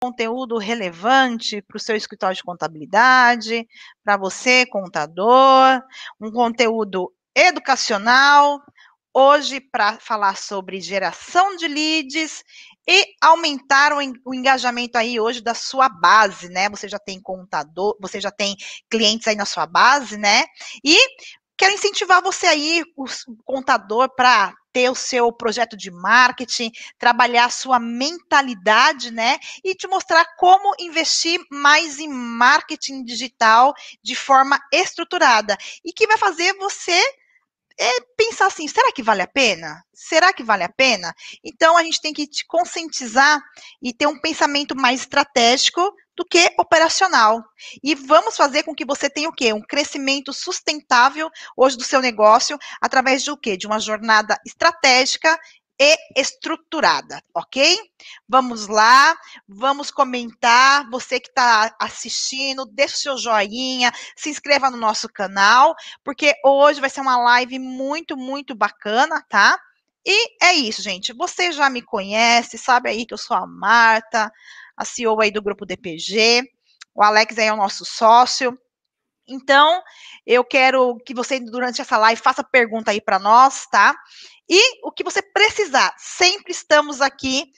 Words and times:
conteúdo 0.00 0.58
relevante 0.58 1.62
para 1.62 1.76
o 1.76 1.80
seu 1.80 1.96
escritório 1.96 2.36
de 2.36 2.42
contabilidade, 2.42 3.66
para 4.04 4.16
você, 4.16 4.66
contador, 4.66 5.82
um 6.20 6.30
conteúdo 6.30 7.12
educacional, 7.34 8.60
hoje 9.12 9.60
para 9.60 9.98
falar 9.98 10.36
sobre 10.36 10.80
geração 10.80 11.56
de 11.56 11.66
leads 11.66 12.44
e 12.86 13.14
aumentar 13.20 13.92
o, 13.92 14.34
engajamento 14.34 14.96
aí 14.96 15.18
hoje 15.18 15.40
da 15.40 15.54
sua 15.54 15.88
base, 15.88 16.48
né? 16.50 16.68
Você 16.68 16.88
já 16.88 16.98
tem 16.98 17.20
contador, 17.20 17.96
você 18.00 18.20
já 18.20 18.30
tem 18.30 18.56
clientes 18.90 19.26
aí 19.26 19.34
na 19.34 19.46
sua 19.46 19.66
base, 19.66 20.16
né? 20.16 20.44
E 20.84 20.96
quero 21.56 21.74
incentivar 21.74 22.22
você 22.22 22.46
aí, 22.46 22.84
o 22.94 23.06
contador, 23.44 24.14
para 24.14 24.54
ter 24.76 24.90
o 24.90 24.94
seu 24.94 25.32
projeto 25.32 25.74
de 25.74 25.90
marketing, 25.90 26.70
trabalhar 26.98 27.46
a 27.46 27.50
sua 27.50 27.78
mentalidade, 27.78 29.10
né? 29.10 29.38
E 29.64 29.74
te 29.74 29.88
mostrar 29.88 30.22
como 30.36 30.74
investir 30.78 31.40
mais 31.50 31.98
em 31.98 32.08
marketing 32.08 33.02
digital 33.02 33.72
de 34.02 34.14
forma 34.14 34.60
estruturada 34.70 35.56
e 35.82 35.94
que 35.94 36.06
vai 36.06 36.18
fazer 36.18 36.52
você 36.58 37.00
é 37.80 38.00
pensar 38.18 38.48
assim: 38.48 38.68
será 38.68 38.92
que 38.92 39.02
vale 39.02 39.22
a 39.22 39.26
pena? 39.26 39.82
Será 39.94 40.30
que 40.30 40.42
vale 40.42 40.64
a 40.64 40.68
pena? 40.68 41.14
Então 41.42 41.74
a 41.78 41.82
gente 41.82 42.02
tem 42.02 42.12
que 42.12 42.26
te 42.26 42.44
conscientizar 42.46 43.40
e 43.80 43.94
ter 43.94 44.06
um 44.06 44.20
pensamento 44.20 44.76
mais 44.76 45.00
estratégico 45.00 45.90
do 46.16 46.24
que 46.24 46.52
operacional. 46.58 47.44
E 47.82 47.94
vamos 47.94 48.36
fazer 48.36 48.62
com 48.62 48.74
que 48.74 48.84
você 48.84 49.10
tenha 49.10 49.28
o 49.28 49.32
quê? 49.32 49.52
Um 49.52 49.62
crescimento 49.62 50.32
sustentável 50.32 51.30
hoje 51.56 51.76
do 51.76 51.84
seu 51.84 52.00
negócio 52.00 52.58
através 52.80 53.22
de 53.22 53.30
o 53.30 53.36
quê? 53.36 53.56
De 53.56 53.66
uma 53.66 53.78
jornada 53.78 54.38
estratégica 54.46 55.38
e 55.78 55.94
estruturada, 56.16 57.22
ok? 57.34 57.76
Vamos 58.26 58.66
lá, 58.66 59.14
vamos 59.46 59.90
comentar. 59.90 60.88
Você 60.90 61.20
que 61.20 61.28
está 61.28 61.74
assistindo, 61.78 62.64
deixa 62.64 62.94
o 62.94 62.98
seu 62.98 63.18
joinha, 63.18 63.92
se 64.16 64.30
inscreva 64.30 64.70
no 64.70 64.78
nosso 64.78 65.08
canal, 65.08 65.74
porque 66.02 66.34
hoje 66.42 66.80
vai 66.80 66.88
ser 66.88 67.02
uma 67.02 67.18
live 67.18 67.58
muito, 67.58 68.16
muito 68.16 68.54
bacana, 68.54 69.22
tá? 69.28 69.58
E 70.06 70.42
é 70.42 70.54
isso, 70.54 70.80
gente. 70.80 71.12
Você 71.12 71.52
já 71.52 71.68
me 71.68 71.82
conhece, 71.82 72.56
sabe 72.56 72.88
aí 72.88 73.04
que 73.04 73.12
eu 73.12 73.18
sou 73.18 73.36
a 73.36 73.46
Marta, 73.46 74.32
a 74.76 74.84
CEO 74.84 75.20
aí 75.20 75.30
do 75.30 75.42
grupo 75.42 75.66
DPG. 75.66 76.42
O 76.94 77.02
Alex 77.02 77.38
aí 77.38 77.46
é 77.46 77.52
o 77.52 77.56
nosso 77.56 77.84
sócio. 77.84 78.58
Então, 79.28 79.82
eu 80.24 80.44
quero 80.44 80.96
que 81.04 81.12
você, 81.12 81.40
durante 81.40 81.80
essa 81.80 81.98
live, 81.98 82.20
faça 82.20 82.44
pergunta 82.44 82.92
aí 82.92 83.00
para 83.00 83.18
nós, 83.18 83.66
tá? 83.66 83.96
E 84.48 84.86
o 84.86 84.92
que 84.92 85.02
você 85.02 85.20
precisar, 85.20 85.92
sempre 85.98 86.52
estamos 86.52 87.00
aqui 87.00 87.50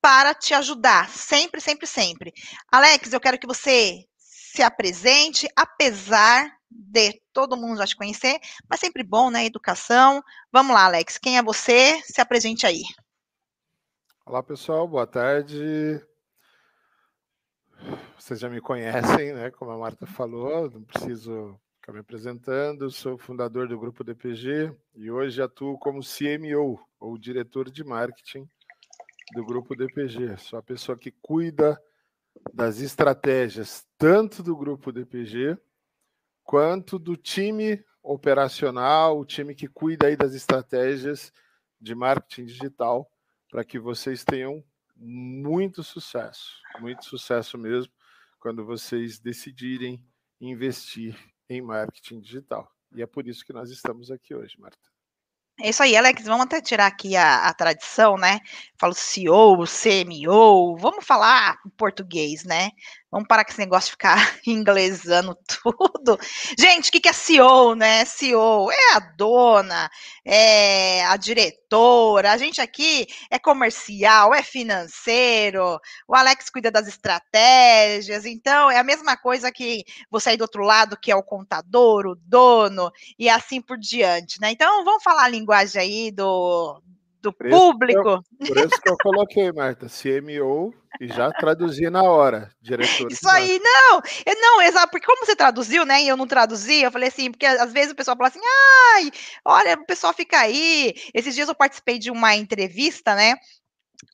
para 0.00 0.34
te 0.34 0.54
ajudar. 0.54 1.08
Sempre, 1.10 1.60
sempre, 1.60 1.86
sempre. 1.86 2.32
Alex, 2.72 3.12
eu 3.12 3.20
quero 3.20 3.38
que 3.38 3.46
você 3.46 4.04
se 4.16 4.62
apresente, 4.62 5.46
apesar 5.54 6.50
de 6.70 7.20
todo 7.32 7.56
mundo 7.56 7.78
já 7.78 7.86
te 7.86 7.96
conhecer, 7.96 8.38
mas 8.68 8.80
sempre 8.80 9.02
bom, 9.02 9.30
né? 9.30 9.44
Educação. 9.44 10.22
Vamos 10.52 10.74
lá, 10.74 10.84
Alex. 10.84 11.18
Quem 11.18 11.36
é 11.36 11.42
você? 11.42 12.00
Se 12.04 12.20
apresente 12.20 12.66
aí. 12.66 12.82
Olá, 14.24 14.42
pessoal. 14.42 14.86
Boa 14.88 15.06
tarde. 15.06 16.00
Vocês 18.18 18.38
já 18.38 18.48
me 18.48 18.60
conhecem, 18.60 19.32
né? 19.32 19.50
Como 19.50 19.70
a 19.70 19.78
Marta 19.78 20.06
falou, 20.06 20.70
não 20.70 20.82
preciso 20.82 21.58
ficar 21.80 21.92
me 21.92 22.00
apresentando. 22.00 22.90
Sou 22.90 23.16
fundador 23.16 23.66
do 23.66 23.78
grupo 23.78 24.04
DPG 24.04 24.72
e 24.94 25.10
hoje 25.10 25.42
atuo 25.42 25.78
como 25.78 26.00
CMO, 26.00 26.78
ou 26.98 27.18
diretor 27.18 27.70
de 27.70 27.82
marketing 27.82 28.48
do 29.32 29.44
grupo 29.44 29.74
DPG. 29.74 30.36
Sou 30.38 30.58
a 30.58 30.62
pessoa 30.62 30.98
que 30.98 31.10
cuida 31.10 31.80
das 32.52 32.80
estratégias 32.80 33.86
tanto 33.98 34.42
do 34.42 34.56
grupo 34.56 34.92
DPG 34.92 35.56
quanto 36.44 36.98
do 36.98 37.16
time 37.16 37.82
operacional, 38.02 39.18
o 39.18 39.24
time 39.24 39.54
que 39.54 39.66
cuida 39.68 40.06
aí 40.06 40.16
das 40.16 40.34
estratégias 40.34 41.32
de 41.80 41.94
marketing 41.94 42.46
digital 42.46 43.10
para 43.50 43.64
que 43.64 43.78
vocês 43.78 44.24
tenham 44.24 44.62
muito 45.00 45.82
sucesso, 45.82 46.60
muito 46.78 47.04
sucesso 47.06 47.56
mesmo, 47.56 47.92
quando 48.38 48.64
vocês 48.64 49.18
decidirem 49.18 50.04
investir 50.40 51.16
em 51.48 51.62
marketing 51.62 52.20
digital. 52.20 52.70
E 52.94 53.02
é 53.02 53.06
por 53.06 53.26
isso 53.26 53.44
que 53.44 53.52
nós 53.52 53.70
estamos 53.70 54.10
aqui 54.10 54.34
hoje, 54.34 54.58
Marta. 54.58 54.78
É 55.62 55.68
isso 55.68 55.82
aí, 55.82 55.96
Alex. 55.96 56.24
Vamos 56.24 56.46
até 56.46 56.60
tirar 56.60 56.86
aqui 56.86 57.16
a, 57.16 57.46
a 57.46 57.52
tradição, 57.52 58.16
né? 58.16 58.40
Falo 58.78 58.94
CEO, 58.94 59.64
CMO, 59.66 60.76
vamos 60.76 61.04
falar 61.04 61.58
português, 61.76 62.44
né? 62.44 62.70
Vamos 63.10 63.26
parar 63.26 63.44
com 63.44 63.50
esse 63.50 63.58
negócio 63.58 63.88
de 63.88 63.92
ficar 63.92 64.16
inglesando 64.46 65.36
tudo. 65.62 66.16
Gente, 66.56 66.90
o 66.90 66.92
que 66.92 67.08
é 67.08 67.12
CEO, 67.12 67.74
né? 67.74 68.04
CEO 68.04 68.70
é 68.70 68.94
a 68.94 69.00
dona, 69.00 69.90
é 70.24 71.04
a 71.06 71.16
diretora. 71.16 72.30
A 72.30 72.36
gente 72.36 72.60
aqui 72.60 73.06
é 73.28 73.38
comercial, 73.38 74.32
é 74.32 74.42
financeiro. 74.44 75.80
O 76.06 76.14
Alex 76.14 76.50
cuida 76.50 76.70
das 76.70 76.86
estratégias. 76.86 78.24
Então, 78.24 78.70
é 78.70 78.78
a 78.78 78.84
mesma 78.84 79.16
coisa 79.16 79.50
que 79.50 79.84
você 80.08 80.30
aí 80.30 80.36
do 80.36 80.42
outro 80.42 80.62
lado, 80.62 80.96
que 80.96 81.10
é 81.10 81.16
o 81.16 81.22
contador, 81.22 82.06
o 82.06 82.14
dono, 82.14 82.92
e 83.18 83.28
assim 83.28 83.60
por 83.60 83.76
diante, 83.76 84.40
né? 84.40 84.52
Então, 84.52 84.84
vamos 84.84 85.02
falar 85.02 85.24
a 85.24 85.28
linguagem 85.28 85.82
aí 85.82 86.10
do, 86.12 86.80
do 87.20 87.32
por 87.32 87.48
público. 87.48 88.08
Eu, 88.08 88.22
por 88.48 88.56
isso 88.58 88.80
que 88.80 88.88
eu 88.88 88.96
coloquei, 89.02 89.52
Marta, 89.52 89.86
CMO 89.86 90.74
e 91.00 91.08
já 91.08 91.30
traduzi 91.30 91.88
na 91.88 92.02
hora, 92.02 92.50
diretor. 92.60 93.10
Isso 93.10 93.28
aí, 93.28 93.60
não, 93.62 94.02
eu, 94.26 94.40
não, 94.40 94.62
exato, 94.62 94.90
porque 94.90 95.06
como 95.06 95.24
você 95.24 95.36
traduziu, 95.36 95.84
né, 95.84 96.02
e 96.02 96.08
eu 96.08 96.16
não 96.16 96.26
traduzi, 96.26 96.82
eu 96.82 96.90
falei 96.90 97.08
assim, 97.08 97.30
porque 97.30 97.46
às 97.46 97.72
vezes 97.72 97.92
o 97.92 97.96
pessoal 97.96 98.16
fala 98.16 98.28
assim, 98.28 98.40
ai, 98.94 99.10
olha, 99.44 99.74
o 99.74 99.86
pessoal 99.86 100.12
fica 100.12 100.38
aí. 100.38 100.94
Esses 101.14 101.34
dias 101.34 101.48
eu 101.48 101.54
participei 101.54 101.98
de 101.98 102.10
uma 102.10 102.34
entrevista, 102.34 103.14
né, 103.14 103.34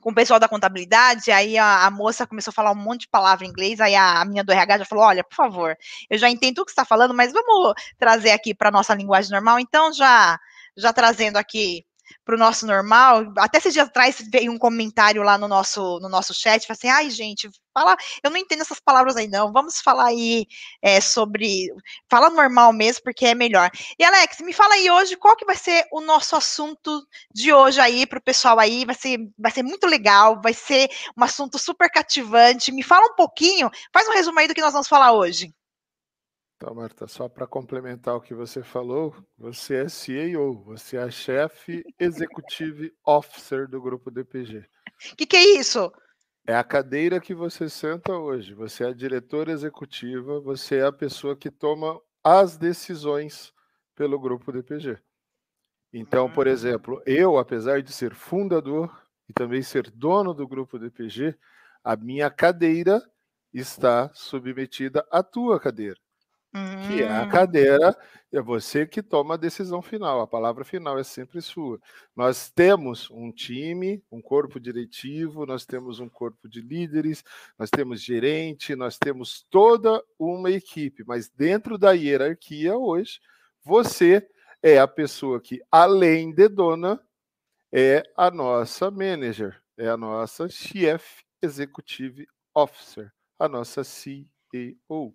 com 0.00 0.11
o 0.11 0.15
pessoal 0.15 0.38
da 0.38 0.49
contabilidade, 0.49 1.31
aí 1.31 1.56
a, 1.56 1.87
a, 1.87 1.91
moça 1.91 2.27
começou 2.27 2.50
a 2.50 2.55
falar 2.55 2.73
um 2.73 2.77
monte 2.77 3.03
de 3.03 3.09
palavra 3.09 3.47
em 3.47 3.49
inglês, 3.49 3.81
aí 3.81 3.94
a, 3.94 4.21
a 4.21 4.25
minha 4.25 4.43
do 4.43 4.53
RH 4.53 4.78
já 4.78 4.84
falou, 4.84 5.05
olha, 5.05 5.23
por 5.23 5.34
favor, 5.34 5.77
eu 6.11 6.19
já 6.19 6.28
entendo 6.28 6.59
o 6.59 6.65
que 6.65 6.71
você 6.71 6.75
está 6.75 6.84
falando, 6.84 7.15
mas 7.15 7.33
vamos 7.33 7.75
trazer 7.99 8.33
aqui 8.33 8.53
para 8.53 8.71
nossa 8.71 8.94
linguagem 8.94 9.31
normal, 9.31 9.59
então 9.61 9.93
já 9.93 10.38
já 10.77 10.93
trazendo 10.93 11.38
aqui 11.38 11.87
para 12.25 12.34
o 12.34 12.39
nosso 12.39 12.67
normal. 12.67 13.33
Até 13.39 13.59
esses 13.59 13.72
dias 13.72 13.89
atrás 13.89 14.17
veio 14.31 14.53
um 14.53 14.59
comentário 14.59 15.22
lá 15.22 15.39
no 15.39 15.49
nosso, 15.49 15.99
no 16.00 16.09
nosso 16.09 16.34
chat, 16.34 16.71
assim, 16.71 16.89
ai, 16.89 17.11
gente, 17.11 17.49
fala, 17.72 17.97
eu 18.22 18.31
não 18.31 18.39
entendo 18.39 18.62
essas 18.62 18.81
palavras 18.81 19.17
aí, 19.17 19.28
não. 19.28 19.53
Vamos 19.53 19.81
falar 19.81 20.06
aí 20.06 20.47
é, 20.83 21.00
sobre. 21.00 21.69
Fala 22.11 22.31
normal 22.31 22.72
mesmo, 22.72 23.03
porque 23.05 23.27
é 23.27 23.34
melhor. 23.34 23.71
E 23.99 24.05
Alex, 24.05 24.41
me 24.41 24.53
fala 24.53 24.75
aí 24.75 24.91
hoje 24.91 25.17
qual 25.17 25.37
que 25.37 25.44
vai 25.44 25.56
ser 25.56 25.87
o 25.93 26.00
nosso 26.00 26.37
assunto 26.37 27.06
de 27.33 27.53
hoje 27.53 27.81
aí 27.81 28.06
para 28.06 28.19
o 28.19 28.23
pessoal 28.23 28.59
aí. 28.59 28.84
Vai 28.84 28.94
ser, 28.94 29.19
vai 29.38 29.53
ser 29.53 29.62
muito 29.62 29.87
legal, 29.87 30.41
vai 30.43 30.55
ser 30.55 30.88
um 31.17 31.25
assunto 31.25 31.59
super 31.59 31.91
cativante. 31.91 32.73
Me 32.73 32.83
fala 32.83 33.06
um 33.06 33.15
pouquinho, 33.15 33.71
faz 33.93 34.09
um 34.09 34.12
resumo 34.12 34.38
aí 34.38 34.49
do 34.49 34.55
que 34.55 34.61
nós 34.61 34.73
vamos 34.73 34.88
falar 34.88 35.12
hoje. 35.12 35.53
Então, 36.56 36.75
Marta, 36.75 37.06
só 37.06 37.28
para 37.28 37.47
complementar 37.47 38.17
o 38.17 38.21
que 38.21 38.34
você 38.34 38.62
falou, 38.62 39.15
você 39.37 39.84
é 39.84 39.89
CEO, 39.91 40.62
você 40.65 40.97
é 40.97 41.11
chefe 41.11 41.84
executive 42.00 42.94
officer 43.05 43.69
do 43.69 43.81
grupo 43.81 44.11
DPG. 44.11 44.67
O 45.12 45.17
que, 45.17 45.27
que 45.27 45.37
é 45.37 45.59
isso? 45.59 45.93
É 46.47 46.56
a 46.56 46.65
cadeira 46.65 47.21
que 47.21 47.34
você 47.34 47.69
senta 47.69 48.15
hoje. 48.15 48.55
Você 48.55 48.84
é 48.84 48.89
a 48.89 48.94
diretora 48.94 49.53
executiva, 49.53 50.41
você 50.41 50.77
é 50.77 50.87
a 50.87 50.93
pessoa 50.93 51.37
que 51.37 51.50
toma 51.50 52.00
as 52.25 52.56
decisões 52.56 53.53
pelo 53.94 54.19
grupo 54.19 54.50
DPG. 54.50 54.99
Então, 55.93 56.31
por 56.31 56.47
hum. 56.47 56.50
exemplo, 56.50 57.03
eu, 57.05 57.37
apesar 57.37 57.83
de 57.83 57.93
ser 57.93 58.15
fundador 58.15 59.06
e 59.28 59.33
também 59.34 59.61
ser 59.61 59.91
dono 59.91 60.33
do 60.33 60.49
grupo 60.49 60.78
DPG, 60.78 61.37
a 61.84 61.97
minha 61.97 62.31
cadeira 62.31 63.03
está 63.53 64.11
submetida 64.14 65.06
à 65.11 65.23
tua 65.23 65.61
cadeira 65.61 65.99
que 66.87 67.03
é 67.03 67.08
a 67.08 67.23
hum. 67.23 67.29
cadeira, 67.29 67.97
é 68.32 68.41
você 68.41 68.87
que 68.87 69.03
toma 69.03 69.35
a 69.35 69.37
decisão 69.37 69.81
final, 69.81 70.20
a 70.20 70.26
palavra 70.26 70.64
final 70.64 70.99
é 70.99 71.05
sempre 71.05 71.41
sua. 71.41 71.81
Nós 72.14 72.50
temos 72.50 73.11
um 73.11 73.32
time, 73.32 74.03
um 74.11 74.20
corpo 74.20 74.58
diretivo, 74.58 75.47
nós 75.47 75.64
temos 75.64 76.00
um 76.00 76.08
corpo 76.08 76.49
de 76.49 76.61
líderes, 76.61 77.25
nós 77.58 77.70
temos 77.70 78.03
gerente, 78.03 78.75
nós 78.75 78.99
temos 78.99 79.47
toda 79.50 80.03
uma 80.19 80.50
equipe, 80.50 81.05
mas 81.06 81.29
dentro 81.29 81.79
da 81.79 81.93
hierarquia 81.93 82.76
hoje, 82.76 83.20
você 83.62 84.26
é 84.62 84.79
a 84.79 84.88
pessoa 84.88 85.41
que, 85.41 85.61
além 85.70 86.32
de 86.32 86.49
dona, 86.49 87.00
é 87.73 88.02
a 88.17 88.31
nossa 88.31 88.91
manager, 88.91 89.61
é 89.76 89.88
a 89.88 89.97
nossa 89.97 90.49
Chief 90.49 91.23
Executive 91.43 92.26
Officer, 92.55 93.12
a 93.38 93.49
nossa 93.49 93.85
CEO 93.85 95.14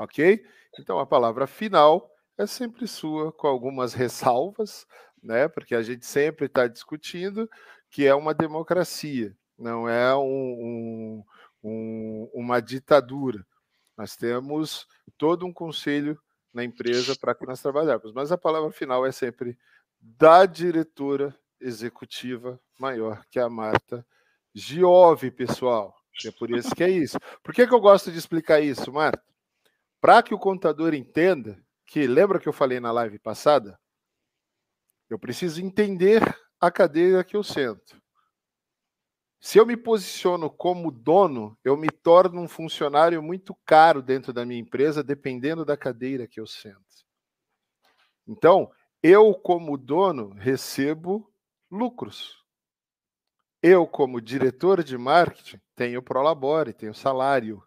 ok? 0.00 0.44
Então 0.78 0.98
a 0.98 1.06
palavra 1.06 1.46
final 1.46 2.10
é 2.38 2.46
sempre 2.46 2.86
sua, 2.86 3.32
com 3.32 3.46
algumas 3.46 3.92
ressalvas, 3.94 4.86
né? 5.22 5.48
Porque 5.48 5.74
a 5.74 5.82
gente 5.82 6.06
sempre 6.06 6.46
está 6.46 6.66
discutindo 6.66 7.48
que 7.90 8.06
é 8.06 8.14
uma 8.14 8.32
democracia, 8.32 9.36
não 9.58 9.88
é 9.88 10.14
um, 10.14 10.22
um, 10.22 11.24
um, 11.62 12.30
uma 12.32 12.60
ditadura. 12.60 13.44
Nós 13.96 14.16
temos 14.16 14.86
todo 15.18 15.44
um 15.44 15.52
conselho 15.52 16.18
na 16.54 16.64
empresa 16.64 17.14
para 17.16 17.34
que 17.34 17.44
nós 17.44 17.60
trabalhamos, 17.60 18.12
mas 18.12 18.32
a 18.32 18.38
palavra 18.38 18.70
final 18.70 19.04
é 19.04 19.12
sempre 19.12 19.58
da 20.00 20.46
diretora 20.46 21.36
executiva 21.60 22.58
maior, 22.78 23.22
que 23.30 23.38
é 23.38 23.42
a 23.42 23.50
Marta 23.50 24.06
Giove, 24.54 25.30
pessoal. 25.30 25.94
É 26.24 26.30
por 26.30 26.50
isso 26.50 26.74
que 26.74 26.82
é 26.82 26.88
isso. 26.88 27.18
Por 27.42 27.54
que, 27.54 27.66
que 27.66 27.74
eu 27.74 27.80
gosto 27.80 28.10
de 28.10 28.18
explicar 28.18 28.60
isso, 28.60 28.92
Marta? 28.92 29.29
Para 30.00 30.22
que 30.22 30.34
o 30.34 30.38
contador 30.38 30.94
entenda 30.94 31.62
que, 31.86 32.06
lembra 32.06 32.38
que 32.38 32.48
eu 32.48 32.52
falei 32.52 32.80
na 32.80 32.90
live 32.90 33.18
passada? 33.18 33.78
Eu 35.08 35.18
preciso 35.18 35.60
entender 35.60 36.22
a 36.60 36.70
cadeira 36.70 37.22
que 37.24 37.36
eu 37.36 37.42
sento. 37.42 38.00
Se 39.40 39.58
eu 39.58 39.64
me 39.64 39.76
posiciono 39.76 40.50
como 40.50 40.90
dono, 40.90 41.58
eu 41.64 41.76
me 41.76 41.90
torno 41.90 42.42
um 42.42 42.48
funcionário 42.48 43.22
muito 43.22 43.54
caro 43.64 44.02
dentro 44.02 44.32
da 44.32 44.44
minha 44.44 44.60
empresa, 44.60 45.02
dependendo 45.02 45.64
da 45.64 45.76
cadeira 45.76 46.28
que 46.28 46.38
eu 46.38 46.46
sento. 46.46 47.06
Então, 48.26 48.70
eu, 49.02 49.34
como 49.34 49.78
dono, 49.78 50.34
recebo 50.34 51.32
lucros. 51.70 52.44
Eu, 53.62 53.86
como 53.86 54.20
diretor 54.20 54.84
de 54.84 54.96
marketing, 54.96 55.60
tenho 55.74 56.02
prolabore, 56.02 56.72
tenho 56.72 56.94
salário. 56.94 57.62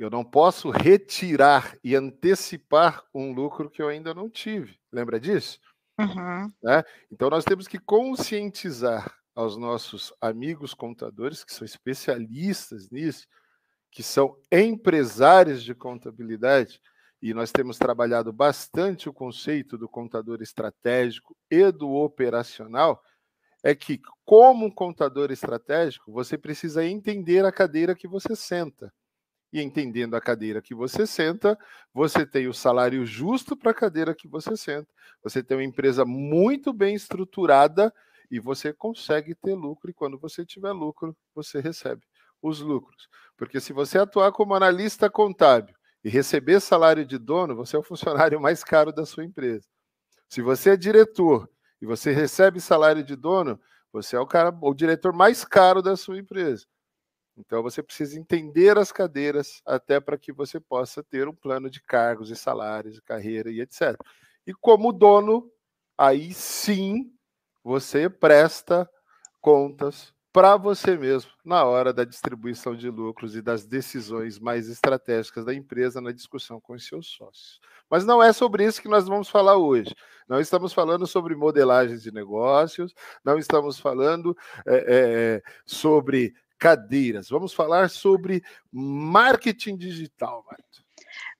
Eu 0.00 0.08
não 0.08 0.24
posso 0.24 0.70
retirar 0.70 1.76
e 1.84 1.94
antecipar 1.94 3.04
um 3.14 3.34
lucro 3.34 3.68
que 3.68 3.82
eu 3.82 3.88
ainda 3.88 4.14
não 4.14 4.30
tive. 4.30 4.80
Lembra 4.90 5.20
disso? 5.20 5.60
Uhum. 6.00 6.48
Né? 6.62 6.82
Então, 7.12 7.28
nós 7.28 7.44
temos 7.44 7.68
que 7.68 7.78
conscientizar 7.78 9.14
aos 9.34 9.58
nossos 9.58 10.10
amigos 10.18 10.72
contadores, 10.72 11.44
que 11.44 11.52
são 11.52 11.66
especialistas 11.66 12.88
nisso, 12.88 13.26
que 13.90 14.02
são 14.02 14.38
empresários 14.50 15.62
de 15.62 15.74
contabilidade, 15.74 16.80
e 17.20 17.34
nós 17.34 17.52
temos 17.52 17.76
trabalhado 17.76 18.32
bastante 18.32 19.06
o 19.06 19.12
conceito 19.12 19.76
do 19.76 19.86
contador 19.86 20.40
estratégico 20.40 21.36
e 21.50 21.70
do 21.70 21.90
operacional, 21.90 23.02
é 23.62 23.74
que, 23.74 24.00
como 24.24 24.64
um 24.64 24.70
contador 24.70 25.30
estratégico, 25.30 26.10
você 26.10 26.38
precisa 26.38 26.86
entender 26.86 27.44
a 27.44 27.52
cadeira 27.52 27.94
que 27.94 28.08
você 28.08 28.34
senta. 28.34 28.90
E 29.52 29.60
entendendo 29.60 30.14
a 30.14 30.20
cadeira 30.20 30.62
que 30.62 30.74
você 30.74 31.06
senta, 31.06 31.58
você 31.92 32.24
tem 32.24 32.46
o 32.46 32.54
salário 32.54 33.04
justo 33.04 33.56
para 33.56 33.72
a 33.72 33.74
cadeira 33.74 34.14
que 34.14 34.28
você 34.28 34.56
senta. 34.56 34.88
Você 35.22 35.42
tem 35.42 35.56
uma 35.56 35.64
empresa 35.64 36.04
muito 36.04 36.72
bem 36.72 36.94
estruturada 36.94 37.92
e 38.30 38.38
você 38.38 38.72
consegue 38.72 39.34
ter 39.34 39.54
lucro, 39.54 39.90
e 39.90 39.94
quando 39.94 40.16
você 40.18 40.44
tiver 40.46 40.70
lucro, 40.70 41.16
você 41.34 41.60
recebe 41.60 42.02
os 42.40 42.60
lucros. 42.60 43.08
Porque 43.36 43.60
se 43.60 43.72
você 43.72 43.98
atuar 43.98 44.32
como 44.32 44.54
analista 44.54 45.10
contábil 45.10 45.74
e 46.04 46.08
receber 46.08 46.60
salário 46.60 47.04
de 47.04 47.18
dono, 47.18 47.56
você 47.56 47.76
é 47.76 47.78
o 47.78 47.82
funcionário 47.82 48.38
mais 48.40 48.62
caro 48.62 48.92
da 48.92 49.04
sua 49.04 49.24
empresa. 49.24 49.66
Se 50.28 50.40
você 50.40 50.70
é 50.70 50.76
diretor 50.76 51.50
e 51.82 51.86
você 51.86 52.12
recebe 52.12 52.60
salário 52.60 53.02
de 53.02 53.16
dono, 53.16 53.60
você 53.92 54.14
é 54.14 54.20
o 54.20 54.26
cara, 54.26 54.56
o 54.62 54.74
diretor 54.74 55.12
mais 55.12 55.44
caro 55.44 55.82
da 55.82 55.96
sua 55.96 56.18
empresa. 56.18 56.64
Então 57.40 57.62
você 57.62 57.82
precisa 57.82 58.18
entender 58.18 58.78
as 58.78 58.92
cadeiras 58.92 59.62
até 59.66 59.98
para 59.98 60.18
que 60.18 60.32
você 60.32 60.60
possa 60.60 61.02
ter 61.02 61.28
um 61.28 61.34
plano 61.34 61.70
de 61.70 61.82
cargos 61.82 62.30
e 62.30 62.36
salários, 62.36 63.00
carreira 63.00 63.50
e 63.50 63.60
etc. 63.60 63.96
E 64.46 64.52
como 64.54 64.92
dono, 64.92 65.50
aí 65.96 66.32
sim 66.32 67.12
você 67.64 68.08
presta 68.08 68.88
contas 69.40 70.12
para 70.32 70.56
você 70.56 70.96
mesmo 70.96 71.30
na 71.44 71.64
hora 71.64 71.92
da 71.92 72.04
distribuição 72.04 72.76
de 72.76 72.88
lucros 72.88 73.34
e 73.34 73.42
das 73.42 73.66
decisões 73.66 74.38
mais 74.38 74.68
estratégicas 74.68 75.44
da 75.44 75.52
empresa 75.52 76.00
na 76.00 76.12
discussão 76.12 76.60
com 76.60 76.74
os 76.74 76.86
seus 76.86 77.08
sócios. 77.08 77.60
Mas 77.90 78.04
não 78.04 78.22
é 78.22 78.32
sobre 78.32 78.64
isso 78.64 78.80
que 78.80 78.88
nós 78.88 79.08
vamos 79.08 79.28
falar 79.28 79.56
hoje. 79.56 79.92
Não 80.28 80.40
estamos 80.40 80.72
falando 80.72 81.06
sobre 81.06 81.34
modelagem 81.34 81.98
de 81.98 82.12
negócios, 82.12 82.94
não 83.24 83.36
estamos 83.38 83.80
falando 83.80 84.36
é, 84.64 84.84
é, 84.86 85.42
sobre 85.66 86.32
cadeiras. 86.60 87.30
Vamos 87.30 87.54
falar 87.54 87.88
sobre 87.88 88.44
marketing 88.70 89.76
digital, 89.76 90.44
Marta. 90.46 90.64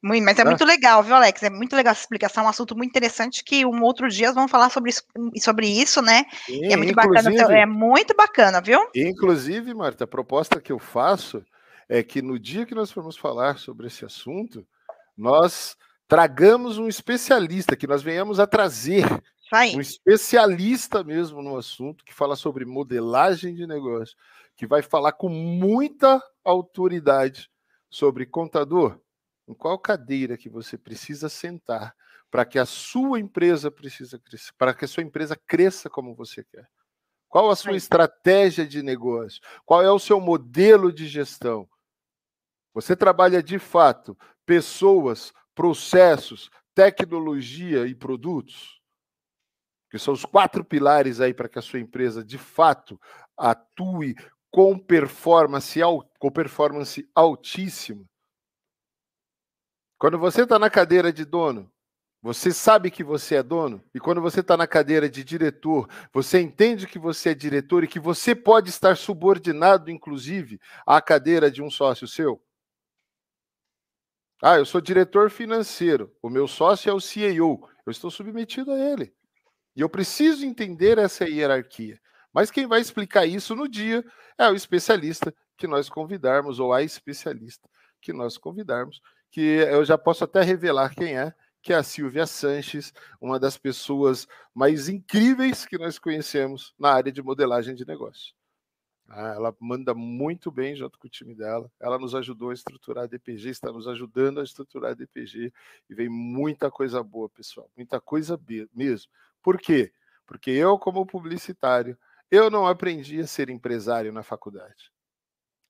Muito, 0.02 0.24
mas 0.24 0.38
é 0.38 0.44
muito 0.44 0.64
legal, 0.64 1.02
viu, 1.02 1.14
Alex? 1.14 1.42
É 1.42 1.50
muito 1.50 1.76
legal 1.76 1.92
essa 1.92 2.00
explicação, 2.00 2.42
é 2.42 2.46
um 2.46 2.50
assunto 2.50 2.74
muito 2.74 2.88
interessante 2.88 3.44
que 3.44 3.66
um 3.66 3.82
outro 3.82 4.08
dia 4.08 4.32
vamos 4.32 4.50
falar 4.50 4.70
sobre 4.70 4.90
isso, 4.90 5.02
sobre 5.38 5.66
isso 5.66 6.00
né? 6.00 6.24
Sim, 6.46 6.72
é 6.72 6.76
muito 6.76 6.94
bacana, 6.94 7.30
é 7.52 7.66
muito 7.66 8.16
bacana, 8.16 8.60
viu? 8.62 8.80
Inclusive, 8.96 9.74
Marta, 9.74 10.04
a 10.04 10.08
proposta 10.08 10.58
que 10.58 10.72
eu 10.72 10.78
faço 10.78 11.44
é 11.86 12.02
que 12.02 12.22
no 12.22 12.38
dia 12.38 12.64
que 12.64 12.74
nós 12.74 12.90
formos 12.90 13.16
falar 13.16 13.58
sobre 13.58 13.88
esse 13.88 14.02
assunto, 14.02 14.66
nós 15.16 15.76
tragamos 16.08 16.78
um 16.78 16.88
especialista, 16.88 17.76
que 17.76 17.86
nós 17.86 18.02
venhamos 18.02 18.40
a 18.40 18.46
trazer 18.46 19.04
um 19.74 19.80
especialista 19.80 21.04
mesmo 21.04 21.42
no 21.42 21.58
assunto, 21.58 22.04
que 22.04 22.14
fala 22.14 22.36
sobre 22.36 22.64
modelagem 22.64 23.54
de 23.54 23.66
negócio, 23.66 24.16
que 24.60 24.66
vai 24.66 24.82
falar 24.82 25.12
com 25.12 25.30
muita 25.30 26.22
autoridade 26.44 27.50
sobre 27.88 28.26
contador 28.26 29.00
em 29.48 29.54
qual 29.54 29.78
cadeira 29.78 30.36
que 30.36 30.50
você 30.50 30.76
precisa 30.76 31.30
sentar 31.30 31.96
para 32.30 32.44
que 32.44 32.58
a 32.58 32.66
sua 32.66 33.18
empresa 33.18 33.70
precisa 33.70 34.18
crescer, 34.18 34.52
para 34.58 34.74
que 34.74 34.84
a 34.84 34.88
sua 34.88 35.02
empresa 35.02 35.34
cresça 35.34 35.88
como 35.88 36.14
você 36.14 36.44
quer. 36.44 36.68
Qual 37.26 37.48
a 37.48 37.56
sua 37.56 37.74
estratégia 37.74 38.66
de 38.66 38.82
negócio? 38.82 39.40
Qual 39.64 39.82
é 39.82 39.90
o 39.90 39.98
seu 39.98 40.20
modelo 40.20 40.92
de 40.92 41.08
gestão? 41.08 41.66
Você 42.74 42.94
trabalha 42.94 43.42
de 43.42 43.58
fato 43.58 44.14
pessoas, 44.44 45.32
processos, 45.54 46.50
tecnologia 46.74 47.86
e 47.86 47.94
produtos? 47.94 48.78
Que 49.90 49.98
são 49.98 50.12
os 50.12 50.26
quatro 50.26 50.62
pilares 50.62 51.18
aí 51.18 51.32
para 51.32 51.48
que 51.48 51.58
a 51.58 51.62
sua 51.62 51.80
empresa 51.80 52.22
de 52.22 52.36
fato 52.36 53.00
atue 53.38 54.14
com 54.50 54.78
performance, 54.78 55.80
com 56.18 56.30
performance 56.30 57.08
altíssima. 57.14 58.04
Quando 59.98 60.18
você 60.18 60.42
está 60.42 60.58
na 60.58 60.70
cadeira 60.70 61.12
de 61.12 61.24
dono, 61.24 61.70
você 62.22 62.52
sabe 62.52 62.90
que 62.90 63.02
você 63.02 63.36
é 63.36 63.42
dono, 63.42 63.82
e 63.94 64.00
quando 64.00 64.20
você 64.20 64.40
está 64.40 64.54
na 64.54 64.66
cadeira 64.66 65.08
de 65.08 65.24
diretor, 65.24 65.88
você 66.12 66.38
entende 66.38 66.86
que 66.86 66.98
você 66.98 67.30
é 67.30 67.34
diretor 67.34 67.82
e 67.82 67.88
que 67.88 67.98
você 67.98 68.34
pode 68.34 68.68
estar 68.68 68.96
subordinado, 68.96 69.90
inclusive, 69.90 70.60
à 70.86 71.00
cadeira 71.00 71.50
de 71.50 71.62
um 71.62 71.70
sócio 71.70 72.06
seu. 72.06 72.42
Ah, 74.42 74.56
eu 74.56 74.66
sou 74.66 74.80
diretor 74.80 75.30
financeiro, 75.30 76.14
o 76.22 76.28
meu 76.28 76.46
sócio 76.46 76.90
é 76.90 76.92
o 76.92 77.00
CEO, 77.00 77.66
eu 77.86 77.90
estou 77.90 78.10
submetido 78.10 78.72
a 78.72 78.78
ele. 78.78 79.14
E 79.74 79.80
eu 79.80 79.88
preciso 79.88 80.44
entender 80.44 80.98
essa 80.98 81.28
hierarquia. 81.28 82.00
Mas 82.32 82.50
quem 82.50 82.66
vai 82.66 82.80
explicar 82.80 83.26
isso 83.26 83.54
no 83.54 83.68
dia 83.68 84.04
é 84.38 84.48
o 84.48 84.54
especialista 84.54 85.34
que 85.56 85.66
nós 85.66 85.88
convidarmos, 85.88 86.58
ou 86.58 86.72
a 86.72 86.82
especialista 86.82 87.68
que 88.00 88.12
nós 88.12 88.38
convidarmos 88.38 89.02
que 89.30 89.40
eu 89.40 89.84
já 89.84 89.96
posso 89.96 90.24
até 90.24 90.42
revelar 90.42 90.94
quem 90.94 91.16
é, 91.16 91.32
que 91.62 91.72
é 91.72 91.76
a 91.76 91.82
Silvia 91.82 92.26
Sanches, 92.26 92.92
uma 93.20 93.38
das 93.38 93.56
pessoas 93.56 94.26
mais 94.54 94.88
incríveis 94.88 95.64
que 95.64 95.78
nós 95.78 95.98
conhecemos 95.98 96.74
na 96.78 96.90
área 96.90 97.12
de 97.12 97.22
modelagem 97.22 97.74
de 97.74 97.86
negócio. 97.86 98.34
Ah, 99.08 99.34
ela 99.34 99.54
manda 99.58 99.92
muito 99.92 100.50
bem 100.50 100.74
junto 100.76 100.98
com 100.98 101.06
o 101.06 101.10
time 101.10 101.34
dela. 101.34 101.70
Ela 101.80 101.98
nos 101.98 102.14
ajudou 102.14 102.50
a 102.50 102.54
estruturar 102.54 103.04
a 103.04 103.06
DPG, 103.06 103.50
está 103.50 103.72
nos 103.72 103.88
ajudando 103.88 104.40
a 104.40 104.44
estruturar 104.44 104.92
a 104.92 104.94
DPG 104.94 105.52
e 105.88 105.94
vem 105.94 106.08
muita 106.08 106.70
coisa 106.70 107.02
boa, 107.02 107.28
pessoal, 107.28 107.68
muita 107.76 108.00
coisa 108.00 108.40
mesmo. 108.72 109.10
Por 109.42 109.58
quê? 109.58 109.92
Porque 110.26 110.50
eu, 110.50 110.78
como 110.78 111.04
publicitário, 111.04 111.98
eu 112.30 112.50
não 112.50 112.66
aprendi 112.66 113.20
a 113.20 113.26
ser 113.26 113.50
empresário 113.50 114.12
na 114.12 114.22
faculdade. 114.22 114.92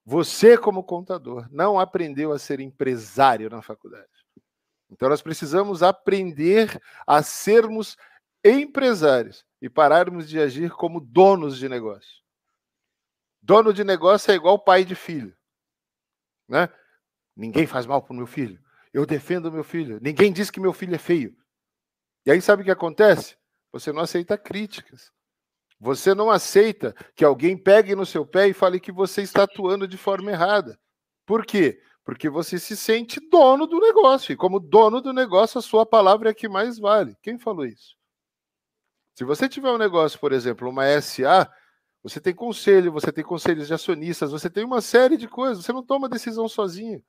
Você, 0.05 0.59
como 0.59 0.85
contador, 0.85 1.47
não 1.50 1.79
aprendeu 1.79 2.33
a 2.33 2.38
ser 2.38 2.61
empresário 2.61 3.49
na 3.49 3.62
faculdade. 3.62 4.09
Então, 4.90 5.09
nós 5.09 5.23
precisamos 5.23 5.83
aprender 5.83 6.81
a 7.07 7.23
sermos 7.23 7.97
empresários 8.45 9.45
e 9.62 9.69
pararmos 9.69 10.29
de 10.29 10.40
agir 10.40 10.71
como 10.73 11.00
donos 11.00 11.59
de 11.59 11.69
negócio. 11.69 12.21
Dono 13.40 13.73
de 13.73 13.85
negócio 13.85 14.33
é 14.33 14.35
igual 14.35 14.59
pai 14.59 14.85
de 14.85 14.95
filho. 14.95 15.37
Né? 16.49 16.69
Ninguém 17.37 17.67
faz 17.67 17.87
mal 17.87 18.02
para 18.02 18.12
o 18.12 18.17
meu 18.17 18.26
filho. 18.26 18.61
Eu 18.93 19.07
defendo 19.07 19.52
meu 19.52 19.62
filho. 19.62 20.00
Ninguém 20.02 20.33
diz 20.33 20.50
que 20.50 20.61
meu 20.61 20.73
filho 20.73 20.95
é 20.95 20.99
feio. 20.99 21.37
E 22.26 22.31
aí, 22.31 22.43
sabe 22.43 22.62
o 22.62 22.64
que 22.64 22.71
acontece? 22.71 23.37
Você 23.73 23.93
não 23.93 24.02
aceita 24.02 24.37
críticas. 24.37 25.12
Você 25.81 26.15
não 26.15 26.31
aceita 26.31 26.95
que 27.17 27.25
alguém 27.25 27.57
pegue 27.57 27.95
no 27.95 28.05
seu 28.05 28.27
pé 28.27 28.49
e 28.49 28.53
fale 28.53 28.79
que 28.79 28.93
você 28.93 29.23
está 29.23 29.45
atuando 29.45 29.89
de 29.89 29.97
forma 29.97 30.31
errada. 30.31 30.79
Por 31.25 31.47
quê? 31.47 31.81
Porque 32.05 32.29
você 32.29 32.59
se 32.59 32.77
sente 32.77 33.19
dono 33.31 33.67
do 33.67 33.81
negócio. 33.81 34.33
E 34.33 34.37
como 34.37 34.61
dono 34.61 35.01
do 35.01 35.13
negócio, 35.13 35.59
a 35.59 35.63
sua 35.63 35.87
palavra 35.87 36.29
é 36.29 36.33
a 36.33 36.35
que 36.35 36.49
mais 36.49 36.79
vale. 36.79 37.17
Quem 37.23 37.39
falou 37.39 37.65
isso? 37.65 37.97
Se 39.15 39.25
você 39.25 39.49
tiver 39.49 39.71
um 39.71 39.79
negócio, 39.79 40.19
por 40.21 40.33
exemplo, 40.33 40.69
uma 40.69 40.85
SA, 41.01 41.51
Você 42.03 42.21
tem 42.21 42.35
conselho, 42.35 42.93
você 42.93 43.13
tem 43.13 43.23
conselhos 43.23 43.67
de 43.67 43.75
acionistas, 43.75 44.31
você 44.31 44.49
tem 44.49 44.65
uma 44.65 44.81
série 44.81 45.17
de 45.17 45.29
coisas, 45.29 45.65
você 45.65 45.73
não 45.73 45.85
toma 45.85 46.09
decisão 46.09 46.49
sozinho. 46.49 47.03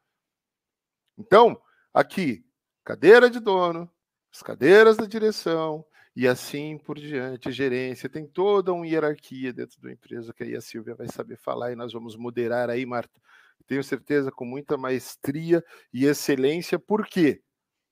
Então, 1.18 1.62
aqui, 1.94 2.46
cadeira 2.84 3.30
de 3.30 3.40
dono, 3.40 3.90
as 4.34 4.42
cadeiras 4.44 4.98
da 4.98 5.06
direção 5.06 5.86
e 6.16 6.28
assim 6.28 6.78
por 6.78 7.00
diante, 7.00 7.52
gerência, 7.52 8.10
tem 8.10 8.26
toda 8.26 8.74
uma 8.74 8.86
hierarquia 8.86 9.54
dentro 9.54 9.80
da 9.82 9.92
empresa 9.92 10.34
que 10.34 10.44
aí 10.44 10.56
a 10.56 10.62
Silvia 10.62 10.94
vai 10.94 11.08
saber 11.08 11.38
falar 11.38 11.72
e 11.72 11.76
nós 11.76 11.94
vamos 11.94 12.18
moderar 12.18 12.70
aí, 12.70 12.86
Marta. 12.86 13.22
Tenho 13.66 13.84
certeza 13.84 14.32
com 14.32 14.44
muita 14.44 14.78
maestria 14.78 15.64
e 15.94 16.06
excelência. 16.06 16.78
Por 16.78 17.08
quê? 17.08 17.42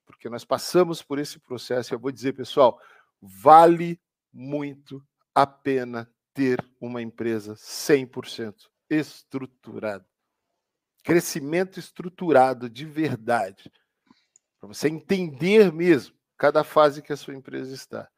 Porque 0.05 0.27
nós 0.27 0.43
passamos 0.43 1.01
por 1.01 1.17
esse 1.17 1.39
processo. 1.39 1.93
Eu 1.93 1.99
vou 1.99 2.11
dizer, 2.11 2.33
pessoal, 2.33 2.77
vale 3.21 3.99
muito 4.33 5.01
a 5.33 5.47
pena 5.47 6.11
ter 6.33 6.59
uma 6.81 7.01
empresa 7.01 7.53
100% 7.53 8.53
estruturada. 8.89 10.05
Crescimento 11.03 11.79
estruturado 11.79 12.69
de 12.69 12.85
verdade. 12.85 13.71
Para 14.59 14.67
você 14.67 14.89
entender 14.89 15.71
mesmo 15.71 16.18
cada 16.39 16.63
fase 16.63 17.01
que 17.01 17.11
a 17.13 17.17
sua 17.17 17.35
empresa 17.35 17.75
está 17.75 18.09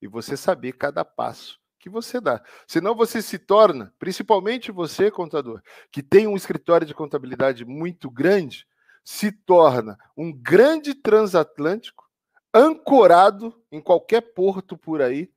e 0.00 0.06
você 0.06 0.36
saber 0.36 0.72
cada 0.74 1.04
passo 1.04 1.60
que 1.78 1.90
você 1.90 2.20
dá. 2.20 2.42
Senão 2.66 2.94
você 2.94 3.20
se 3.20 3.38
torna, 3.38 3.92
principalmente 3.98 4.72
você, 4.72 5.10
contador, 5.10 5.60
que 5.90 6.02
tem 6.02 6.26
um 6.26 6.36
escritório 6.36 6.86
de 6.86 6.94
contabilidade 6.94 7.64
muito 7.64 8.10
grande, 8.10 8.66
se 9.04 9.30
torna 9.30 9.98
um 10.16 10.32
grande 10.32 10.94
transatlântico 10.94 12.08
ancorado 12.54 13.54
em 13.70 13.82
qualquer 13.82 14.22
porto 14.22 14.78
por 14.78 15.02
aí, 15.02 15.30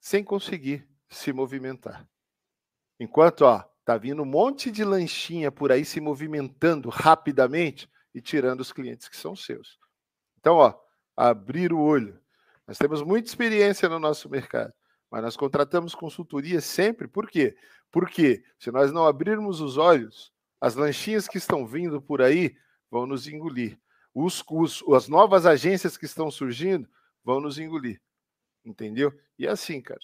sem 0.00 0.22
conseguir 0.22 0.86
se 1.08 1.32
movimentar. 1.32 2.06
Enquanto, 2.98 3.42
ó, 3.42 3.64
tá 3.84 3.96
vindo 3.96 4.22
um 4.22 4.26
monte 4.26 4.70
de 4.70 4.84
lanchinha 4.84 5.52
por 5.52 5.70
aí 5.70 5.84
se 5.84 6.00
movimentando 6.00 6.88
rapidamente 6.90 7.88
e 8.12 8.20
tirando 8.20 8.60
os 8.60 8.72
clientes 8.72 9.08
que 9.08 9.16
são 9.16 9.34
seus. 9.34 9.78
Então, 10.38 10.56
ó, 10.56 10.83
abrir 11.16 11.72
o 11.72 11.80
olho. 11.80 12.18
Nós 12.66 12.78
temos 12.78 13.02
muita 13.02 13.28
experiência 13.28 13.88
no 13.88 13.98
nosso 13.98 14.28
mercado, 14.28 14.72
mas 15.10 15.22
nós 15.22 15.36
contratamos 15.36 15.94
consultoria 15.94 16.60
sempre. 16.60 17.06
Por 17.06 17.28
quê? 17.28 17.56
Porque 17.90 18.42
se 18.58 18.70
nós 18.70 18.90
não 18.92 19.06
abrirmos 19.06 19.60
os 19.60 19.76
olhos, 19.76 20.32
as 20.60 20.74
lanchinhas 20.74 21.28
que 21.28 21.38
estão 21.38 21.66
vindo 21.66 22.00
por 22.00 22.22
aí 22.22 22.56
vão 22.90 23.06
nos 23.06 23.28
engolir. 23.28 23.78
Os, 24.14 24.42
os, 24.48 24.82
as 24.94 25.08
novas 25.08 25.44
agências 25.44 25.96
que 25.96 26.06
estão 26.06 26.30
surgindo 26.30 26.88
vão 27.22 27.40
nos 27.40 27.58
engolir. 27.58 28.00
Entendeu? 28.64 29.12
E 29.38 29.46
é 29.46 29.50
assim, 29.50 29.80
cara. 29.80 30.00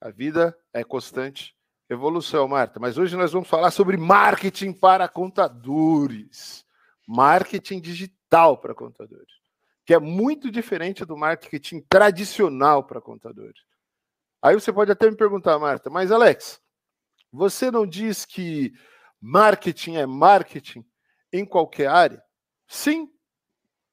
A 0.00 0.10
vida 0.10 0.56
é 0.72 0.82
constante 0.82 1.54
evolução, 1.88 2.48
Marta. 2.48 2.80
Mas 2.80 2.98
hoje 2.98 3.16
nós 3.16 3.32
vamos 3.32 3.48
falar 3.48 3.70
sobre 3.70 3.96
marketing 3.96 4.72
para 4.72 5.06
contadores. 5.08 6.64
Marketing 7.06 7.80
digital 7.80 8.56
para 8.56 8.74
contadores 8.74 9.39
que 9.84 9.94
é 9.94 9.98
muito 9.98 10.50
diferente 10.50 11.04
do 11.04 11.16
marketing 11.16 11.80
tradicional 11.88 12.84
para 12.84 13.00
contadores. 13.00 13.60
Aí 14.42 14.54
você 14.54 14.72
pode 14.72 14.90
até 14.90 15.10
me 15.10 15.16
perguntar, 15.16 15.58
Marta, 15.58 15.90
mas 15.90 16.10
Alex, 16.10 16.60
você 17.32 17.70
não 17.70 17.86
diz 17.86 18.24
que 18.24 18.72
marketing 19.20 19.96
é 19.96 20.06
marketing 20.06 20.84
em 21.32 21.44
qualquer 21.44 21.88
área? 21.88 22.22
Sim, 22.66 23.10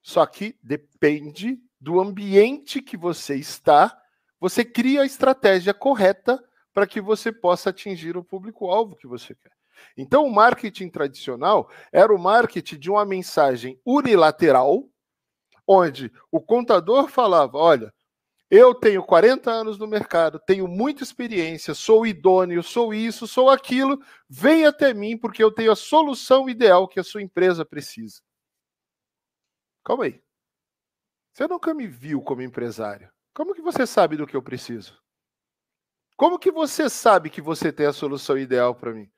só 0.01 0.25
que 0.25 0.57
depende 0.63 1.59
do 1.79 1.99
ambiente 1.99 2.81
que 2.81 2.95
você 2.95 3.35
está, 3.35 3.95
você 4.39 4.63
cria 4.63 5.01
a 5.01 5.05
estratégia 5.05 5.73
correta 5.73 6.41
para 6.73 6.87
que 6.87 7.01
você 7.01 7.31
possa 7.31 7.71
atingir 7.71 8.15
o 8.15 8.23
público-alvo 8.23 8.95
que 8.95 9.07
você 9.07 9.35
quer. 9.35 9.51
Então, 9.95 10.25
o 10.25 10.33
marketing 10.33 10.89
tradicional 10.89 11.69
era 11.91 12.13
o 12.13 12.19
marketing 12.19 12.77
de 12.77 12.89
uma 12.89 13.05
mensagem 13.05 13.79
unilateral, 13.85 14.87
onde 15.67 16.11
o 16.31 16.39
contador 16.39 17.09
falava: 17.09 17.57
olha, 17.57 17.93
eu 18.49 18.73
tenho 18.73 19.03
40 19.03 19.51
anos 19.51 19.77
no 19.77 19.85
mercado, 19.85 20.39
tenho 20.39 20.67
muita 20.67 21.03
experiência, 21.03 21.73
sou 21.73 22.07
idôneo, 22.07 22.63
sou 22.63 22.93
isso, 22.93 23.27
sou 23.27 23.49
aquilo, 23.49 23.99
vem 24.29 24.65
até 24.65 24.93
mim 24.93 25.17
porque 25.17 25.43
eu 25.43 25.51
tenho 25.51 25.71
a 25.71 25.75
solução 25.75 26.49
ideal 26.49 26.87
que 26.87 26.99
a 26.99 27.03
sua 27.03 27.21
empresa 27.21 27.65
precisa. 27.65 28.21
Calma 29.83 30.05
aí. 30.05 30.21
Você 31.33 31.47
nunca 31.47 31.73
me 31.73 31.87
viu 31.87 32.21
como 32.21 32.41
empresário. 32.41 33.11
Como 33.33 33.53
que 33.53 33.61
você 33.61 33.85
sabe 33.85 34.17
do 34.17 34.25
que 34.25 34.35
eu 34.35 34.41
preciso? 34.41 34.97
Como 36.15 36.39
que 36.39 36.51
você 36.51 36.89
sabe 36.89 37.29
que 37.29 37.41
você 37.41 37.71
tem 37.71 37.85
a 37.85 37.93
solução 37.93 38.37
ideal 38.37 38.73
para 38.73 38.93
mim? 38.93 39.11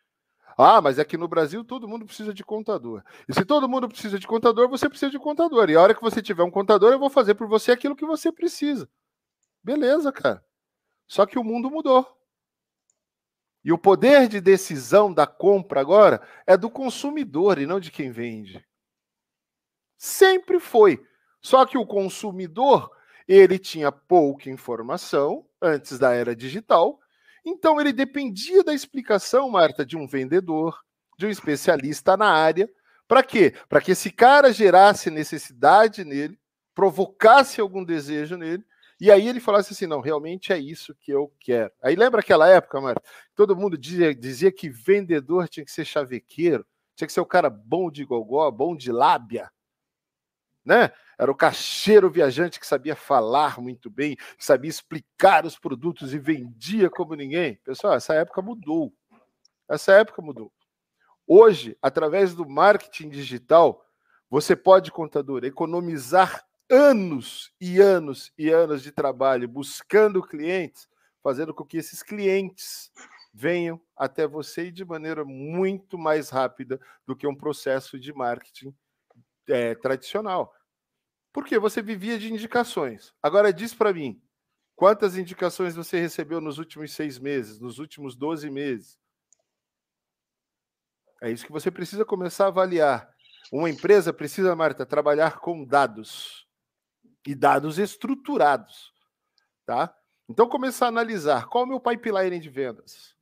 Ah, 0.62 0.82
mas 0.82 1.00
aqui 1.00 1.16
no 1.16 1.26
Brasil 1.26 1.64
todo 1.64 1.88
mundo 1.88 2.06
precisa 2.06 2.34
de 2.34 2.44
contador. 2.44 3.02
E 3.30 3.34
se 3.34 3.46
todo 3.46 3.70
mundo 3.70 3.88
precisa 3.88 4.20
de 4.20 4.28
contador, 4.28 4.68
você 4.68 4.90
precisa 4.90 5.10
de 5.10 5.18
contador. 5.18 5.70
E 5.70 5.76
a 5.78 5.82
hora 5.82 5.96
que 5.96 6.02
você 6.02 6.22
tiver 6.22 6.44
um 6.44 6.52
contador, 6.52 6.92
eu 6.92 7.00
vou 7.00 7.10
fazer 7.10 7.36
por 7.36 7.48
você 7.48 7.72
aquilo 7.72 7.96
que 7.96 8.06
você 8.06 8.30
precisa. 8.30 8.90
Beleza, 9.64 10.12
cara. 10.12 10.44
Só 11.08 11.26
que 11.26 11.40
o 11.40 11.46
mundo 11.46 11.72
mudou. 11.72 12.06
E 13.64 13.72
o 13.72 13.78
poder 13.78 14.28
de 14.28 14.42
decisão 14.42 15.14
da 15.14 15.26
compra 15.26 15.80
agora 15.80 16.22
é 16.46 16.58
do 16.58 16.70
consumidor 16.70 17.58
e 17.58 17.66
não 17.66 17.80
de 17.80 17.90
quem 17.90 18.12
vende. 18.12 18.62
Sempre 19.98 20.60
foi. 20.60 21.02
Só 21.42 21.66
que 21.66 21.78
o 21.78 21.88
consumidor, 21.88 22.92
ele 23.26 23.58
tinha 23.58 23.94
pouca 23.94 24.50
informação 24.50 25.48
antes 25.62 25.98
da 25.98 26.14
era 26.14 26.36
digital 26.36 27.00
então 27.50 27.80
ele 27.80 27.92
dependia 27.92 28.64
da 28.64 28.74
explicação, 28.74 29.50
Marta, 29.50 29.86
de 29.86 29.98
um 29.98 30.08
vendedor, 30.08 30.80
de 31.18 31.26
um 31.26 31.30
especialista 31.30 32.16
na 32.16 32.32
área. 32.32 32.70
Para 33.08 33.24
quê? 33.24 33.54
Para 33.68 33.82
que 33.82 33.92
esse 33.92 34.12
cara 34.12 34.54
gerasse 34.54 35.10
necessidade 35.10 36.06
nele, 36.06 36.40
provocasse 36.74 37.60
algum 37.60 37.84
desejo 37.84 38.38
nele, 38.38 38.64
e 39.02 39.12
aí 39.12 39.28
ele 39.28 39.40
falasse 39.40 39.74
assim: 39.74 39.88
não, 39.88 40.02
realmente 40.02 40.54
é 40.54 40.58
isso 40.58 40.96
que 40.96 41.12
eu 41.12 41.34
quero. 41.40 41.72
Aí 41.82 41.96
lembra 41.96 42.22
aquela 42.22 42.48
época, 42.48 42.80
Marta? 42.82 43.02
Todo 43.36 43.56
mundo 43.56 43.78
dizia, 43.78 44.14
dizia 44.14 44.52
que 44.52 44.70
vendedor 44.70 45.48
tinha 45.48 45.66
que 45.66 45.72
ser 45.72 45.86
chavequeiro, 45.86 46.66
tinha 46.96 47.08
que 47.08 47.14
ser 47.14 47.22
o 47.22 47.26
cara 47.26 47.50
bom 47.50 47.90
de 47.90 48.04
gogó, 48.04 48.50
bom 48.52 48.76
de 48.76 48.92
lábia 48.92 49.50
né? 50.70 50.92
Era 51.18 51.32
o 51.32 51.36
caixeiro 51.36 52.12
viajante 52.12 52.60
que 52.60 52.68
sabia 52.68 52.96
falar 52.96 53.60
muito 53.60 53.90
bem, 53.90 54.16
sabia 54.38 54.70
explicar 54.70 55.44
os 55.44 55.58
produtos 55.58 56.14
e 56.14 56.20
vendia 56.20 56.92
como 56.92 57.16
ninguém. 57.16 57.56
Pessoal, 57.66 57.96
essa 57.96 58.14
época 58.14 58.40
mudou. 58.40 58.94
Essa 59.68 59.94
época 59.94 60.22
mudou. 60.22 60.54
Hoje, 61.26 61.76
através 61.82 62.36
do 62.36 62.48
marketing 62.48 63.10
digital, 63.10 63.84
você 64.30 64.56
pode, 64.56 64.92
contador, 64.92 65.44
economizar 65.44 66.46
anos 66.70 67.52
e 67.60 67.82
anos 67.82 68.32
e 68.38 68.52
anos 68.52 68.84
de 68.84 68.92
trabalho 68.92 69.48
buscando 69.48 70.22
clientes, 70.22 70.88
fazendo 71.24 71.52
com 71.52 71.66
que 71.66 71.78
esses 71.78 72.04
clientes 72.04 72.92
venham 73.34 73.82
até 73.98 74.28
você 74.28 74.70
de 74.72 74.86
maneira 74.86 75.26
muito 75.26 75.98
mais 75.98 76.30
rápida 76.30 76.80
do 77.08 77.16
que 77.16 77.26
um 77.26 77.36
processo 77.36 78.00
de 78.00 78.14
marketing 78.14 78.74
é, 79.48 79.74
tradicional. 79.76 80.54
Porque 81.32 81.60
você 81.60 81.82
vivia 81.82 82.18
de 82.18 82.32
indicações. 82.32 83.14
Agora 83.22 83.54
diz 83.54 83.74
para 83.74 83.94
mim, 83.94 84.22
quantas 84.76 85.18
indicações 85.18 85.76
você 85.76 86.00
recebeu 86.00 86.42
nos 86.42 86.58
últimos 86.58 86.94
seis 86.94 87.20
meses, 87.20 87.60
nos 87.60 87.80
últimos 87.80 88.16
12 88.16 88.50
meses? 88.50 89.00
É 91.22 91.30
isso 91.30 91.46
que 91.46 91.52
você 91.52 91.70
precisa 91.70 92.06
começar 92.06 92.46
a 92.46 92.48
avaliar. 92.48 93.14
Uma 93.52 93.70
empresa 93.70 94.14
precisa, 94.14 94.56
Marta, 94.56 94.86
trabalhar 94.86 95.40
com 95.40 95.66
dados 95.66 96.48
e 97.26 97.36
dados 97.36 97.78
estruturados, 97.78 98.94
tá? 99.66 99.94
Então 100.28 100.48
começar 100.48 100.86
a 100.86 100.90
analisar 100.90 101.48
qual 101.48 101.64
é 101.64 101.68
o 101.68 101.70
meu 101.70 101.80
pipeline 101.80 102.40
de 102.40 102.50
vendas. 102.50 103.16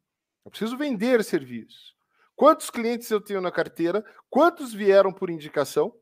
Eu 0.46 0.52
preciso 0.52 0.78
vender 0.78 1.24
serviços. 1.24 1.96
Quantos 2.36 2.70
clientes 2.70 3.10
eu 3.10 3.20
tenho 3.20 3.42
na 3.42 3.52
carteira? 3.52 4.06
Quantos 4.30 4.74
vieram 4.74 5.12
por 5.12 5.30
indicação? 5.30 5.94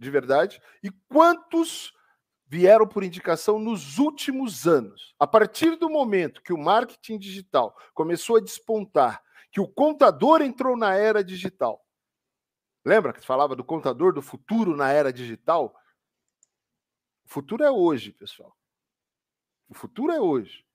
De 0.00 0.10
verdade, 0.10 0.62
e 0.82 0.90
quantos 0.90 1.92
vieram 2.46 2.88
por 2.88 3.04
indicação 3.04 3.58
nos 3.58 3.98
últimos 3.98 4.66
anos. 4.66 5.14
A 5.18 5.26
partir 5.26 5.76
do 5.76 5.90
momento 5.90 6.42
que 6.42 6.52
o 6.52 6.58
marketing 6.58 7.18
digital 7.18 7.76
começou 7.92 8.36
a 8.36 8.40
despontar, 8.40 9.22
que 9.52 9.60
o 9.60 9.68
contador 9.68 10.40
entrou 10.40 10.76
na 10.76 10.94
era 10.94 11.22
digital. 11.22 11.86
Lembra 12.84 13.12
que 13.12 13.20
falava 13.20 13.54
do 13.54 13.62
contador 13.62 14.14
do 14.14 14.22
futuro 14.22 14.74
na 14.74 14.90
era 14.90 15.12
digital? 15.12 15.76
O 17.24 17.28
futuro 17.28 17.62
é 17.62 17.70
hoje, 17.70 18.10
pessoal. 18.10 18.56
O 19.68 19.74
futuro 19.74 20.12
é 20.12 20.20
hoje. 20.20 20.66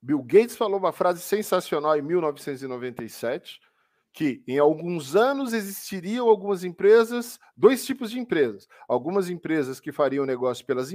Bill 0.00 0.22
Gates 0.22 0.56
falou 0.56 0.78
uma 0.78 0.92
frase 0.92 1.20
sensacional 1.20 1.96
em 1.96 2.02
1997 2.02 3.60
que 4.16 4.42
em 4.48 4.58
alguns 4.58 5.14
anos 5.14 5.52
existiriam 5.52 6.26
algumas 6.26 6.64
empresas, 6.64 7.38
dois 7.54 7.84
tipos 7.84 8.10
de 8.10 8.18
empresas. 8.18 8.66
Algumas 8.88 9.28
empresas 9.28 9.78
que 9.78 9.92
fariam 9.92 10.24
negócio 10.24 10.64
pelas 10.64 10.90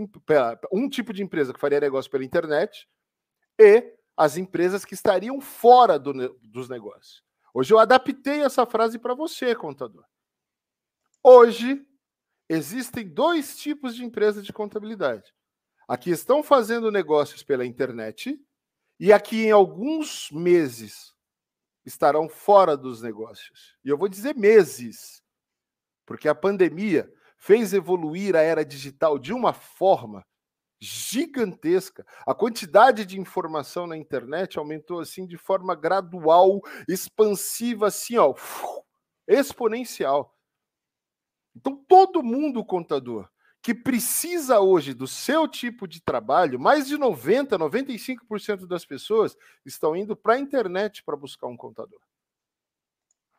um 0.73 0.89
tipo 0.89 1.13
de 1.13 1.21
empresa 1.21 1.53
que 1.53 1.59
faria 1.59 1.79
negócio 1.79 2.09
pela 2.09 2.25
internet 2.25 2.89
e 3.59 3.93
as 4.17 4.37
empresas 4.37 4.83
que 4.83 4.95
estariam 4.95 5.39
fora 5.39 5.99
do, 5.99 6.13
dos 6.41 6.67
negócios. 6.67 7.23
Hoje 7.53 7.71
eu 7.71 7.77
adaptei 7.77 8.41
essa 8.41 8.65
frase 8.65 8.97
para 8.97 9.13
você, 9.13 9.53
contador. 9.53 10.03
Hoje 11.23 11.79
existem 12.49 13.07
dois 13.07 13.55
tipos 13.55 13.95
de 13.95 14.03
empresas 14.03 14.43
de 14.43 14.51
contabilidade. 14.51 15.31
Aqui 15.87 16.09
estão 16.09 16.41
fazendo 16.41 16.89
negócios 16.89 17.43
pela 17.43 17.67
internet 17.67 18.35
e 18.99 19.13
aqui 19.13 19.43
em 19.43 19.51
alguns 19.51 20.31
meses 20.31 21.11
estarão 21.91 22.27
fora 22.27 22.75
dos 22.75 23.01
negócios. 23.01 23.77
E 23.83 23.89
eu 23.89 23.98
vou 23.98 24.07
dizer 24.07 24.36
meses, 24.36 25.21
porque 26.05 26.27
a 26.27 26.36
pandemia 26.36 27.12
fez 27.38 27.74
evoluir 27.74 28.36
a 28.36 28.41
era 28.41 28.65
digital 28.65 29.19
de 29.19 29.33
uma 29.33 29.53
forma 29.53 30.25
gigantesca. 30.79 32.05
A 32.25 32.33
quantidade 32.33 33.05
de 33.05 33.19
informação 33.19 33.86
na 33.86 33.95
internet 33.95 34.57
aumentou 34.57 35.00
assim 35.00 35.27
de 35.27 35.38
forma 35.38 35.75
gradual, 35.75 36.62
expansiva, 36.88 37.88
assim, 37.88 38.17
ó, 38.17 38.33
exponencial. 39.27 40.36
Então, 41.55 41.75
todo 41.88 42.24
mundo, 42.24 42.65
contador, 42.65 43.29
que 43.62 43.75
precisa 43.75 44.60
hoje 44.60 44.94
do 44.94 45.08
seu 45.08 45.48
tipo 45.48 45.88
de 45.88 46.01
trabalho, 46.01 46.60
mais 46.60 46.88
de 46.88 46.98
90, 46.98 47.60
95% 47.60 48.65
das 48.65 48.84
pessoas 48.84 49.38
estão 49.63 49.96
indo 49.96 50.15
para 50.15 50.34
a 50.34 50.39
internet 50.39 51.03
para 51.03 51.15
buscar 51.15 51.48
um 51.48 51.56
contador. 51.56 52.01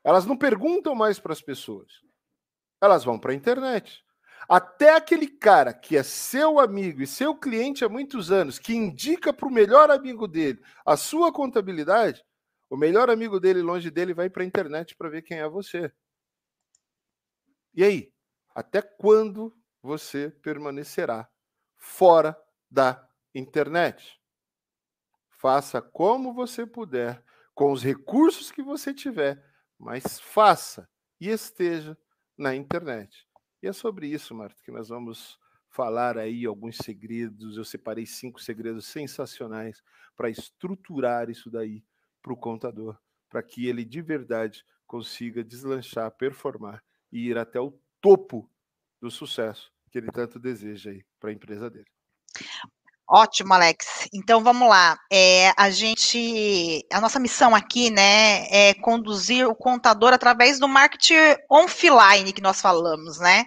Elas 0.04 0.24
não 0.24 0.36
perguntam 0.36 0.94
mais 0.94 1.18
para 1.18 1.32
as 1.32 1.40
pessoas. 1.40 2.02
Elas 2.80 3.04
vão 3.04 3.18
para 3.18 3.32
a 3.32 3.34
internet. 3.34 4.04
Até 4.48 4.94
aquele 4.94 5.28
cara 5.28 5.72
que 5.72 5.96
é 5.96 6.02
seu 6.02 6.58
amigo 6.58 7.02
e 7.02 7.06
seu 7.06 7.34
cliente 7.34 7.84
há 7.84 7.88
muitos 7.88 8.30
anos, 8.30 8.58
que 8.58 8.74
indica 8.74 9.32
para 9.32 9.46
o 9.46 9.52
melhor 9.52 9.90
amigo 9.90 10.26
dele 10.26 10.60
a 10.84 10.96
sua 10.96 11.32
contabilidade, 11.32 12.24
o 12.68 12.76
melhor 12.76 13.10
amigo 13.10 13.38
dele 13.38 13.62
longe 13.62 13.90
dele 13.90 14.14
vai 14.14 14.28
para 14.30 14.42
a 14.42 14.46
internet 14.46 14.96
para 14.96 15.08
ver 15.08 15.22
quem 15.22 15.38
é 15.38 15.48
você. 15.48 15.92
E 17.74 17.84
aí? 17.84 18.12
Até 18.54 18.82
quando 18.82 19.56
você 19.82 20.30
permanecerá 20.30 21.28
fora 21.76 22.40
da 22.70 23.06
internet? 23.34 24.20
Faça 25.28 25.82
como 25.82 26.32
você 26.32 26.64
puder, 26.64 27.22
com 27.54 27.72
os 27.72 27.82
recursos 27.82 28.50
que 28.50 28.62
você 28.62 28.94
tiver, 28.94 29.44
mas 29.78 30.20
faça 30.20 30.88
e 31.20 31.28
esteja 31.28 31.98
na 32.38 32.54
internet. 32.54 33.28
E 33.62 33.66
é 33.66 33.72
sobre 33.72 34.06
isso, 34.06 34.34
Marta, 34.34 34.62
que 34.62 34.70
nós 34.70 34.88
vamos 34.88 35.38
falar 35.68 36.18
aí 36.18 36.46
alguns 36.46 36.76
segredos. 36.76 37.56
Eu 37.56 37.64
separei 37.64 38.06
cinco 38.06 38.40
segredos 38.40 38.86
sensacionais 38.86 39.82
para 40.16 40.30
estruturar 40.30 41.30
isso 41.30 41.50
daí 41.50 41.84
para 42.22 42.32
o 42.32 42.36
contador, 42.36 42.96
para 43.28 43.42
que 43.42 43.66
ele 43.66 43.84
de 43.84 44.00
verdade 44.00 44.64
consiga 44.86 45.42
deslanchar, 45.42 46.10
performar 46.12 46.84
e 47.10 47.28
ir 47.28 47.38
até 47.38 47.58
o 47.58 47.76
topo 48.00 48.48
do 49.02 49.10
sucesso 49.10 49.72
que 49.90 49.98
ele 49.98 50.10
tanto 50.12 50.38
deseja 50.38 50.90
aí 50.90 51.04
para 51.20 51.30
a 51.30 51.32
empresa 51.32 51.68
dele. 51.68 51.90
Ótimo, 53.14 53.52
Alex. 53.52 54.08
Então 54.10 54.42
vamos 54.42 54.66
lá. 54.66 54.98
É, 55.12 55.52
a 55.58 55.68
gente, 55.68 56.82
a 56.90 56.98
nossa 56.98 57.20
missão 57.20 57.54
aqui, 57.54 57.90
né, 57.90 58.46
é 58.50 58.72
conduzir 58.72 59.46
o 59.46 59.54
contador 59.54 60.14
através 60.14 60.58
do 60.58 60.66
marketing 60.66 61.36
offline 61.50 62.32
que 62.32 62.40
nós 62.40 62.62
falamos, 62.62 63.18
né? 63.18 63.44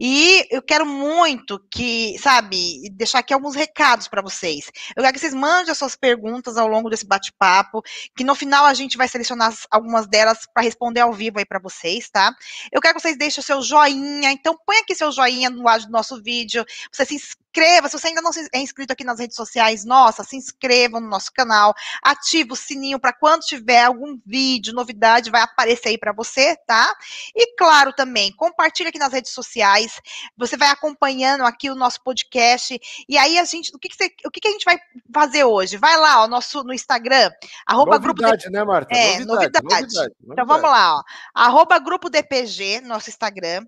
E 0.00 0.46
eu 0.50 0.62
quero 0.62 0.86
muito 0.86 1.60
que, 1.70 2.16
sabe, 2.20 2.88
deixar 2.92 3.18
aqui 3.18 3.34
alguns 3.34 3.54
recados 3.54 4.08
para 4.08 4.22
vocês. 4.22 4.70
Eu 4.96 5.02
quero 5.02 5.12
que 5.12 5.20
vocês 5.20 5.34
mandem 5.34 5.70
as 5.70 5.76
suas 5.76 5.94
perguntas 5.94 6.56
ao 6.56 6.66
longo 6.66 6.88
desse 6.88 7.06
bate-papo, 7.06 7.82
que 8.16 8.24
no 8.24 8.34
final 8.34 8.64
a 8.64 8.72
gente 8.72 8.96
vai 8.96 9.08
selecionar 9.08 9.54
algumas 9.70 10.06
delas 10.06 10.38
para 10.54 10.62
responder 10.62 11.00
ao 11.00 11.12
vivo 11.12 11.38
aí 11.38 11.44
para 11.44 11.58
vocês, 11.58 12.08
tá? 12.08 12.34
Eu 12.72 12.80
quero 12.80 12.94
que 12.94 13.02
vocês 13.02 13.18
deixem 13.18 13.42
o 13.42 13.44
seu 13.44 13.60
joinha. 13.60 14.32
Então 14.32 14.56
põe 14.64 14.78
aqui 14.78 14.94
seu 14.94 15.12
joinha 15.12 15.50
no 15.50 15.62
lado 15.62 15.84
do 15.84 15.92
nosso 15.92 16.22
vídeo. 16.22 16.64
Você 16.90 17.04
se 17.04 17.14
inscreva, 17.14 17.88
se 17.88 17.98
você 17.98 18.08
ainda 18.08 18.22
não 18.22 18.30
é 18.54 18.58
inscrito 18.58 18.92
aqui 18.92 19.01
nas 19.04 19.18
redes 19.18 19.36
sociais, 19.36 19.84
nossa, 19.84 20.24
se 20.24 20.36
inscreva 20.36 21.00
no 21.00 21.08
nosso 21.08 21.32
canal, 21.32 21.74
ativa 22.02 22.52
o 22.52 22.56
sininho 22.56 22.98
para 22.98 23.12
quando 23.12 23.42
tiver 23.42 23.84
algum 23.84 24.18
vídeo, 24.24 24.74
novidade, 24.74 25.30
vai 25.30 25.42
aparecer 25.42 25.90
aí 25.90 25.98
para 25.98 26.12
você, 26.12 26.56
tá? 26.66 26.94
E 27.34 27.56
claro 27.56 27.92
também, 27.92 28.32
compartilha 28.32 28.88
aqui 28.88 28.98
nas 28.98 29.12
redes 29.12 29.32
sociais, 29.32 30.00
você 30.36 30.56
vai 30.56 30.68
acompanhando 30.68 31.44
aqui 31.44 31.70
o 31.70 31.74
nosso 31.74 32.02
podcast, 32.02 32.78
e 33.08 33.18
aí 33.18 33.38
a 33.38 33.44
gente, 33.44 33.74
o 33.74 33.78
que, 33.78 33.88
que, 33.88 33.96
você, 33.96 34.10
o 34.24 34.30
que, 34.30 34.40
que 34.40 34.48
a 34.48 34.52
gente 34.52 34.64
vai 34.64 34.78
fazer 35.12 35.44
hoje? 35.44 35.76
Vai 35.76 35.96
lá, 35.96 36.22
ó, 36.22 36.28
nosso, 36.28 36.62
no 36.64 36.72
Instagram, 36.72 37.30
arroba 37.66 37.98
novidade, 37.98 38.42
grupo... 38.42 38.50
Né, 38.50 38.64
Marta? 38.64 38.94
É, 38.94 39.18
novidade, 39.18 39.26
novidade. 39.26 39.62
novidade, 39.62 39.88
novidade. 39.90 40.14
Então 40.30 40.46
vamos 40.46 40.70
lá, 40.70 40.96
ó, 40.96 41.02
arroba 41.34 41.78
grupo 41.78 42.08
DPG, 42.08 42.80
nosso 42.80 43.10
Instagram, 43.10 43.66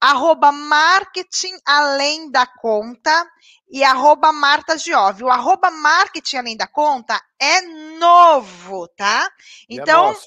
arroba 0.00 0.52
marketing 0.52 1.58
além 1.64 2.30
da 2.30 2.46
conta 2.46 3.28
e 3.70 3.84
arroba 3.84 4.32
Marta 4.32 4.78
Giove. 4.78 5.24
O 5.24 5.30
arroba 5.30 5.70
marketing 5.70 6.36
além 6.36 6.56
da 6.56 6.66
conta 6.66 7.20
é 7.38 7.60
novo, 7.98 8.88
tá? 8.88 9.30
Então, 9.68 10.12
e 10.12 10.14
é, 10.14 10.18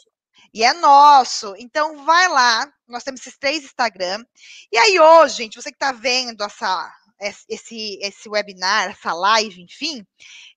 e 0.54 0.64
é 0.64 0.74
nosso. 0.74 1.56
Então, 1.58 2.04
vai 2.06 2.28
lá. 2.28 2.72
Nós 2.88 3.04
temos 3.04 3.22
esses 3.22 3.38
três 3.38 3.64
Instagram. 3.64 4.24
E 4.72 4.78
aí, 4.78 5.00
hoje, 5.00 5.38
gente, 5.38 5.62
você 5.62 5.70
que 5.70 5.76
está 5.76 5.92
vendo 5.92 6.44
essa, 6.44 6.94
esse, 7.50 7.98
esse 8.02 8.30
webinar, 8.30 8.92
essa 8.92 9.14
live, 9.14 9.62
enfim, 9.62 10.06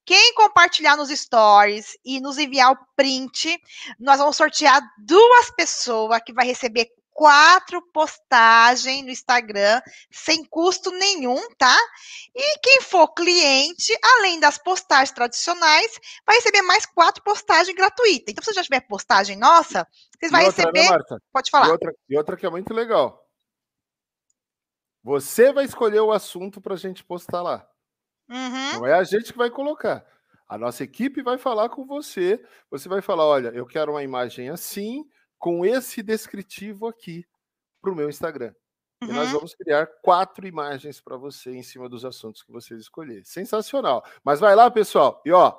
quem 0.04 0.34
compartilhar 0.34 0.96
nos 0.96 1.08
stories 1.08 1.96
e 2.04 2.20
nos 2.20 2.36
enviar 2.36 2.72
o 2.72 2.78
print, 2.94 3.58
nós 3.98 4.18
vamos 4.18 4.36
sortear 4.36 4.82
duas 4.98 5.50
pessoas 5.52 6.20
que 6.24 6.32
vai 6.32 6.46
receber 6.46 6.90
quatro 7.14 7.80
postagens 7.92 9.04
no 9.04 9.10
Instagram 9.10 9.80
sem 10.10 10.44
custo 10.44 10.90
nenhum, 10.90 11.40
tá? 11.56 11.76
E 12.34 12.58
quem 12.58 12.82
for 12.82 13.08
cliente, 13.14 13.96
além 14.16 14.40
das 14.40 14.58
postagens 14.58 15.12
tradicionais, 15.12 15.98
vai 16.26 16.36
receber 16.36 16.62
mais 16.62 16.84
quatro 16.84 17.22
postagens 17.22 17.74
gratuitas. 17.74 18.32
Então, 18.32 18.42
se 18.42 18.50
você 18.50 18.54
já 18.54 18.62
tiver 18.64 18.80
postagem 18.80 19.38
nossa, 19.38 19.86
vocês 20.18 20.32
vão 20.32 20.40
receber. 20.40 20.90
Né, 20.90 20.98
Pode 21.32 21.50
falar. 21.50 21.68
E 21.68 21.70
outra, 21.70 21.94
e 22.10 22.18
outra 22.18 22.36
que 22.36 22.44
é 22.44 22.50
muito 22.50 22.74
legal. 22.74 23.24
Você 25.04 25.52
vai 25.52 25.64
escolher 25.64 26.00
o 26.00 26.12
assunto 26.12 26.60
para 26.60 26.74
a 26.74 26.78
gente 26.78 27.04
postar 27.04 27.42
lá. 27.42 27.68
Uhum. 28.28 28.72
Não 28.72 28.86
é 28.86 28.94
a 28.94 29.04
gente 29.04 29.32
que 29.32 29.38
vai 29.38 29.50
colocar. 29.50 30.04
A 30.48 30.58
nossa 30.58 30.82
equipe 30.82 31.22
vai 31.22 31.38
falar 31.38 31.68
com 31.68 31.86
você. 31.86 32.42
Você 32.70 32.88
vai 32.88 33.00
falar: 33.00 33.24
olha, 33.24 33.48
eu 33.48 33.66
quero 33.66 33.92
uma 33.92 34.02
imagem 34.02 34.48
assim, 34.48 35.08
com 35.38 35.64
esse 35.64 36.02
descritivo 36.02 36.86
aqui 36.86 37.26
para 37.80 37.92
o 37.92 37.94
meu 37.94 38.08
Instagram. 38.08 38.54
Uhum. 39.02 39.08
E 39.08 39.12
nós 39.12 39.28
uhum. 39.28 39.34
vamos 39.34 39.54
criar 39.54 39.86
quatro 40.02 40.46
imagens 40.46 41.00
para 41.00 41.16
você 41.16 41.50
em 41.50 41.62
cima 41.62 41.88
dos 41.88 42.04
assuntos 42.04 42.42
que 42.42 42.52
vocês 42.52 42.80
escolherem. 42.80 43.24
Sensacional. 43.24 44.04
Mas 44.22 44.40
vai 44.40 44.54
lá, 44.54 44.70
pessoal, 44.70 45.20
e 45.24 45.32
ó, 45.32 45.58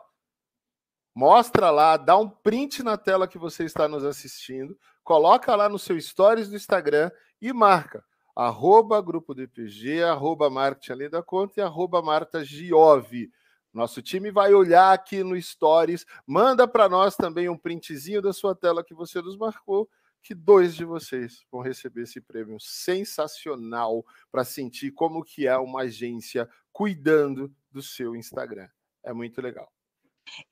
mostra 1.14 1.70
lá, 1.70 1.98
dá 1.98 2.18
um 2.18 2.30
print 2.30 2.84
na 2.84 2.98
tela 2.98 3.28
que 3.28 3.38
você 3.38 3.64
está 3.64 3.88
nos 3.88 4.04
assistindo, 4.04 4.78
coloca 5.04 5.56
lá 5.56 5.70
no 5.70 5.80
seu 5.80 6.00
stories 6.00 6.50
do 6.50 6.56
Instagram 6.56 7.12
e 7.42 7.54
marca 7.54 8.04
arroba 8.36 9.02
grupo 9.02 9.34
DPG, 9.34 10.04
arroba 10.04 10.50
marketing 10.50 10.92
além 10.92 11.10
da 11.10 11.24
conta 11.24 11.62
e 11.62 11.64
arroba 11.64 12.02
Marta 12.02 12.44
Giove. 12.44 13.32
Nosso 13.76 14.02
time 14.02 14.32
vai 14.32 14.54
olhar 14.54 14.94
aqui 14.94 15.22
no 15.22 15.40
Stories, 15.40 16.06
manda 16.26 16.66
para 16.66 16.88
nós 16.88 17.18
também 17.18 17.50
um 17.50 17.58
printzinho 17.58 18.22
da 18.22 18.32
sua 18.32 18.56
tela 18.56 18.82
que 18.82 18.94
você 18.94 19.22
nos 19.22 19.36
marcou, 19.36 19.90
que 20.24 20.34
dois 20.34 20.74
de 20.74 20.86
vocês 20.86 21.44
vão 21.52 21.60
receber 21.60 22.04
esse 22.04 22.22
prêmio 22.22 22.58
sensacional 22.58 24.06
para 24.32 24.46
sentir 24.46 24.92
como 24.92 25.26
que 25.26 25.46
é 25.46 25.58
uma 25.58 25.82
agência 25.82 26.50
cuidando 26.72 27.54
do 27.70 27.82
seu 27.82 28.16
Instagram. 28.16 28.70
É 29.04 29.12
muito 29.12 29.42
legal. 29.42 29.75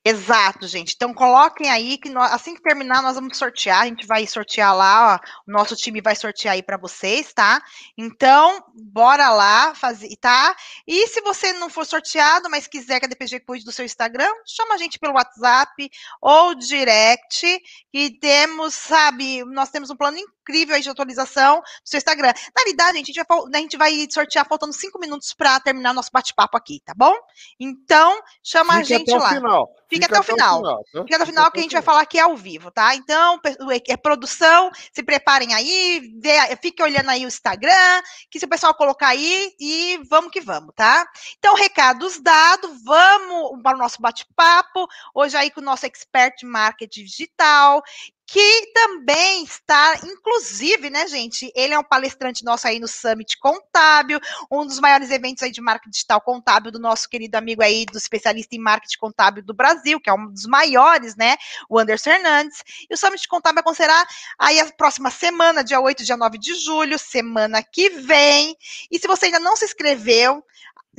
Exato, 0.04 0.66
gente. 0.66 0.94
Então 0.94 1.12
coloquem 1.12 1.70
aí 1.70 1.98
que 1.98 2.08
nós, 2.08 2.32
assim 2.32 2.54
que 2.54 2.62
terminar 2.62 3.02
nós 3.02 3.14
vamos 3.14 3.36
sortear. 3.36 3.82
A 3.82 3.86
gente 3.86 4.06
vai 4.06 4.26
sortear 4.26 4.74
lá, 4.74 5.14
ó, 5.14 5.28
o 5.46 5.52
nosso 5.52 5.74
time 5.76 6.00
vai 6.00 6.14
sortear 6.14 6.54
aí 6.54 6.62
para 6.62 6.76
vocês, 6.76 7.32
tá? 7.32 7.62
Então 7.96 8.62
bora 8.74 9.30
lá 9.30 9.74
fazer, 9.74 10.14
tá? 10.16 10.54
E 10.86 11.06
se 11.08 11.20
você 11.22 11.52
não 11.54 11.68
for 11.68 11.86
sorteado, 11.86 12.48
mas 12.50 12.66
quiser 12.66 13.00
que 13.00 13.06
a 13.06 13.08
DPG 13.08 13.40
cuide 13.40 13.64
do 13.64 13.72
seu 13.72 13.84
Instagram, 13.84 14.30
chama 14.46 14.74
a 14.74 14.78
gente 14.78 14.98
pelo 14.98 15.14
WhatsApp 15.14 15.90
ou 16.20 16.54
direct, 16.54 17.60
que 17.92 18.18
temos, 18.18 18.74
sabe, 18.74 19.44
nós 19.44 19.70
temos 19.70 19.90
um 19.90 19.96
plano 19.96 20.18
incrível 20.18 20.76
aí 20.76 20.82
de 20.82 20.90
atualização 20.90 21.60
do 21.60 21.88
seu 21.88 21.98
Instagram. 21.98 22.32
Na 22.56 22.64
verdade, 22.64 22.98
a 22.98 23.02
gente 23.02 23.12
vai, 23.14 23.38
a 23.54 23.58
gente 23.58 23.76
vai 23.76 24.06
sortear 24.10 24.46
faltando 24.46 24.72
cinco 24.72 24.98
minutos 24.98 25.32
para 25.32 25.58
terminar 25.60 25.94
nosso 25.94 26.10
bate-papo 26.12 26.56
aqui, 26.56 26.80
tá 26.84 26.92
bom? 26.94 27.14
Então 27.58 28.20
chama 28.42 28.74
Fique 28.80 28.94
a 28.94 28.98
gente 28.98 29.14
lá. 29.14 29.34
Final. 29.34 29.63
Final. 29.66 29.84
Fica, 29.88 30.06
até, 30.06 30.20
o 30.20 30.22
final. 30.22 30.56
final 30.56 30.84
tá? 30.84 31.02
Fica 31.02 31.16
até 31.16 31.24
o 31.24 31.26
final 31.26 31.50
que 31.50 31.58
a 31.58 31.62
gente 31.62 31.72
vai 31.72 31.82
falar 31.82 32.00
aqui 32.00 32.18
ao 32.18 32.36
vivo, 32.36 32.70
tá? 32.70 32.94
Então, 32.94 33.40
é 33.88 33.96
produção, 33.96 34.70
se 34.92 35.02
preparem 35.02 35.54
aí, 35.54 36.12
vê, 36.20 36.34
fique 36.60 36.82
olhando 36.82 37.10
aí 37.10 37.24
o 37.24 37.28
Instagram, 37.28 38.02
que 38.30 38.38
se 38.38 38.46
o 38.46 38.48
pessoal 38.48 38.74
colocar 38.74 39.08
aí 39.08 39.52
e 39.60 40.00
vamos 40.08 40.30
que 40.30 40.40
vamos, 40.40 40.74
tá? 40.74 41.06
Então, 41.38 41.54
recados 41.54 42.20
dados, 42.20 42.70
vamos 42.84 43.62
para 43.62 43.76
o 43.76 43.78
nosso 43.78 44.00
bate-papo, 44.00 44.86
hoje 45.14 45.36
aí 45.36 45.50
com 45.50 45.60
o 45.60 45.64
nosso 45.64 45.86
expert 45.86 46.42
marketing 46.44 47.04
digital, 47.04 47.82
que 48.26 48.72
também 48.72 49.44
está, 49.44 50.00
inclusive, 50.04 50.88
né, 50.88 51.06
gente? 51.06 51.52
Ele 51.54 51.74
é 51.74 51.78
um 51.78 51.84
palestrante 51.84 52.44
nosso 52.44 52.66
aí 52.66 52.80
no 52.80 52.88
Summit 52.88 53.38
Contábil, 53.38 54.18
um 54.50 54.66
dos 54.66 54.80
maiores 54.80 55.10
eventos 55.10 55.42
aí 55.42 55.50
de 55.50 55.60
marketing 55.60 55.90
digital 55.90 56.20
contábil 56.20 56.72
do 56.72 56.78
nosso 56.78 57.08
querido 57.08 57.36
amigo 57.36 57.62
aí, 57.62 57.84
do 57.84 57.98
especialista 57.98 58.56
em 58.56 58.58
marketing 58.58 58.98
contábil 58.98 59.42
do 59.42 59.52
Brasil, 59.52 60.00
que 60.00 60.08
é 60.08 60.12
um 60.14 60.30
dos 60.30 60.46
maiores, 60.46 61.16
né? 61.16 61.36
O 61.68 61.78
Anderson 61.78 62.10
Hernandes. 62.10 62.62
E 62.88 62.94
o 62.94 62.96
Summit 62.96 63.28
Contábil 63.28 63.60
acontecerá 63.60 64.06
aí 64.38 64.58
a 64.58 64.72
próxima 64.72 65.10
semana, 65.10 65.62
dia 65.62 65.80
8 65.80 66.04
dia 66.04 66.16
9 66.16 66.38
de 66.38 66.54
julho, 66.54 66.98
semana 66.98 67.62
que 67.62 67.90
vem. 67.90 68.56
E 68.90 68.98
se 68.98 69.06
você 69.06 69.26
ainda 69.26 69.38
não 69.38 69.54
se 69.56 69.64
inscreveu, 69.64 70.44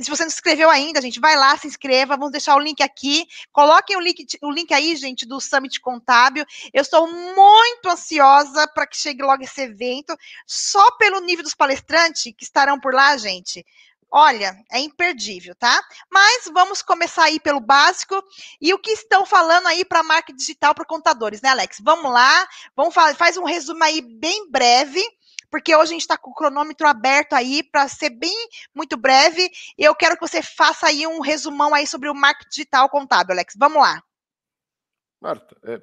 se 0.00 0.10
você 0.10 0.24
não 0.24 0.30
se 0.30 0.36
inscreveu 0.36 0.68
ainda, 0.70 1.00
gente, 1.00 1.20
vai 1.20 1.36
lá, 1.36 1.56
se 1.56 1.66
inscreva. 1.66 2.16
Vamos 2.16 2.32
deixar 2.32 2.54
o 2.56 2.60
link 2.60 2.82
aqui. 2.82 3.26
Coloquem 3.52 3.96
o 3.96 4.00
link, 4.00 4.26
o 4.42 4.50
link 4.50 4.72
aí, 4.72 4.94
gente, 4.96 5.26
do 5.26 5.40
Summit 5.40 5.80
Contábil. 5.80 6.44
Eu 6.72 6.82
estou 6.82 7.06
muito 7.10 7.88
ansiosa 7.88 8.66
para 8.68 8.86
que 8.86 8.96
chegue 8.96 9.22
logo 9.22 9.42
esse 9.42 9.60
evento, 9.62 10.16
só 10.46 10.90
pelo 10.92 11.20
nível 11.20 11.42
dos 11.42 11.54
palestrantes 11.54 12.32
que 12.36 12.44
estarão 12.44 12.78
por 12.78 12.94
lá, 12.94 13.16
gente. 13.16 13.64
Olha, 14.10 14.56
é 14.70 14.78
imperdível, 14.78 15.54
tá? 15.54 15.82
Mas 16.10 16.44
vamos 16.52 16.80
começar 16.80 17.24
aí 17.24 17.40
pelo 17.40 17.60
básico 17.60 18.22
e 18.60 18.72
o 18.72 18.78
que 18.78 18.92
estão 18.92 19.26
falando 19.26 19.66
aí 19.66 19.84
para 19.84 20.02
marca 20.02 20.32
digital 20.32 20.74
para 20.74 20.84
contadores, 20.84 21.42
né, 21.42 21.50
Alex? 21.50 21.78
Vamos 21.82 22.10
lá, 22.12 22.48
vamos 22.74 22.94
falar, 22.94 23.14
faz 23.16 23.36
um 23.36 23.44
resumo 23.44 23.82
aí 23.82 24.00
bem 24.00 24.48
breve 24.50 25.04
porque 25.50 25.74
hoje 25.74 25.90
a 25.90 25.94
gente 25.94 26.02
está 26.02 26.16
com 26.16 26.30
o 26.30 26.34
cronômetro 26.34 26.86
aberto 26.86 27.32
aí 27.34 27.62
para 27.62 27.86
ser 27.88 28.10
bem 28.10 28.48
muito 28.74 28.96
breve. 28.96 29.50
E 29.78 29.84
eu 29.84 29.94
quero 29.94 30.16
que 30.16 30.26
você 30.26 30.42
faça 30.42 30.86
aí 30.86 31.06
um 31.06 31.20
resumão 31.20 31.74
aí 31.74 31.86
sobre 31.86 32.08
o 32.08 32.14
marketing 32.14 32.50
digital 32.50 32.88
contábil, 32.88 33.32
Alex. 33.32 33.54
Vamos 33.58 33.82
lá. 33.82 34.02
Marta, 35.20 35.56
é, 35.64 35.78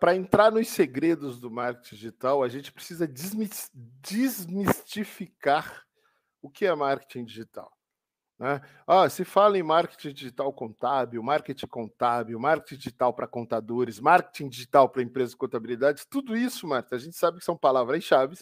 para 0.00 0.16
entrar 0.16 0.50
nos 0.50 0.68
segredos 0.68 1.40
do 1.40 1.50
marketing 1.50 1.94
digital, 1.94 2.42
a 2.42 2.48
gente 2.48 2.72
precisa 2.72 3.06
desmistificar 3.06 5.84
o 6.42 6.50
que 6.50 6.66
é 6.66 6.74
marketing 6.74 7.24
digital. 7.24 7.76
Né? 8.38 8.60
Ah, 8.86 9.08
se 9.08 9.24
fala 9.24 9.56
em 9.56 9.62
marketing 9.62 10.12
digital 10.12 10.52
contábil, 10.52 11.22
marketing 11.22 11.66
contábil, 11.66 12.38
marketing 12.38 12.76
digital 12.76 13.14
para 13.14 13.26
contadores, 13.26 13.98
marketing 13.98 14.48
digital 14.48 14.88
para 14.88 15.02
empresas 15.02 15.30
de 15.30 15.38
contabilidade, 15.38 16.06
tudo 16.08 16.36
isso, 16.36 16.66
Marta, 16.66 16.96
a 16.96 16.98
gente 16.98 17.16
sabe 17.16 17.38
que 17.38 17.44
são 17.44 17.56
palavras-chave 17.56 18.36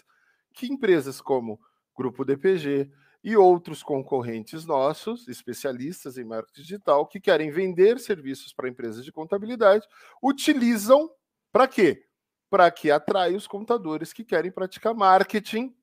que 0.55 0.73
empresas 0.73 1.21
como 1.21 1.61
Grupo 1.97 2.25
DPG 2.25 2.90
e 3.23 3.37
outros 3.37 3.83
concorrentes 3.83 4.64
nossos, 4.64 5.27
especialistas 5.29 6.19
em 6.19 6.25
marketing 6.25 6.62
digital, 6.62 7.07
que 7.07 7.21
querem 7.21 7.51
vender 7.51 7.99
serviços 7.99 8.53
para 8.53 8.69
empresas 8.69 9.05
de 9.05 9.11
contabilidade, 9.12 9.87
utilizam 10.23 11.11
para 11.51 11.67
quê? 11.67 12.07
Para 12.51 12.71
que 12.71 12.90
atrai 12.90 13.35
os 13.35 13.47
contadores 13.47 14.12
que 14.12 14.25
querem 14.25 14.51
praticar 14.51 14.95
marketing 14.95 15.75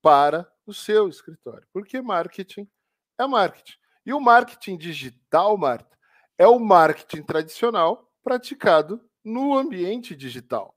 para 0.00 0.50
o 0.66 0.72
seu 0.72 1.08
escritório. 1.08 1.66
Porque 1.72 2.00
marketing 2.00 2.68
é 3.18 3.26
marketing. 3.26 3.76
E 4.06 4.12
o 4.12 4.20
marketing 4.20 4.78
digital, 4.78 5.58
Marta, 5.58 5.98
é 6.38 6.46
o 6.46 6.58
marketing 6.58 7.22
tradicional 7.22 8.10
praticado 8.22 9.04
no 9.22 9.58
ambiente 9.58 10.16
digital. 10.16 10.74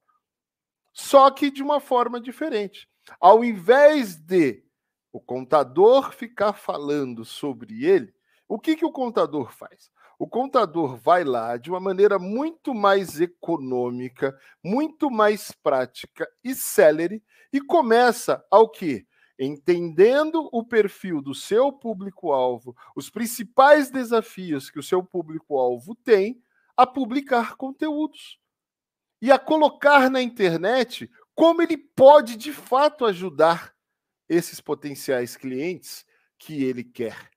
Só 0.92 1.32
que 1.32 1.50
de 1.50 1.64
uma 1.64 1.80
forma 1.80 2.20
diferente. 2.20 2.91
Ao 3.20 3.44
invés 3.44 4.16
de 4.16 4.64
o 5.12 5.20
contador 5.20 6.14
ficar 6.14 6.54
falando 6.54 7.26
sobre 7.26 7.86
ele, 7.86 8.14
o 8.48 8.60
que, 8.60 8.76
que 8.76 8.86
o 8.86 8.92
contador 8.92 9.52
faz? 9.52 9.92
O 10.20 10.28
contador 10.28 10.98
vai 10.98 11.24
lá 11.24 11.58
de 11.58 11.70
uma 11.70 11.80
maneira 11.80 12.20
muito 12.20 12.74
mais 12.74 13.20
econômica, 13.20 14.38
muito 14.64 15.10
mais 15.10 15.52
prática 15.52 16.30
e 16.44 16.54
célere 16.54 17.24
e 17.52 17.60
começa 17.60 18.46
ao 18.52 18.70
que? 18.70 19.08
Entendendo 19.40 20.48
o 20.52 20.64
perfil 20.64 21.22
do 21.22 21.34
seu 21.34 21.72
público-alvo, 21.74 22.76
os 22.96 23.10
principais 23.10 23.90
desafios 23.90 24.70
que 24.70 24.78
o 24.78 24.84
seu 24.84 25.04
público-alvo 25.04 25.96
tem, 25.96 26.40
a 26.78 26.86
publicar 26.86 27.56
conteúdos 27.56 28.40
e 29.22 29.32
a 29.32 29.40
colocar 29.40 30.10
na 30.10 30.22
internet 30.22 31.10
como 31.36 31.62
ele 31.62 31.78
pode 31.78 32.36
de 32.36 32.52
fato 32.52 33.06
ajudar 33.06 33.74
esses 34.28 34.62
potenciais 34.62 35.36
clientes 35.36 36.06
que 36.38 36.64
ele 36.64 36.84
quer. 36.84 37.30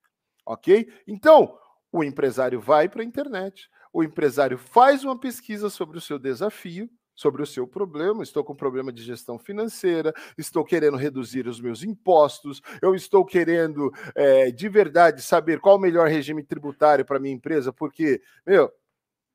Ok? 0.45 0.91
Então, 1.07 1.57
o 1.91 2.03
empresário 2.03 2.59
vai 2.59 2.87
para 2.87 3.01
a 3.01 3.05
internet, 3.05 3.69
o 3.91 4.03
empresário 4.03 4.57
faz 4.57 5.03
uma 5.03 5.19
pesquisa 5.19 5.69
sobre 5.69 5.97
o 5.97 6.01
seu 6.01 6.19
desafio, 6.19 6.89
sobre 7.15 7.41
o 7.41 7.45
seu 7.45 7.65
problema. 7.65 8.23
Estou 8.23 8.43
com 8.43 8.53
problema 8.53 8.91
de 8.91 9.01
gestão 9.01 9.39
financeira, 9.39 10.13
estou 10.37 10.65
querendo 10.65 10.97
reduzir 10.97 11.47
os 11.47 11.61
meus 11.61 11.81
impostos, 11.83 12.61
eu 12.81 12.93
estou 12.93 13.25
querendo 13.25 13.91
é, 14.13 14.51
de 14.51 14.67
verdade 14.67 15.21
saber 15.21 15.59
qual 15.59 15.77
o 15.77 15.79
melhor 15.79 16.09
regime 16.09 16.43
tributário 16.43 17.05
para 17.05 17.19
minha 17.19 17.33
empresa, 17.33 17.71
porque, 17.71 18.21
meu, 18.45 18.71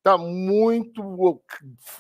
Está 0.01 0.17
muito 0.17 1.43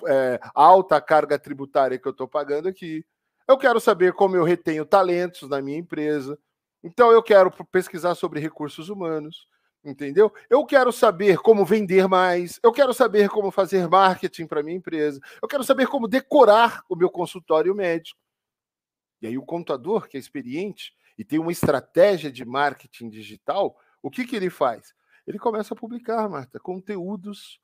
é, 0.08 0.40
alta 0.54 0.96
a 0.96 1.00
carga 1.02 1.38
tributária 1.38 1.98
que 1.98 2.08
eu 2.08 2.12
estou 2.12 2.26
pagando 2.26 2.66
aqui. 2.66 3.04
Eu 3.46 3.58
quero 3.58 3.78
saber 3.78 4.14
como 4.14 4.34
eu 4.34 4.42
retenho 4.42 4.86
talentos 4.86 5.46
na 5.50 5.60
minha 5.60 5.76
empresa. 5.76 6.38
Então, 6.82 7.12
eu 7.12 7.22
quero 7.22 7.50
pesquisar 7.66 8.14
sobre 8.14 8.40
recursos 8.40 8.88
humanos, 8.88 9.46
entendeu? 9.84 10.32
Eu 10.48 10.64
quero 10.64 10.90
saber 10.90 11.40
como 11.40 11.62
vender 11.62 12.08
mais. 12.08 12.58
Eu 12.62 12.72
quero 12.72 12.94
saber 12.94 13.28
como 13.28 13.50
fazer 13.50 13.86
marketing 13.86 14.46
para 14.46 14.62
minha 14.62 14.78
empresa. 14.78 15.20
Eu 15.42 15.46
quero 15.46 15.62
saber 15.62 15.86
como 15.86 16.08
decorar 16.08 16.82
o 16.88 16.96
meu 16.96 17.10
consultório 17.10 17.74
médico. 17.74 18.18
E 19.20 19.26
aí, 19.26 19.36
o 19.36 19.44
contador, 19.44 20.08
que 20.08 20.16
é 20.16 20.20
experiente 20.20 20.94
e 21.18 21.24
tem 21.24 21.38
uma 21.38 21.52
estratégia 21.52 22.32
de 22.32 22.46
marketing 22.46 23.10
digital, 23.10 23.76
o 24.02 24.10
que, 24.10 24.24
que 24.24 24.34
ele 24.34 24.48
faz? 24.48 24.94
Ele 25.26 25.38
começa 25.38 25.74
a 25.74 25.76
publicar, 25.76 26.26
Marta, 26.30 26.58
conteúdos 26.58 27.60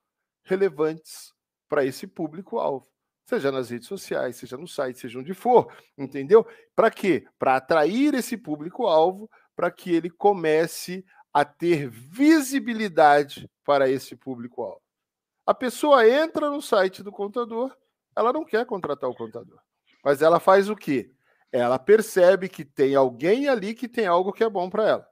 relevantes 0.46 1.32
para 1.68 1.85
esse 1.85 2.06
público-alvo. 2.06 2.87
Seja 3.28 3.50
nas 3.50 3.70
redes 3.70 3.88
sociais, 3.88 4.37
seja 4.37 4.56
no 4.56 4.68
site, 4.68 5.00
seja 5.00 5.18
onde 5.18 5.35
for, 5.35 5.72
entendeu? 5.98 6.46
Para 6.74 6.90
quê? 6.90 7.26
Para 7.38 7.56
atrair 7.56 8.14
esse 8.14 8.37
público-alvo, 8.37 9.28
para 9.54 9.70
que 9.70 9.92
ele 9.92 10.09
comece 10.09 11.04
a 11.32 11.44
ter 11.44 11.90
visibilidade 11.90 13.50
para 13.64 13.88
esse 13.88 14.14
público-alvo. 14.14 14.80
A 15.44 15.52
pessoa 15.52 16.09
entra 16.09 16.48
no 16.48 16.62
site 16.62 17.02
do 17.02 17.11
contador, 17.11 17.76
ela 18.16 18.32
não 18.32 18.44
quer 18.44 18.64
contratar 18.64 19.11
o 19.11 19.14
contador. 19.14 19.61
Mas 20.04 20.22
ela 20.22 20.38
faz 20.38 20.70
o 20.70 20.76
quê? 20.76 21.11
Ela 21.50 21.78
percebe 21.78 22.48
que 22.48 22.64
tem 22.64 22.94
alguém 22.94 23.48
ali 23.48 23.74
que 23.74 23.88
tem 23.88 24.06
algo 24.06 24.32
que 24.32 24.44
é 24.44 24.48
bom 24.48 24.70
para 24.70 24.88
ela. 24.88 25.09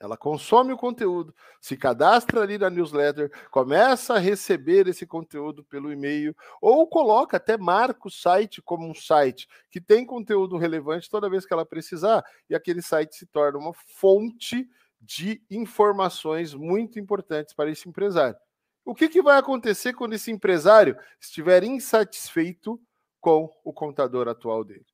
Ela 0.00 0.16
consome 0.16 0.72
o 0.72 0.78
conteúdo, 0.78 1.34
se 1.60 1.76
cadastra 1.76 2.40
ali 2.40 2.56
na 2.56 2.70
newsletter, 2.70 3.30
começa 3.50 4.14
a 4.14 4.18
receber 4.18 4.88
esse 4.88 5.06
conteúdo 5.06 5.62
pelo 5.62 5.92
e-mail, 5.92 6.34
ou 6.58 6.88
coloca, 6.88 7.36
até 7.36 7.58
marca 7.58 8.08
o 8.08 8.10
site 8.10 8.62
como 8.62 8.88
um 8.88 8.94
site 8.94 9.46
que 9.70 9.78
tem 9.78 10.06
conteúdo 10.06 10.56
relevante 10.56 11.10
toda 11.10 11.28
vez 11.28 11.44
que 11.44 11.52
ela 11.52 11.66
precisar, 11.66 12.24
e 12.48 12.54
aquele 12.54 12.80
site 12.80 13.14
se 13.14 13.26
torna 13.26 13.58
uma 13.58 13.74
fonte 13.74 14.66
de 14.98 15.42
informações 15.50 16.54
muito 16.54 16.98
importantes 16.98 17.52
para 17.52 17.70
esse 17.70 17.86
empresário. 17.86 18.38
O 18.82 18.94
que, 18.94 19.06
que 19.06 19.20
vai 19.20 19.38
acontecer 19.38 19.92
quando 19.92 20.14
esse 20.14 20.30
empresário 20.30 20.96
estiver 21.20 21.62
insatisfeito 21.62 22.80
com 23.20 23.54
o 23.62 23.70
contador 23.70 24.28
atual 24.28 24.64
dele? 24.64 24.86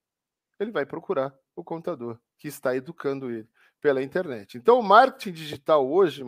Ele 0.58 0.72
vai 0.72 0.84
procurar 0.84 1.32
o 1.54 1.62
contador 1.62 2.18
que 2.38 2.48
está 2.48 2.74
educando 2.74 3.30
ele 3.30 3.48
pela 3.86 4.02
internet. 4.02 4.58
Então, 4.58 4.80
o 4.80 4.82
marketing 4.82 5.30
digital 5.30 5.88
hoje, 5.88 6.24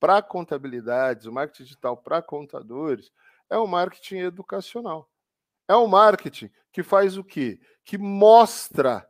para 0.00 0.22
contabilidades, 0.22 1.26
o 1.26 1.32
marketing 1.32 1.64
digital 1.64 1.94
para 1.94 2.22
contadores, 2.22 3.12
é 3.50 3.58
um 3.58 3.66
marketing 3.66 4.20
educacional. 4.20 5.06
É 5.68 5.76
um 5.76 5.86
marketing 5.86 6.50
que 6.72 6.82
faz 6.82 7.18
o 7.18 7.22
quê? 7.22 7.60
Que 7.84 7.98
mostra 7.98 9.06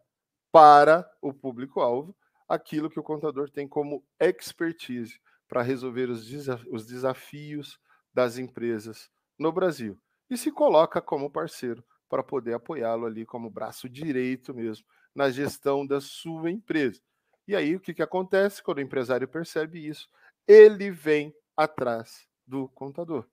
para 0.51 1.09
o 1.23 1.33
público-alvo 1.33 2.13
aquilo 2.49 2.91
que 2.91 2.99
o 2.99 3.05
contador 3.05 3.49
tem 3.51 3.69
como 3.69 4.05
expertise 4.19 5.21
para 5.47 5.63
resolver 5.63 6.11
os, 6.11 6.29
os 6.69 6.87
desafios 6.87 7.79
das 8.13 8.37
empresas 8.37 9.09
no 9.39 9.53
Brasil. 9.53 9.97
E 10.29 10.37
se 10.37 10.51
coloca 10.51 11.01
como 11.01 11.31
parceiro 11.31 11.85
para 12.09 12.25
poder 12.25 12.55
apoiá-lo 12.55 13.07
ali 13.07 13.25
como 13.25 13.49
braço 13.49 13.89
direito 13.89 14.53
mesmo 14.53 14.85
na 15.15 15.31
gestão 15.31 15.87
da 15.87 16.01
sua 16.01 16.51
empresa. 16.51 17.01
E 17.47 17.55
aí 17.55 17.77
o 17.77 17.81
que, 17.81 17.95
que 17.95 18.03
acontece 18.03 18.63
quando 18.63 18.79
o 18.79 18.83
empresário 18.83 19.29
percebe 19.29 19.87
isso? 19.87 20.09
Ele 20.47 20.91
vem 20.91 21.35
atrás 21.57 22.27
do 22.47 22.69
contador. 22.69 23.27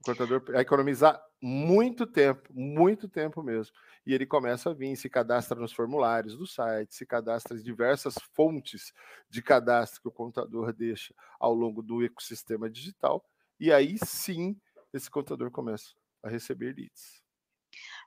O 0.00 0.04
contador 0.04 0.42
vai 0.44 0.62
economizar 0.62 1.22
muito 1.42 2.06
tempo, 2.06 2.52
muito 2.52 3.08
tempo 3.08 3.42
mesmo. 3.42 3.74
E 4.06 4.14
ele 4.14 4.26
começa 4.26 4.70
a 4.70 4.74
vir, 4.74 4.96
se 4.96 5.10
cadastra 5.10 5.58
nos 5.58 5.72
formulários 5.72 6.36
do 6.36 6.46
site, 6.46 6.94
se 6.94 7.04
cadastra 7.04 7.56
em 7.56 7.62
diversas 7.62 8.14
fontes 8.34 8.92
de 9.28 9.42
cadastro 9.42 10.00
que 10.00 10.08
o 10.08 10.12
contador 10.12 10.72
deixa 10.72 11.14
ao 11.38 11.54
longo 11.54 11.82
do 11.82 12.04
ecossistema 12.04 12.68
digital. 12.68 13.24
E 13.58 13.72
aí 13.72 13.96
sim, 13.98 14.58
esse 14.92 15.10
contador 15.10 15.50
começa 15.50 15.94
a 16.22 16.28
receber 16.28 16.74
leads. 16.74 17.22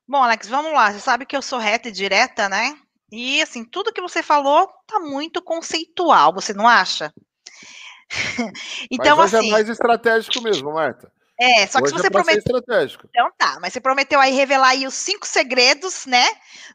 Bom, 0.07 0.21
Alex, 0.21 0.47
vamos 0.47 0.73
lá. 0.73 0.91
Você 0.91 0.99
sabe 0.99 1.25
que 1.25 1.35
eu 1.35 1.41
sou 1.41 1.59
reta 1.59 1.89
e 1.89 1.91
direta, 1.91 2.49
né? 2.49 2.77
E 3.15 3.43
assim, 3.43 3.63
tudo 3.63 3.93
que 3.93 4.02
você 4.02 4.23
falou 4.23 4.67
tá 4.88 4.99
muito 4.99 5.39
conceitual, 5.39 6.34
você 6.34 6.52
não 6.52 6.67
acha? 6.67 7.13
então, 8.89 9.17
Mas 9.17 9.32
é 9.36 9.38
assim, 9.38 9.49
é 9.49 9.52
mais 9.52 9.69
estratégico 9.69 10.41
mesmo, 10.41 10.73
Marta. 10.73 11.12
É, 11.39 11.67
só 11.67 11.78
que 11.78 11.86
Hoje 11.86 11.93
se 11.93 12.02
você 12.02 12.08
é 12.08 12.10
prometeu. 12.10 12.39
Estratégico. 12.39 13.08
Então 13.12 13.32
tá, 13.38 13.60
mas 13.62 13.71
você 13.71 13.80
prometeu 13.80 14.19
aí 14.19 14.34
revelar 14.34 14.69
aí 14.69 14.88
os 14.88 14.95
cinco 14.95 15.28
segredos, 15.28 16.08
né, 16.08 16.26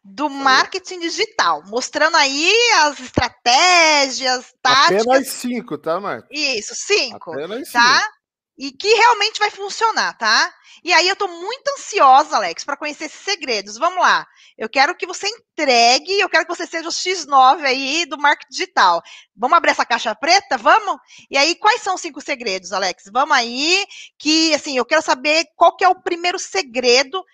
do 0.05 0.31
marketing 0.31 1.01
digital, 1.01 1.65
mostrando 1.67 2.17
aí 2.17 2.53
as 2.83 3.01
estratégias, 3.01 4.55
táticas. 4.63 5.07
Apenas 5.09 5.29
cinco, 5.29 5.77
tá, 5.77 5.99
Marta? 5.99 6.29
Isso, 6.31 6.73
cinco. 6.77 7.33
Apenas 7.33 7.73
tá? 7.73 8.01
Cinco 8.01 8.18
e 8.59 8.73
que 8.73 8.93
realmente 8.93 9.39
vai 9.39 9.51
funcionar, 9.51 10.19
tá? 10.19 10.53
E 10.83 10.93
aí 10.93 11.09
eu 11.09 11.17
tô 11.17 11.29
muito 11.29 11.69
ansiosa, 11.77 12.37
Alex, 12.37 12.65
para 12.65 12.77
conhecer 12.77 13.05
esses 13.05 13.21
segredos. 13.21 13.79
Vamos 13.79 14.01
lá. 14.01 14.27
Eu 14.57 14.69
quero 14.69 14.97
que 14.97 15.07
você 15.07 15.29
entregue, 15.29 16.19
eu 16.19 16.29
quero 16.29 16.45
que 16.45 16.55
você 16.57 16.67
seja 16.67 16.89
o 16.89 16.93
X9 16.93 17.65
aí 17.65 18.05
do 18.07 18.19
marketing 18.19 18.51
digital. 18.51 19.03
Vamos 19.37 19.57
abrir 19.57 19.71
essa 19.71 19.87
caixa 19.87 20.15
preta? 20.15 20.57
Vamos? 20.59 20.99
E 21.31 21.37
aí, 21.37 21.55
quais 21.55 21.83
são 21.83 21.95
os 21.95 22.01
cinco 22.01 22.21
segredos, 22.21 22.73
Alex? 22.73 23.05
Vamos 23.13 23.37
aí, 23.37 23.87
que 24.19 24.53
assim, 24.55 24.77
eu 24.77 24.85
quero 24.85 25.03
saber 25.03 25.47
qual 25.55 25.77
que 25.77 25.85
é 25.85 25.89
o 25.89 26.01
primeiro 26.01 26.39
segredo 26.39 27.25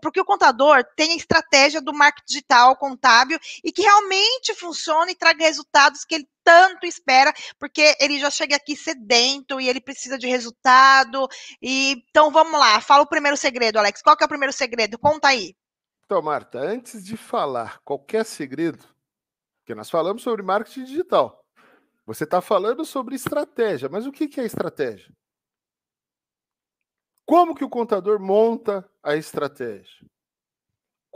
para 0.00 0.10
que 0.10 0.20
o 0.20 0.24
contador 0.24 0.84
tenha 0.96 1.16
estratégia 1.16 1.80
do 1.80 1.94
marketing 1.94 2.26
digital 2.26 2.76
contábil 2.76 3.38
e 3.62 3.70
que 3.70 3.82
realmente 3.82 4.54
funcione 4.54 5.12
e 5.12 5.16
traga 5.16 5.44
resultados 5.44 6.04
que 6.04 6.16
ele 6.16 6.28
tanto 6.46 6.86
espera, 6.86 7.34
porque 7.58 7.96
ele 8.00 8.20
já 8.20 8.30
chega 8.30 8.54
aqui 8.54 8.76
sedento 8.76 9.60
e 9.60 9.68
ele 9.68 9.80
precisa 9.80 10.16
de 10.16 10.28
resultado. 10.28 11.26
E 11.60 12.04
então 12.08 12.30
vamos 12.30 12.58
lá, 12.58 12.80
fala 12.80 13.02
o 13.02 13.08
primeiro 13.08 13.36
segredo, 13.36 13.80
Alex. 13.80 14.00
Qual 14.00 14.16
que 14.16 14.22
é 14.22 14.26
o 14.26 14.28
primeiro 14.28 14.52
segredo? 14.52 14.96
Conta 14.96 15.26
aí. 15.28 15.56
Então, 16.04 16.22
Marta, 16.22 16.60
antes 16.60 17.04
de 17.04 17.16
falar 17.16 17.80
qualquer 17.82 18.24
segredo, 18.24 18.84
porque 19.58 19.74
nós 19.74 19.90
falamos 19.90 20.22
sobre 20.22 20.40
marketing 20.40 20.84
digital, 20.84 21.44
você 22.06 22.22
está 22.22 22.40
falando 22.40 22.84
sobre 22.84 23.16
estratégia, 23.16 23.88
mas 23.88 24.06
o 24.06 24.12
que, 24.12 24.28
que 24.28 24.40
é 24.40 24.44
estratégia? 24.44 25.12
Como 27.24 27.56
que 27.56 27.64
o 27.64 27.68
contador 27.68 28.20
monta 28.20 28.88
a 29.02 29.16
estratégia? 29.16 30.06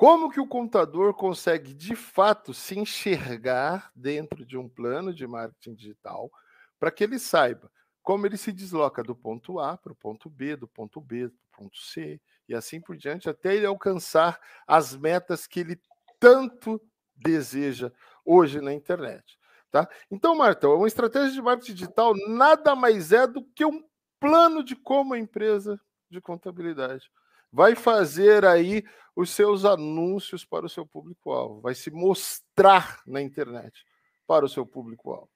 Como 0.00 0.30
que 0.30 0.40
o 0.40 0.46
contador 0.46 1.12
consegue 1.12 1.74
de 1.74 1.94
fato 1.94 2.54
se 2.54 2.78
enxergar 2.78 3.92
dentro 3.94 4.46
de 4.46 4.56
um 4.56 4.66
plano 4.66 5.12
de 5.12 5.26
marketing 5.26 5.74
digital 5.74 6.32
para 6.78 6.90
que 6.90 7.04
ele 7.04 7.18
saiba 7.18 7.70
como 8.02 8.24
ele 8.24 8.38
se 8.38 8.50
desloca 8.50 9.02
do 9.02 9.14
ponto 9.14 9.60
A 9.60 9.76
para 9.76 9.92
o 9.92 9.94
ponto 9.94 10.30
B, 10.30 10.56
do 10.56 10.66
ponto 10.66 11.02
B 11.02 11.28
para 11.28 11.36
o 11.36 11.64
ponto 11.64 11.78
C 11.78 12.18
e 12.48 12.54
assim 12.54 12.80
por 12.80 12.96
diante, 12.96 13.28
até 13.28 13.54
ele 13.54 13.66
alcançar 13.66 14.40
as 14.66 14.96
metas 14.96 15.46
que 15.46 15.60
ele 15.60 15.78
tanto 16.18 16.80
deseja 17.14 17.92
hoje 18.24 18.58
na 18.62 18.72
internet. 18.72 19.38
Tá? 19.70 19.86
Então, 20.10 20.34
Marta, 20.34 20.66
uma 20.66 20.88
estratégia 20.88 21.30
de 21.30 21.42
marketing 21.42 21.74
digital 21.74 22.14
nada 22.26 22.74
mais 22.74 23.12
é 23.12 23.26
do 23.26 23.44
que 23.54 23.66
um 23.66 23.84
plano 24.18 24.64
de 24.64 24.74
como 24.74 25.12
a 25.12 25.18
empresa 25.18 25.78
de 26.08 26.22
contabilidade 26.22 27.10
vai 27.52 27.74
fazer 27.74 28.44
aí 28.44 28.84
os 29.14 29.30
seus 29.30 29.64
anúncios 29.64 30.44
para 30.44 30.66
o 30.66 30.68
seu 30.68 30.86
público-alvo, 30.86 31.60
vai 31.60 31.74
se 31.74 31.90
mostrar 31.90 33.02
na 33.06 33.20
internet 33.20 33.84
para 34.26 34.44
o 34.44 34.48
seu 34.48 34.64
público-alvo. 34.64 35.28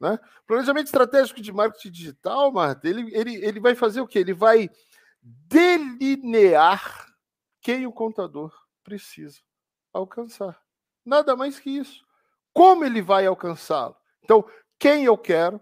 Né? 0.00 0.18
Planejamento 0.46 0.86
estratégico 0.86 1.40
de 1.40 1.52
marketing 1.52 1.90
digital, 1.90 2.52
Marta, 2.52 2.88
ele, 2.88 3.14
ele, 3.14 3.36
ele 3.36 3.60
vai 3.60 3.74
fazer 3.74 4.00
o 4.00 4.06
quê? 4.06 4.18
Ele 4.18 4.34
vai 4.34 4.68
delinear 5.22 7.06
quem 7.60 7.86
o 7.86 7.92
contador 7.92 8.52
precisa 8.82 9.40
alcançar. 9.92 10.60
Nada 11.04 11.34
mais 11.34 11.58
que 11.58 11.70
isso. 11.70 12.04
Como 12.52 12.84
ele 12.84 13.00
vai 13.00 13.26
alcançá-lo? 13.26 13.96
Então, 14.22 14.44
quem 14.78 15.04
eu 15.04 15.16
quero, 15.16 15.60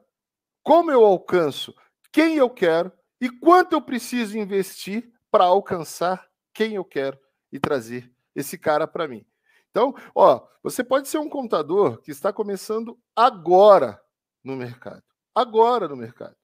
como 0.62 0.90
eu 0.90 1.04
alcanço 1.04 1.74
quem 2.12 2.36
eu 2.36 2.50
quero 2.50 2.92
e 3.20 3.30
quanto 3.30 3.72
eu 3.72 3.80
preciso 3.80 4.36
investir 4.36 5.10
para 5.32 5.44
alcançar 5.44 6.28
quem 6.52 6.74
eu 6.74 6.84
quero 6.84 7.18
e 7.50 7.58
trazer 7.58 8.12
esse 8.34 8.58
cara 8.58 8.86
para 8.86 9.08
mim. 9.08 9.24
Então, 9.70 9.94
ó, 10.14 10.46
você 10.62 10.84
pode 10.84 11.08
ser 11.08 11.16
um 11.16 11.28
contador 11.28 12.02
que 12.02 12.10
está 12.10 12.30
começando 12.30 12.98
agora 13.16 13.98
no 14.44 14.54
mercado. 14.54 15.02
Agora 15.34 15.88
no 15.88 15.96
mercado. 15.96 16.36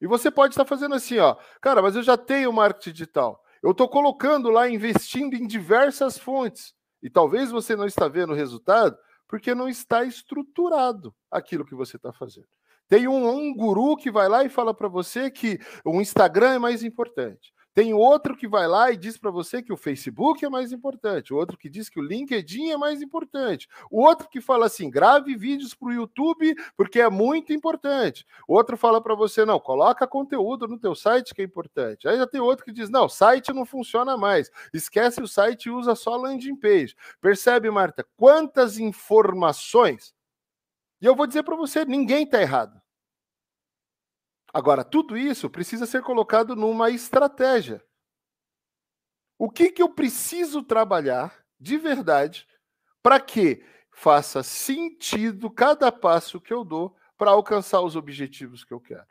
E 0.00 0.06
você 0.06 0.30
pode 0.30 0.52
estar 0.52 0.64
fazendo 0.64 0.94
assim, 0.94 1.18
ó, 1.18 1.36
cara, 1.60 1.82
mas 1.82 1.96
eu 1.96 2.02
já 2.02 2.16
tenho 2.16 2.52
marketing 2.52 2.92
digital. 2.92 3.42
Eu 3.60 3.72
estou 3.72 3.88
colocando 3.88 4.50
lá, 4.50 4.68
investindo 4.68 5.34
em 5.34 5.44
diversas 5.44 6.16
fontes. 6.16 6.74
E 7.02 7.10
talvez 7.10 7.50
você 7.50 7.74
não 7.74 7.86
está 7.86 8.06
vendo 8.06 8.30
o 8.32 8.36
resultado 8.36 8.96
porque 9.26 9.54
não 9.54 9.68
está 9.68 10.04
estruturado 10.04 11.12
aquilo 11.30 11.64
que 11.64 11.74
você 11.74 11.96
está 11.96 12.12
fazendo. 12.12 12.46
Tem 12.86 13.08
um, 13.08 13.28
um 13.28 13.54
guru 13.54 13.96
que 13.96 14.10
vai 14.10 14.28
lá 14.28 14.44
e 14.44 14.48
fala 14.48 14.74
para 14.74 14.86
você 14.86 15.30
que 15.30 15.58
o 15.84 16.00
Instagram 16.00 16.54
é 16.54 16.58
mais 16.58 16.84
importante. 16.84 17.52
Tem 17.74 17.94
outro 17.94 18.36
que 18.36 18.46
vai 18.46 18.68
lá 18.68 18.90
e 18.90 18.96
diz 18.96 19.16
para 19.16 19.30
você 19.30 19.62
que 19.62 19.72
o 19.72 19.76
Facebook 19.76 20.44
é 20.44 20.48
mais 20.48 20.72
importante, 20.72 21.32
outro 21.32 21.56
que 21.56 21.70
diz 21.70 21.88
que 21.88 21.98
o 21.98 22.02
LinkedIn 22.02 22.70
é 22.70 22.76
mais 22.76 23.00
importante, 23.00 23.66
o 23.90 24.02
outro 24.02 24.28
que 24.28 24.42
fala 24.42 24.66
assim, 24.66 24.90
grave 24.90 25.34
vídeos 25.36 25.74
para 25.74 25.88
o 25.88 25.92
YouTube 25.92 26.54
porque 26.76 27.00
é 27.00 27.08
muito 27.08 27.52
importante. 27.52 28.26
Outro 28.46 28.76
fala 28.76 29.00
para 29.00 29.14
você, 29.14 29.44
não, 29.46 29.58
coloca 29.58 30.06
conteúdo 30.06 30.68
no 30.68 30.78
teu 30.78 30.94
site 30.94 31.34
que 31.34 31.40
é 31.40 31.44
importante. 31.44 32.06
Aí 32.06 32.18
já 32.18 32.26
tem 32.26 32.40
outro 32.40 32.64
que 32.64 32.72
diz, 32.72 32.90
não, 32.90 33.08
site 33.08 33.52
não 33.52 33.64
funciona 33.64 34.16
mais, 34.18 34.50
esquece 34.74 35.22
o 35.22 35.28
site 35.28 35.66
e 35.66 35.70
usa 35.70 35.94
só 35.94 36.16
landing 36.16 36.56
page. 36.56 36.94
Percebe, 37.20 37.70
Marta, 37.70 38.06
quantas 38.16 38.78
informações? 38.78 40.14
E 41.00 41.06
eu 41.06 41.16
vou 41.16 41.26
dizer 41.26 41.42
para 41.42 41.56
você, 41.56 41.84
ninguém 41.84 42.24
está 42.24 42.40
errado. 42.40 42.81
Agora, 44.52 44.84
tudo 44.84 45.16
isso 45.16 45.48
precisa 45.48 45.86
ser 45.86 46.02
colocado 46.02 46.54
numa 46.54 46.90
estratégia. 46.90 47.82
O 49.38 49.50
que, 49.50 49.70
que 49.70 49.82
eu 49.82 49.88
preciso 49.88 50.62
trabalhar 50.62 51.44
de 51.58 51.78
verdade 51.78 52.46
para 53.02 53.18
que 53.18 53.64
faça 53.90 54.42
sentido 54.42 55.50
cada 55.50 55.90
passo 55.90 56.40
que 56.40 56.52
eu 56.52 56.64
dou 56.64 56.94
para 57.16 57.30
alcançar 57.30 57.80
os 57.80 57.96
objetivos 57.96 58.64
que 58.64 58.74
eu 58.74 58.80
quero? 58.80 59.06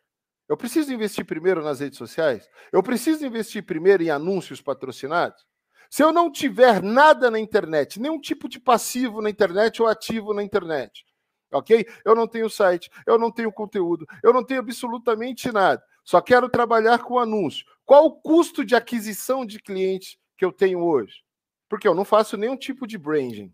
Eu 0.48 0.56
preciso 0.56 0.94
investir 0.94 1.26
primeiro 1.26 1.64
nas 1.64 1.80
redes 1.80 1.98
sociais? 1.98 2.48
Eu 2.72 2.84
preciso 2.84 3.26
investir 3.26 3.66
primeiro 3.66 4.04
em 4.04 4.10
anúncios 4.10 4.62
patrocinados? 4.62 5.46
Se 5.90 6.04
eu 6.04 6.14
não 6.14 6.32
tiver 6.32 6.82
nada 6.82 7.30
na 7.32 7.40
internet, 7.40 8.00
nenhum 8.00 8.20
tipo 8.20 8.48
de 8.48 8.60
passivo 8.60 9.22
na 9.22 9.30
internet 9.30 9.82
ou 9.82 9.88
ativo 9.88 10.34
na 10.34 10.44
internet, 10.44 11.06
ok? 11.52 11.86
Eu 12.06 12.16
não 12.16 12.28
tenho 12.28 12.50
site, 12.50 12.90
eu 13.06 13.20
não 13.20 13.32
tenho 13.32 13.52
conteúdo, 13.52 14.08
eu 14.24 14.34
não 14.34 14.44
tenho 14.44 14.62
absolutamente 14.62 15.52
nada. 15.52 15.84
Só 16.04 16.22
quero 16.22 16.50
trabalhar 16.50 17.00
com 17.00 17.20
anúncio. 17.20 17.66
Qual 17.86 18.06
o 18.06 18.22
custo 18.22 18.66
de 18.66 18.76
aquisição 18.76 19.46
de 19.46 19.60
clientes 19.60 20.18
que 20.38 20.46
eu 20.46 20.52
tenho 20.52 20.80
hoje? 20.84 21.24
Porque 21.70 21.88
eu 21.88 21.94
não 21.94 22.06
faço 22.06 22.38
nenhum 22.38 22.58
tipo 22.58 22.88
de 22.88 22.98
branding. 22.98 23.54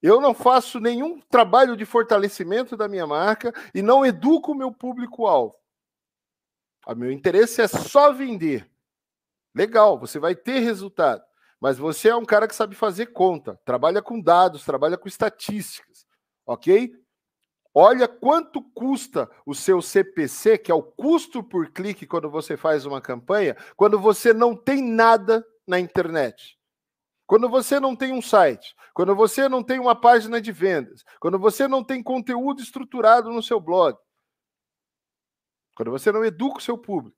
Eu 0.00 0.20
não 0.20 0.34
faço 0.34 0.78
nenhum 0.78 1.20
trabalho 1.20 1.76
de 1.76 1.84
fortalecimento 1.86 2.76
da 2.76 2.86
minha 2.86 3.06
marca 3.06 3.52
e 3.74 3.80
não 3.80 4.04
educo 4.04 4.52
o 4.52 4.54
meu 4.54 4.70
público-alvo. 4.70 5.56
O 6.86 6.94
meu 6.94 7.10
interesse 7.10 7.62
é 7.62 7.68
só 7.68 8.12
vender. 8.12 8.70
Legal, 9.54 9.98
você 9.98 10.18
vai 10.18 10.34
ter 10.34 10.58
resultado. 10.58 11.24
Mas 11.58 11.78
você 11.78 12.10
é 12.10 12.16
um 12.16 12.26
cara 12.26 12.46
que 12.46 12.54
sabe 12.54 12.74
fazer 12.74 13.06
conta, 13.06 13.58
trabalha 13.64 14.02
com 14.02 14.20
dados, 14.20 14.64
trabalha 14.64 14.98
com 14.98 15.08
estatísticas 15.08 16.03
ok? 16.46 16.92
Olha 17.74 18.06
quanto 18.06 18.62
custa 18.62 19.28
o 19.44 19.54
seu 19.54 19.82
CPC, 19.82 20.58
que 20.58 20.70
é 20.70 20.74
o 20.74 20.82
custo 20.82 21.42
por 21.42 21.72
clique 21.72 22.06
quando 22.06 22.30
você 22.30 22.56
faz 22.56 22.86
uma 22.86 23.00
campanha, 23.00 23.56
quando 23.76 23.98
você 23.98 24.32
não 24.32 24.54
tem 24.54 24.80
nada 24.82 25.44
na 25.66 25.80
internet. 25.80 26.56
Quando 27.26 27.48
você 27.48 27.80
não 27.80 27.96
tem 27.96 28.12
um 28.12 28.22
site, 28.22 28.76
quando 28.92 29.14
você 29.16 29.48
não 29.48 29.62
tem 29.62 29.80
uma 29.80 29.98
página 29.98 30.40
de 30.40 30.52
vendas, 30.52 31.02
quando 31.18 31.38
você 31.38 31.66
não 31.66 31.82
tem 31.82 32.02
conteúdo 32.02 32.60
estruturado 32.60 33.30
no 33.30 33.42
seu 33.42 33.58
blog, 33.58 33.98
quando 35.74 35.90
você 35.90 36.12
não 36.12 36.24
educa 36.24 36.58
o 36.58 36.62
seu 36.62 36.78
público. 36.78 37.16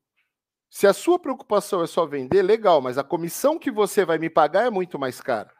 Se 0.70 0.86
a 0.86 0.92
sua 0.92 1.18
preocupação 1.18 1.82
é 1.82 1.86
só 1.86 2.06
vender, 2.06 2.42
legal, 2.42 2.80
mas 2.80 2.98
a 2.98 3.04
comissão 3.04 3.58
que 3.58 3.70
você 3.70 4.04
vai 4.04 4.18
me 4.18 4.30
pagar 4.30 4.66
é 4.66 4.70
muito 4.70 4.98
mais 4.98 5.20
cara. 5.20 5.52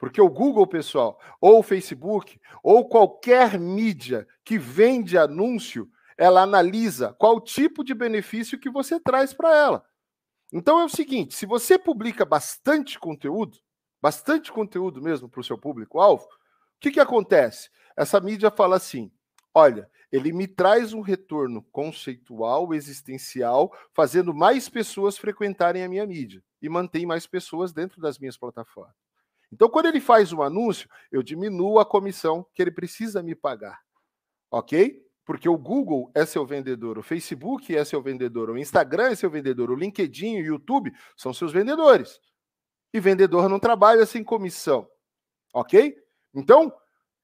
Porque 0.00 0.20
o 0.20 0.30
Google, 0.30 0.66
pessoal, 0.66 1.20
ou 1.38 1.58
o 1.58 1.62
Facebook, 1.62 2.40
ou 2.62 2.88
qualquer 2.88 3.60
mídia 3.60 4.26
que 4.42 4.58
vende 4.58 5.18
anúncio, 5.18 5.90
ela 6.16 6.40
analisa 6.40 7.14
qual 7.18 7.38
tipo 7.38 7.84
de 7.84 7.92
benefício 7.92 8.58
que 8.58 8.70
você 8.70 8.98
traz 8.98 9.34
para 9.34 9.54
ela. 9.54 9.84
Então 10.50 10.80
é 10.80 10.84
o 10.86 10.88
seguinte: 10.88 11.34
se 11.34 11.44
você 11.44 11.78
publica 11.78 12.24
bastante 12.24 12.98
conteúdo, 12.98 13.58
bastante 14.00 14.50
conteúdo 14.50 15.02
mesmo 15.02 15.28
para 15.28 15.42
o 15.42 15.44
seu 15.44 15.58
público-alvo, 15.58 16.24
o 16.24 16.28
que, 16.80 16.90
que 16.90 17.00
acontece? 17.00 17.68
Essa 17.94 18.18
mídia 18.20 18.50
fala 18.50 18.76
assim: 18.76 19.12
olha, 19.52 19.86
ele 20.10 20.32
me 20.32 20.48
traz 20.48 20.94
um 20.94 21.02
retorno 21.02 21.62
conceitual, 21.70 22.72
existencial, 22.72 23.70
fazendo 23.92 24.32
mais 24.32 24.66
pessoas 24.66 25.18
frequentarem 25.18 25.84
a 25.84 25.88
minha 25.90 26.06
mídia 26.06 26.42
e 26.62 26.70
mantém 26.70 27.04
mais 27.04 27.26
pessoas 27.26 27.70
dentro 27.70 28.00
das 28.00 28.18
minhas 28.18 28.38
plataformas. 28.38 29.09
Então, 29.52 29.68
quando 29.68 29.86
ele 29.86 30.00
faz 30.00 30.32
um 30.32 30.42
anúncio, 30.42 30.88
eu 31.10 31.22
diminuo 31.22 31.78
a 31.78 31.84
comissão 31.84 32.46
que 32.54 32.62
ele 32.62 32.70
precisa 32.70 33.22
me 33.22 33.34
pagar. 33.34 33.80
Ok? 34.50 35.04
Porque 35.24 35.48
o 35.48 35.58
Google 35.58 36.10
é 36.14 36.24
seu 36.24 36.44
vendedor, 36.46 36.98
o 36.98 37.02
Facebook 37.02 37.74
é 37.76 37.84
seu 37.84 38.02
vendedor, 38.02 38.50
o 38.50 38.58
Instagram 38.58 39.10
é 39.10 39.14
seu 39.14 39.30
vendedor, 39.30 39.70
o 39.70 39.76
LinkedIn 39.76 40.40
o 40.40 40.44
YouTube 40.44 40.92
são 41.16 41.32
seus 41.32 41.52
vendedores. 41.52 42.20
E 42.92 42.98
vendedor 42.98 43.48
não 43.48 43.60
trabalha 43.60 44.04
sem 44.06 44.24
comissão. 44.24 44.88
Ok? 45.52 45.96
Então, 46.34 46.72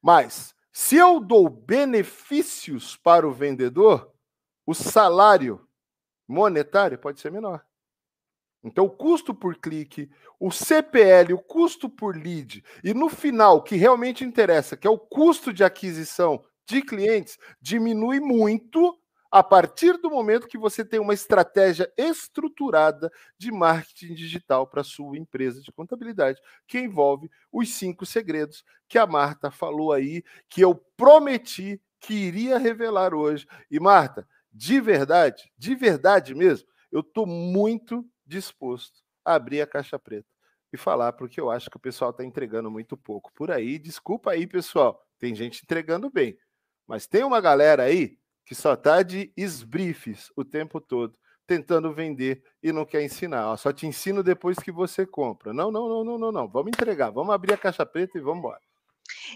mas 0.02 0.54
se 0.72 0.96
eu 0.96 1.20
dou 1.20 1.48
benefícios 1.48 2.96
para 2.96 3.26
o 3.26 3.32
vendedor, 3.32 4.12
o 4.66 4.74
salário 4.74 5.66
monetário 6.28 6.98
pode 6.98 7.20
ser 7.20 7.32
menor. 7.32 7.64
Então, 8.66 8.86
o 8.86 8.90
custo 8.90 9.32
por 9.32 9.56
clique, 9.56 10.10
o 10.40 10.50
CPL, 10.50 11.32
o 11.32 11.38
custo 11.38 11.88
por 11.88 12.16
lead, 12.16 12.64
e 12.82 12.92
no 12.92 13.08
final, 13.08 13.58
o 13.58 13.62
que 13.62 13.76
realmente 13.76 14.24
interessa, 14.24 14.76
que 14.76 14.88
é 14.88 14.90
o 14.90 14.98
custo 14.98 15.52
de 15.52 15.62
aquisição 15.62 16.44
de 16.68 16.82
clientes, 16.82 17.38
diminui 17.60 18.18
muito 18.18 18.98
a 19.30 19.42
partir 19.42 19.96
do 19.98 20.10
momento 20.10 20.48
que 20.48 20.58
você 20.58 20.84
tem 20.84 20.98
uma 20.98 21.14
estratégia 21.14 21.92
estruturada 21.96 23.10
de 23.38 23.52
marketing 23.52 24.14
digital 24.14 24.66
para 24.66 24.82
sua 24.82 25.16
empresa 25.16 25.60
de 25.60 25.70
contabilidade, 25.70 26.40
que 26.66 26.80
envolve 26.80 27.30
os 27.52 27.72
cinco 27.72 28.04
segredos 28.04 28.64
que 28.88 28.98
a 28.98 29.06
Marta 29.06 29.48
falou 29.48 29.92
aí, 29.92 30.24
que 30.48 30.60
eu 30.60 30.74
prometi 30.96 31.80
que 32.00 32.14
iria 32.14 32.58
revelar 32.58 33.14
hoje. 33.14 33.46
E 33.70 33.78
Marta, 33.78 34.26
de 34.52 34.80
verdade, 34.80 35.52
de 35.56 35.74
verdade 35.74 36.34
mesmo, 36.34 36.66
eu 36.90 37.00
estou 37.00 37.26
muito 37.26 38.04
disposto 38.26 39.00
a 39.24 39.34
abrir 39.34 39.60
a 39.60 39.66
caixa 39.66 39.98
preta 39.98 40.28
e 40.72 40.76
falar, 40.76 41.12
porque 41.12 41.40
eu 41.40 41.50
acho 41.50 41.70
que 41.70 41.76
o 41.76 41.80
pessoal 41.80 42.10
está 42.10 42.24
entregando 42.24 42.70
muito 42.70 42.96
pouco 42.96 43.32
por 43.32 43.50
aí. 43.50 43.78
Desculpa 43.78 44.32
aí, 44.32 44.46
pessoal, 44.46 45.00
tem 45.18 45.34
gente 45.34 45.62
entregando 45.62 46.10
bem, 46.10 46.36
mas 46.86 47.06
tem 47.06 47.24
uma 47.24 47.40
galera 47.40 47.84
aí 47.84 48.18
que 48.44 48.54
só 48.54 48.74
está 48.74 49.02
de 49.02 49.32
esbrifes 49.36 50.30
o 50.36 50.44
tempo 50.44 50.80
todo, 50.80 51.18
tentando 51.46 51.92
vender 51.92 52.42
e 52.62 52.72
não 52.72 52.84
quer 52.84 53.02
ensinar. 53.02 53.50
Ó, 53.50 53.56
só 53.56 53.72
te 53.72 53.86
ensino 53.86 54.22
depois 54.22 54.58
que 54.58 54.70
você 54.70 55.04
compra. 55.06 55.52
Não, 55.52 55.70
não, 55.70 55.88
não, 55.88 56.04
não, 56.04 56.18
não, 56.18 56.32
não. 56.32 56.48
Vamos 56.48 56.68
entregar, 56.68 57.10
vamos 57.10 57.34
abrir 57.34 57.54
a 57.54 57.58
caixa 57.58 57.84
preta 57.84 58.18
e 58.18 58.20
vamos 58.20 58.38
embora. 58.38 58.60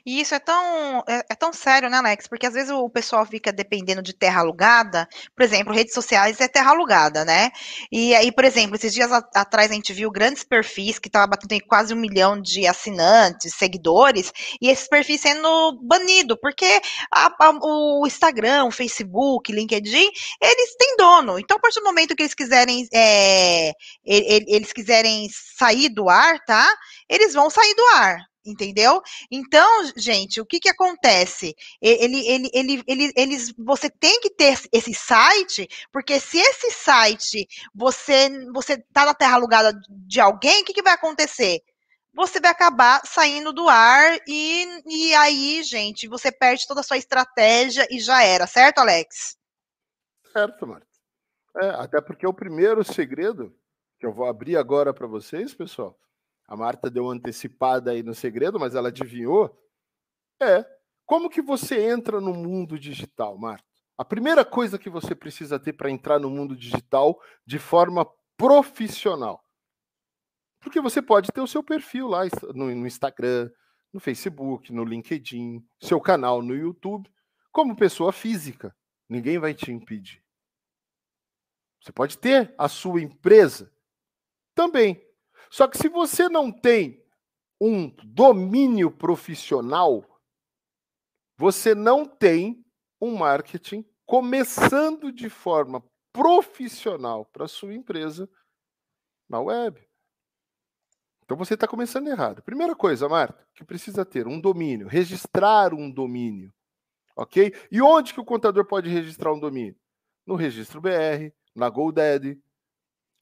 E 0.05 0.21
isso 0.21 0.35
é 0.35 0.39
tão, 0.39 1.03
é, 1.09 1.25
é, 1.31 1.35
tão 1.35 1.53
sério, 1.53 1.91
né, 1.91 1.99
Alex? 1.99 2.27
Porque 2.27 2.47
às 2.47 2.55
vezes 2.55 2.71
o 2.71 2.89
pessoal 2.89 3.25
fica 3.27 3.53
dependendo 3.53 4.03
de 4.03 4.13
terra 4.13 4.41
alugada. 4.41 5.09
Por 5.35 5.43
exemplo, 5.43 5.73
redes 5.73 5.95
sociais 5.95 6.41
é 6.41 6.49
terra 6.49 6.71
alugada, 6.71 7.25
né? 7.25 7.51
E 7.91 8.15
aí, 8.15 8.33
por 8.33 8.45
exemplo, 8.45 8.77
esses 8.77 8.93
dias 8.93 9.11
atrás 9.13 9.71
a 9.71 9.75
gente 9.75 9.93
viu 9.93 10.11
grandes 10.11 10.45
perfis 10.45 10.99
que 10.99 11.09
estavam 11.09 11.29
batendo 11.29 11.61
quase 11.67 11.93
um 11.93 11.97
milhão 11.97 12.41
de 12.41 12.67
assinantes, 12.67 13.55
seguidores, 13.55 14.33
e 14.61 14.69
esses 14.69 14.89
perfis 14.89 15.21
sendo 15.21 15.79
banidos, 15.83 16.37
porque 16.41 16.81
a, 17.13 17.27
a, 17.27 17.51
o 17.63 18.07
Instagram, 18.07 18.65
o 18.65 18.71
Facebook, 18.71 19.53
LinkedIn, 19.53 20.09
eles 20.41 20.77
têm 20.77 20.97
dono. 20.97 21.39
Então, 21.39 21.57
a 21.57 21.61
partir 21.61 21.81
do 21.81 21.87
momento 21.87 22.15
que 22.15 22.23
eles 22.23 22.35
quiserem, 22.35 22.87
é, 22.93 23.73
eles 24.05 24.73
quiserem 24.73 25.29
sair 25.59 25.89
do 25.89 26.09
ar, 26.09 26.39
tá? 26.45 26.69
Eles 27.09 27.35
vão 27.35 27.51
sair 27.51 27.75
do 27.75 27.85
ar 27.97 28.30
entendeu? 28.45 29.03
Então, 29.31 29.93
gente, 29.97 30.41
o 30.41 30.47
que 30.47 30.61
que 30.61 30.69
acontece? 30.69 31.55
Ele, 31.81 32.27
ele, 32.27 32.51
ele, 32.53 32.83
ele, 32.87 33.13
eles, 33.17 33.53
você 33.59 33.91
tem 33.91 34.21
que 34.21 34.31
ter 34.31 34.59
esse 34.73 34.95
site, 34.95 35.69
porque 35.93 36.19
se 36.19 36.39
esse 36.39 36.71
site 36.71 37.47
você 37.75 38.31
você 38.53 38.79
tá 38.93 39.05
na 39.05 39.15
terra 39.15 39.35
alugada 39.35 39.79
de 39.89 40.21
alguém, 40.21 40.63
o 40.63 40.65
que 40.65 40.73
que 40.73 40.83
vai 40.83 40.95
acontecer? 40.95 41.61
Você 42.13 42.41
vai 42.41 42.51
acabar 42.51 43.01
saindo 43.07 43.53
do 43.53 43.69
ar 43.69 44.19
e, 44.27 44.67
e 44.87 45.15
aí, 45.15 45.63
gente, 45.63 46.09
você 46.09 46.33
perde 46.33 46.67
toda 46.67 46.81
a 46.81 46.85
sua 46.85 46.99
estratégia 46.99 47.87
e 47.91 48.01
já 48.01 48.23
era, 48.23 48.47
certo, 48.47 48.79
Alex? 48.79 49.39
Certo, 50.33 50.67
Marta. 50.67 50.87
É, 51.57 51.69
até 51.71 52.01
porque 52.01 52.27
o 52.27 52.35
primeiro 52.35 52.85
segredo 52.85 53.55
que 53.99 54.07
eu 54.07 54.13
vou 54.13 54.27
abrir 54.27 54.57
agora 54.57 54.95
para 54.95 55.07
vocês, 55.07 55.55
pessoal, 55.55 55.99
a 56.51 56.57
Marta 56.57 56.91
deu 56.91 57.05
uma 57.05 57.13
antecipada 57.13 57.93
aí 57.93 58.03
no 58.03 58.13
segredo, 58.13 58.59
mas 58.59 58.75
ela 58.75 58.89
adivinhou. 58.89 59.57
É. 60.43 60.67
Como 61.07 61.31
que 61.31 61.41
você 61.41 61.81
entra 61.81 62.21
no 62.21 62.35
mundo 62.35 62.77
digital, 62.77 63.39
Marta? 63.39 63.65
A 63.97 64.05
primeira 64.05 64.45
coisa 64.45 64.77
que 64.77 64.91
você 64.91 65.15
precisa 65.15 65.61
ter 65.61 65.75
para 65.75 65.93
entrar 65.93 66.19
no 66.19 66.29
mundo 66.29 66.57
digital 66.57 67.21
de 67.47 67.61
forma 67.61 68.05
profissional. 68.37 69.45
Porque 70.59 70.81
você 70.81 71.01
pode 71.01 71.31
ter 71.31 71.41
o 71.41 71.47
seu 71.47 71.63
perfil 71.63 72.09
lá 72.09 72.23
no, 72.53 72.73
Instagram, 72.85 73.49
no 73.93 74.01
Facebook, 74.01 74.73
no 74.73 74.85
LinkedIn, 74.85 75.65
seu 75.81 76.01
canal 76.01 76.43
no 76.43 76.57
YouTube, 76.57 77.09
como 77.53 77.77
pessoa 77.77 78.11
física. 78.11 78.75
Ninguém 79.09 79.39
vai 79.39 79.55
te 79.55 79.71
impedir. 79.71 80.21
Você 81.81 81.93
pode 81.93 82.19
ter 82.19 82.53
a 82.59 82.69
sua 82.69 83.01
empresa 83.01 83.73
também. 84.53 85.10
Só 85.51 85.67
que 85.67 85.77
se 85.77 85.89
você 85.89 86.29
não 86.29 86.53
tem 86.53 87.05
um 87.61 87.89
domínio 88.05 88.91
profissional, 88.91 90.05
você 91.37 91.75
não 91.75 92.07
tem 92.07 92.65
um 93.01 93.17
marketing 93.17 93.85
começando 94.07 95.13
de 95.13 95.29
forma 95.29 95.85
profissional 96.13 97.25
para 97.27 97.49
sua 97.49 97.75
empresa 97.75 98.29
na 99.29 99.41
web. 99.41 99.81
Então 101.25 101.37
você 101.37 101.55
está 101.55 101.69
começando 101.69 102.09
errado. 102.09 102.43
Primeira 102.43 102.75
coisa, 102.75 103.09
Marta, 103.09 103.47
que 103.55 103.65
precisa 103.65 104.05
ter 104.05 104.27
um 104.27 104.41
domínio, 104.41 104.89
registrar 104.89 105.73
um 105.73 105.91
domínio. 105.91 106.53
Ok? 107.17 107.55
E 107.71 107.81
onde 107.83 108.15
que 108.15 108.21
o 108.21 108.25
contador 108.25 108.65
pode 108.65 108.89
registrar 108.89 109.33
um 109.33 109.39
domínio? 109.39 109.77
No 110.27 110.35
registro 110.35 110.81
BR, 110.81 111.33
na 111.55 111.69
GoDaddy. 111.69 112.43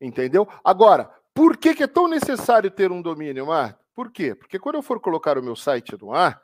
Entendeu? 0.00 0.48
Agora, 0.64 1.12
por 1.38 1.56
que, 1.56 1.72
que 1.72 1.84
é 1.84 1.86
tão 1.86 2.08
necessário 2.08 2.68
ter 2.68 2.90
um 2.90 3.00
domínio, 3.00 3.46
Marta? 3.46 3.78
Por 3.94 4.10
quê? 4.10 4.34
Porque 4.34 4.58
quando 4.58 4.74
eu 4.74 4.82
for 4.82 4.98
colocar 4.98 5.38
o 5.38 5.42
meu 5.42 5.54
site 5.54 5.96
no 5.96 6.12
ar, 6.12 6.42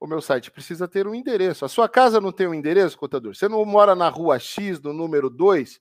o 0.00 0.06
meu 0.08 0.20
site 0.20 0.50
precisa 0.50 0.88
ter 0.88 1.06
um 1.06 1.14
endereço. 1.14 1.64
A 1.64 1.68
sua 1.68 1.88
casa 1.88 2.20
não 2.20 2.32
tem 2.32 2.48
um 2.48 2.52
endereço, 2.52 2.98
contador? 2.98 3.36
Você 3.36 3.48
não 3.48 3.64
mora 3.64 3.94
na 3.94 4.08
rua 4.08 4.36
X, 4.40 4.80
no 4.80 4.92
número 4.92 5.30
2? 5.30 5.80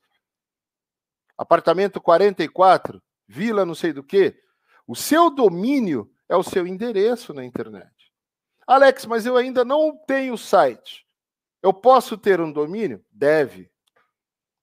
Apartamento 1.36 2.00
44? 2.00 3.02
Vila 3.28 3.66
não 3.66 3.74
sei 3.74 3.92
do 3.92 4.04
quê? 4.04 4.40
O 4.86 4.96
seu 4.96 5.32
domínio 5.32 6.08
é 6.30 6.36
o 6.36 6.44
seu 6.44 6.68
endereço 6.68 7.34
na 7.34 7.44
internet. 7.44 7.90
Alex, 8.68 9.08
mas 9.08 9.26
eu 9.26 9.38
ainda 9.38 9.66
não 9.66 9.98
tenho 10.06 10.38
site. 10.38 11.04
Eu 11.64 11.74
posso 11.74 12.16
ter 12.16 12.40
um 12.40 12.52
domínio? 12.52 13.04
Deve. 13.10 13.72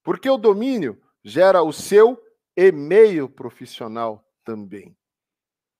Porque 0.01 0.29
o 0.29 0.37
domínio 0.37 1.03
gera 1.21 1.61
o 1.61 1.73
seu 1.73 2.22
e-mail 2.55 3.29
profissional 3.29 4.23
também. 4.43 4.95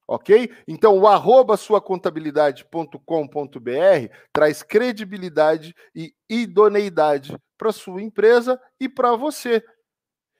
Ok? 0.06 0.54
Então, 0.68 0.98
o 0.98 1.08
arroba 1.08 1.56
suacontabilidade.com.br 1.56 4.14
traz 4.32 4.62
credibilidade 4.62 5.74
e 5.94 6.14
idoneidade 6.28 7.34
para 7.56 7.72
sua 7.72 8.02
empresa 8.02 8.60
e 8.78 8.86
para 8.88 9.16
você. 9.16 9.64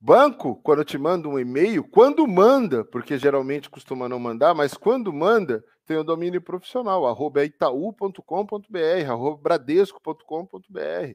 Banco, 0.00 0.54
quando 0.62 0.84
te 0.84 0.96
manda 0.96 1.28
um 1.28 1.38
e-mail, 1.38 1.82
quando 1.82 2.24
manda, 2.26 2.84
porque 2.84 3.18
geralmente 3.18 3.68
costuma 3.68 4.08
não 4.08 4.18
mandar, 4.20 4.54
mas 4.54 4.74
quando 4.74 5.12
manda, 5.12 5.64
tem 5.84 5.96
o 5.96 6.04
domínio 6.04 6.40
profissional, 6.40 7.04
arroba 7.06 7.44
itaú.com.br, 7.44 9.10
arroba 9.10 9.42
bradesco.com.br. 9.42 11.14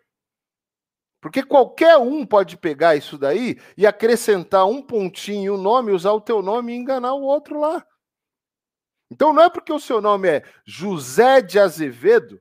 Porque 1.24 1.42
qualquer 1.42 1.96
um 1.96 2.24
pode 2.26 2.54
pegar 2.54 2.96
isso 2.96 3.16
daí 3.16 3.58
e 3.78 3.86
acrescentar 3.86 4.66
um 4.66 4.82
pontinho, 4.82 5.54
o 5.54 5.56
nome, 5.56 5.90
usar 5.90 6.12
o 6.12 6.20
teu 6.20 6.42
nome 6.42 6.74
e 6.74 6.76
enganar 6.76 7.14
o 7.14 7.22
outro 7.22 7.58
lá. 7.58 7.82
Então 9.10 9.32
não 9.32 9.42
é 9.42 9.48
porque 9.48 9.72
o 9.72 9.80
seu 9.80 10.02
nome 10.02 10.28
é 10.28 10.42
José 10.66 11.40
de 11.40 11.58
Azevedo 11.58 12.38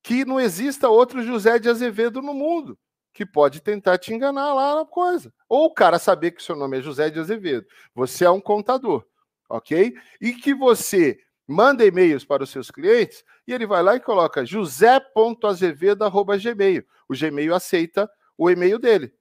que 0.00 0.24
não 0.24 0.38
exista 0.38 0.88
outro 0.88 1.24
José 1.24 1.58
de 1.58 1.68
Azevedo 1.68 2.22
no 2.22 2.32
mundo 2.32 2.78
que 3.12 3.26
pode 3.26 3.60
tentar 3.60 3.98
te 3.98 4.14
enganar 4.14 4.54
lá 4.54 4.76
na 4.76 4.86
coisa. 4.86 5.34
Ou 5.48 5.64
o 5.64 5.74
cara 5.74 5.98
saber 5.98 6.30
que 6.30 6.40
o 6.40 6.44
seu 6.44 6.54
nome 6.54 6.78
é 6.78 6.82
José 6.82 7.10
de 7.10 7.18
Azevedo. 7.18 7.66
Você 7.96 8.24
é 8.24 8.30
um 8.30 8.40
contador, 8.40 9.04
ok? 9.48 9.92
E 10.20 10.34
que 10.34 10.54
você 10.54 11.18
manda 11.48 11.84
e-mails 11.84 12.24
para 12.24 12.44
os 12.44 12.50
seus 12.50 12.70
clientes 12.70 13.24
e 13.44 13.52
ele 13.52 13.66
vai 13.66 13.82
lá 13.82 13.96
e 13.96 14.00
coloca 14.00 14.46
josé.azevedo.gmail. 14.46 16.84
O 17.08 17.14
Gmail 17.18 17.52
aceita 17.52 18.08
o 18.40 18.48
e-mail 18.48 18.78
dele. 18.78 19.12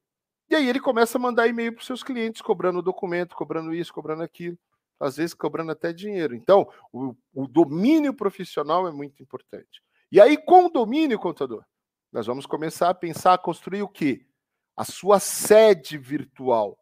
E 0.50 0.56
aí 0.56 0.70
ele 0.70 0.80
começa 0.80 1.18
a 1.18 1.22
mandar 1.22 1.46
e-mail 1.46 1.74
para 1.74 1.82
os 1.82 1.86
seus 1.86 2.02
clientes, 2.02 2.42
cobrando 2.42 2.82
documento, 2.82 3.36
cobrando 3.36 3.74
isso, 3.74 3.94
cobrando 3.94 4.24
aquilo, 4.24 4.58
às 4.98 5.18
vezes 5.18 5.34
cobrando 5.34 5.74
até 5.74 5.92
dinheiro. 5.92 6.34
Então, 6.34 6.72
o, 6.90 7.14
o 7.34 7.46
domínio 7.46 8.14
profissional 8.14 8.88
é 8.88 8.92
muito 8.92 9.22
importante. 9.22 9.84
E 10.10 10.22
aí, 10.22 10.38
com 10.38 10.68
o 10.68 10.70
domínio, 10.70 11.20
contador, 11.20 11.66
nós 12.14 12.26
vamos 12.26 12.46
começar 12.46 12.90
a 12.90 12.94
pensar, 12.94 13.34
a 13.34 13.38
construir 13.38 13.82
o 13.82 13.90
quê? 13.90 14.26
A 14.74 14.86
sua 14.86 15.20
sede 15.20 15.98
virtual, 15.98 16.80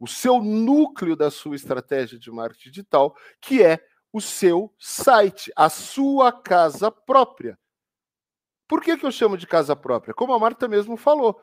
o 0.00 0.08
seu 0.08 0.42
núcleo 0.42 1.14
da 1.14 1.30
sua 1.30 1.54
estratégia 1.54 2.18
de 2.18 2.30
marketing 2.30 2.70
digital, 2.70 3.14
que 3.42 3.62
é 3.62 3.78
o 4.10 4.22
seu 4.22 4.74
site, 4.78 5.52
a 5.54 5.68
sua 5.68 6.32
casa 6.32 6.90
própria. 6.90 7.58
Por 8.66 8.80
que, 8.80 8.96
que 8.96 9.04
eu 9.04 9.12
chamo 9.12 9.36
de 9.36 9.46
casa 9.46 9.76
própria? 9.76 10.14
Como 10.14 10.32
a 10.32 10.38
Marta 10.38 10.66
mesmo 10.66 10.96
falou, 10.96 11.38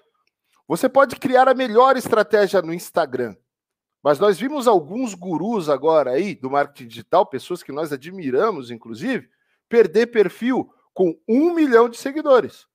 você 0.67 0.87
pode 0.87 1.15
criar 1.15 1.47
a 1.47 1.53
melhor 1.53 1.97
estratégia 1.97 2.61
no 2.61 2.73
Instagram. 2.73 3.35
Mas 4.03 4.19
nós 4.19 4.39
vimos 4.39 4.67
alguns 4.67 5.13
gurus 5.13 5.69
agora 5.69 6.11
aí 6.11 6.33
do 6.33 6.49
marketing 6.49 6.87
digital, 6.87 7.25
pessoas 7.25 7.61
que 7.61 7.71
nós 7.71 7.93
admiramos, 7.93 8.71
inclusive, 8.71 9.29
perder 9.69 10.07
perfil 10.07 10.73
com 10.93 11.19
um 11.27 11.53
milhão 11.53 11.87
de 11.87 11.97
seguidores. 11.97 12.67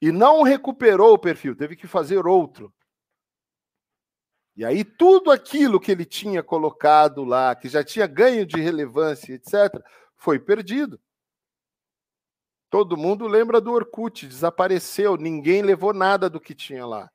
E 0.00 0.12
não 0.12 0.42
recuperou 0.42 1.14
o 1.14 1.18
perfil, 1.18 1.56
teve 1.56 1.76
que 1.76 1.86
fazer 1.86 2.26
outro. 2.26 2.72
E 4.54 4.64
aí, 4.64 4.84
tudo 4.84 5.30
aquilo 5.30 5.80
que 5.80 5.90
ele 5.90 6.04
tinha 6.04 6.42
colocado 6.42 7.24
lá, 7.24 7.54
que 7.54 7.68
já 7.68 7.82
tinha 7.82 8.06
ganho 8.06 8.44
de 8.44 8.60
relevância, 8.60 9.32
etc., 9.32 9.82
foi 10.16 10.38
perdido. 10.38 11.00
Todo 12.72 12.96
mundo 12.96 13.26
lembra 13.26 13.60
do 13.60 13.70
Orkut, 13.70 14.26
desapareceu, 14.26 15.18
ninguém 15.18 15.60
levou 15.60 15.92
nada 15.92 16.30
do 16.30 16.40
que 16.40 16.54
tinha 16.54 16.86
lá. 16.86 17.12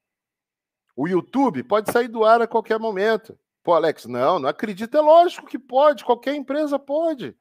O 0.96 1.08
YouTube 1.08 1.64
pode 1.64 1.92
sair 1.92 2.08
do 2.08 2.24
ar 2.24 2.40
a 2.44 2.48
qualquer 2.48 2.78
momento. 2.78 3.36
Pô, 3.64 3.74
Alex, 3.74 4.06
não, 4.06 4.38
não 4.38 4.48
acredito. 4.48 4.96
É 4.96 5.02
lógico 5.02 5.48
que 5.48 5.58
pode, 5.58 6.06
qualquer 6.06 6.36
empresa 6.36 6.78
pode. 6.78 7.36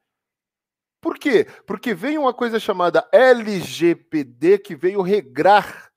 Por 0.99 1.19
quê? 1.19 1.45
Porque 1.67 1.93
veio 1.93 2.21
uma 2.21 2.33
coisa 2.33 2.59
chamada 2.59 3.07
LGPD 3.11 4.57
que 4.57 4.75
veio 4.75 5.03
regrar 5.03 5.93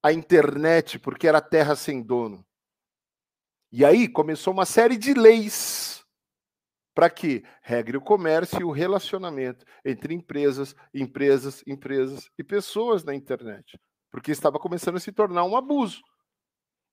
a 0.00 0.12
internet, 0.12 0.96
porque 0.96 1.26
era 1.26 1.40
terra 1.40 1.74
sem 1.74 2.00
dono. 2.00 2.46
E 3.72 3.84
aí 3.84 4.06
começou 4.06 4.52
uma 4.52 4.64
série 4.64 4.96
de 4.96 5.12
leis 5.12 5.91
para 6.94 7.08
que 7.10 7.44
regre 7.62 7.96
o 7.96 8.00
comércio 8.02 8.60
e 8.60 8.64
o 8.64 8.70
relacionamento 8.70 9.64
entre 9.84 10.14
empresas, 10.14 10.74
empresas, 10.92 11.62
empresas 11.66 12.30
e 12.38 12.44
pessoas 12.44 13.04
na 13.04 13.14
internet 13.14 13.78
porque 14.12 14.30
estava 14.30 14.58
começando 14.58 14.96
a 14.96 15.00
se 15.00 15.10
tornar 15.10 15.44
um 15.44 15.56
abuso. 15.56 16.02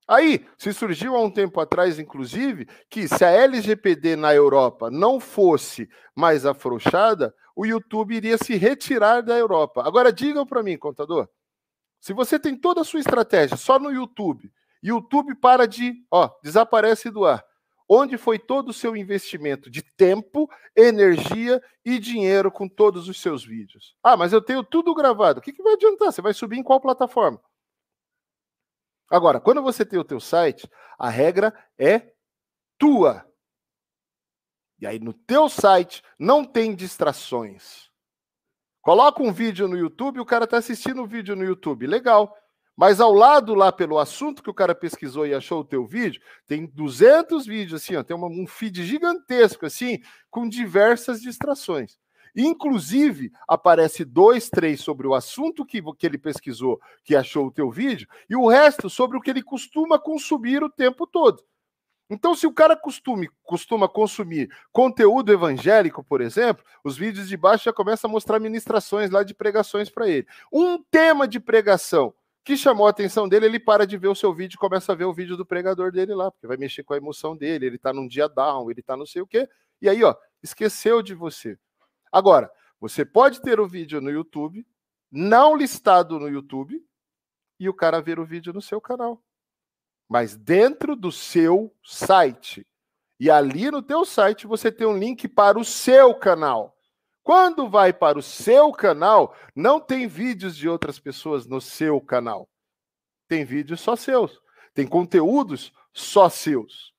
Aí, 0.07 0.47
se 0.57 0.73
surgiu 0.73 1.15
há 1.15 1.21
um 1.21 1.29
tempo 1.29 1.59
atrás, 1.59 1.99
inclusive, 1.99 2.65
que 2.89 3.07
se 3.07 3.23
a 3.23 3.29
LGPD 3.29 4.15
na 4.15 4.33
Europa 4.33 4.89
não 4.89 5.19
fosse 5.19 5.87
mais 6.15 6.45
afrouxada, 6.47 7.35
o 7.55 7.65
YouTube 7.65 8.15
iria 8.15 8.37
se 8.37 8.55
retirar 8.55 9.21
da 9.21 9.37
Europa. 9.37 9.83
Agora, 9.85 10.11
digam 10.11 10.47
para 10.47 10.63
mim, 10.63 10.77
contador, 10.77 11.29
se 11.99 12.13
você 12.13 12.39
tem 12.39 12.55
toda 12.55 12.81
a 12.81 12.85
sua 12.85 13.01
estratégia 13.01 13.57
só 13.57 13.77
no 13.77 13.91
YouTube, 13.91 14.51
YouTube 14.81 15.35
para 15.35 15.67
de, 15.67 15.93
ó, 16.09 16.29
desaparece 16.41 17.11
do 17.11 17.25
ar 17.25 17.43
onde 17.89 18.17
foi 18.17 18.37
todo 18.37 18.69
o 18.69 18.73
seu 18.73 18.95
investimento 18.95 19.67
de 19.67 19.81
tempo, 19.81 20.47
energia 20.75 21.59
e 21.83 21.97
dinheiro 21.97 22.51
com 22.51 22.69
todos 22.69 23.09
os 23.09 23.19
seus 23.19 23.43
vídeos. 23.43 23.95
Ah, 24.03 24.15
mas 24.15 24.31
eu 24.31 24.39
tenho 24.39 24.63
tudo 24.63 24.93
gravado. 24.93 25.39
O 25.39 25.41
que, 25.41 25.51
que 25.51 25.63
vai 25.63 25.73
adiantar? 25.73 26.13
Você 26.13 26.21
vai 26.21 26.33
subir 26.33 26.59
em 26.59 26.63
qual 26.63 26.79
plataforma? 26.79 27.41
Agora, 29.09 29.39
quando 29.39 29.63
você 29.63 29.83
tem 29.83 29.97
o 29.97 30.03
teu 30.03 30.19
site, 30.19 30.69
a 30.99 31.09
regra 31.09 31.51
é 31.79 32.13
tua. 32.77 33.25
E 34.79 34.85
aí 34.85 34.99
no 34.99 35.11
teu 35.11 35.49
site 35.49 36.03
não 36.19 36.45
tem 36.45 36.75
distrações. 36.75 37.89
Coloca 38.81 39.23
um 39.23 39.33
vídeo 39.33 39.67
no 39.67 39.75
YouTube, 39.75 40.19
o 40.19 40.25
cara 40.25 40.45
está 40.45 40.57
assistindo 40.57 40.99
o 40.99 41.03
um 41.05 41.07
vídeo 41.07 41.35
no 41.35 41.43
YouTube. 41.43 41.87
Legal. 41.87 42.35
Mas 42.79 43.01
ao 43.01 43.13
lado 43.13 43.53
lá, 43.55 43.73
pelo 43.73 43.99
assunto 43.99 44.41
que 44.41 44.49
o 44.49 44.53
cara 44.53 44.73
pesquisou 44.73 45.27
e 45.27 45.33
achou 45.33 45.59
o 45.59 45.65
teu 45.65 45.85
vídeo, 45.85 46.21
tem 46.47 46.65
200 46.65 47.45
vídeos, 47.45 47.81
assim, 47.81 47.97
ó, 47.97 48.03
tem 48.03 48.15
uma, 48.15 48.27
um 48.27 48.47
feed 48.47 48.85
gigantesco, 48.85 49.65
assim, 49.65 49.99
com 50.31 50.47
diversas 50.47 51.21
distrações. 51.21 51.97
Inclusive, 52.33 53.33
aparece 53.45 54.05
dois, 54.05 54.49
três 54.49 54.79
sobre 54.79 55.05
o 55.05 55.13
assunto 55.13 55.65
que, 55.65 55.81
que 55.97 56.05
ele 56.05 56.17
pesquisou, 56.17 56.79
que 57.03 57.17
achou 57.17 57.47
o 57.47 57.51
teu 57.51 57.69
vídeo, 57.69 58.07
e 58.29 58.35
o 58.37 58.47
resto 58.47 58.89
sobre 58.89 59.17
o 59.17 59.21
que 59.21 59.29
ele 59.29 59.43
costuma 59.43 59.99
consumir 59.99 60.63
o 60.63 60.69
tempo 60.69 61.05
todo. 61.05 61.43
Então, 62.09 62.33
se 62.33 62.47
o 62.47 62.53
cara 62.53 62.77
costume, 62.77 63.29
costuma 63.43 63.89
consumir 63.89 64.49
conteúdo 64.71 65.33
evangélico, 65.33 66.01
por 66.01 66.21
exemplo, 66.21 66.63
os 66.81 66.97
vídeos 66.97 67.27
de 67.27 67.35
baixo 67.35 67.65
já 67.65 67.73
começam 67.73 68.09
a 68.09 68.13
mostrar 68.13 68.39
ministrações 68.39 69.11
lá 69.11 69.21
de 69.21 69.33
pregações 69.33 69.89
para 69.89 70.07
ele. 70.07 70.25
Um 70.49 70.81
tema 70.81 71.27
de 71.27 71.41
pregação 71.41 72.13
que 72.49 72.57
chamou 72.57 72.87
a 72.87 72.89
atenção 72.89 73.29
dele, 73.29 73.45
ele 73.45 73.59
para 73.59 73.85
de 73.85 73.95
ver 73.95 74.07
o 74.07 74.15
seu 74.15 74.33
vídeo 74.33 74.55
e 74.55 74.57
começa 74.57 74.91
a 74.91 74.95
ver 74.95 75.05
o 75.05 75.13
vídeo 75.13 75.37
do 75.37 75.45
pregador 75.45 75.91
dele 75.91 76.15
lá, 76.15 76.31
porque 76.31 76.47
vai 76.47 76.57
mexer 76.57 76.81
com 76.81 76.95
a 76.95 76.97
emoção 76.97 77.37
dele, 77.37 77.67
ele 77.67 77.77
tá 77.77 77.93
num 77.93 78.07
dia 78.07 78.27
down, 78.27 78.71
ele 78.71 78.81
tá 78.81 78.97
não 78.97 79.05
sei 79.05 79.21
o 79.21 79.27
quê. 79.27 79.47
E 79.79 79.87
aí, 79.87 80.03
ó, 80.03 80.15
esqueceu 80.41 81.03
de 81.03 81.13
você. 81.13 81.59
Agora, 82.11 82.51
você 82.81 83.05
pode 83.05 83.39
ter 83.39 83.59
o 83.59 83.67
vídeo 83.67 84.01
no 84.01 84.09
YouTube, 84.09 84.65
não 85.11 85.55
listado 85.55 86.19
no 86.19 86.27
YouTube, 86.27 86.83
e 87.59 87.69
o 87.69 87.73
cara 87.73 88.01
ver 88.01 88.19
o 88.19 88.25
vídeo 88.25 88.51
no 88.51 88.63
seu 88.63 88.81
canal. 88.81 89.21
Mas 90.07 90.35
dentro 90.35 90.95
do 90.95 91.11
seu 91.11 91.71
site. 91.83 92.65
E 93.19 93.29
ali 93.29 93.69
no 93.69 93.83
teu 93.83 94.03
site 94.05 94.47
você 94.47 94.71
tem 94.71 94.87
um 94.87 94.97
link 94.97 95.27
para 95.27 95.59
o 95.59 95.63
seu 95.63 96.15
canal. 96.15 96.75
Quando 97.29 97.69
vai 97.69 97.93
para 97.93 98.17
o 98.17 98.23
seu 98.23 98.71
canal, 98.71 99.35
não 99.55 99.79
tem 99.79 100.07
vídeos 100.07 100.57
de 100.57 100.67
outras 100.67 100.97
pessoas 100.97 101.45
no 101.45 101.61
seu 101.61 102.01
canal. 102.01 102.49
Tem 103.27 103.45
vídeos 103.45 103.81
só 103.81 103.95
seus. 103.95 104.41
Tem 104.73 104.87
conteúdos 104.87 105.71
só 105.93 106.27
seus. 106.27 106.91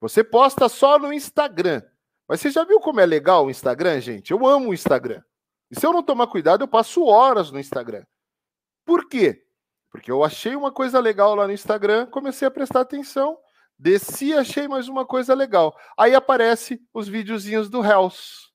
Você 0.00 0.22
posta 0.22 0.68
só 0.68 1.00
no 1.00 1.12
Instagram. 1.12 1.82
Mas 2.28 2.40
você 2.40 2.48
já 2.48 2.62
viu 2.62 2.78
como 2.78 3.00
é 3.00 3.06
legal 3.06 3.46
o 3.46 3.50
Instagram, 3.50 4.00
gente? 4.00 4.30
Eu 4.30 4.46
amo 4.46 4.68
o 4.68 4.72
Instagram. 4.72 5.20
E 5.68 5.80
se 5.80 5.84
eu 5.84 5.92
não 5.92 6.04
tomar 6.04 6.28
cuidado, 6.28 6.62
eu 6.62 6.68
passo 6.68 7.04
horas 7.04 7.50
no 7.50 7.58
Instagram. 7.58 8.04
Por 8.84 9.08
quê? 9.08 9.44
Porque 9.90 10.12
eu 10.12 10.22
achei 10.22 10.54
uma 10.54 10.70
coisa 10.70 11.00
legal 11.00 11.34
lá 11.34 11.48
no 11.48 11.52
Instagram, 11.52 12.06
comecei 12.06 12.46
a 12.46 12.52
prestar 12.52 12.82
atenção, 12.82 13.36
desci, 13.76 14.32
achei 14.32 14.68
mais 14.68 14.86
uma 14.86 15.04
coisa 15.04 15.34
legal. 15.34 15.76
Aí 15.98 16.14
aparece 16.14 16.80
os 16.94 17.08
videozinhos 17.08 17.68
do 17.68 17.84
Hells. 17.84 18.53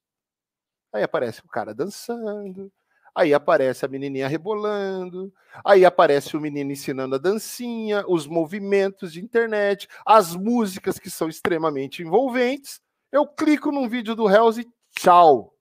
Aí 0.91 1.03
aparece 1.03 1.41
o 1.41 1.47
cara 1.47 1.73
dançando, 1.73 2.71
aí 3.13 3.33
aparece 3.33 3.85
a 3.85 3.87
menininha 3.87 4.27
rebolando, 4.27 5.31
aí 5.63 5.85
aparece 5.85 6.35
o 6.35 6.41
menino 6.41 6.71
ensinando 6.71 7.15
a 7.15 7.17
dancinha, 7.19 8.03
os 8.07 8.25
movimentos 8.25 9.13
de 9.13 9.21
internet, 9.21 9.87
as 10.05 10.35
músicas 10.35 10.97
que 10.97 11.09
são 11.09 11.27
extremamente 11.27 12.01
envolventes. 12.01 12.81
Eu 13.11 13.27
clico 13.27 13.71
num 13.71 13.87
vídeo 13.87 14.15
do 14.15 14.29
Hells 14.29 14.61
e 14.61 14.67
tchau. 14.97 15.53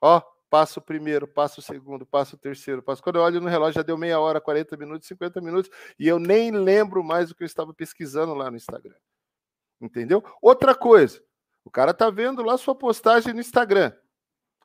Ó, 0.00 0.20
passo 0.50 0.80
o 0.80 0.82
primeiro, 0.82 1.26
passo 1.26 1.60
o 1.60 1.62
segundo, 1.62 2.06
passo 2.06 2.36
o 2.36 2.38
terceiro, 2.38 2.82
passo. 2.82 3.02
Quando 3.02 3.16
eu 3.16 3.22
olho 3.22 3.40
no 3.40 3.48
relógio 3.48 3.74
já 3.74 3.82
deu 3.82 3.98
meia 3.98 4.20
hora, 4.20 4.40
40 4.40 4.76
minutos, 4.76 5.08
50 5.08 5.40
minutos 5.40 5.70
e 5.98 6.06
eu 6.06 6.18
nem 6.18 6.50
lembro 6.50 7.02
mais 7.02 7.30
o 7.30 7.34
que 7.34 7.42
eu 7.42 7.46
estava 7.46 7.74
pesquisando 7.74 8.34
lá 8.34 8.50
no 8.50 8.56
Instagram. 8.56 8.96
Entendeu? 9.80 10.22
Outra 10.40 10.74
coisa, 10.74 11.20
o 11.64 11.70
cara 11.70 11.92
tá 11.92 12.08
vendo 12.10 12.42
lá 12.42 12.56
sua 12.56 12.74
postagem 12.74 13.34
no 13.34 13.40
Instagram. 13.40 13.92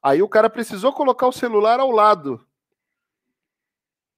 Aí 0.02 0.22
o 0.22 0.30
cara 0.30 0.50
precisou 0.50 0.93
colocar 0.93 1.28
o 1.28 1.32
celular 1.32 1.80
ao 1.80 1.91
lado. 1.91 2.45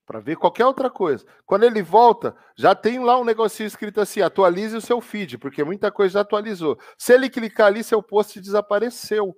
para 0.06 0.20
ver 0.20 0.36
qualquer 0.36 0.66
outra 0.66 0.90
coisa. 0.90 1.26
Quando 1.46 1.64
ele 1.64 1.82
volta, 1.82 2.36
já 2.56 2.76
tem 2.76 3.00
lá 3.00 3.18
um 3.18 3.24
negocinho 3.24 3.68
escrito 3.68 4.02
assim: 4.02 4.22
atualize 4.22 4.76
o 4.76 4.82
seu 4.82 5.00
feed, 5.00 5.38
porque 5.38 5.64
muita 5.64 5.92
coisa 5.92 6.16
já 6.16 6.22
atualizou. 6.22 6.78
Se 6.98 7.14
ele 7.14 7.30
clicar 7.30 7.68
ali, 7.68 7.84
seu 7.84 8.04
post 8.04 8.40
desapareceu. 8.42 9.36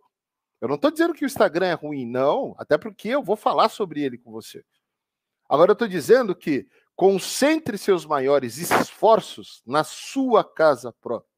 Eu 0.60 0.68
não 0.68 0.76
estou 0.76 0.90
dizendo 0.90 1.14
que 1.14 1.26
o 1.26 1.28
Instagram 1.28 1.68
é 1.68 1.74
ruim, 1.74 2.06
não, 2.06 2.56
até 2.58 2.78
porque 2.78 3.10
eu 3.10 3.22
vou 3.22 3.36
falar 3.36 3.70
sobre 3.70 4.02
ele 4.02 4.18
com 4.18 4.32
você. 4.32 4.64
Agora 5.48 5.72
eu 5.72 5.74
estou 5.74 5.88
dizendo 5.88 6.34
que 6.36 6.66
concentre 6.96 7.78
seus 7.78 8.06
maiores 8.06 8.58
esforços 8.58 9.62
na 9.66 9.84
sua 9.84 10.44
casa 10.44 10.94
própria. 11.02 11.30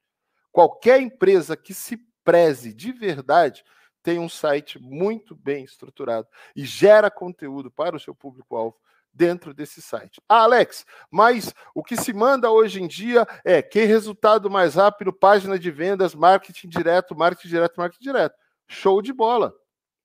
Qualquer 0.52 1.02
empresa 1.02 1.58
que 1.58 1.74
se 1.74 1.98
preze 2.24 2.74
de 2.74 2.92
verdade 2.94 3.64
tem 4.06 4.20
um 4.20 4.30
site 4.30 4.78
muito 4.78 5.36
bem 5.36 5.64
estruturado 5.64 6.28
e 6.56 6.64
gera 6.64 7.10
conteúdo 7.10 7.72
para 7.72 7.96
o 7.96 8.00
seu 8.00 8.14
público-alvo 8.14 8.78
dentro 9.12 9.52
desse 9.52 9.82
site. 9.82 10.22
Ah, 10.30 10.44
Alex, 10.44 10.86
mas 11.10 11.52
o 11.74 11.84
que 11.84 11.98
se 11.98 12.14
manda 12.14 12.52
hoje 12.52 12.84
em 12.84 12.88
dia 12.88 13.26
é 13.44 13.64
que 13.64 13.84
resultado 13.84 14.48
mais 14.48 14.76
rápido, 14.76 15.12
página 15.12 15.58
de 15.58 15.72
vendas, 15.72 16.14
marketing 16.14 16.70
direto, 16.70 17.16
marketing 17.16 17.48
direto, 17.48 17.78
marketing 17.78 18.04
direto. 18.04 18.36
Show 18.68 19.02
de 19.02 19.12
bola. 19.12 19.56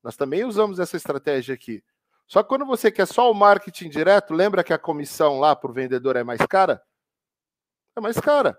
Nós 0.03 0.17
também 0.17 0.47
usamos 0.47 0.79
essa 0.79 0.97
estratégia 0.97 1.55
aqui. 1.55 1.85
Só 2.27 2.43
que 2.43 2.49
quando 2.49 2.65
você 2.65 2.91
quer 2.91 3.07
só 3.07 3.31
o 3.31 3.35
marketing 3.35 3.91
direto, 3.91 4.33
lembra 4.33 4.65
que 4.65 4.73
a 4.73 4.79
comissão 4.79 5.39
lá 5.39 5.55
para 5.55 5.71
o 5.71 5.75
vendedor 5.75 6.17
é 6.17 6.25
mais 6.25 6.41
cara? 6.49 6.83
É 7.95 8.01
mais 8.01 8.19
cara. 8.19 8.59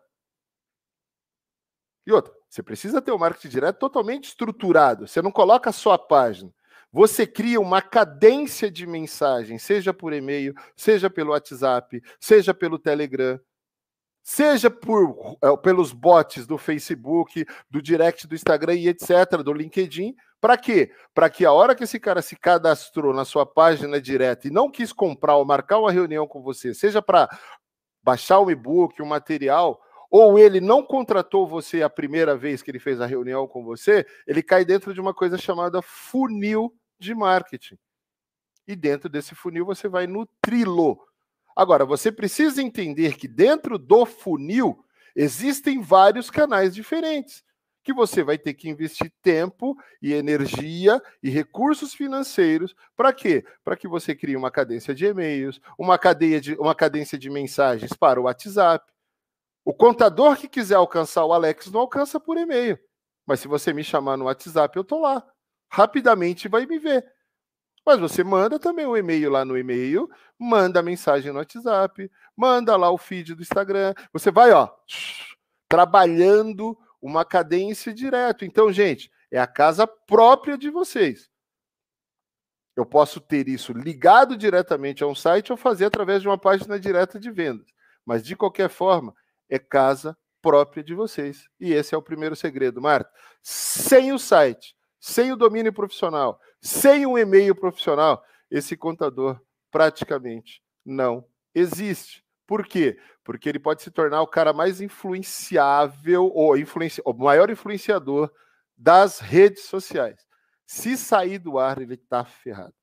E 2.05 2.11
outra, 2.11 2.31
você 2.51 2.61
precisa 2.61 3.01
ter 3.01 3.13
o 3.13 3.17
marketing 3.17 3.47
direto 3.47 3.79
totalmente 3.79 4.25
estruturado. 4.25 5.07
Você 5.07 5.21
não 5.21 5.31
coloca 5.31 5.71
só 5.71 5.93
a 5.93 5.97
página. 5.97 6.53
Você 6.91 7.25
cria 7.25 7.61
uma 7.61 7.81
cadência 7.81 8.69
de 8.69 8.85
mensagem, 8.85 9.57
seja 9.57 9.93
por 9.93 10.11
e-mail, 10.11 10.53
seja 10.75 11.09
pelo 11.09 11.31
WhatsApp, 11.31 12.03
seja 12.19 12.53
pelo 12.53 12.77
Telegram, 12.77 13.39
seja 14.21 14.69
por, 14.69 15.37
é, 15.41 15.55
pelos 15.63 15.93
bots 15.93 16.45
do 16.45 16.57
Facebook, 16.57 17.45
do 17.69 17.81
direct 17.81 18.27
do 18.27 18.35
Instagram 18.35 18.75
e 18.75 18.89
etc., 18.89 19.37
do 19.41 19.53
LinkedIn. 19.53 20.13
Para 20.41 20.57
quê? 20.57 20.91
Para 21.13 21.29
que 21.29 21.45
a 21.45 21.53
hora 21.53 21.73
que 21.73 21.85
esse 21.85 22.01
cara 22.01 22.21
se 22.21 22.35
cadastrou 22.35 23.13
na 23.13 23.23
sua 23.23 23.45
página 23.45 24.01
direta 24.01 24.49
e 24.49 24.51
não 24.51 24.69
quis 24.69 24.91
comprar 24.91 25.37
ou 25.37 25.45
marcar 25.45 25.79
uma 25.79 25.91
reunião 25.91 26.27
com 26.27 26.41
você, 26.41 26.73
seja 26.73 27.01
para 27.01 27.29
baixar 28.03 28.41
um 28.41 28.51
e-book, 28.51 29.01
um 29.01 29.05
material, 29.05 29.81
ou 30.11 30.37
ele 30.37 30.59
não 30.59 30.83
contratou 30.83 31.47
você 31.47 31.81
a 31.81 31.89
primeira 31.89 32.35
vez 32.35 32.61
que 32.61 32.69
ele 32.69 32.79
fez 32.79 32.99
a 32.99 33.05
reunião 33.05 33.47
com 33.47 33.63
você, 33.63 34.05
ele 34.27 34.43
cai 34.43 34.65
dentro 34.65 34.93
de 34.93 34.99
uma 34.99 35.13
coisa 35.13 35.37
chamada 35.37 35.81
funil 35.81 36.75
de 36.99 37.15
marketing. 37.15 37.77
E 38.67 38.75
dentro 38.75 39.09
desse 39.09 39.33
funil 39.33 39.65
você 39.65 39.87
vai 39.87 40.05
nutri-lo. 40.05 40.99
Agora, 41.55 41.85
você 41.85 42.11
precisa 42.11 42.61
entender 42.61 43.15
que 43.15 43.27
dentro 43.27 43.77
do 43.77 44.05
funil 44.05 44.85
existem 45.15 45.81
vários 45.81 46.29
canais 46.29 46.75
diferentes 46.75 47.43
que 47.83 47.93
você 47.93 48.23
vai 48.23 48.37
ter 48.37 48.53
que 48.53 48.69
investir 48.69 49.11
tempo 49.21 49.75
e 50.01 50.13
energia 50.13 51.01
e 51.21 51.29
recursos 51.29 51.93
financeiros 51.93 52.75
para 52.95 53.11
quê? 53.11 53.43
Para 53.63 53.75
que 53.75 53.87
você 53.87 54.13
crie 54.13 54.35
uma 54.35 54.51
cadência 54.51 54.93
de 54.93 55.05
e-mails, 55.05 55.59
uma 55.77 55.97
cadeia 55.97 56.39
de 56.39 56.53
uma 56.55 56.75
cadência 56.75 57.17
de 57.17 57.29
mensagens 57.29 57.93
para 57.93 58.19
o 58.19 58.25
WhatsApp. 58.25 58.85
O 59.63 59.73
contador 59.73 60.37
que 60.37 60.47
quiser 60.47 60.75
alcançar 60.75 61.25
o 61.25 61.33
Alex 61.33 61.71
não 61.71 61.81
alcança 61.81 62.19
por 62.19 62.37
e-mail. 62.37 62.79
Mas 63.25 63.39
se 63.39 63.47
você 63.47 63.71
me 63.71 63.83
chamar 63.83 64.17
no 64.17 64.25
WhatsApp, 64.25 64.75
eu 64.75 64.83
tô 64.83 64.99
lá 64.99 65.25
rapidamente 65.71 66.49
vai 66.49 66.65
me 66.65 66.77
ver. 66.77 67.05
Mas 67.85 67.99
você 67.99 68.23
manda 68.23 68.59
também 68.59 68.85
um 68.85 68.95
e-mail 68.95 69.31
lá 69.31 69.43
no 69.43 69.57
e-mail, 69.57 70.07
manda 70.37 70.81
a 70.81 70.83
mensagem 70.83 71.31
no 71.31 71.39
WhatsApp, 71.39 72.11
manda 72.35 72.75
lá 72.75 72.91
o 72.91 72.97
feed 72.97 73.33
do 73.33 73.41
Instagram. 73.41 73.95
Você 74.13 74.29
vai, 74.29 74.51
ó, 74.51 74.69
trabalhando 75.67 76.77
uma 77.01 77.25
cadência 77.25 77.91
direto. 77.91 78.45
Então, 78.45 78.71
gente, 78.71 79.09
é 79.31 79.39
a 79.39 79.47
casa 79.47 79.87
própria 79.87 80.57
de 80.57 80.69
vocês. 80.69 81.31
Eu 82.75 82.85
posso 82.85 83.19
ter 83.19 83.47
isso 83.47 83.73
ligado 83.73 84.37
diretamente 84.37 85.03
a 85.03 85.07
um 85.07 85.15
site 85.15 85.51
ou 85.51 85.57
fazer 85.57 85.85
através 85.85 86.21
de 86.21 86.27
uma 86.27 86.37
página 86.37 86.79
direta 86.79 87.19
de 87.19 87.31
vendas. 87.31 87.67
Mas, 88.05 88.23
de 88.23 88.35
qualquer 88.35 88.69
forma, 88.69 89.15
é 89.51 89.59
casa 89.59 90.17
própria 90.41 90.83
de 90.83 90.95
vocês. 90.95 91.47
E 91.59 91.73
esse 91.73 91.93
é 91.93 91.97
o 91.97 92.01
primeiro 92.01 92.35
segredo, 92.35 92.81
Marta. 92.81 93.11
Sem 93.43 94.11
o 94.13 94.17
site, 94.17 94.75
sem 94.99 95.31
o 95.31 95.35
domínio 95.35 95.73
profissional, 95.73 96.39
sem 96.61 97.05
um 97.05 97.17
e-mail 97.17 97.53
profissional, 97.53 98.23
esse 98.49 98.75
contador 98.77 99.39
praticamente 99.69 100.63
não 100.85 101.27
existe. 101.53 102.25
Por 102.47 102.65
quê? 102.65 102.99
Porque 103.23 103.47
ele 103.47 103.59
pode 103.59 103.81
se 103.81 103.91
tornar 103.91 104.21
o 104.21 104.27
cara 104.27 104.51
mais 104.53 104.81
influenciável 104.81 106.25
ou 106.33 106.57
influenci... 106.57 107.01
o 107.05 107.13
maior 107.13 107.49
influenciador 107.49 108.31
das 108.75 109.19
redes 109.19 109.63
sociais. 109.65 110.25
Se 110.65 110.97
sair 110.97 111.37
do 111.39 111.59
ar, 111.59 111.81
ele 111.81 111.95
está 111.95 112.25
ferrado. 112.25 112.73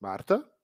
Marta? 0.00 0.55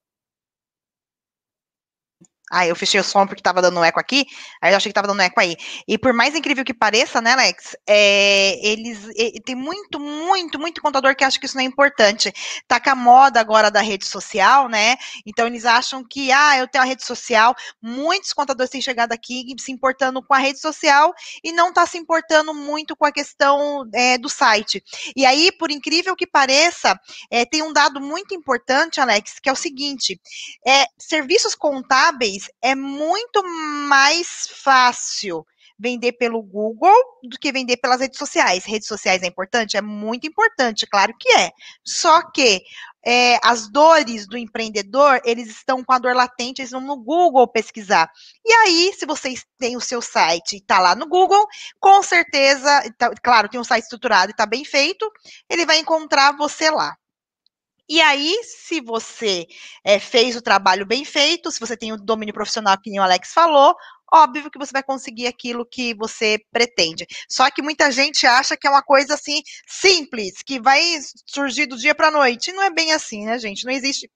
Ah, 2.55 2.67
eu 2.67 2.77
fechei 2.77 3.01
o 3.01 3.05
som 3.05 3.27
porque 3.27 3.41
estava 3.41 3.63
dando 3.63 3.83
eco 3.83 3.99
aqui, 3.99 4.27
aí 4.61 4.75
eu 4.75 4.77
achei 4.77 4.91
que 4.91 4.93
estava 4.93 5.09
dando 5.09 5.23
eco 5.23 5.41
aí. 5.41 5.57
E 5.89 5.97
por 5.97 6.13
mais 6.13 6.35
incrível 6.35 6.63
que 6.63 6.75
pareça, 6.75 7.19
né, 7.19 7.33
Alex, 7.33 7.75
é, 7.89 8.59
eles 8.63 8.99
é, 9.17 9.41
tem 9.43 9.55
muito, 9.55 9.99
muito, 9.99 10.59
muito 10.59 10.83
contador 10.83 11.17
que 11.17 11.25
acha 11.25 11.41
que 11.41 11.47
isso 11.47 11.57
não 11.57 11.63
é 11.63 11.67
importante. 11.67 12.31
Tá 12.69 12.79
com 12.79 12.91
a 12.91 12.95
moda 12.95 13.41
agora 13.41 13.71
da 13.71 13.81
rede 13.81 14.05
social, 14.05 14.69
né? 14.69 14.97
Então 15.25 15.47
eles 15.47 15.65
acham 15.65 16.05
que, 16.05 16.31
ah, 16.31 16.59
eu 16.59 16.69
tenho 16.69 16.85
a 16.85 16.87
rede 16.87 17.03
social. 17.03 17.55
Muitos 17.81 18.35
contadores 18.35 18.71
têm 18.71 18.83
chegado 18.83 19.13
aqui 19.13 19.47
se 19.59 19.73
importando 19.73 20.23
com 20.23 20.35
a 20.35 20.39
rede 20.39 20.61
social 20.61 21.15
e 21.43 21.53
não 21.53 21.73
tá 21.73 21.87
se 21.87 21.97
importando 21.97 22.53
muito 22.53 22.95
com 22.95 23.07
a 23.07 23.13
questão 23.13 23.89
é, 23.95 24.19
do 24.19 24.29
site. 24.29 24.85
E 25.17 25.25
aí, 25.25 25.51
por 25.53 25.71
incrível 25.71 26.15
que 26.15 26.27
pareça, 26.27 27.01
é, 27.31 27.47
tem 27.47 27.63
um 27.63 27.73
dado 27.73 27.99
muito 27.99 28.35
importante, 28.35 29.01
Alex, 29.01 29.39
que 29.41 29.49
é 29.49 29.53
o 29.53 29.57
seguinte: 29.57 30.21
é, 30.67 30.85
serviços 30.99 31.55
contábeis 31.55 32.42
é 32.63 32.75
muito 32.75 33.43
mais 33.89 34.49
fácil 34.63 35.47
vender 35.79 36.13
pelo 36.13 36.41
Google 36.43 36.95
do 37.25 37.39
que 37.39 37.51
vender 37.51 37.77
pelas 37.77 38.01
redes 38.01 38.19
sociais. 38.19 38.65
Redes 38.65 38.87
sociais 38.87 39.23
é 39.23 39.27
importante? 39.27 39.77
É 39.77 39.83
muito 39.83 40.27
importante, 40.27 40.87
claro 40.87 41.13
que 41.19 41.33
é. 41.33 41.51
Só 41.85 42.23
que 42.31 42.63
é, 43.05 43.39
as 43.43 43.69
dores 43.69 44.29
do 44.29 44.39
empreendedor, 44.39 45.21
eles 45.25 45.49
estão 45.49 45.83
com 45.83 45.93
a 45.93 45.99
dor 45.99 46.15
latente, 46.15 46.63
eles 46.63 46.71
vão 46.71 46.81
no 46.81 46.97
Google 46.97 47.49
pesquisar. 47.49 48.09
E 48.45 48.53
aí, 48.53 48.93
se 48.97 49.05
vocês 49.05 49.45
têm 49.59 49.77
o 49.77 49.81
seu 49.81 50.01
site 50.01 50.53
e 50.53 50.59
está 50.59 50.79
lá 50.79 50.95
no 50.95 51.09
Google, 51.09 51.45
com 51.81 52.01
certeza, 52.03 52.95
tá, 52.97 53.11
claro, 53.21 53.49
tem 53.49 53.61
um 53.61 53.65
site 53.65 53.83
estruturado 53.85 54.31
e 54.31 54.33
está 54.33 54.47
bem 54.47 54.65
feito, 54.65 55.11
ele 55.51 55.67
vai 55.67 55.79
encontrar 55.79 56.37
você 56.37 56.71
lá. 56.71 56.97
E 57.93 58.01
aí, 58.01 58.41
se 58.43 58.81
você 58.81 59.47
é, 59.85 59.99
fez 59.99 60.35
o 60.35 60.41
trabalho 60.41 60.87
bem 60.87 61.05
feito, 61.05 61.51
se 61.51 61.61
você 61.61 61.77
tem 61.77 61.93
o 61.93 61.99
domínio 61.99 62.33
profissional, 62.33 62.81
que 62.81 62.89
nem 62.89 62.99
o 62.99 63.03
Alex 63.03 63.35
falou, 63.35 63.77
óbvio 64.11 64.51
que 64.51 64.59
você 64.59 64.73
vai 64.73 64.83
conseguir 64.83 65.27
aquilo 65.27 65.67
que 65.67 65.93
você 65.93 66.39
pretende. 66.51 67.07
Só 67.29 67.51
que 67.51 67.61
muita 67.61 67.93
gente 67.93 68.27
acha 68.27 68.57
que 68.57 68.67
é 68.67 68.71
uma 68.71 68.83
coisa 68.83 69.13
assim 69.13 69.43
simples, 69.67 70.41
que 70.43 70.59
vai 70.59 70.81
surgir 71.27 71.67
do 71.67 71.77
dia 71.77 71.95
para 71.95 72.09
a 72.09 72.11
noite. 72.11 72.51
Não 72.53 72.63
é 72.63 72.71
bem 72.71 72.93
assim, 72.93 73.27
né, 73.27 73.39
gente? 73.39 73.67
Não 73.67 73.73
existe 73.75 74.11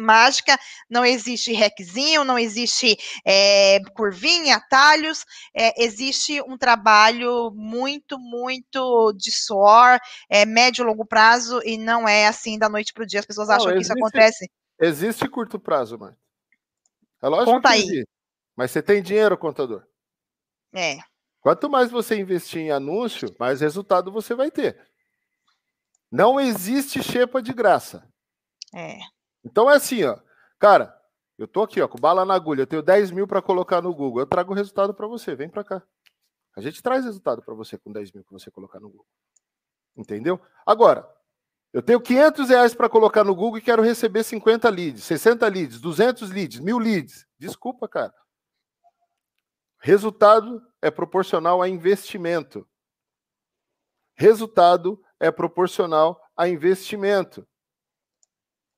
mágica, 0.00 0.58
não 0.88 1.04
existe 1.04 1.52
requezinho, 1.52 2.24
não 2.24 2.38
existe 2.38 2.96
é, 3.24 3.78
curvinha, 3.94 4.56
atalhos, 4.56 5.24
é, 5.54 5.82
existe 5.82 6.40
um 6.42 6.56
trabalho 6.56 7.50
muito, 7.54 8.18
muito 8.18 9.12
de 9.12 9.30
suor, 9.30 9.98
é, 10.28 10.44
médio 10.44 10.82
e 10.82 10.86
longo 10.86 11.04
prazo, 11.04 11.60
e 11.64 11.76
não 11.76 12.08
é 12.08 12.26
assim 12.26 12.58
da 12.58 12.68
noite 12.68 12.92
para 12.92 13.04
o 13.04 13.06
dia, 13.06 13.20
as 13.20 13.26
pessoas 13.26 13.50
acham 13.50 13.66
não, 13.66 13.76
existe, 13.76 13.92
que 13.92 13.98
isso 13.98 14.06
acontece. 14.06 14.50
Existe 14.80 15.28
curto 15.28 15.58
prazo, 15.58 15.98
mãe. 15.98 16.14
É 17.22 17.28
lógico 17.28 17.52
Conta 17.52 17.68
que 17.68 17.74
aí. 17.74 17.80
Existe. 17.82 18.08
Mas 18.56 18.70
você 18.70 18.82
tem 18.82 19.02
dinheiro, 19.02 19.36
contador. 19.36 19.84
É. 20.74 20.98
Quanto 21.40 21.68
mais 21.70 21.90
você 21.90 22.18
investir 22.18 22.60
em 22.60 22.70
anúncio, 22.70 23.34
mais 23.38 23.60
resultado 23.60 24.12
você 24.12 24.34
vai 24.34 24.50
ter. 24.50 24.78
Não 26.10 26.40
existe 26.40 27.02
xepa 27.02 27.40
de 27.40 27.52
graça. 27.52 28.06
É. 28.74 28.98
Então 29.44 29.70
é 29.70 29.76
assim, 29.76 30.04
ó. 30.04 30.18
Cara, 30.58 30.96
eu 31.38 31.48
tô 31.48 31.62
aqui, 31.62 31.80
ó, 31.80 31.88
com 31.88 31.98
bala 31.98 32.24
na 32.24 32.34
agulha. 32.34 32.62
Eu 32.62 32.66
tenho 32.66 32.82
10 32.82 33.10
mil 33.10 33.26
para 33.26 33.40
colocar 33.40 33.80
no 33.80 33.94
Google. 33.94 34.20
Eu 34.20 34.26
trago 34.26 34.52
o 34.52 34.54
resultado 34.54 34.92
para 34.92 35.06
você. 35.06 35.34
Vem 35.34 35.48
para 35.48 35.64
cá. 35.64 35.82
A 36.56 36.60
gente 36.60 36.82
traz 36.82 37.04
resultado 37.04 37.42
para 37.42 37.54
você 37.54 37.78
com 37.78 37.90
10 37.92 38.12
mil 38.12 38.24
que 38.24 38.32
você 38.32 38.50
colocar 38.50 38.80
no 38.80 38.90
Google. 38.90 39.06
Entendeu? 39.96 40.40
Agora, 40.66 41.08
eu 41.72 41.80
tenho 41.80 42.00
500 42.00 42.48
reais 42.48 42.74
para 42.74 42.88
colocar 42.88 43.22
no 43.22 43.34
Google 43.34 43.58
e 43.58 43.62
quero 43.62 43.82
receber 43.82 44.24
50 44.24 44.68
leads, 44.68 45.04
60 45.04 45.46
leads, 45.48 45.80
200 45.80 46.30
leads, 46.30 46.58
mil 46.58 46.78
leads. 46.78 47.26
Desculpa, 47.38 47.88
cara. 47.88 48.14
Resultado 49.78 50.62
é 50.82 50.90
proporcional 50.90 51.62
a 51.62 51.68
investimento. 51.68 52.68
Resultado 54.14 55.02
é 55.18 55.30
proporcional 55.30 56.20
a 56.36 56.48
investimento. 56.48 57.46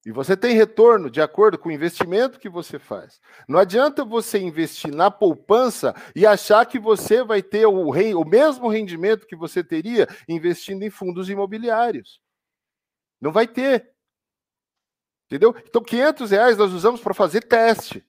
E 0.05 0.11
você 0.11 0.36
tem 0.36 0.57
retorno 0.57 1.09
de 1.09 1.20
acordo 1.20 1.57
com 1.57 1.68
o 1.68 1.72
investimento 1.72 2.40
que 2.40 2.48
você 2.48 2.78
faz. 2.78 3.20
Não 3.48 3.59
adianta 3.59 4.05
você 4.05 4.38
investir 4.38 4.92
na 4.92 5.11
poupança 5.11 5.94
e 6.14 6.26
achar 6.26 6.66
que 6.66 6.78
você 6.78 7.22
vai 7.22 7.40
ter 7.40 7.66
o, 7.66 7.88
rei, 7.90 8.12
o 8.14 8.24
mesmo 8.24 8.68
rendimento 8.68 9.26
que 9.26 9.36
você 9.36 9.62
teria 9.62 10.09
investindo 10.28 10.82
em 10.82 10.90
fundos 10.90 11.30
imobiliários. 11.30 12.20
Não 13.20 13.30
vai 13.30 13.46
ter. 13.46 13.92
Entendeu? 15.26 15.55
Então, 15.64 15.82
500 15.82 16.30
reais 16.32 16.57
nós 16.59 16.72
usamos 16.72 17.00
para 17.00 17.14
fazer 17.14 17.42
teste. 17.42 18.05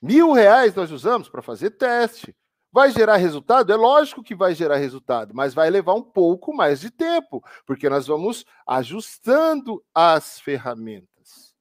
Mil 0.00 0.32
reais 0.32 0.74
nós 0.74 0.92
usamos 0.92 1.28
para 1.28 1.42
fazer 1.42 1.70
teste. 1.70 2.34
Vai 2.72 2.90
gerar 2.90 3.16
resultado? 3.16 3.70
É 3.70 3.76
lógico 3.76 4.22
que 4.22 4.34
vai 4.34 4.54
gerar 4.54 4.76
resultado, 4.76 5.34
mas 5.34 5.52
vai 5.52 5.68
levar 5.68 5.94
um 5.94 6.02
pouco 6.02 6.54
mais 6.54 6.80
de 6.80 6.90
tempo, 6.90 7.44
porque 7.66 7.88
nós 7.88 8.06
vamos 8.06 8.46
ajustando 8.66 9.84
as 9.94 10.40
ferramentas. 10.40 11.54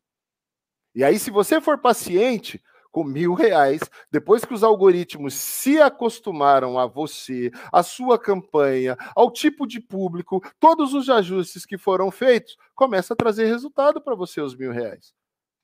E 0.96 1.04
aí, 1.04 1.20
se 1.20 1.30
você 1.30 1.60
for 1.60 1.78
paciente, 1.78 2.64
com 2.92 3.04
mil 3.04 3.34
reais, 3.34 3.80
depois 4.12 4.44
que 4.44 4.54
os 4.54 4.64
algoritmos 4.64 5.34
se 5.34 5.82
acostumaram 5.82 6.78
a 6.78 6.86
você, 6.86 7.52
a 7.72 7.82
sua 7.82 8.20
campanha, 8.20 8.98
ao 9.16 9.32
tipo 9.32 9.66
de 9.66 9.80
público, 9.80 10.42
todos 10.60 10.94
os 10.94 11.10
ajustes 11.10 11.66
que 11.66 11.78
foram 11.78 12.12
feitos, 12.12 12.58
começa 12.76 13.14
a 13.14 13.18
trazer 13.18 13.46
resultado 13.46 14.02
para 14.02 14.16
você 14.16 14.42
os 14.42 14.56
mil 14.56 14.72
reais. 14.72 15.14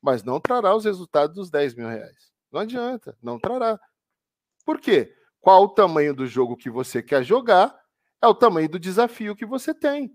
Mas 0.00 0.22
não 0.22 0.40
trará 0.40 0.74
os 0.74 0.84
resultados 0.84 1.36
dos 1.36 1.50
10 1.50 1.74
mil 1.74 1.88
reais. 1.88 2.32
Não 2.50 2.60
adianta, 2.60 3.16
não 3.22 3.38
trará. 3.38 3.78
Por 4.64 4.80
quê? 4.80 5.14
Qual 5.40 5.64
o 5.64 5.68
tamanho 5.68 6.14
do 6.14 6.26
jogo 6.26 6.56
que 6.56 6.70
você 6.70 7.02
quer 7.02 7.22
jogar 7.22 7.74
é 8.20 8.26
o 8.26 8.34
tamanho 8.34 8.68
do 8.68 8.78
desafio 8.78 9.36
que 9.36 9.46
você 9.46 9.72
tem. 9.72 10.12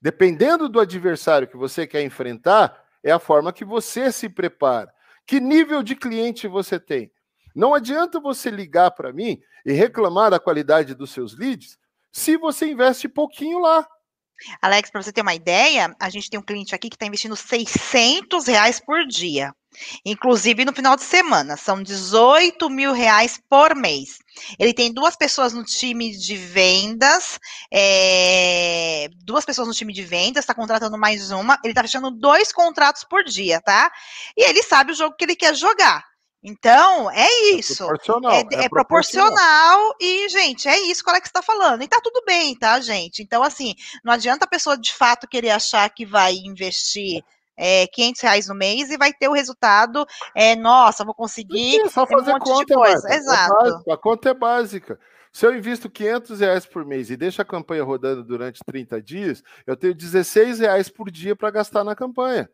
Dependendo 0.00 0.68
do 0.68 0.80
adversário 0.80 1.48
que 1.48 1.56
você 1.56 1.86
quer 1.86 2.02
enfrentar, 2.02 2.82
é 3.02 3.10
a 3.10 3.18
forma 3.18 3.52
que 3.52 3.64
você 3.64 4.10
se 4.10 4.28
prepara. 4.28 4.92
Que 5.26 5.40
nível 5.40 5.82
de 5.82 5.94
cliente 5.94 6.48
você 6.48 6.78
tem? 6.78 7.12
Não 7.54 7.74
adianta 7.74 8.20
você 8.20 8.50
ligar 8.50 8.92
para 8.92 9.12
mim 9.12 9.40
e 9.66 9.72
reclamar 9.72 10.30
da 10.30 10.40
qualidade 10.40 10.94
dos 10.94 11.10
seus 11.10 11.36
leads 11.36 11.78
se 12.12 12.36
você 12.36 12.70
investe 12.70 13.08
pouquinho 13.08 13.58
lá. 13.58 13.86
Alex, 14.60 14.90
para 14.90 15.02
você 15.02 15.12
ter 15.12 15.22
uma 15.22 15.34
ideia, 15.34 15.94
a 16.00 16.10
gente 16.10 16.30
tem 16.30 16.38
um 16.38 16.42
cliente 16.42 16.74
aqui 16.74 16.88
que 16.88 16.96
está 16.96 17.06
investindo 17.06 17.36
600 17.36 18.46
reais 18.46 18.80
por 18.80 19.06
dia. 19.06 19.52
Inclusive 20.04 20.64
no 20.64 20.72
final 20.72 20.96
de 20.96 21.04
semana, 21.04 21.56
são 21.56 21.82
18 21.82 22.68
mil 22.68 22.92
reais 22.92 23.40
por 23.48 23.74
mês. 23.76 24.18
Ele 24.58 24.74
tem 24.74 24.92
duas 24.92 25.16
pessoas 25.16 25.52
no 25.52 25.62
time 25.64 26.16
de 26.16 26.36
vendas, 26.36 27.38
é, 27.72 29.08
duas 29.24 29.44
pessoas 29.44 29.68
no 29.68 29.74
time 29.74 29.92
de 29.92 30.02
vendas, 30.02 30.42
está 30.42 30.54
contratando 30.54 30.98
mais 30.98 31.30
uma, 31.30 31.58
ele 31.62 31.72
está 31.72 31.82
fechando 31.82 32.10
dois 32.10 32.52
contratos 32.52 33.04
por 33.04 33.22
dia, 33.24 33.60
tá? 33.60 33.90
E 34.36 34.42
ele 34.42 34.62
sabe 34.62 34.92
o 34.92 34.94
jogo 34.94 35.14
que 35.16 35.24
ele 35.24 35.36
quer 35.36 35.54
jogar. 35.54 36.04
Então, 36.42 37.10
é, 37.10 37.26
é 37.26 37.54
isso. 37.54 37.82
É 37.82 37.86
proporcional. 37.86 38.32
É, 38.32 38.36
é, 38.36 38.64
é 38.64 38.68
proporcional. 38.68 39.28
proporcional. 39.28 39.94
e, 40.00 40.28
gente, 40.30 40.68
é 40.68 40.78
isso 40.80 41.02
que 41.02 41.10
o 41.10 41.12
Alex 41.12 41.28
está 41.28 41.42
falando. 41.42 41.82
E 41.82 41.88
tá 41.88 42.00
tudo 42.02 42.22
bem, 42.26 42.56
tá, 42.56 42.80
gente? 42.80 43.22
Então, 43.22 43.42
assim, 43.42 43.74
não 44.02 44.12
adianta 44.12 44.44
a 44.44 44.48
pessoa 44.48 44.78
de 44.78 44.92
fato 44.94 45.28
querer 45.28 45.50
achar 45.50 45.88
que 45.90 46.06
vai 46.06 46.34
investir 46.34 47.22
é, 47.60 47.86
500 47.88 48.22
reais 48.22 48.48
no 48.48 48.54
mês 48.54 48.90
e 48.90 48.96
vai 48.96 49.12
ter 49.12 49.28
o 49.28 49.34
resultado, 49.34 50.06
é, 50.34 50.56
nossa, 50.56 51.04
vou 51.04 51.14
conseguir 51.14 51.78
é 51.80 51.88
só 51.90 52.06
fazer 52.06 52.30
um 52.30 52.34
monte 52.34 52.44
conta, 52.44 52.64
de 52.64 52.74
coisa. 52.74 53.08
É 53.10 53.16
Exato. 53.16 53.82
É 53.86 53.92
a 53.92 53.96
conta 53.98 54.30
é 54.30 54.34
básica. 54.34 54.98
Se 55.30 55.46
eu 55.46 55.54
invisto 55.54 55.88
500 55.90 56.40
reais 56.40 56.66
por 56.66 56.84
mês 56.84 57.10
e 57.10 57.16
deixo 57.16 57.40
a 57.40 57.44
campanha 57.44 57.84
rodando 57.84 58.24
durante 58.24 58.60
30 58.64 59.00
dias, 59.00 59.42
eu 59.66 59.76
tenho 59.76 59.94
16 59.94 60.58
reais 60.60 60.88
por 60.88 61.10
dia 61.10 61.36
para 61.36 61.50
gastar 61.50 61.84
na 61.84 61.94
campanha. 61.94 62.48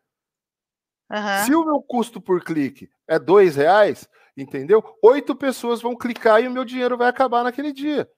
Uhum. 1.11 1.45
Se 1.45 1.55
o 1.55 1.65
meu 1.65 1.83
custo 1.83 2.21
por 2.21 2.43
clique 2.43 2.91
é 3.07 3.19
dois 3.19 3.57
reais, 3.57 4.09
entendeu? 4.37 4.83
Oito 5.03 5.35
pessoas 5.35 5.81
vão 5.81 5.97
clicar 5.97 6.43
e 6.43 6.49
o 6.49 6.51
meu 6.51 6.65
dinheiro 6.65 6.97
vai 6.97 7.09
acabar 7.09 7.45
naquele 7.45 7.73
dia. 7.73 8.09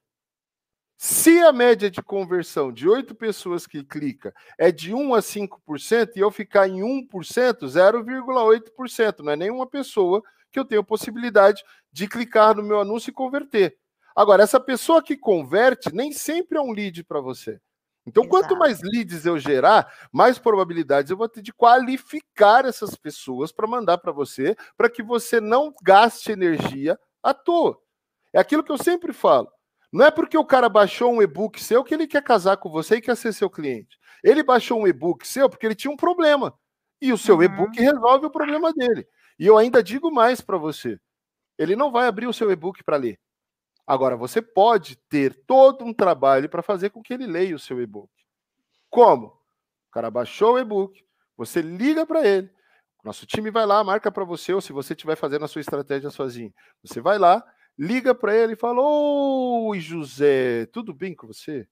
Se 1.01 1.39
a 1.43 1.53
média 1.53 1.89
de 1.89 2.03
conversão 2.03 2.73
de 2.73 2.89
oito 2.89 3.15
pessoas 3.15 3.69
que 3.69 3.85
clica 3.85 4.35
é 4.59 4.73
de 4.73 4.93
1 4.93 5.15
a 5.15 5.23
5% 5.23 6.17
e 6.17 6.19
eu 6.19 6.29
ficar 6.29 6.67
em 6.67 6.81
1%, 6.81 7.09
0,8%, 7.69 9.21
não 9.21 9.33
é 9.33 9.37
nenhuma 9.37 9.65
pessoa 9.65 10.21
que 10.51 10.59
eu 10.59 10.65
tenho 10.65 10.83
possibilidade 10.83 11.63
de 11.93 12.09
clicar 12.09 12.57
no 12.57 12.65
meu 12.65 12.81
anúncio 12.81 13.11
e 13.11 13.15
converter. 13.15 13.79
Agora, 14.17 14.43
essa 14.43 14.59
pessoa 14.59 15.01
que 15.01 15.17
converte 15.17 15.95
nem 15.95 16.11
sempre 16.11 16.59
é 16.59 16.61
um 16.61 16.73
lead 16.73 17.05
para 17.05 17.21
você. 17.21 17.61
Então, 18.09 18.25
Exato. 18.25 18.49
quanto 18.49 18.59
mais 18.59 18.81
leads 18.83 19.25
eu 19.27 19.39
gerar, 19.39 19.93
mais 20.13 20.39
probabilidades 20.39 21.11
eu 21.11 21.17
vou 21.17 21.29
ter 21.29 21.43
de 21.43 21.53
qualificar 21.53 22.65
essas 22.65 22.97
pessoas 22.97 23.53
para 23.53 23.67
mandar 23.67 23.99
para 23.99 24.13
você, 24.13 24.57
para 24.77 24.91
que 24.91 25.03
você 25.03 25.41
não 25.41 25.73
gaste 25.83 26.33
energia 26.33 26.99
à 27.23 27.33
toa. 27.35 27.79
É 28.33 28.41
aquilo 28.41 28.65
que 28.65 28.73
eu 28.73 28.79
sempre 28.79 29.13
falo. 29.13 29.49
Não 29.93 30.05
é 30.05 30.11
porque 30.11 30.37
o 30.37 30.45
cara 30.45 30.69
baixou 30.69 31.13
um 31.13 31.23
e-book 31.23 31.63
seu 31.63 31.83
que 31.83 31.95
ele 31.95 32.07
quer 32.07 32.23
casar 32.23 32.57
com 32.59 32.71
você 32.71 32.97
e 32.97 33.01
quer 33.01 33.17
ser 33.17 33.33
seu 33.33 33.49
cliente. 33.49 33.99
Ele 34.23 34.43
baixou 34.43 34.81
um 34.81 34.87
e-book 34.87 35.27
seu 35.27 35.49
porque 35.49 35.67
ele 35.67 35.75
tinha 35.75 35.93
um 35.93 35.97
problema. 35.97 36.53
E 37.01 37.13
o 37.13 37.19
seu 37.19 37.37
uhum. 37.37 37.43
e-book 37.43 37.81
resolve 37.81 38.27
o 38.27 38.31
problema 38.31 38.73
dele. 38.73 39.07
E 39.39 39.47
eu 39.47 39.57
ainda 39.57 39.83
digo 39.83 40.11
mais 40.11 40.41
para 40.41 40.59
você: 40.59 40.99
ele 41.57 41.77
não 41.77 41.91
vai 41.91 42.07
abrir 42.07 42.27
o 42.27 42.33
seu 42.33 42.51
e-book 42.51 42.83
para 42.85 42.97
ler. 42.97 43.19
Agora, 43.89 44.19
você 44.19 44.43
pode 44.43 44.97
ter 45.09 45.47
todo 45.47 45.83
um 45.83 45.95
trabalho 45.95 46.47
para 46.47 46.63
fazer 46.63 46.91
com 46.91 47.03
que 47.03 47.15
ele 47.15 47.27
leia 47.27 47.57
o 47.57 47.59
seu 47.59 47.81
e-book. 47.81 48.11
Como? 48.91 49.29
O 49.29 49.91
cara 49.91 50.11
baixou 50.11 50.57
o 50.57 50.59
e-book, 50.59 51.03
você 51.35 51.63
liga 51.63 52.05
para 52.05 52.27
ele, 52.27 52.51
nosso 53.03 53.25
time 53.25 53.51
vai 53.51 53.65
lá, 53.65 53.83
marca 53.83 54.13
para 54.13 54.27
você, 54.27 54.53
ou 54.53 54.61
se 54.61 54.75
você 54.75 54.93
estiver 54.93 55.17
fazendo 55.17 55.47
a 55.47 55.49
sua 55.49 55.63
estratégia 55.63 56.11
sozinho, 56.11 56.53
você 56.85 57.01
vai 57.01 57.19
lá, 57.19 57.43
liga 57.79 58.15
para 58.15 58.37
ele 58.37 58.53
e 58.53 58.57
fala: 58.57 58.83
Oi, 58.83 59.81
José, 59.81 60.67
tudo 60.67 60.93
bem 60.93 61.15
com 61.15 61.27
você? 61.27 61.67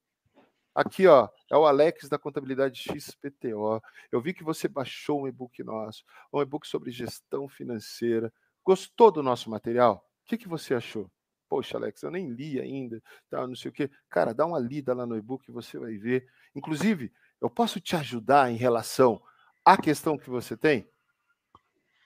Aqui, 0.73 1.05
ó, 1.05 1.29
é 1.51 1.55
o 1.55 1.67
Alex 1.67 2.09
da 2.09 2.17
Contabilidade 2.17 2.81
XPTO. 2.81 3.79
Eu 4.11 4.19
vi 4.21 4.33
que 4.33 4.43
você 4.43 4.67
baixou 4.67 5.21
um 5.21 5.27
e-book 5.27 5.63
nosso, 5.63 6.03
um 6.33 6.41
e-book 6.41 6.67
sobre 6.67 6.89
gestão 6.89 7.47
financeira. 7.47 8.33
Gostou 8.65 9.11
do 9.11 9.21
nosso 9.21 9.51
material? 9.51 10.03
O 10.23 10.29
que, 10.29 10.37
que 10.37 10.47
você 10.47 10.73
achou? 10.73 11.07
Poxa, 11.49 11.77
Alex, 11.77 12.03
eu 12.03 12.11
nem 12.11 12.29
li 12.29 12.59
ainda, 12.59 13.01
tá, 13.29 13.47
não 13.47 13.55
sei 13.55 13.69
o 13.69 13.73
quê. 13.73 13.89
Cara, 14.09 14.33
dá 14.33 14.45
uma 14.45 14.59
lida 14.59 14.93
lá 14.93 15.05
no 15.05 15.17
e-book, 15.17 15.49
você 15.51 15.79
vai 15.79 15.95
ver. 15.97 16.27
Inclusive, 16.53 17.11
eu 17.39 17.49
posso 17.49 17.79
te 17.79 17.95
ajudar 17.95 18.51
em 18.51 18.55
relação 18.55 19.21
à 19.63 19.77
questão 19.77 20.17
que 20.17 20.29
você 20.29 20.57
tem? 20.57 20.89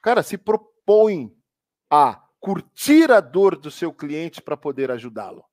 Cara, 0.01 0.23
se 0.23 0.37
propõe 0.37 1.35
a 1.89 2.23
curtir 2.39 3.11
a 3.11 3.19
dor 3.19 3.55
do 3.55 3.69
seu 3.69 3.93
cliente 3.93 4.41
para 4.41 4.57
poder 4.57 4.91
ajudá-lo. 4.91 5.45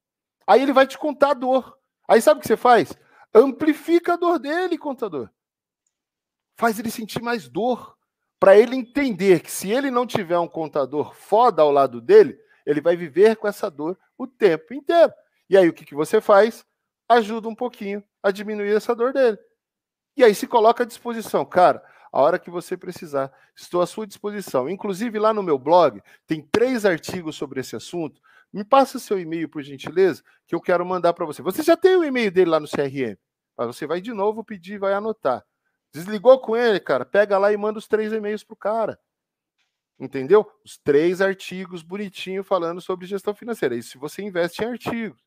Aí 0.46 0.62
ele 0.62 0.72
vai 0.72 0.86
te 0.86 0.96
contar 0.96 1.30
a 1.30 1.34
dor. 1.34 1.78
Aí 2.08 2.20
sabe 2.22 2.38
o 2.38 2.40
que 2.40 2.48
você 2.48 2.56
faz? 2.56 2.92
Amplifica 3.34 4.14
a 4.14 4.16
dor 4.16 4.38
dele, 4.38 4.78
contador. 4.78 5.30
Faz 6.56 6.78
ele 6.78 6.90
sentir 6.90 7.22
mais 7.22 7.48
dor. 7.48 7.96
Para 8.40 8.56
ele 8.56 8.76
entender 8.76 9.40
que 9.40 9.50
se 9.50 9.68
ele 9.70 9.90
não 9.90 10.06
tiver 10.06 10.38
um 10.38 10.48
contador 10.48 11.12
foda 11.12 11.60
ao 11.60 11.72
lado 11.72 12.00
dele, 12.00 12.38
ele 12.68 12.82
vai 12.82 12.94
viver 12.96 13.36
com 13.36 13.48
essa 13.48 13.70
dor 13.70 13.98
o 14.18 14.26
tempo 14.26 14.74
inteiro. 14.74 15.10
E 15.48 15.56
aí 15.56 15.66
o 15.66 15.72
que, 15.72 15.86
que 15.86 15.94
você 15.94 16.20
faz? 16.20 16.66
Ajuda 17.08 17.48
um 17.48 17.54
pouquinho 17.54 18.04
a 18.22 18.30
diminuir 18.30 18.76
essa 18.76 18.94
dor 18.94 19.14
dele. 19.14 19.38
E 20.14 20.22
aí 20.22 20.34
se 20.34 20.46
coloca 20.46 20.82
à 20.82 20.86
disposição. 20.86 21.46
Cara, 21.46 21.82
a 22.12 22.20
hora 22.20 22.38
que 22.38 22.50
você 22.50 22.76
precisar. 22.76 23.32
Estou 23.56 23.80
à 23.80 23.86
sua 23.86 24.06
disposição. 24.06 24.68
Inclusive, 24.68 25.18
lá 25.18 25.32
no 25.32 25.42
meu 25.42 25.58
blog, 25.58 26.02
tem 26.26 26.42
três 26.42 26.84
artigos 26.84 27.36
sobre 27.36 27.60
esse 27.60 27.74
assunto. 27.74 28.20
Me 28.52 28.62
passa 28.62 28.98
seu 28.98 29.18
e-mail, 29.18 29.48
por 29.48 29.62
gentileza, 29.62 30.22
que 30.46 30.54
eu 30.54 30.60
quero 30.60 30.84
mandar 30.84 31.14
para 31.14 31.24
você. 31.24 31.40
Você 31.40 31.62
já 31.62 31.76
tem 31.76 31.96
o 31.96 32.04
e-mail 32.04 32.30
dele 32.30 32.50
lá 32.50 32.60
no 32.60 32.68
CRM, 32.68 33.16
mas 33.56 33.66
você 33.66 33.86
vai 33.86 34.00
de 34.00 34.12
novo 34.12 34.44
pedir 34.44 34.74
e 34.74 34.78
vai 34.78 34.92
anotar. 34.92 35.42
Desligou 35.90 36.38
com 36.38 36.54
ele, 36.54 36.78
cara? 36.80 37.06
Pega 37.06 37.38
lá 37.38 37.50
e 37.50 37.56
manda 37.56 37.78
os 37.78 37.88
três 37.88 38.12
e-mails 38.12 38.44
para 38.44 38.54
o 38.54 38.56
cara. 38.56 38.98
Entendeu? 39.98 40.48
Os 40.64 40.78
três 40.78 41.20
artigos 41.20 41.82
bonitinho 41.82 42.44
falando 42.44 42.80
sobre 42.80 43.06
gestão 43.06 43.34
financeira. 43.34 43.74
Isso 43.74 43.90
se 43.90 43.98
você 43.98 44.22
investe 44.22 44.62
em 44.62 44.66
artigos. 44.68 45.20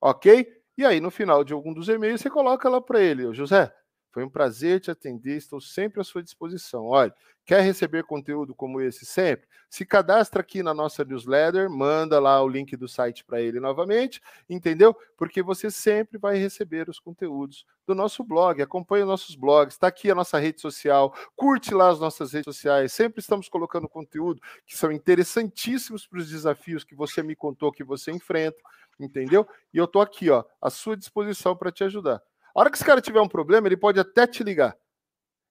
Ok? 0.00 0.46
E 0.76 0.84
aí, 0.84 1.00
no 1.00 1.10
final 1.10 1.42
de 1.42 1.52
algum 1.52 1.74
dos 1.74 1.88
e-mails, 1.88 2.20
você 2.20 2.30
coloca 2.30 2.68
lá 2.68 2.80
para 2.80 3.00
ele, 3.00 3.32
José, 3.34 3.74
foi 4.10 4.24
um 4.24 4.30
prazer 4.30 4.80
te 4.80 4.90
atender, 4.90 5.36
estou 5.36 5.60
sempre 5.60 6.00
à 6.00 6.04
sua 6.04 6.22
disposição. 6.22 6.86
Olha, 6.86 7.14
quer 7.44 7.60
receber 7.60 8.04
conteúdo 8.04 8.54
como 8.54 8.80
esse 8.80 9.04
sempre? 9.04 9.46
Se 9.68 9.84
cadastra 9.84 10.40
aqui 10.40 10.62
na 10.62 10.72
nossa 10.72 11.04
newsletter, 11.04 11.68
manda 11.68 12.18
lá 12.18 12.42
o 12.42 12.48
link 12.48 12.74
do 12.74 12.88
site 12.88 13.22
para 13.22 13.40
ele 13.40 13.60
novamente, 13.60 14.20
entendeu? 14.48 14.96
Porque 15.16 15.42
você 15.42 15.70
sempre 15.70 16.18
vai 16.18 16.38
receber 16.38 16.88
os 16.88 16.98
conteúdos 16.98 17.66
do 17.86 17.94
nosso 17.94 18.24
blog. 18.24 18.62
Acompanhe 18.62 19.02
os 19.02 19.08
nossos 19.08 19.36
blogs, 19.36 19.74
está 19.74 19.88
aqui 19.88 20.10
a 20.10 20.14
nossa 20.14 20.38
rede 20.38 20.60
social, 20.60 21.14
curte 21.36 21.74
lá 21.74 21.90
as 21.90 22.00
nossas 22.00 22.32
redes 22.32 22.46
sociais. 22.46 22.92
Sempre 22.92 23.20
estamos 23.20 23.48
colocando 23.48 23.88
conteúdo 23.88 24.40
que 24.66 24.76
são 24.76 24.90
interessantíssimos 24.90 26.06
para 26.06 26.18
os 26.18 26.30
desafios 26.30 26.82
que 26.82 26.94
você 26.94 27.22
me 27.22 27.36
contou 27.36 27.70
que 27.70 27.84
você 27.84 28.10
enfrenta, 28.10 28.58
entendeu? 28.98 29.46
E 29.72 29.76
eu 29.76 29.84
estou 29.84 30.00
aqui, 30.00 30.30
ó, 30.30 30.44
à 30.60 30.70
sua 30.70 30.96
disposição 30.96 31.54
para 31.54 31.70
te 31.70 31.84
ajudar. 31.84 32.22
A 32.58 32.60
hora 32.60 32.70
que 32.70 32.76
esse 32.76 32.84
cara 32.84 33.00
tiver 33.00 33.20
um 33.20 33.28
problema, 33.28 33.68
ele 33.68 33.76
pode 33.76 34.00
até 34.00 34.26
te 34.26 34.42
ligar. 34.42 34.76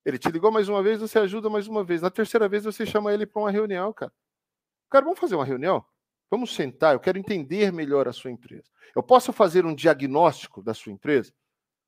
Ele 0.04 0.18
te 0.18 0.30
ligou 0.30 0.52
mais 0.52 0.68
uma 0.68 0.84
vez, 0.84 1.00
você 1.00 1.18
ajuda 1.18 1.50
mais 1.50 1.66
uma 1.66 1.82
vez. 1.82 2.02
Na 2.02 2.10
terceira 2.10 2.50
vez, 2.50 2.66
você 2.66 2.86
chama 2.86 3.14
ele 3.14 3.26
para 3.26 3.42
uma 3.42 3.50
reunião, 3.50 3.94
cara. 3.94 4.12
Cara, 4.90 5.06
vamos 5.06 5.18
fazer 5.18 5.36
uma 5.36 5.46
reunião? 5.46 5.86
Vamos 6.30 6.54
sentar, 6.54 6.94
eu 6.96 7.00
quero 7.00 7.18
entender 7.18 7.72
melhor 7.72 8.10
a 8.10 8.12
sua 8.12 8.30
empresa. 8.30 8.70
Eu 8.94 9.02
posso 9.02 9.32
fazer 9.32 9.66
um 9.66 9.74
diagnóstico 9.74 10.62
da 10.62 10.74
sua 10.74 10.92
empresa? 10.92 11.32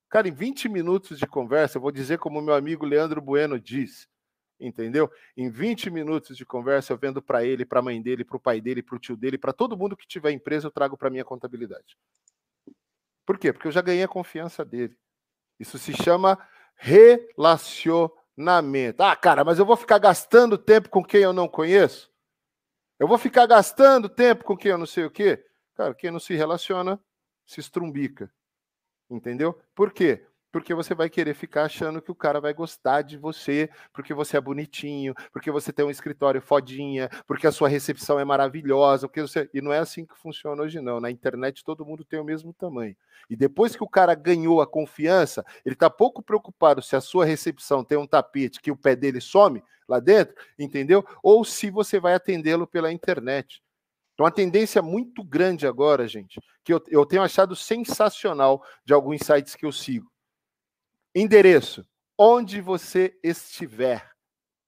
Cara, 0.07 0.29
em 0.29 0.31
20 0.31 0.69
minutos 0.69 1.19
de 1.19 1.27
conversa, 1.27 1.77
eu 1.77 1.81
vou 1.81 1.91
dizer 1.91 2.17
como 2.17 2.41
meu 2.41 2.53
amigo 2.53 2.85
Leandro 2.85 3.19
Bueno 3.19 3.59
disse, 3.59 4.07
entendeu? 4.57 5.11
Em 5.35 5.49
20 5.49 5.89
minutos 5.89 6.37
de 6.37 6.45
conversa, 6.45 6.93
eu 6.93 6.97
vendo 6.97 7.21
para 7.21 7.43
ele, 7.43 7.65
para 7.65 7.79
a 7.79 7.83
mãe 7.83 8.01
dele, 8.01 8.23
para 8.23 8.37
o 8.37 8.39
pai 8.39 8.61
dele, 8.61 8.81
para 8.81 8.95
o 8.95 8.99
tio 8.99 9.17
dele, 9.17 9.37
para 9.37 9.51
todo 9.51 9.75
mundo 9.75 9.97
que 9.97 10.07
tiver 10.07 10.31
empresa, 10.31 10.67
eu 10.67 10.71
trago 10.71 10.95
para 10.97 11.09
minha 11.09 11.25
contabilidade. 11.25 11.97
Por 13.25 13.37
quê? 13.37 13.51
Porque 13.51 13.67
eu 13.67 13.71
já 13.73 13.81
ganhei 13.81 14.03
a 14.03 14.07
confiança 14.07 14.63
dele. 14.63 14.97
Isso 15.59 15.77
se 15.77 15.93
chama 15.93 16.39
relacionamento. 16.75 19.03
Ah, 19.03 19.15
cara, 19.15 19.43
mas 19.43 19.59
eu 19.59 19.65
vou 19.65 19.75
ficar 19.75 19.97
gastando 19.97 20.57
tempo 20.57 20.89
com 20.89 21.03
quem 21.03 21.21
eu 21.21 21.33
não 21.33 21.47
conheço? 21.47 22.09
Eu 22.97 23.07
vou 23.07 23.17
ficar 23.17 23.45
gastando 23.45 24.07
tempo 24.07 24.43
com 24.43 24.55
quem 24.55 24.71
eu 24.71 24.77
não 24.77 24.85
sei 24.85 25.05
o 25.05 25.11
quê? 25.11 25.43
Cara, 25.75 25.93
quem 25.93 26.11
não 26.11 26.19
se 26.19 26.33
relaciona 26.35 26.99
se 27.45 27.59
estrumbica. 27.59 28.31
Entendeu? 29.09 29.59
Por 29.73 29.91
quê? 29.91 30.25
Porque 30.51 30.73
você 30.73 30.95
vai 30.95 31.09
querer 31.09 31.33
ficar 31.33 31.65
achando 31.65 32.01
que 32.01 32.11
o 32.11 32.15
cara 32.15 32.39
vai 32.39 32.53
gostar 32.53 33.01
de 33.01 33.17
você, 33.17 33.69
porque 33.93 34.13
você 34.13 34.37
é 34.37 34.41
bonitinho, 34.41 35.13
porque 35.31 35.51
você 35.51 35.71
tem 35.71 35.85
um 35.85 35.91
escritório 35.91 36.41
fodinha, 36.41 37.09
porque 37.27 37.45
a 37.45 37.51
sua 37.51 37.69
recepção 37.69 38.19
é 38.19 38.25
maravilhosa, 38.25 39.07
porque 39.07 39.21
você... 39.21 39.49
e 39.53 39.61
não 39.61 39.71
é 39.71 39.79
assim 39.79 40.05
que 40.05 40.17
funciona 40.17 40.61
hoje 40.61 40.81
não. 40.81 40.99
Na 40.99 41.11
internet 41.11 41.63
todo 41.63 41.85
mundo 41.85 42.03
tem 42.03 42.19
o 42.19 42.23
mesmo 42.23 42.53
tamanho. 42.53 42.95
E 43.29 43.35
depois 43.35 43.75
que 43.75 43.83
o 43.83 43.87
cara 43.87 44.15
ganhou 44.15 44.61
a 44.61 44.67
confiança, 44.67 45.45
ele 45.65 45.75
está 45.75 45.89
pouco 45.89 46.21
preocupado 46.21 46.81
se 46.81 46.95
a 46.95 47.01
sua 47.01 47.25
recepção 47.25 47.83
tem 47.83 47.97
um 47.97 48.07
tapete 48.07 48.59
que 48.59 48.71
o 48.71 48.77
pé 48.77 48.95
dele 48.95 49.21
some 49.21 49.63
lá 49.87 49.99
dentro, 49.99 50.35
entendeu? 50.57 51.05
Ou 51.21 51.43
se 51.43 51.69
você 51.69 51.99
vai 51.99 52.13
atendê-lo 52.13 52.65
pela 52.65 52.91
internet. 52.91 53.61
Então, 54.13 54.25
a 54.25 54.31
tendência 54.31 54.81
muito 54.81 55.23
grande 55.23 55.65
agora, 55.65 56.07
gente, 56.07 56.41
que 56.63 56.73
eu, 56.73 56.83
eu 56.89 57.05
tenho 57.05 57.21
achado 57.21 57.55
sensacional 57.55 58.61
de 58.83 58.93
alguns 58.93 59.21
sites 59.21 59.55
que 59.55 59.65
eu 59.65 59.71
sigo 59.71 60.11
Endereço: 61.19 61.85
onde 62.17 62.61
você 62.61 63.17
estiver. 63.21 64.09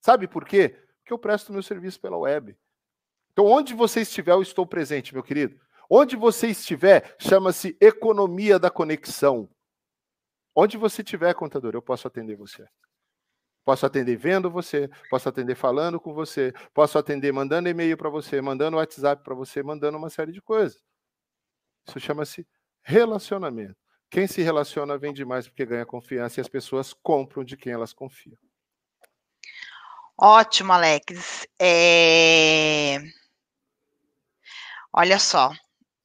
Sabe 0.01 0.27
por 0.27 0.45
quê? 0.45 0.69
Porque 0.97 1.13
eu 1.13 1.19
presto 1.19 1.53
meu 1.53 1.63
serviço 1.63 1.99
pela 1.99 2.17
web. 2.17 2.57
Então, 3.31 3.45
onde 3.45 3.73
você 3.73 4.01
estiver, 4.01 4.33
eu 4.33 4.41
estou 4.41 4.65
presente, 4.65 5.13
meu 5.13 5.23
querido. 5.23 5.59
Onde 5.89 6.15
você 6.15 6.47
estiver, 6.47 7.15
chama-se 7.19 7.77
economia 7.79 8.59
da 8.59 8.69
conexão. 8.69 9.49
Onde 10.53 10.77
você 10.77 11.01
estiver, 11.01 11.33
contador, 11.33 11.73
eu 11.73 11.81
posso 11.81 12.07
atender 12.07 12.35
você. 12.35 12.67
Posso 13.63 13.85
atender 13.85 14.17
vendo 14.17 14.49
você, 14.49 14.89
posso 15.09 15.29
atender 15.29 15.55
falando 15.55 15.99
com 15.99 16.13
você, 16.13 16.51
posso 16.73 16.97
atender 16.97 17.31
mandando 17.31 17.69
e-mail 17.69 17.95
para 17.95 18.09
você, 18.09 18.41
mandando 18.41 18.77
WhatsApp 18.77 19.23
para 19.23 19.35
você, 19.35 19.61
mandando 19.61 19.97
uma 19.97 20.09
série 20.09 20.31
de 20.31 20.41
coisas. 20.41 20.83
Isso 21.87 21.99
chama-se 21.99 22.45
relacionamento. 22.81 23.80
Quem 24.11 24.27
se 24.27 24.41
relaciona 24.41 24.97
vende 24.97 25.23
mais 25.23 25.47
porque 25.47 25.65
ganha 25.65 25.85
confiança 25.85 26.39
e 26.39 26.41
as 26.41 26.49
pessoas 26.49 26.91
compram 26.91 27.45
de 27.45 27.55
quem 27.55 27.71
elas 27.71 27.93
confiam. 27.93 28.37
Ótimo, 30.17 30.73
Alex. 30.73 31.47
É... 31.57 32.99
Olha 34.91 35.17
só, 35.17 35.53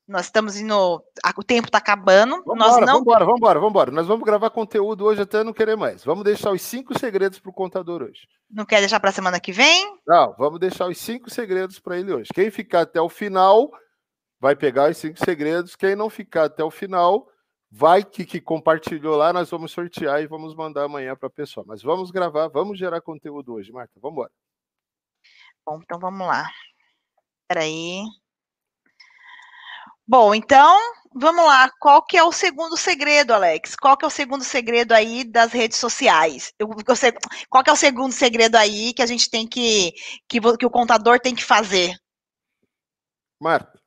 nós 0.07 0.27
estamos 0.27 0.57
indo. 0.57 1.03
O 1.37 1.43
tempo 1.43 1.67
está 1.67 1.79
acabando. 1.79 2.45
Vamos 2.47 2.65
nós 2.65 2.87
não... 2.87 3.01
embora, 3.01 3.25
vamos 3.25 3.71
embora. 3.71 3.91
Nós 3.91 4.07
vamos 4.07 4.25
gravar 4.25 4.51
conteúdo 4.51 5.05
hoje 5.05 5.23
até 5.23 5.43
não 5.43 5.53
querer 5.53 5.77
mais. 5.77 6.05
Vamos 6.05 6.23
deixar 6.23 6.53
os 6.53 6.63
cinco 6.63 6.97
segredos 6.97 7.41
para 7.41 7.51
o 7.51 7.55
contador 7.55 8.03
hoje. 8.03 8.29
Não 8.49 8.65
quer 8.65 8.79
deixar 8.79 9.01
para 9.01 9.11
a 9.11 9.13
semana 9.13 9.41
que 9.41 9.51
vem? 9.51 9.99
Não, 10.07 10.33
vamos 10.39 10.61
deixar 10.61 10.87
os 10.89 10.97
cinco 10.97 11.29
segredos 11.29 11.81
para 11.81 11.99
ele 11.99 12.13
hoje. 12.13 12.31
Quem 12.33 12.53
ficar 12.53 12.83
até 12.83 13.01
o 13.01 13.09
final 13.09 13.69
vai 14.39 14.55
pegar 14.55 14.89
os 14.89 14.97
cinco 14.97 15.19
segredos. 15.19 15.75
Quem 15.75 15.97
não 15.97 16.09
ficar 16.09 16.45
até 16.45 16.63
o 16.63 16.71
final 16.71 17.29
vai 17.71 18.05
que, 18.05 18.25
que 18.25 18.41
compartilhou 18.41 19.17
lá, 19.17 19.33
nós 19.33 19.51
vamos 19.51 19.73
sortear 19.73 20.23
e 20.23 20.27
vamos 20.27 20.55
mandar 20.55 20.85
amanhã 20.85 21.17
para 21.17 21.29
a 21.29 21.31
pessoa. 21.31 21.65
Mas 21.67 21.83
vamos 21.83 22.11
gravar, 22.11 22.49
vamos 22.49 22.79
gerar 22.79 23.01
conteúdo 23.01 23.55
hoje, 23.55 23.73
Marta. 23.73 23.93
Vamos 24.01 24.15
embora. 24.15 24.33
Bom, 25.65 25.81
então 25.83 25.99
vamos 25.99 26.27
lá. 26.27 26.51
Espera 27.43 27.65
aí. 27.65 28.03
Bom, 30.07 30.35
então, 30.35 30.79
vamos 31.13 31.45
lá. 31.45 31.69
Qual 31.81 32.01
que 32.05 32.17
é 32.17 32.23
o 32.23 32.31
segundo 32.31 32.77
segredo, 32.77 33.35
Alex? 33.35 33.75
Qual 33.75 33.97
que 33.97 34.05
é 34.05 34.09
o 34.09 34.11
segundo 34.11 34.45
segredo 34.45 34.93
aí 34.93 35.25
das 35.25 35.53
redes 35.53 35.79
sociais? 35.79 36.55
Eu, 36.59 36.69
eu, 36.71 36.85
qual 37.51 37.65
que 37.65 37.71
é 37.71 37.73
o 37.73 37.77
segundo 37.77 38.13
segredo 38.13 38.55
aí 38.57 38.95
que 38.95 39.03
a 39.03 39.07
gente 39.07 39.29
tem 39.29 39.47
que, 39.49 39.93
que, 40.29 40.41
que 40.41 40.67
o 40.67 40.71
contador 40.71 41.19
tem 41.19 41.35
que 41.35 41.45
fazer? 41.45 41.97
Marta, 43.41 43.81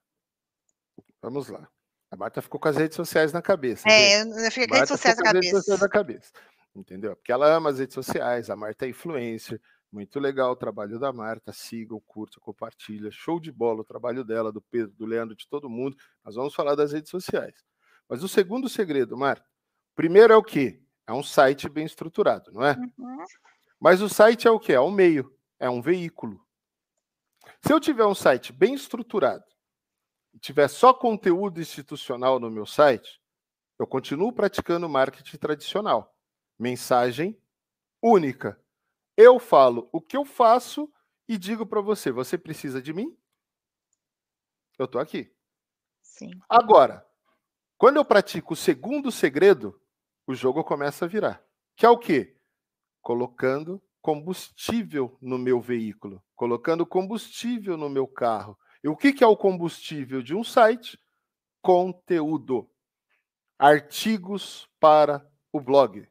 vamos 1.21 1.47
lá. 1.47 1.67
A 2.11 2.15
Marta 2.15 2.41
ficou 2.41 2.59
com 2.59 2.67
as 2.67 2.77
redes 2.77 2.95
sociais 2.95 3.31
na 3.31 3.41
cabeça. 3.41 3.87
É, 3.87 4.21
eu 4.21 4.51
fiquei 4.51 4.67
com 4.67 4.73
as 4.73 4.79
redes 4.79 4.89
sociais 4.89 5.17
na 5.17 5.23
cabeça. 5.23 5.45
Redes 5.45 5.59
sociais 5.59 5.81
na 5.81 5.89
cabeça. 5.89 6.31
Entendeu? 6.75 7.15
Porque 7.15 7.31
ela 7.31 7.47
ama 7.53 7.69
as 7.69 7.79
redes 7.79 7.93
sociais, 7.93 8.49
a 8.49 8.55
Marta 8.55 8.85
é 8.85 8.89
influencer. 8.89 9.61
Muito 9.91 10.19
legal 10.19 10.51
o 10.51 10.55
trabalho 10.55 10.99
da 10.99 11.11
Marta. 11.11 11.51
Sigam, 11.51 11.99
curtam, 12.05 12.41
compartilha. 12.41 13.09
Show 13.11 13.39
de 13.39 13.51
bola 13.51 13.81
o 13.81 13.85
trabalho 13.85 14.23
dela, 14.23 14.51
do 14.51 14.61
Pedro, 14.61 14.93
do 14.95 15.05
Leandro, 15.05 15.35
de 15.35 15.47
todo 15.47 15.69
mundo. 15.69 15.97
Nós 16.23 16.35
vamos 16.35 16.53
falar 16.53 16.75
das 16.75 16.91
redes 16.91 17.09
sociais. 17.09 17.55
Mas 18.07 18.23
o 18.23 18.27
segundo 18.27 18.69
segredo, 18.69 19.17
Marta, 19.17 19.45
primeiro 19.95 20.33
é 20.33 20.37
o 20.37 20.43
quê? 20.43 20.81
É 21.07 21.13
um 21.13 21.23
site 21.23 21.67
bem 21.67 21.85
estruturado, 21.85 22.51
não 22.51 22.63
é? 22.63 22.75
Uhum. 22.97 23.25
Mas 23.79 24.01
o 24.01 24.09
site 24.09 24.47
é 24.47 24.51
o 24.51 24.59
quê? 24.59 24.73
É 24.73 24.81
um 24.81 24.91
meio, 24.91 25.35
é 25.59 25.69
um 25.69 25.81
veículo. 25.81 26.39
Se 27.65 27.73
eu 27.73 27.79
tiver 27.79 28.05
um 28.05 28.15
site 28.15 28.53
bem 28.53 28.73
estruturado, 28.73 29.43
e 30.33 30.39
tiver 30.39 30.67
só 30.67 30.93
conteúdo 30.93 31.59
institucional 31.59 32.39
no 32.39 32.49
meu 32.49 32.65
site, 32.65 33.21
eu 33.77 33.87
continuo 33.87 34.33
praticando 34.33 34.89
marketing 34.89 35.37
tradicional. 35.37 36.15
Mensagem 36.57 37.41
única. 38.01 38.61
Eu 39.15 39.39
falo 39.39 39.89
o 39.91 40.01
que 40.01 40.17
eu 40.17 40.25
faço 40.25 40.91
e 41.27 41.37
digo 41.37 41.65
para 41.65 41.81
você: 41.81 42.11
você 42.11 42.37
precisa 42.37 42.81
de 42.81 42.93
mim? 42.93 43.17
Eu 44.77 44.85
estou 44.85 44.99
aqui. 44.99 45.33
Sim. 46.01 46.31
Agora, 46.47 47.05
quando 47.77 47.97
eu 47.97 48.05
pratico 48.05 48.53
o 48.53 48.57
segundo 48.57 49.11
segredo, 49.11 49.79
o 50.27 50.33
jogo 50.33 50.63
começa 50.63 51.05
a 51.05 51.07
virar. 51.07 51.43
Que 51.75 51.85
é 51.85 51.89
o 51.89 51.97
quê? 51.97 52.37
Colocando 53.01 53.81
combustível 54.01 55.17
no 55.21 55.37
meu 55.37 55.59
veículo, 55.59 56.23
colocando 56.35 56.85
combustível 56.85 57.77
no 57.77 57.89
meu 57.89 58.07
carro, 58.07 58.57
e 58.83 58.87
o 58.87 58.95
que, 58.95 59.23
é 59.23 59.27
o 59.27 59.35
combustível 59.35 60.21
de 60.21 60.33
um 60.33 60.43
site? 60.43 60.99
Conteúdo. 61.61 62.69
Artigos 63.57 64.69
para 64.79 65.27
o 65.51 65.59
blog. 65.59 66.07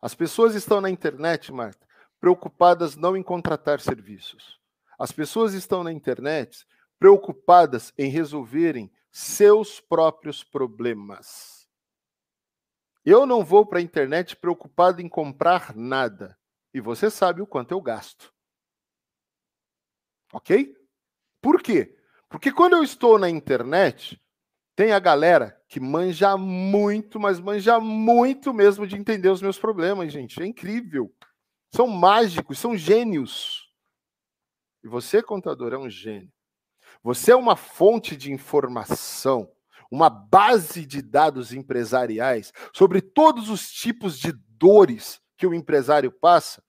As 0.00 0.14
pessoas 0.14 0.54
estão 0.54 0.80
na 0.80 0.88
internet, 0.88 1.52
Marta, 1.52 1.86
preocupadas 2.20 2.96
não 2.96 3.16
em 3.16 3.22
contratar 3.22 3.80
serviços. 3.80 4.60
As 4.98 5.10
pessoas 5.10 5.54
estão 5.54 5.82
na 5.82 5.92
internet 5.92 6.66
preocupadas 6.98 7.92
em 7.98 8.10
resolverem 8.10 8.92
seus 9.10 9.80
próprios 9.80 10.44
problemas. 10.44 11.68
Eu 13.04 13.26
não 13.26 13.44
vou 13.44 13.66
para 13.66 13.78
a 13.78 13.82
internet 13.82 14.36
preocupado 14.36 15.00
em 15.00 15.08
comprar 15.08 15.74
nada. 15.74 16.38
E 16.72 16.80
você 16.80 17.10
sabe 17.10 17.42
o 17.42 17.46
quanto 17.46 17.72
eu 17.72 17.80
gasto. 17.80 18.32
Ok? 20.32 20.79
Por 21.40 21.62
quê? 21.62 21.96
Porque 22.28 22.52
quando 22.52 22.74
eu 22.74 22.82
estou 22.82 23.18
na 23.18 23.28
internet, 23.28 24.20
tem 24.76 24.92
a 24.92 24.98
galera 24.98 25.60
que 25.68 25.80
manja 25.80 26.36
muito, 26.36 27.18
mas 27.18 27.40
manja 27.40 27.78
muito 27.78 28.54
mesmo 28.54 28.86
de 28.86 28.96
entender 28.96 29.28
os 29.28 29.42
meus 29.42 29.58
problemas, 29.58 30.12
gente. 30.12 30.40
É 30.42 30.46
incrível. 30.46 31.12
São 31.74 31.86
mágicos, 31.86 32.58
são 32.58 32.76
gênios. 32.76 33.68
E 34.82 34.88
você, 34.88 35.22
contador, 35.22 35.72
é 35.72 35.78
um 35.78 35.90
gênio. 35.90 36.32
Você 37.02 37.32
é 37.32 37.36
uma 37.36 37.56
fonte 37.56 38.16
de 38.16 38.32
informação, 38.32 39.50
uma 39.90 40.10
base 40.10 40.84
de 40.84 41.00
dados 41.02 41.52
empresariais 41.52 42.52
sobre 42.72 43.00
todos 43.00 43.48
os 43.48 43.70
tipos 43.70 44.18
de 44.18 44.32
dores 44.32 45.20
que 45.36 45.46
o 45.46 45.54
empresário 45.54 46.12
passa. 46.12 46.62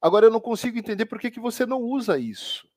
Agora 0.00 0.26
eu 0.26 0.30
não 0.30 0.40
consigo 0.40 0.78
entender 0.78 1.06
por 1.06 1.18
que, 1.18 1.30
que 1.30 1.40
você 1.40 1.64
não 1.64 1.80
usa 1.80 2.18
isso. 2.18 2.68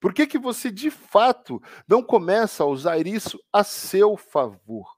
Por 0.00 0.14
que, 0.14 0.26
que 0.26 0.38
você, 0.38 0.70
de 0.70 0.90
fato, 0.90 1.62
não 1.86 2.02
começa 2.02 2.64
a 2.64 2.66
usar 2.66 3.06
isso 3.06 3.38
a 3.52 3.62
seu 3.62 4.16
favor? 4.16 4.96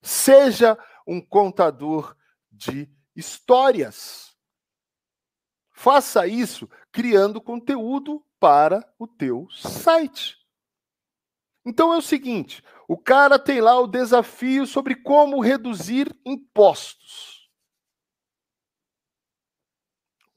Seja 0.00 0.78
um 1.06 1.20
contador 1.20 2.16
de 2.50 2.88
histórias. 3.16 4.36
Faça 5.72 6.26
isso 6.26 6.70
criando 6.92 7.40
conteúdo 7.40 8.24
para 8.38 8.80
o 8.98 9.06
teu 9.06 9.48
site. 9.50 10.38
Então 11.64 11.92
é 11.92 11.96
o 11.96 12.02
seguinte, 12.02 12.62
o 12.88 12.96
cara 12.96 13.38
tem 13.38 13.60
lá 13.60 13.78
o 13.78 13.86
desafio 13.86 14.66
sobre 14.66 14.96
como 14.96 15.40
reduzir 15.40 16.14
impostos. 16.24 17.42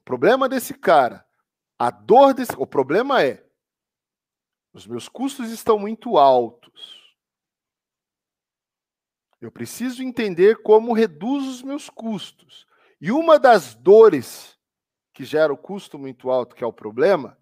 problema 0.06 0.48
desse 0.48 0.74
cara, 0.76 1.26
a 1.78 1.90
dor 1.90 2.34
desse. 2.34 2.54
O 2.58 2.68
problema 2.68 3.24
é: 3.24 3.45
os 4.76 4.86
meus 4.86 5.08
custos 5.08 5.52
estão 5.52 5.80
muito 5.80 6.18
altos. 6.18 7.16
Eu 9.40 9.50
preciso 9.50 10.04
entender 10.04 10.62
como 10.64 10.92
reduzo 10.92 11.50
os 11.50 11.64
meus 11.64 11.90
custos. 11.90 12.68
E 13.00 13.10
uma 13.10 13.40
das 13.40 13.74
dores 13.74 14.60
que 15.14 15.24
gera 15.24 15.54
o 15.54 15.58
custo 15.58 15.98
muito 15.98 16.30
alto, 16.30 16.54
que 16.54 16.64
é 16.64 16.68
o 16.68 16.74
problema, 16.74 17.38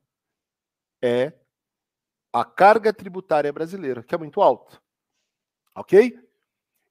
é 1.01 1.33
a 2.31 2.45
carga 2.45 2.93
tributária 2.93 3.51
brasileira, 3.51 4.03
que 4.03 4.13
é 4.13 4.17
muito 4.17 4.39
alta. 4.39 4.79
Ok? 5.73 6.19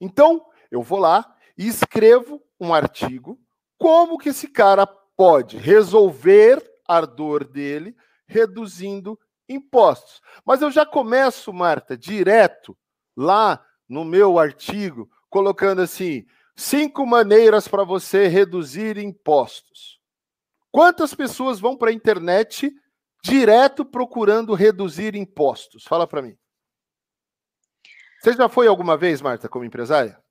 Então, 0.01 0.51
eu 0.73 0.83
vou 0.83 0.99
lá 0.99 1.37
e 1.57 1.69
escrevo 1.69 2.43
um 2.59 2.75
artigo 2.75 3.41
como 3.79 4.19
que 4.19 4.31
esse 4.31 4.49
cara 4.49 4.89
pode 4.89 5.57
resolver 5.57 6.61
a 6.85 7.03
dor 7.03 7.45
dele 7.45 7.97
reduzindo 8.27 9.17
impostos. 9.53 10.21
Mas 10.45 10.63
eu 10.63 10.71
já 10.71 10.85
começo, 10.85 11.53
Marta, 11.53 11.97
direto 11.97 12.77
lá 13.17 13.65
no 13.89 14.05
meu 14.05 14.39
artigo, 14.39 15.11
colocando 15.29 15.83
assim: 15.83 16.27
cinco 16.57 17.07
maneiras 17.07 17.69
para 17.69 17.85
você 17.85 18.29
reduzir 18.29 18.99
impostos. 18.99 20.01
Quantas 20.71 21.15
pessoas 21.15 21.61
vão 21.61 21.77
para 21.77 21.91
a 21.91 21.93
internet 21.93 22.75
direto 23.23 23.85
procurando 23.85 24.55
reduzir 24.55 25.15
impostos? 25.15 25.85
Fala 25.85 26.07
para 26.07 26.23
mim. 26.23 26.37
Você 28.21 28.33
já 28.33 28.49
foi 28.49 28.69
alguma 28.69 28.97
vez, 28.97 29.21
Marta, 29.21 29.49
como 29.49 29.65
empresária? 29.65 30.23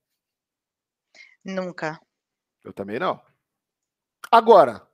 Nunca. 1.43 1.99
Eu 2.63 2.71
também 2.71 2.97
não. 2.97 3.21
Agora, 4.31 4.87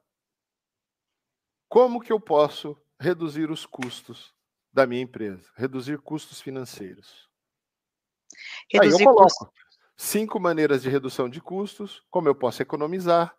como 1.70 2.02
que 2.02 2.12
eu 2.12 2.20
posso 2.20 2.76
reduzir 3.00 3.50
os 3.52 3.66
custos 3.66 4.34
da 4.72 4.86
minha 4.86 5.02
empresa? 5.02 5.50
Reduzir 5.56 6.00
custos 6.00 6.42
financeiros. 6.42 7.28
Reduzir 8.72 8.96
Aí 8.96 9.02
eu 9.02 9.14
coloco 9.14 9.52
cinco 9.96 10.40
maneiras 10.40 10.84
de 10.84 10.90
redução 10.90 11.28
de 11.28 11.42
custos, 11.42 12.04
como 12.10 12.28
eu 12.28 12.36
posso 12.36 12.62
economizar. 12.62 13.36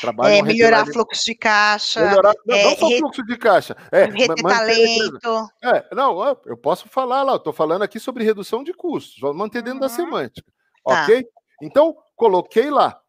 Trabalho 0.00 0.34
é, 0.34 0.42
melhorar 0.42 0.86
fluxo 0.86 1.24
de 1.24 1.34
caixa. 1.34 2.08
Melhorar, 2.08 2.32
não, 2.46 2.54
é, 2.54 2.64
não 2.64 2.76
só 2.76 2.88
re... 2.88 2.98
fluxo 2.98 3.24
de 3.24 3.36
caixa. 3.36 3.76
É, 3.90 4.04
reter 4.04 4.36
talento. 4.36 5.48
É, 5.62 5.94
não, 5.94 6.22
eu 6.46 6.56
posso 6.56 6.88
falar 6.88 7.24
lá, 7.24 7.32
eu 7.32 7.36
estou 7.36 7.52
falando 7.52 7.82
aqui 7.82 7.98
sobre 7.98 8.22
redução 8.22 8.62
de 8.62 8.72
custos, 8.72 9.18
vamos 9.20 9.36
manter 9.36 9.60
dentro 9.60 9.80
uhum. 9.80 9.80
da 9.80 9.88
semântica. 9.88 10.50
Tá. 10.84 11.02
Ok? 11.02 11.26
Então, 11.60 11.96
coloquei 12.14 12.70
lá. 12.70 13.00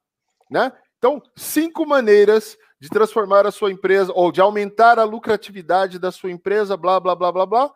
Né? 0.49 0.71
Então, 0.97 1.21
cinco 1.35 1.85
maneiras 1.85 2.57
de 2.83 2.89
transformar 2.89 3.47
a 3.47 3.51
sua 3.51 3.71
empresa 3.71 4.11
ou 4.13 4.29
de 4.29 4.41
aumentar 4.41 4.99
a 4.99 5.05
lucratividade 5.05 5.97
da 5.97 6.11
sua 6.11 6.29
empresa, 6.29 6.75
blá, 6.75 6.99
blá, 6.99 7.15
blá, 7.15 7.31
blá, 7.31 7.45
blá, 7.45 7.73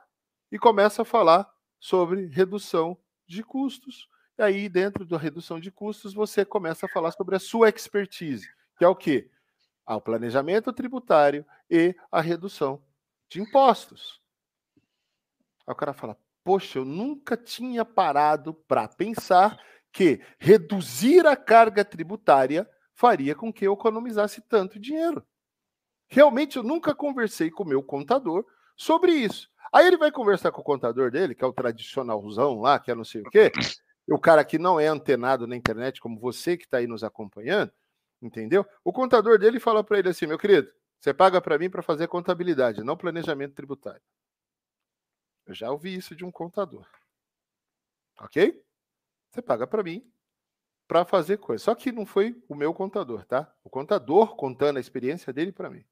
e 0.52 0.60
começa 0.60 1.04
a 1.04 1.06
falar 1.06 1.50
sobre 1.80 2.26
redução 2.26 2.98
de 3.26 3.42
custos. 3.42 4.10
E 4.38 4.44
aí, 4.44 4.68
dentro 4.68 5.06
da 5.06 5.18
redução 5.18 5.62
de 5.62 5.72
custos, 5.72 6.14
você 6.14 6.44
começa 6.44 6.88
a 6.88 6.90
falar 6.90 7.12
sobre 7.12 7.38
a 7.38 7.40
sua 7.40 7.70
expertise, 7.70 8.50
que 8.78 8.84
é 8.84 8.88
o 8.90 8.98
quê? 8.98 9.32
Ah, 9.86 9.96
o 9.96 10.02
planejamento 10.02 10.74
tributário 10.74 11.46
e 11.70 11.96
a 12.12 12.20
redução 12.20 12.84
de 13.30 13.40
impostos. 13.40 14.22
Aí 15.66 15.72
o 15.72 15.76
cara 15.76 15.94
fala: 15.94 16.18
Poxa, 16.44 16.80
eu 16.80 16.86
nunca 16.86 17.38
tinha 17.38 17.86
parado 17.86 18.54
para 18.54 18.90
pensar 18.90 19.58
que 19.90 20.22
reduzir 20.38 21.26
a 21.26 21.38
carga 21.38 21.86
tributária 21.86 22.70
faria 22.98 23.36
com 23.36 23.54
que 23.54 23.66
eu 23.66 23.74
economizasse 23.74 24.42
tanto 24.42 24.80
dinheiro. 24.80 25.24
Realmente, 26.10 26.58
eu 26.58 26.64
nunca 26.64 26.96
conversei 26.96 27.52
com 27.52 27.64
o 27.64 27.68
meu 27.68 27.84
contador 27.84 28.44
sobre 28.76 29.12
isso. 29.12 29.50
Aí 29.72 29.86
ele 29.86 29.98
vai 29.98 30.12
conversar 30.12 30.52
com 30.52 30.62
o 30.62 30.64
contador 30.64 31.12
dele, 31.12 31.36
que 31.36 31.44
é 31.44 31.48
o 31.48 31.54
tradicionalzão 31.54 32.60
lá, 32.60 32.80
que 32.80 32.90
é 32.90 32.96
não 32.96 33.04
sei 33.04 33.22
o 33.22 33.30
quê, 33.30 33.52
o 34.10 34.20
cara 34.20 34.44
que 34.44 34.58
não 34.58 34.80
é 34.80 34.88
antenado 34.88 35.46
na 35.46 35.56
internet, 35.56 36.02
como 36.02 36.20
você 36.20 36.58
que 36.58 36.64
está 36.64 36.78
aí 36.78 36.88
nos 36.88 37.04
acompanhando, 37.04 37.72
entendeu? 38.20 38.66
O 38.84 38.92
contador 38.92 39.38
dele 39.38 39.60
fala 39.60 39.84
para 39.84 40.00
ele 40.00 40.10
assim: 40.10 40.26
meu 40.26 40.40
querido, 40.40 40.72
você 41.00 41.14
paga 41.14 41.40
para 41.40 41.60
mim 41.60 41.70
para 41.70 41.84
fazer 41.84 42.08
contabilidade, 42.08 42.84
não 42.84 42.98
planejamento 42.98 43.54
tributário. 43.54 44.02
Eu 45.46 45.54
já 45.54 45.70
ouvi 45.70 45.94
isso 45.94 46.16
de 46.16 46.26
um 46.26 46.32
contador. 46.32 46.88
Ok? 48.20 48.60
Você 49.30 49.42
paga 49.42 49.68
para 49.68 49.84
mim 49.84 50.12
para 50.88 51.06
fazer 51.06 51.38
coisa. 51.38 51.64
Só 51.64 51.76
que 51.76 51.92
não 51.92 52.06
foi 52.06 52.36
o 52.48 52.56
meu 52.56 52.74
contador, 52.74 53.26
tá? 53.26 53.52
O 53.64 53.70
contador 53.70 54.36
contando 54.36 54.78
a 54.78 54.80
experiência 54.80 55.34
dele 55.34 55.52
para 55.52 55.70
mim. 55.70 55.84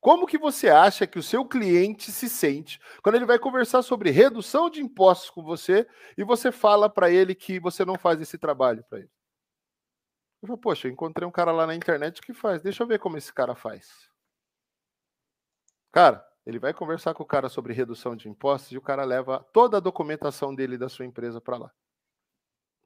Como 0.00 0.26
que 0.26 0.38
você 0.38 0.68
acha 0.68 1.06
que 1.06 1.18
o 1.18 1.22
seu 1.22 1.44
cliente 1.44 2.12
se 2.12 2.28
sente 2.28 2.80
quando 3.02 3.16
ele 3.16 3.26
vai 3.26 3.38
conversar 3.38 3.82
sobre 3.82 4.10
redução 4.10 4.70
de 4.70 4.80
impostos 4.80 5.30
com 5.30 5.42
você 5.42 5.88
e 6.16 6.22
você 6.22 6.52
fala 6.52 6.88
para 6.88 7.10
ele 7.10 7.34
que 7.34 7.58
você 7.58 7.84
não 7.84 7.98
faz 7.98 8.20
esse 8.20 8.38
trabalho 8.38 8.84
para 8.88 9.00
ele? 9.00 9.10
Eu 10.40 10.46
falo, 10.46 10.58
poxa, 10.58 10.86
eu 10.86 10.92
encontrei 10.92 11.26
um 11.26 11.32
cara 11.32 11.50
lá 11.50 11.66
na 11.66 11.74
internet 11.74 12.20
que 12.20 12.32
faz. 12.32 12.62
Deixa 12.62 12.82
eu 12.84 12.86
ver 12.86 13.00
como 13.00 13.16
esse 13.16 13.32
cara 13.32 13.56
faz. 13.56 14.08
Cara, 15.90 16.24
ele 16.46 16.60
vai 16.60 16.72
conversar 16.72 17.12
com 17.12 17.24
o 17.24 17.26
cara 17.26 17.48
sobre 17.48 17.74
redução 17.74 18.14
de 18.14 18.28
impostos 18.28 18.70
e 18.70 18.78
o 18.78 18.82
cara 18.82 19.04
leva 19.04 19.44
toda 19.52 19.78
a 19.78 19.80
documentação 19.80 20.54
dele 20.54 20.78
da 20.78 20.88
sua 20.88 21.04
empresa 21.04 21.40
para 21.40 21.56
lá. 21.56 21.72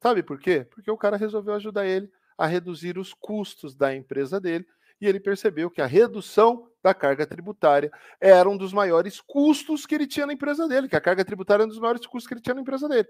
Sabe 0.03 0.21
por 0.21 0.37
quê? 0.37 0.67
Porque 0.69 0.91
o 0.91 0.97
cara 0.97 1.15
resolveu 1.15 1.53
ajudar 1.53 1.85
ele 1.85 2.11
a 2.37 2.45
reduzir 2.45 2.97
os 2.97 3.13
custos 3.13 3.73
da 3.73 3.95
empresa 3.95 4.37
dele 4.37 4.67
e 4.99 5.07
ele 5.07 5.17
percebeu 5.17 5.71
que 5.71 5.81
a 5.81 5.85
redução 5.85 6.69
da 6.83 6.93
carga 6.93 7.25
tributária 7.25 7.89
era 8.19 8.49
um 8.49 8.57
dos 8.57 8.73
maiores 8.73 9.21
custos 9.21 9.85
que 9.85 9.95
ele 9.95 10.05
tinha 10.05 10.25
na 10.25 10.33
empresa 10.33 10.67
dele, 10.67 10.89
que 10.89 10.95
a 10.97 11.01
carga 11.01 11.23
tributária 11.23 11.61
era 11.61 11.67
um 11.67 11.69
dos 11.69 11.79
maiores 11.79 12.05
custos 12.05 12.27
que 12.27 12.33
ele 12.33 12.41
tinha 12.41 12.53
na 12.53 12.59
empresa 12.59 12.89
dele. 12.89 13.07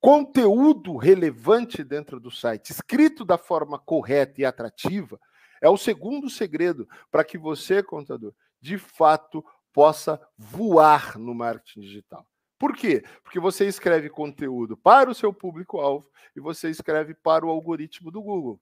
Conteúdo 0.00 0.96
relevante 0.96 1.82
dentro 1.82 2.20
do 2.20 2.30
site, 2.30 2.70
escrito 2.70 3.24
da 3.24 3.36
forma 3.36 3.76
correta 3.76 4.40
e 4.40 4.44
atrativa, 4.44 5.18
é 5.60 5.68
o 5.68 5.76
segundo 5.76 6.30
segredo 6.30 6.88
para 7.10 7.24
que 7.24 7.36
você, 7.36 7.82
contador, 7.82 8.32
de 8.60 8.78
fato 8.78 9.44
possa 9.72 10.20
voar 10.38 11.18
no 11.18 11.34
marketing 11.34 11.80
digital. 11.80 12.24
Por 12.62 12.76
quê? 12.76 13.02
Porque 13.24 13.40
você 13.40 13.66
escreve 13.66 14.08
conteúdo 14.08 14.76
para 14.76 15.10
o 15.10 15.14
seu 15.16 15.34
público-alvo 15.34 16.08
e 16.36 16.38
você 16.38 16.70
escreve 16.70 17.12
para 17.12 17.44
o 17.44 17.50
algoritmo 17.50 18.08
do 18.08 18.22
Google. 18.22 18.60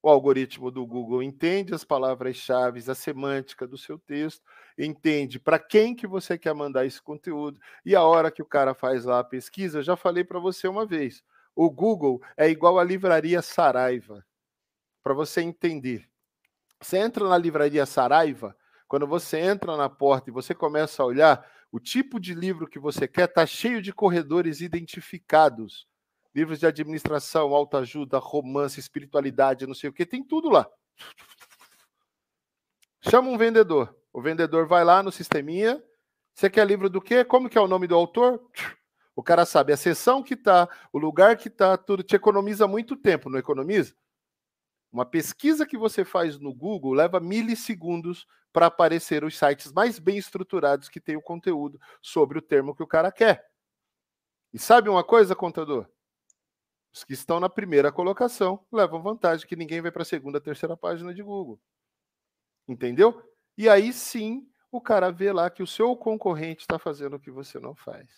O 0.00 0.08
algoritmo 0.08 0.70
do 0.70 0.86
Google 0.86 1.20
entende 1.20 1.74
as 1.74 1.82
palavras-chave, 1.82 2.88
a 2.88 2.94
semântica 2.94 3.66
do 3.66 3.76
seu 3.76 3.98
texto, 3.98 4.40
entende 4.78 5.40
para 5.40 5.58
quem 5.58 5.96
que 5.96 6.06
você 6.06 6.38
quer 6.38 6.54
mandar 6.54 6.86
esse 6.86 7.02
conteúdo 7.02 7.58
e 7.84 7.96
a 7.96 8.04
hora 8.04 8.30
que 8.30 8.40
o 8.40 8.46
cara 8.46 8.72
faz 8.72 9.04
lá 9.04 9.18
a 9.18 9.24
pesquisa, 9.24 9.78
eu 9.78 9.82
já 9.82 9.96
falei 9.96 10.22
para 10.22 10.38
você 10.38 10.68
uma 10.68 10.86
vez. 10.86 11.20
O 11.56 11.68
Google 11.68 12.22
é 12.36 12.48
igual 12.48 12.78
à 12.78 12.84
livraria 12.84 13.42
Saraiva. 13.42 14.24
Para 15.02 15.12
você 15.12 15.40
entender. 15.40 16.08
Você 16.80 16.98
entra 16.98 17.28
na 17.28 17.36
livraria 17.36 17.84
Saraiva, 17.84 18.56
quando 18.86 19.08
você 19.08 19.40
entra 19.40 19.76
na 19.76 19.88
porta 19.88 20.30
e 20.30 20.32
você 20.32 20.54
começa 20.54 21.02
a 21.02 21.06
olhar, 21.06 21.44
o 21.74 21.80
tipo 21.80 22.20
de 22.20 22.34
livro 22.34 22.68
que 22.68 22.78
você 22.78 23.08
quer 23.08 23.28
está 23.28 23.44
cheio 23.44 23.82
de 23.82 23.92
corredores 23.92 24.60
identificados. 24.60 25.88
Livros 26.32 26.60
de 26.60 26.66
administração, 26.66 27.52
autoajuda, 27.52 28.16
romance, 28.18 28.78
espiritualidade, 28.78 29.66
não 29.66 29.74
sei 29.74 29.90
o 29.90 29.92
que, 29.92 30.06
tem 30.06 30.22
tudo 30.22 30.48
lá. 30.48 30.70
Chama 33.00 33.28
um 33.28 33.36
vendedor. 33.36 33.92
O 34.12 34.22
vendedor 34.22 34.68
vai 34.68 34.84
lá 34.84 35.02
no 35.02 35.10
sisteminha. 35.10 35.82
Você 36.32 36.48
quer 36.48 36.64
livro 36.64 36.88
do 36.88 37.00
quê? 37.00 37.24
Como 37.24 37.50
que 37.50 37.58
é 37.58 37.60
o 37.60 37.66
nome 37.66 37.88
do 37.88 37.96
autor? 37.96 38.40
O 39.16 39.22
cara 39.22 39.44
sabe 39.44 39.72
a 39.72 39.76
sessão 39.76 40.22
que 40.22 40.36
tá, 40.36 40.68
o 40.92 40.98
lugar 40.98 41.36
que 41.36 41.50
tá, 41.50 41.76
tudo 41.76 42.04
te 42.04 42.14
economiza 42.14 42.68
muito 42.68 42.94
tempo, 42.96 43.28
não 43.28 43.36
economiza? 43.36 43.96
Uma 44.92 45.04
pesquisa 45.04 45.66
que 45.66 45.76
você 45.76 46.04
faz 46.04 46.38
no 46.38 46.54
Google 46.54 46.92
leva 46.92 47.18
milissegundos 47.18 48.28
para 48.54 48.66
aparecer 48.66 49.24
os 49.24 49.36
sites 49.36 49.72
mais 49.72 49.98
bem 49.98 50.16
estruturados 50.16 50.88
que 50.88 51.00
têm 51.00 51.16
o 51.16 51.20
conteúdo 51.20 51.80
sobre 52.00 52.38
o 52.38 52.42
termo 52.42 52.72
que 52.72 52.84
o 52.84 52.86
cara 52.86 53.10
quer. 53.10 53.50
E 54.52 54.60
sabe 54.60 54.88
uma 54.88 55.02
coisa, 55.02 55.34
contador? 55.34 55.90
Os 56.92 57.02
que 57.02 57.14
estão 57.14 57.40
na 57.40 57.48
primeira 57.48 57.90
colocação 57.90 58.64
levam 58.70 59.02
vantagem, 59.02 59.44
que 59.44 59.56
ninguém 59.56 59.80
vai 59.80 59.90
para 59.90 60.02
a 60.02 60.06
segunda, 60.06 60.40
terceira 60.40 60.76
página 60.76 61.12
de 61.12 61.20
Google. 61.20 61.60
Entendeu? 62.68 63.20
E 63.58 63.68
aí 63.68 63.92
sim 63.92 64.48
o 64.70 64.80
cara 64.80 65.10
vê 65.10 65.32
lá 65.32 65.50
que 65.50 65.62
o 65.62 65.66
seu 65.66 65.96
concorrente 65.96 66.60
está 66.62 66.78
fazendo 66.78 67.16
o 67.16 67.20
que 67.20 67.32
você 67.32 67.58
não 67.58 67.74
faz. 67.74 68.08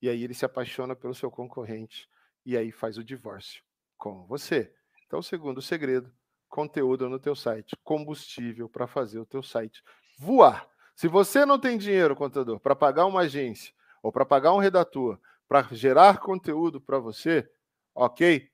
E 0.00 0.08
aí 0.08 0.24
ele 0.24 0.32
se 0.32 0.46
apaixona 0.46 0.96
pelo 0.96 1.14
seu 1.14 1.30
concorrente 1.30 2.08
e 2.46 2.56
aí 2.56 2.72
faz 2.72 2.96
o 2.96 3.04
divórcio 3.04 3.62
com 3.98 4.24
você. 4.26 4.74
Então, 5.06 5.18
o 5.18 5.22
segundo 5.22 5.60
segredo, 5.60 6.10
conteúdo 6.52 7.08
no 7.08 7.18
teu 7.18 7.34
site, 7.34 7.74
combustível 7.82 8.68
para 8.68 8.86
fazer 8.86 9.18
o 9.18 9.24
teu 9.24 9.42
site 9.42 9.82
voar. 10.18 10.68
Se 10.94 11.08
você 11.08 11.46
não 11.46 11.58
tem 11.58 11.78
dinheiro, 11.78 12.14
contador, 12.14 12.60
para 12.60 12.76
pagar 12.76 13.06
uma 13.06 13.20
agência 13.20 13.72
ou 14.02 14.12
para 14.12 14.26
pagar 14.26 14.52
um 14.52 14.58
redator, 14.58 15.18
para 15.48 15.62
gerar 15.72 16.18
conteúdo 16.18 16.78
para 16.78 16.98
você, 16.98 17.50
ok? 17.94 18.50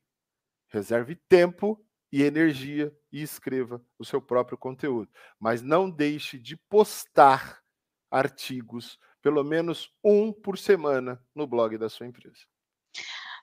Reserve 0.69 1.17
tempo 1.29 1.85
e 2.13 2.23
energia 2.23 2.97
e 3.11 3.21
escreva 3.21 3.85
o 3.99 4.05
seu 4.05 4.23
próprio 4.23 4.57
conteúdo. 4.57 5.11
Mas 5.37 5.61
não 5.61 5.91
deixe 5.91 6.39
de 6.39 6.57
postar 6.57 7.61
artigos, 8.09 8.97
pelo 9.21 9.43
menos 9.43 9.93
um 10.05 10.33
por 10.33 10.57
semana, 10.57 11.21
no 11.35 11.49
blog 11.49 11.77
da 11.77 11.89
sua 11.89 12.07
empresa. 12.07 12.47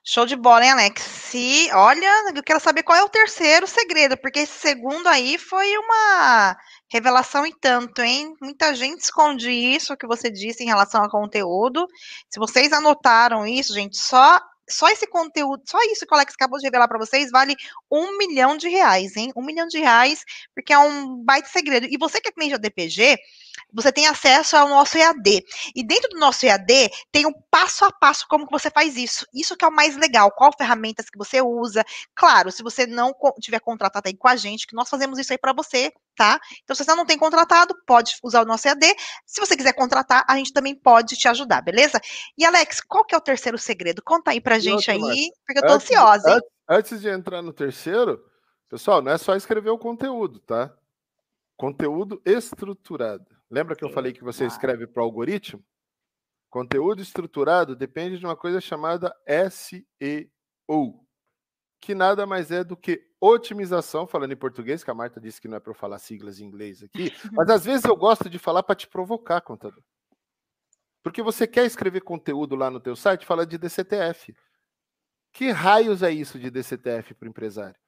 Show 0.08 0.24
de 0.24 0.36
bola, 0.36 0.64
hein, 0.64 0.70
Alex? 0.70 1.02
Se, 1.02 1.68
olha, 1.72 2.08
eu 2.32 2.40
quero 2.40 2.60
saber 2.60 2.84
qual 2.84 2.96
é 2.96 3.02
o 3.02 3.08
terceiro 3.08 3.66
segredo, 3.66 4.16
porque 4.16 4.38
esse 4.38 4.52
segundo 4.52 5.08
aí 5.08 5.36
foi 5.36 5.76
uma 5.76 6.56
revelação 6.88 7.44
em 7.44 7.52
tanto, 7.60 8.02
hein? 8.02 8.32
Muita 8.40 8.72
gente 8.72 9.00
esconde 9.00 9.50
isso 9.50 9.96
que 9.96 10.06
você 10.06 10.30
disse 10.30 10.62
em 10.62 10.66
relação 10.68 11.02
ao 11.02 11.10
conteúdo. 11.10 11.88
Se 12.30 12.38
vocês 12.38 12.72
anotaram 12.72 13.44
isso, 13.44 13.74
gente, 13.74 13.96
só 13.98 14.40
só 14.68 14.88
esse 14.88 15.06
conteúdo, 15.06 15.62
só 15.66 15.78
isso 15.90 16.06
que 16.06 16.12
o 16.12 16.16
Alex 16.16 16.34
acabou 16.34 16.58
de 16.58 16.64
revelar 16.64 16.88
para 16.88 16.98
vocês, 16.98 17.30
vale 17.30 17.56
um 17.90 18.16
milhão 18.18 18.56
de 18.56 18.68
reais, 18.68 19.16
hein? 19.16 19.32
Um 19.36 19.44
milhão 19.44 19.66
de 19.66 19.78
reais, 19.78 20.24
porque 20.54 20.72
é 20.72 20.78
um 20.78 21.22
baita 21.24 21.48
segredo. 21.48 21.86
E 21.86 21.96
você 21.98 22.20
que 22.20 22.28
é 22.28 22.32
cliente 22.32 22.52
da 22.52 22.58
DPG, 22.58 23.16
você 23.72 23.92
tem 23.92 24.06
acesso 24.06 24.56
ao 24.56 24.68
nosso 24.68 24.96
EAD. 24.96 25.44
E 25.74 25.86
dentro 25.86 26.08
do 26.10 26.18
nosso 26.18 26.44
EAD 26.46 26.90
tem 27.12 27.26
um 27.26 27.32
passo 27.50 27.84
a 27.84 27.92
passo 27.92 28.26
como 28.28 28.46
que 28.46 28.52
você 28.52 28.70
faz 28.70 28.96
isso. 28.96 29.26
Isso 29.34 29.56
que 29.56 29.64
é 29.64 29.68
o 29.68 29.72
mais 29.72 29.96
legal. 29.96 30.30
Qual 30.32 30.50
ferramentas 30.56 31.10
que 31.10 31.18
você 31.18 31.40
usa. 31.40 31.84
Claro, 32.14 32.50
se 32.50 32.62
você 32.62 32.86
não 32.86 33.14
tiver 33.40 33.60
contratado 33.60 34.08
aí 34.08 34.16
com 34.16 34.28
a 34.28 34.36
gente, 34.36 34.66
que 34.66 34.74
nós 34.74 34.88
fazemos 34.88 35.18
isso 35.18 35.32
aí 35.32 35.38
para 35.38 35.52
você, 35.52 35.92
tá? 36.16 36.40
Então, 36.64 36.74
se 36.74 36.84
você 36.84 36.94
não 36.94 37.06
tem 37.06 37.18
contratado, 37.18 37.74
pode 37.86 38.16
usar 38.22 38.42
o 38.42 38.46
nosso 38.46 38.66
EAD. 38.66 38.86
Se 39.24 39.40
você 39.40 39.56
quiser 39.56 39.74
contratar, 39.74 40.24
a 40.26 40.36
gente 40.36 40.52
também 40.52 40.74
pode 40.74 41.16
te 41.16 41.28
ajudar, 41.28 41.60
beleza? 41.60 42.00
E 42.36 42.44
Alex, 42.44 42.80
qual 42.80 43.04
que 43.04 43.14
é 43.14 43.18
o 43.18 43.20
terceiro 43.20 43.58
segredo? 43.58 44.02
Conta 44.02 44.30
aí 44.30 44.40
pra 44.40 44.58
gente 44.58 44.90
aí, 44.90 45.30
porque 45.46 45.58
eu 45.58 45.66
tô 45.66 45.74
antes, 45.74 45.90
ansiosa, 45.90 46.30
hein? 46.30 46.40
Antes 46.68 47.00
de 47.00 47.08
entrar 47.08 47.42
no 47.42 47.52
terceiro, 47.52 48.24
pessoal, 48.68 49.00
não 49.00 49.12
é 49.12 49.18
só 49.18 49.36
escrever 49.36 49.70
o 49.70 49.78
conteúdo, 49.78 50.40
tá? 50.40 50.74
Conteúdo 51.56 52.20
estruturado. 52.24 53.24
Lembra 53.50 53.76
que 53.76 53.84
eu 53.84 53.90
falei 53.90 54.12
que 54.12 54.24
você 54.24 54.44
escreve 54.46 54.86
para 54.86 55.02
o 55.02 55.04
algoritmo? 55.04 55.62
Conteúdo 56.50 57.02
estruturado 57.02 57.76
depende 57.76 58.18
de 58.18 58.24
uma 58.24 58.36
coisa 58.36 58.60
chamada 58.60 59.14
SEO, 59.50 61.05
que 61.86 61.94
nada 61.94 62.26
mais 62.26 62.50
é 62.50 62.64
do 62.64 62.76
que 62.76 63.06
otimização, 63.20 64.08
falando 64.08 64.32
em 64.32 64.36
português, 64.36 64.82
que 64.82 64.90
a 64.90 64.94
Marta 64.94 65.20
disse 65.20 65.40
que 65.40 65.46
não 65.46 65.56
é 65.56 65.60
para 65.60 65.70
eu 65.70 65.74
falar 65.74 66.00
siglas 66.00 66.40
em 66.40 66.44
inglês 66.44 66.82
aqui, 66.82 67.12
mas 67.30 67.48
às 67.48 67.64
vezes 67.64 67.84
eu 67.84 67.94
gosto 67.94 68.28
de 68.28 68.40
falar 68.40 68.64
para 68.64 68.74
te 68.74 68.88
provocar, 68.88 69.40
contador. 69.40 69.80
Porque 71.00 71.22
você 71.22 71.46
quer 71.46 71.64
escrever 71.64 72.00
conteúdo 72.00 72.56
lá 72.56 72.72
no 72.72 72.80
teu 72.80 72.96
site, 72.96 73.24
fala 73.24 73.46
de 73.46 73.56
DCTF. 73.56 74.34
Que 75.32 75.52
raios 75.52 76.02
é 76.02 76.10
isso 76.10 76.40
de 76.40 76.50
DCTF 76.50 77.14
para 77.14 77.26
o 77.26 77.30
empresário? 77.30 77.78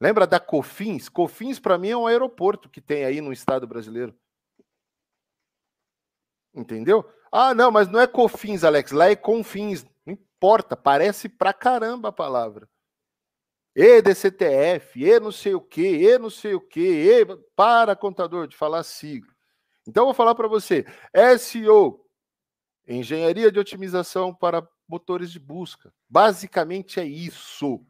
Lembra 0.00 0.24
da 0.24 0.38
Cofins? 0.38 1.08
Cofins, 1.08 1.58
para 1.58 1.76
mim, 1.76 1.88
é 1.88 1.96
um 1.96 2.06
aeroporto 2.06 2.70
que 2.70 2.80
tem 2.80 3.04
aí 3.04 3.20
no 3.20 3.32
estado 3.32 3.66
brasileiro. 3.66 4.16
Entendeu? 6.54 7.04
Ah, 7.32 7.52
não, 7.54 7.72
mas 7.72 7.88
não 7.88 8.00
é 8.00 8.06
Cofins, 8.06 8.62
Alex. 8.62 8.92
Lá 8.92 9.10
é 9.10 9.16
Confins. 9.16 9.84
Não 10.40 10.48
importa, 10.48 10.74
parece 10.74 11.28
pra 11.28 11.52
caramba 11.52 12.08
a 12.08 12.12
palavra. 12.12 12.66
E 13.76 14.00
DCTF, 14.00 15.04
e 15.04 15.20
não 15.20 15.30
sei 15.30 15.54
o 15.54 15.60
que, 15.60 15.82
e 15.82 16.18
não 16.18 16.30
sei 16.30 16.54
o 16.54 16.60
que, 16.60 16.80
e... 16.80 17.26
para, 17.54 17.94
contador, 17.94 18.48
de 18.48 18.56
falar 18.56 18.82
sigla. 18.82 19.30
Então, 19.86 20.06
vou 20.06 20.14
falar 20.14 20.34
para 20.34 20.48
você. 20.48 20.86
SEO, 21.38 22.04
Engenharia 22.88 23.52
de 23.52 23.58
Otimização 23.58 24.34
para 24.34 24.66
Motores 24.88 25.30
de 25.30 25.38
Busca. 25.38 25.92
Basicamente 26.08 26.98
é 26.98 27.04
isso. 27.04 27.84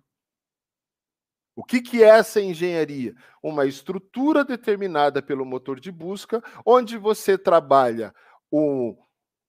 O 1.55 1.62
que, 1.62 1.80
que 1.80 2.03
é 2.03 2.09
essa 2.09 2.40
engenharia? 2.40 3.14
Uma 3.40 3.64
estrutura 3.64 4.44
determinada 4.44 5.22
pelo 5.22 5.44
motor 5.44 5.78
de 5.78 5.92
busca, 5.92 6.42
onde 6.64 6.96
você 6.96 7.38
trabalha 7.38 8.14
o 8.51 8.96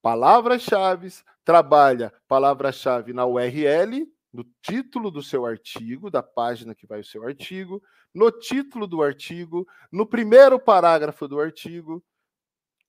palavras-chave, 0.02 1.10
trabalha 1.44 2.14
palavra-chave 2.28 3.14
na 3.14 3.26
URL, 3.26 4.08
no 4.32 4.46
título 4.62 5.12
do 5.12 5.22
seu 5.22 5.46
artigo, 5.46 6.10
da 6.10 6.24
página 6.24 6.74
que 6.74 6.88
vai 6.88 7.02
o 7.02 7.06
seu 7.06 7.26
artigo, 7.26 7.82
no 8.14 8.32
título 8.32 8.88
do 8.88 9.02
artigo, 9.02 9.68
no 9.92 10.06
primeiro 10.06 10.60
parágrafo 10.60 11.28
do 11.28 11.40
artigo 11.40 12.04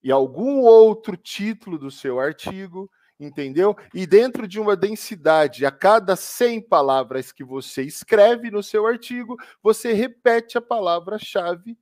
e 0.03 0.11
algum 0.11 0.61
outro 0.61 1.17
título 1.17 1.79
do 1.79 1.91
seu 1.91 2.19
artigo, 2.19 2.91
entendeu? 3.19 3.77
E 3.95 4.07
dentro 4.07 4.49
de 4.49 4.61
uma 4.61 4.77
densidade, 4.77 5.65
a 5.65 5.71
cada 5.71 6.17
100 6.17 6.63
palavras 6.63 7.31
que 7.33 7.45
você 7.45 7.83
escreve 7.83 8.51
no 8.51 8.63
seu 8.63 8.87
artigo, 8.87 9.37
você 9.63 9.93
repete 9.93 10.59
a 10.59 10.61
palavra-chave, 10.61 11.79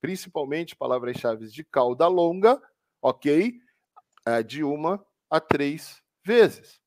principalmente 0.00 0.76
palavras-chave 0.76 1.48
de 1.48 1.64
cauda 1.64 2.06
longa, 2.06 2.60
ok? 3.02 3.54
É, 4.24 4.42
de 4.42 4.62
uma 4.62 5.04
a 5.30 5.40
três 5.40 6.02
vezes. 6.24 6.80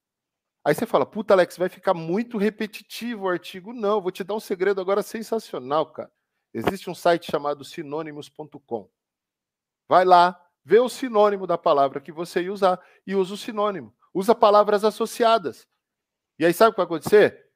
Aí 0.64 0.76
você 0.76 0.86
fala, 0.86 1.06
puta, 1.06 1.34
Alex, 1.34 1.58
vai 1.58 1.70
ficar 1.70 1.94
muito 1.94 2.38
repetitivo 2.38 3.26
o 3.26 3.30
artigo. 3.30 3.74
Não, 3.74 4.00
vou 4.00 4.12
te 4.12 4.24
dar 4.24 4.36
um 4.36 4.40
segredo 4.40 4.80
agora 4.80 5.02
sensacional, 5.02 5.92
cara. 5.92 6.12
Existe 6.54 6.90
um 6.90 6.96
site 6.96 7.32
chamado 7.32 7.64
sinônimos.com. 7.64 8.90
Vai 9.88 10.06
lá, 10.06 10.40
vê 10.64 10.80
o 10.80 10.90
sinônimo 10.90 11.48
da 11.48 11.58
palavra 11.58 12.00
que 12.00 12.12
você 12.12 12.44
ia 12.44 12.54
usar 12.54 12.80
e 13.08 13.16
usa 13.16 13.34
o 13.34 13.38
sinônimo. 13.38 13.96
Usa 14.14 14.36
palavras 14.36 14.84
associadas. 14.84 15.68
E 16.38 16.46
aí 16.46 16.54
sabe 16.54 16.70
o 16.70 16.74
que 16.74 16.78
vai 16.78 16.86
acontecer? 16.86 17.50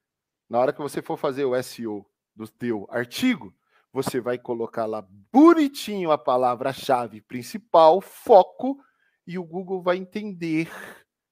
Na 0.50 0.60
hora 0.60 0.74
que 0.74 0.82
você 0.82 1.02
for 1.02 1.18
fazer 1.18 1.46
o 1.46 1.62
SEO 1.62 2.06
do 2.36 2.48
teu 2.48 2.88
artigo, 2.90 3.54
você 3.92 4.20
vai 4.20 4.38
colocar 4.38 4.86
lá 4.86 5.06
bonitinho 5.32 6.12
a 6.12 6.18
palavra-chave 6.18 7.22
principal, 7.22 8.02
foco, 8.02 8.78
e 9.26 9.38
o 9.38 9.44
Google 9.44 9.82
vai 9.82 9.98
entender 9.98 10.70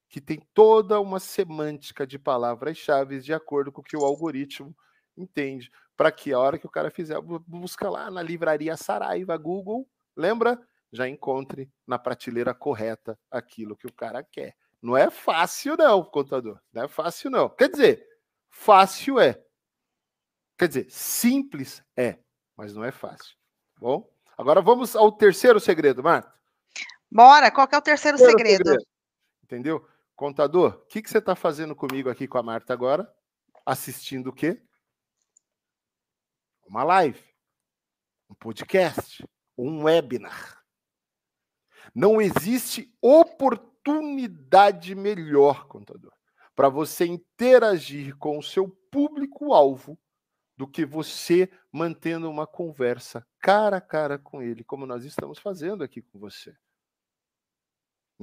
que 0.10 0.22
tem 0.22 0.40
toda 0.54 1.00
uma 1.00 1.20
semântica 1.20 2.06
de 2.06 2.20
palavras-chave 2.20 3.20
de 3.20 3.34
acordo 3.34 3.72
com 3.72 3.82
o 3.82 3.84
que 3.84 3.98
o 3.98 4.06
algoritmo 4.06 4.76
entende, 5.18 5.72
para 5.96 6.12
que 6.12 6.32
a 6.34 6.40
hora 6.40 6.58
que 6.58 6.66
o 6.66 6.72
cara 6.72 6.92
fizer 6.92 7.20
busca 7.22 7.90
lá 7.90 8.10
na 8.10 8.22
livraria 8.22 8.78
Saraiva 8.78 9.36
Google, 9.38 9.88
lembra? 10.16 10.60
já 10.94 11.10
encontre 11.10 11.70
na 11.88 11.98
prateleira 11.98 12.54
correta 12.54 13.20
aquilo 13.32 13.76
que 13.76 13.88
o 13.88 13.92
cara 13.92 14.24
quer. 14.24 14.56
Não 14.80 14.96
é 14.96 15.10
fácil, 15.10 15.76
não, 15.76 16.04
contador. 16.04 16.60
Não 16.72 16.84
é 16.84 16.88
fácil, 16.88 17.32
não. 17.32 17.50
Quer 17.50 17.70
dizer, 17.70 18.08
fácil 18.50 19.20
é. 19.20 19.44
Quer 20.56 20.68
dizer, 20.68 20.92
simples 20.92 21.84
é, 21.98 22.20
mas 22.56 22.76
não 22.76 22.84
é 22.84 22.92
fácil. 22.92 23.36
Tá 23.74 23.80
bom, 23.82 24.08
agora 24.38 24.62
vamos 24.62 24.96
ao 24.96 25.12
terceiro 25.12 25.60
segredo, 25.60 26.04
Marta. 26.04 26.32
Bora, 27.14 27.52
qual 27.52 27.68
que 27.68 27.76
é 27.76 27.78
o 27.78 27.82
terceiro, 27.82 28.18
terceiro 28.18 28.40
segredo? 28.40 28.70
segredo? 28.70 28.88
Entendeu? 29.44 29.88
Contador, 30.16 30.82
o 30.82 30.86
que, 30.88 31.00
que 31.00 31.12
você 31.12 31.20
está 31.20 31.36
fazendo 31.36 31.76
comigo 31.76 32.10
aqui 32.10 32.28
com 32.28 32.40
a 32.40 32.44
Marta 32.44 32.74
agora? 32.74 33.08
Assistindo 33.64 34.32
o 34.32 34.34
quê? 34.34 34.60
Uma 36.66 36.84
live, 36.84 37.24
um 38.28 38.34
podcast, 38.34 39.24
um 39.56 39.84
webinar. 39.84 40.64
Não 41.94 42.20
existe 42.20 42.92
oportunidade 43.00 44.96
melhor, 44.96 45.68
contador, 45.68 46.14
para 46.56 46.68
você 46.68 47.06
interagir 47.06 48.18
com 48.18 48.40
o 48.40 48.44
seu 48.44 48.68
público-alvo 48.90 50.00
do 50.58 50.68
que 50.68 50.84
você 50.84 51.48
mantendo 51.72 52.28
uma 52.28 52.48
conversa 52.48 53.24
cara 53.40 53.78
a 53.78 53.82
cara 53.82 54.18
com 54.18 54.42
ele, 54.42 54.64
como 54.64 54.88
nós 54.88 55.06
estamos 55.06 55.38
fazendo 55.38 55.84
aqui 55.84 56.02
com 56.02 56.18
você. 56.18 56.58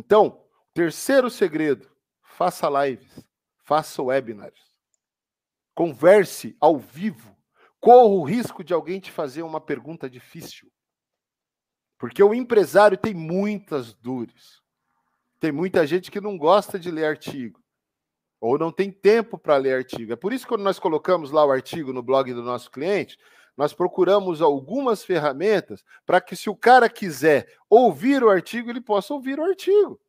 Então, 0.01 0.43
terceiro 0.73 1.29
segredo: 1.29 1.87
faça 2.23 2.69
lives, 2.71 3.23
faça 3.65 4.03
webinars, 4.03 4.59
converse 5.75 6.57
ao 6.59 6.79
vivo, 6.79 7.37
corra 7.79 8.07
o 8.07 8.25
risco 8.25 8.65
de 8.65 8.73
alguém 8.73 8.99
te 8.99 9.13
fazer 9.13 9.43
uma 9.43 9.61
pergunta 9.61 10.09
difícil. 10.09 10.73
Porque 11.99 12.23
o 12.23 12.33
empresário 12.33 12.97
tem 12.97 13.13
muitas 13.13 13.93
dores. 13.93 14.63
Tem 15.39 15.53
muita 15.53 15.87
gente 15.87 16.11
que 16.11 16.19
não 16.19 16.39
gosta 16.39 16.79
de 16.79 16.91
ler 16.91 17.05
artigo. 17.05 17.63
Ou 18.41 18.59
não 18.59 18.73
tem 18.73 18.91
tempo 18.91 19.37
para 19.37 19.59
ler 19.59 19.75
artigo. 19.75 20.15
É 20.15 20.17
por 20.17 20.33
isso 20.33 20.47
que 20.47 20.49
quando 20.49 20.63
nós 20.63 20.79
colocamos 20.79 21.31
lá 21.31 21.45
o 21.45 21.53
artigo 21.53 21.93
no 21.93 22.03
blog 22.03 22.33
do 22.33 22.43
nosso 22.43 22.71
cliente, 22.71 23.19
nós 23.57 23.73
procuramos 23.73 24.41
algumas 24.41 25.05
ferramentas 25.05 25.85
para 26.07 26.21
que, 26.21 26.37
se 26.37 26.49
o 26.49 26.57
cara 26.57 26.89
quiser 26.89 27.47
ouvir 27.69 28.23
o 28.23 28.31
artigo, 28.31 28.71
ele 28.71 28.81
possa 28.81 29.15
ouvir 29.15 29.39
o 29.39 29.45
artigo. 29.45 30.01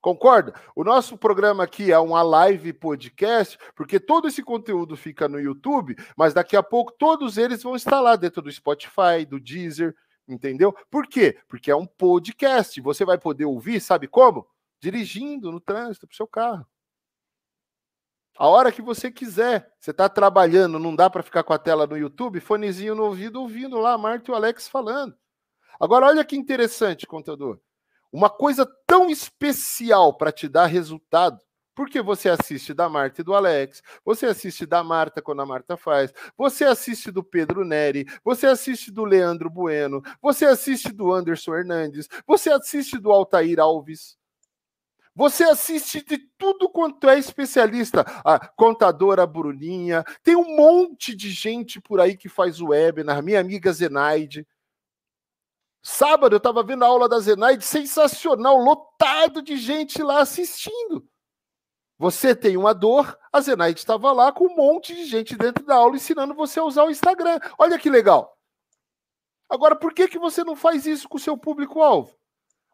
Concorda? 0.00 0.54
O 0.76 0.84
nosso 0.84 1.16
programa 1.16 1.64
aqui 1.64 1.90
é 1.90 1.98
uma 1.98 2.22
live 2.22 2.74
podcast, 2.74 3.58
porque 3.74 3.98
todo 3.98 4.28
esse 4.28 4.42
conteúdo 4.42 4.96
fica 4.96 5.26
no 5.26 5.40
YouTube, 5.40 5.96
mas 6.16 6.34
daqui 6.34 6.56
a 6.56 6.62
pouco 6.62 6.92
todos 6.92 7.38
eles 7.38 7.62
vão 7.62 7.74
estar 7.74 8.00
lá 8.00 8.14
dentro 8.14 8.42
do 8.42 8.52
Spotify, 8.52 9.24
do 9.26 9.40
Deezer, 9.40 9.94
Entendeu? 10.26 10.74
Por 10.90 11.06
quê? 11.06 11.38
Porque 11.48 11.70
é 11.70 11.76
um 11.76 11.86
podcast. 11.86 12.80
Você 12.80 13.04
vai 13.04 13.18
poder 13.18 13.44
ouvir, 13.44 13.80
sabe 13.80 14.08
como? 14.08 14.46
Dirigindo 14.80 15.52
no 15.52 15.60
trânsito 15.60 16.06
para 16.06 16.14
o 16.14 16.16
seu 16.16 16.26
carro. 16.26 16.66
A 18.36 18.48
hora 18.48 18.72
que 18.72 18.82
você 18.82 19.10
quiser. 19.10 19.70
Você 19.78 19.92
está 19.92 20.08
trabalhando, 20.08 20.78
não 20.78 20.94
dá 20.94 21.08
para 21.08 21.22
ficar 21.22 21.44
com 21.44 21.52
a 21.52 21.58
tela 21.58 21.86
no 21.86 21.96
YouTube, 21.96 22.40
fonezinho 22.40 22.94
no 22.94 23.04
ouvido, 23.04 23.40
ouvindo 23.40 23.78
lá 23.78 23.92
a 23.92 23.98
Marta 23.98 24.30
e 24.30 24.32
o 24.32 24.36
Alex 24.36 24.68
falando. 24.68 25.14
Agora, 25.78 26.06
olha 26.06 26.24
que 26.24 26.36
interessante, 26.36 27.06
contador. 27.06 27.60
Uma 28.12 28.30
coisa 28.30 28.66
tão 28.86 29.10
especial 29.10 30.16
para 30.16 30.32
te 30.32 30.48
dar 30.48 30.66
resultado, 30.66 31.38
porque 31.74 32.00
você 32.00 32.28
assiste 32.28 32.72
da 32.72 32.88
Marta 32.88 33.20
e 33.20 33.24
do 33.24 33.34
Alex, 33.34 33.82
você 34.04 34.26
assiste 34.26 34.64
da 34.64 34.84
Marta 34.84 35.20
quando 35.20 35.42
a 35.42 35.46
Marta 35.46 35.76
faz, 35.76 36.12
você 36.36 36.64
assiste 36.64 37.10
do 37.10 37.24
Pedro 37.24 37.64
Neri, 37.64 38.06
você 38.24 38.46
assiste 38.46 38.92
do 38.92 39.04
Leandro 39.04 39.50
Bueno, 39.50 40.00
você 40.22 40.44
assiste 40.46 40.92
do 40.92 41.12
Anderson 41.12 41.54
Hernandes, 41.54 42.08
você 42.26 42.52
assiste 42.52 42.98
do 42.98 43.10
Altair 43.10 43.58
Alves. 43.58 44.16
Você 45.16 45.44
assiste 45.44 46.04
de 46.04 46.18
tudo 46.36 46.68
quanto 46.68 47.08
é 47.08 47.18
especialista. 47.18 48.00
A 48.24 48.48
contadora 48.48 49.26
Bruninha, 49.26 50.04
tem 50.22 50.34
um 50.34 50.56
monte 50.56 51.14
de 51.14 51.30
gente 51.30 51.80
por 51.80 52.00
aí 52.00 52.16
que 52.16 52.28
faz 52.28 52.60
webinar, 52.60 53.22
minha 53.22 53.40
amiga 53.40 53.72
Zenaide. 53.72 54.46
Sábado 55.82 56.34
eu 56.34 56.38
estava 56.38 56.62
vendo 56.62 56.84
a 56.84 56.88
aula 56.88 57.08
da 57.08 57.20
Zenaide, 57.20 57.64
sensacional, 57.64 58.56
lotado 58.56 59.40
de 59.40 59.56
gente 59.56 60.02
lá 60.02 60.20
assistindo. 60.20 61.06
Você 61.96 62.34
tem 62.34 62.56
uma 62.56 62.74
dor, 62.74 63.16
a 63.32 63.40
Zenaide 63.40 63.78
estava 63.78 64.10
lá 64.10 64.32
com 64.32 64.46
um 64.46 64.56
monte 64.56 64.94
de 64.94 65.04
gente 65.04 65.36
dentro 65.36 65.64
da 65.64 65.76
aula 65.76 65.94
ensinando 65.94 66.34
você 66.34 66.58
a 66.58 66.64
usar 66.64 66.84
o 66.84 66.90
Instagram. 66.90 67.38
Olha 67.56 67.78
que 67.78 67.88
legal. 67.88 68.36
Agora, 69.48 69.76
por 69.76 69.94
que, 69.94 70.08
que 70.08 70.18
você 70.18 70.42
não 70.42 70.56
faz 70.56 70.86
isso 70.86 71.08
com 71.08 71.18
o 71.18 71.20
seu 71.20 71.36
público-alvo? 71.38 72.16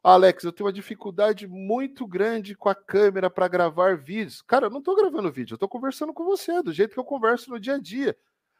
Alex, 0.02 0.44
eu 0.44 0.52
tenho 0.52 0.66
uma 0.66 0.72
dificuldade 0.72 1.46
muito 1.46 2.06
grande 2.06 2.54
com 2.54 2.70
a 2.70 2.74
câmera 2.74 3.28
para 3.28 3.46
gravar 3.48 3.98
vídeos. 3.98 4.40
Cara, 4.40 4.66
eu 4.66 4.70
não 4.70 4.78
estou 4.78 4.96
gravando 4.96 5.30
vídeo, 5.30 5.52
eu 5.52 5.56
estou 5.56 5.68
conversando 5.68 6.14
com 6.14 6.24
você, 6.24 6.62
do 6.62 6.72
jeito 6.72 6.94
que 6.94 6.98
eu 6.98 7.04
converso 7.04 7.50
no 7.50 7.60
dia 7.60 7.74
a 7.74 7.78
dia. 7.78 8.16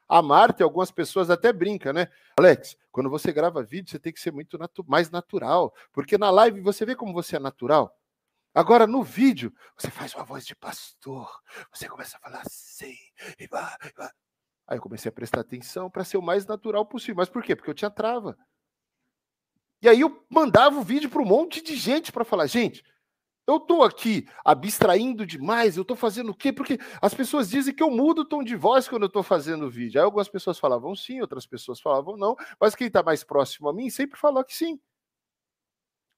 A 0.07 0.21
Marta 0.21 0.63
e 0.63 0.65
algumas 0.65 0.91
pessoas 0.91 1.31
até 1.31 1.51
brincam, 1.51 1.95
né? 1.95 2.09
Alex, 2.39 2.77
quando 2.93 3.09
você 3.09 3.33
grava 3.33 3.63
vídeo, 3.63 3.91
você 3.91 3.99
tem 3.99 4.13
que 4.13 4.21
ser 4.21 4.33
muito 4.33 4.59
natu 4.59 4.85
mais 4.87 5.11
natural, 5.11 5.73
porque 5.93 6.19
na 6.19 6.31
live 6.31 6.61
você 6.61 6.85
vê 6.85 6.95
como 6.95 7.13
você 7.13 7.37
é 7.37 7.39
natural. 7.39 7.97
Agora, 8.53 8.87
no 8.87 9.03
vídeo, 9.03 9.55
você 9.79 9.91
faz 9.91 10.15
uma 10.15 10.25
voz 10.25 10.45
de 10.45 10.57
pastor, 10.57 11.31
você 11.73 11.89
começa 11.89 12.17
a 12.17 12.21
falar 12.21 12.41
assim, 12.41 12.97
e. 13.39 13.49
Aí 14.67 14.77
eu 14.77 14.83
comecei 14.83 15.09
a 15.09 15.13
prestar 15.13 15.41
atenção 15.41 15.89
para 15.89 16.05
ser 16.05 16.17
o 16.17 16.23
mais 16.23 16.45
natural 16.45 16.85
possível. 16.85 17.17
Mas 17.17 17.29
por 17.29 17.43
quê? 17.43 17.57
Porque 17.57 17.71
eu 17.71 17.75
tinha 17.75 17.91
trava. 17.91 18.37
E 19.83 19.89
aí 19.89 20.01
eu 20.01 20.25
mandava 20.29 20.79
o 20.79 20.83
vídeo 20.83 21.09
para 21.09 21.23
um 21.23 21.27
monte 21.27 21.63
de 21.63 21.75
gente 21.77 22.13
para 22.13 22.25
falar, 22.25 22.47
gente, 22.47 22.83
eu 23.47 23.57
estou 23.57 23.83
aqui 23.83 24.29
abstraindo 24.45 25.27
demais, 25.27 25.77
eu 25.77 25.83
estou 25.83 25.97
fazendo 25.97 26.31
o 26.31 26.35
quê? 26.35 26.53
Porque 26.53 26.79
as 27.01 27.15
pessoas 27.15 27.49
dizem 27.49 27.75
que 27.75 27.83
eu 27.83 27.91
mudo 27.91 28.21
o 28.23 28.25
tom 28.25 28.45
de 28.45 28.55
voz 28.55 28.89
quando 28.89 29.03
eu 29.03 29.09
estou 29.09 29.23
fazendo 29.23 29.67
o 29.67 29.71
vídeo. 29.71 29.99
Aí 29.99 30.05
algumas 30.05 30.29
pessoas 30.29 30.59
falavam 30.59 30.95
sim, 30.95 31.21
outras 31.21 31.47
pessoas 31.47 31.81
falavam 31.81 32.17
não, 32.17 32.37
mas 32.61 32.75
quem 32.75 32.87
está 32.87 33.03
mais 33.03 33.25
próximo 33.25 33.69
a 33.69 33.73
mim 33.73 33.91
sempre 33.91 34.19
falou 34.19 34.45
que 34.45 34.55
sim. 34.55 34.79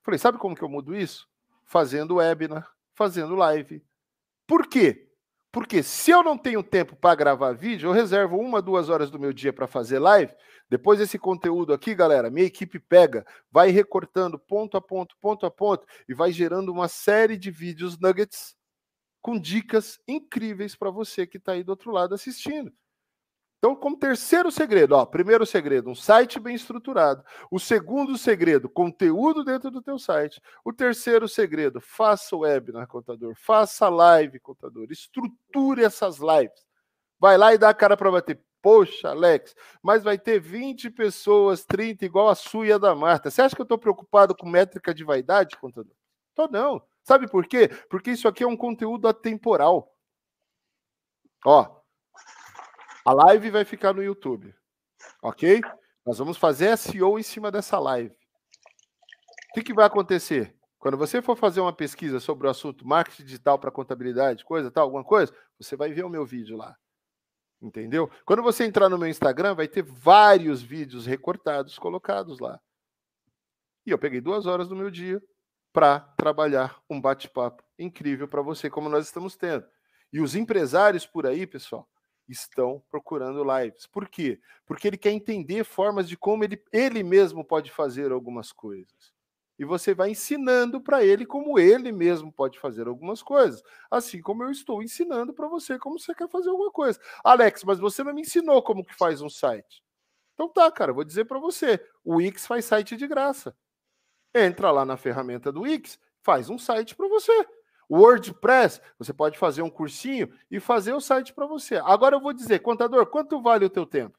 Falei, 0.02 0.18
sabe 0.18 0.36
como 0.38 0.56
que 0.56 0.62
eu 0.62 0.68
mudo 0.68 0.96
isso? 0.96 1.28
Fazendo 1.64 2.16
webinar, 2.16 2.70
fazendo 2.92 3.36
live. 3.36 3.82
Por 4.46 4.66
quê? 4.66 5.11
Porque 5.52 5.82
se 5.82 6.10
eu 6.10 6.22
não 6.22 6.38
tenho 6.38 6.62
tempo 6.62 6.96
para 6.96 7.14
gravar 7.14 7.52
vídeo, 7.52 7.90
eu 7.90 7.92
reservo 7.92 8.38
uma, 8.38 8.62
duas 8.62 8.88
horas 8.88 9.10
do 9.10 9.18
meu 9.18 9.34
dia 9.34 9.52
para 9.52 9.66
fazer 9.66 9.98
live. 9.98 10.32
Depois 10.68 10.98
esse 10.98 11.18
conteúdo 11.18 11.74
aqui, 11.74 11.94
galera, 11.94 12.30
minha 12.30 12.46
equipe 12.46 12.80
pega, 12.80 13.26
vai 13.50 13.68
recortando 13.68 14.38
ponto 14.38 14.78
a 14.78 14.80
ponto, 14.80 15.14
ponto 15.20 15.44
a 15.44 15.50
ponto 15.50 15.86
e 16.08 16.14
vai 16.14 16.32
gerando 16.32 16.72
uma 16.72 16.88
série 16.88 17.36
de 17.36 17.50
vídeos 17.50 17.98
nuggets 17.98 18.56
com 19.20 19.38
dicas 19.38 20.00
incríveis 20.08 20.74
para 20.74 20.90
você 20.90 21.26
que 21.26 21.36
está 21.36 21.52
aí 21.52 21.62
do 21.62 21.68
outro 21.68 21.92
lado 21.92 22.14
assistindo. 22.14 22.72
Então, 23.62 23.76
como 23.76 23.96
terceiro 23.96 24.50
segredo, 24.50 24.96
ó, 24.96 25.06
primeiro 25.06 25.46
segredo, 25.46 25.88
um 25.88 25.94
site 25.94 26.40
bem 26.40 26.52
estruturado. 26.52 27.24
O 27.48 27.60
segundo 27.60 28.18
segredo, 28.18 28.68
conteúdo 28.68 29.44
dentro 29.44 29.70
do 29.70 29.80
teu 29.80 30.00
site. 30.00 30.42
O 30.64 30.72
terceiro 30.72 31.28
segredo, 31.28 31.80
faça 31.80 32.36
webinar, 32.36 32.88
contador. 32.88 33.36
Faça 33.36 33.88
live, 33.88 34.40
contador. 34.40 34.88
Estruture 34.90 35.84
essas 35.84 36.18
lives. 36.18 36.66
Vai 37.20 37.38
lá 37.38 37.54
e 37.54 37.58
dá 37.58 37.68
a 37.68 37.74
cara 37.74 37.96
para 37.96 38.10
bater. 38.10 38.42
Poxa, 38.60 39.10
Alex, 39.10 39.54
mas 39.80 40.02
vai 40.02 40.18
ter 40.18 40.40
20 40.40 40.90
pessoas, 40.90 41.64
30, 41.64 42.04
igual 42.04 42.28
a 42.30 42.34
sua 42.34 42.66
e 42.66 42.72
a 42.72 42.78
da 42.78 42.96
Marta. 42.96 43.30
Você 43.30 43.42
acha 43.42 43.54
que 43.54 43.62
eu 43.62 43.64
estou 43.64 43.78
preocupado 43.78 44.34
com 44.36 44.48
métrica 44.48 44.92
de 44.92 45.04
vaidade, 45.04 45.56
contador? 45.56 45.94
Tô 46.34 46.48
não. 46.48 46.82
Sabe 47.04 47.30
por 47.30 47.46
quê? 47.46 47.68
Porque 47.88 48.10
isso 48.10 48.26
aqui 48.26 48.42
é 48.42 48.46
um 48.46 48.56
conteúdo 48.56 49.06
atemporal. 49.06 49.96
Ó, 51.44 51.81
a 53.04 53.12
live 53.12 53.50
vai 53.50 53.64
ficar 53.64 53.92
no 53.92 54.02
YouTube, 54.02 54.54
ok? 55.22 55.60
Nós 56.04 56.18
vamos 56.18 56.36
fazer 56.36 56.76
SEO 56.76 57.18
em 57.18 57.22
cima 57.22 57.50
dessa 57.50 57.78
live. 57.78 58.14
O 59.50 59.54
que, 59.54 59.62
que 59.62 59.74
vai 59.74 59.84
acontecer? 59.84 60.56
Quando 60.78 60.96
você 60.96 61.22
for 61.22 61.36
fazer 61.36 61.60
uma 61.60 61.72
pesquisa 61.72 62.18
sobre 62.18 62.46
o 62.46 62.50
assunto 62.50 62.86
marketing 62.86 63.24
digital 63.24 63.58
para 63.58 63.70
contabilidade, 63.70 64.44
coisa 64.44 64.70
tal, 64.70 64.84
alguma 64.84 65.04
coisa, 65.04 65.32
você 65.58 65.76
vai 65.76 65.92
ver 65.92 66.04
o 66.04 66.08
meu 66.08 66.26
vídeo 66.26 66.56
lá. 66.56 66.76
Entendeu? 67.60 68.10
Quando 68.24 68.42
você 68.42 68.64
entrar 68.64 68.88
no 68.88 68.98
meu 68.98 69.08
Instagram, 69.08 69.54
vai 69.54 69.68
ter 69.68 69.82
vários 69.82 70.60
vídeos 70.60 71.06
recortados 71.06 71.78
colocados 71.78 72.40
lá. 72.40 72.60
E 73.86 73.90
eu 73.90 73.98
peguei 73.98 74.20
duas 74.20 74.46
horas 74.46 74.68
do 74.68 74.74
meu 74.74 74.90
dia 74.90 75.22
para 75.72 76.00
trabalhar 76.16 76.80
um 76.90 77.00
bate-papo 77.00 77.62
incrível 77.78 78.26
para 78.26 78.42
você, 78.42 78.68
como 78.68 78.88
nós 78.88 79.06
estamos 79.06 79.36
tendo. 79.36 79.64
E 80.12 80.20
os 80.20 80.34
empresários 80.34 81.06
por 81.06 81.26
aí, 81.26 81.46
pessoal, 81.46 81.88
estão 82.32 82.82
procurando 82.90 83.44
lives. 83.44 83.86
Por 83.86 84.08
quê? 84.08 84.40
Porque 84.66 84.88
ele 84.88 84.96
quer 84.96 85.12
entender 85.12 85.64
formas 85.64 86.08
de 86.08 86.16
como 86.16 86.42
ele, 86.42 86.62
ele 86.72 87.02
mesmo 87.02 87.44
pode 87.44 87.70
fazer 87.70 88.10
algumas 88.10 88.50
coisas. 88.50 89.12
E 89.58 89.64
você 89.64 89.94
vai 89.94 90.10
ensinando 90.10 90.80
para 90.80 91.04
ele 91.04 91.24
como 91.24 91.58
ele 91.58 91.92
mesmo 91.92 92.32
pode 92.32 92.58
fazer 92.58 92.88
algumas 92.88 93.22
coisas. 93.22 93.62
Assim 93.90 94.20
como 94.20 94.42
eu 94.42 94.50
estou 94.50 94.82
ensinando 94.82 95.32
para 95.32 95.46
você 95.46 95.78
como 95.78 96.00
você 96.00 96.14
quer 96.14 96.28
fazer 96.28 96.50
alguma 96.50 96.70
coisa. 96.70 96.98
Alex, 97.22 97.62
mas 97.62 97.78
você 97.78 98.02
não 98.02 98.14
me 98.14 98.22
ensinou 98.22 98.62
como 98.62 98.84
que 98.84 98.94
faz 98.94 99.22
um 99.22 99.28
site. 99.28 99.84
Então 100.34 100.48
tá, 100.48 100.70
cara, 100.72 100.92
vou 100.92 101.04
dizer 101.04 101.26
para 101.26 101.38
você. 101.38 101.78
O 102.02 102.16
Wix 102.16 102.46
faz 102.46 102.64
site 102.64 102.96
de 102.96 103.06
graça. 103.06 103.54
Entra 104.34 104.70
lá 104.70 104.84
na 104.84 104.96
ferramenta 104.96 105.52
do 105.52 105.60
Wix, 105.60 105.98
faz 106.22 106.48
um 106.48 106.58
site 106.58 106.96
para 106.96 107.06
você. 107.06 107.46
WordPress, 107.92 108.80
você 108.98 109.12
pode 109.12 109.38
fazer 109.38 109.60
um 109.60 109.68
cursinho 109.68 110.32
e 110.50 110.58
fazer 110.58 110.94
o 110.94 111.00
site 111.00 111.34
para 111.34 111.46
você. 111.46 111.76
Agora 111.76 112.16
eu 112.16 112.20
vou 112.20 112.32
dizer, 112.32 112.60
contador, 112.60 113.04
quanto 113.04 113.42
vale 113.42 113.66
o 113.66 113.70
teu 113.70 113.84
tempo? 113.84 114.18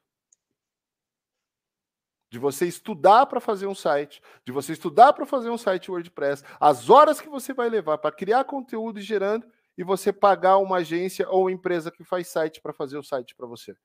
De 2.30 2.38
você 2.38 2.66
estudar 2.66 3.26
para 3.26 3.40
fazer 3.40 3.66
um 3.66 3.74
site, 3.74 4.22
de 4.44 4.52
você 4.52 4.72
estudar 4.72 5.12
para 5.12 5.26
fazer 5.26 5.50
um 5.50 5.58
site 5.58 5.90
WordPress, 5.90 6.44
as 6.60 6.88
horas 6.88 7.20
que 7.20 7.28
você 7.28 7.52
vai 7.52 7.68
levar 7.68 7.98
para 7.98 8.14
criar 8.14 8.44
conteúdo 8.44 9.00
e 9.00 9.02
gerando 9.02 9.44
e 9.76 9.82
você 9.82 10.12
pagar 10.12 10.58
uma 10.58 10.76
agência 10.76 11.28
ou 11.28 11.50
empresa 11.50 11.90
que 11.90 12.04
faz 12.04 12.28
site 12.28 12.60
para 12.60 12.72
fazer 12.72 12.96
o 12.96 13.02
site 13.02 13.34
para 13.34 13.46
você. 13.46 13.76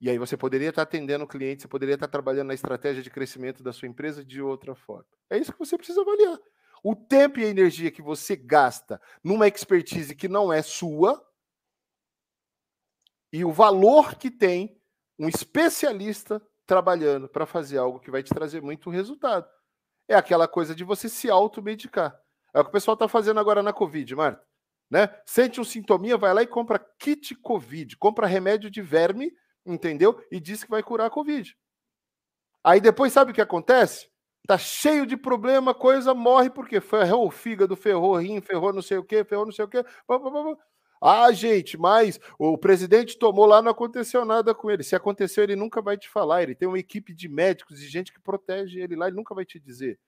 E 0.00 0.08
aí 0.08 0.18
você 0.18 0.36
poderia 0.36 0.70
estar 0.70 0.82
atendendo 0.82 1.24
o 1.24 1.28
cliente, 1.28 1.62
você 1.62 1.68
poderia 1.68 1.94
estar 1.94 2.08
trabalhando 2.08 2.48
na 2.48 2.54
estratégia 2.54 3.02
de 3.02 3.10
crescimento 3.10 3.62
da 3.62 3.72
sua 3.72 3.88
empresa 3.88 4.24
de 4.24 4.40
outra 4.40 4.74
forma. 4.74 5.06
É 5.28 5.36
isso 5.36 5.52
que 5.52 5.58
você 5.58 5.76
precisa 5.76 6.00
avaliar. 6.00 6.38
O 6.84 6.94
tempo 6.94 7.40
e 7.40 7.44
a 7.46 7.48
energia 7.48 7.90
que 7.90 8.02
você 8.02 8.36
gasta 8.36 9.00
numa 9.22 9.48
expertise 9.48 10.14
que 10.14 10.28
não 10.28 10.52
é 10.52 10.60
sua 10.60 11.26
e 13.32 13.42
o 13.42 13.50
valor 13.50 14.16
que 14.16 14.30
tem 14.30 14.78
um 15.18 15.26
especialista 15.26 16.46
trabalhando 16.66 17.26
para 17.26 17.46
fazer 17.46 17.78
algo 17.78 17.98
que 17.98 18.10
vai 18.10 18.22
te 18.22 18.34
trazer 18.34 18.60
muito 18.60 18.90
resultado. 18.90 19.48
É 20.06 20.14
aquela 20.14 20.46
coisa 20.46 20.74
de 20.74 20.84
você 20.84 21.08
se 21.08 21.30
automedicar. 21.30 22.14
É 22.52 22.60
o 22.60 22.64
que 22.64 22.68
o 22.68 22.72
pessoal 22.72 22.94
está 22.94 23.08
fazendo 23.08 23.40
agora 23.40 23.62
na 23.62 23.72
Covid, 23.72 24.14
Marta. 24.14 24.46
Né? 24.90 25.08
Sente 25.24 25.62
um 25.62 25.64
sintominha, 25.64 26.18
vai 26.18 26.34
lá 26.34 26.42
e 26.42 26.46
compra 26.46 26.78
kit 26.98 27.34
Covid, 27.36 27.96
compra 27.96 28.26
remédio 28.26 28.70
de 28.70 28.82
verme, 28.82 29.32
entendeu? 29.64 30.22
E 30.30 30.38
diz 30.38 30.62
que 30.62 30.70
vai 30.70 30.82
curar 30.82 31.06
a 31.06 31.10
Covid. 31.10 31.56
Aí 32.62 32.78
depois 32.78 33.10
sabe 33.10 33.30
o 33.30 33.34
que 33.34 33.40
acontece? 33.40 34.12
Tá 34.46 34.58
cheio 34.58 35.06
de 35.06 35.16
problema, 35.16 35.72
coisa 35.72 36.12
morre 36.12 36.50
porque 36.50 36.78
ferrou 36.78 37.26
o 37.26 37.30
fígado, 37.30 37.74
ferrou 37.74 38.12
o 38.12 38.18
rim, 38.18 38.42
ferrou 38.42 38.74
não 38.74 38.82
sei 38.82 38.98
o 38.98 39.04
que, 39.04 39.24
ferrou 39.24 39.46
não 39.46 39.52
sei 39.52 39.64
o 39.64 39.68
que. 39.68 39.82
Ah, 41.00 41.32
gente, 41.32 41.78
mas 41.78 42.20
o 42.38 42.56
presidente 42.58 43.18
tomou 43.18 43.46
lá, 43.46 43.62
não 43.62 43.70
aconteceu 43.70 44.24
nada 44.24 44.54
com 44.54 44.70
ele. 44.70 44.82
Se 44.82 44.94
aconteceu, 44.94 45.44
ele 45.44 45.56
nunca 45.56 45.80
vai 45.82 45.96
te 45.96 46.08
falar. 46.08 46.42
Ele 46.42 46.54
tem 46.54 46.68
uma 46.68 46.78
equipe 46.78 47.14
de 47.14 47.28
médicos 47.28 47.80
e 47.82 47.88
gente 47.88 48.12
que 48.12 48.20
protege 48.20 48.80
ele 48.80 48.96
lá, 48.96 49.06
ele 49.06 49.16
nunca 49.16 49.34
vai 49.34 49.44
te 49.44 49.58
dizer. 49.58 49.98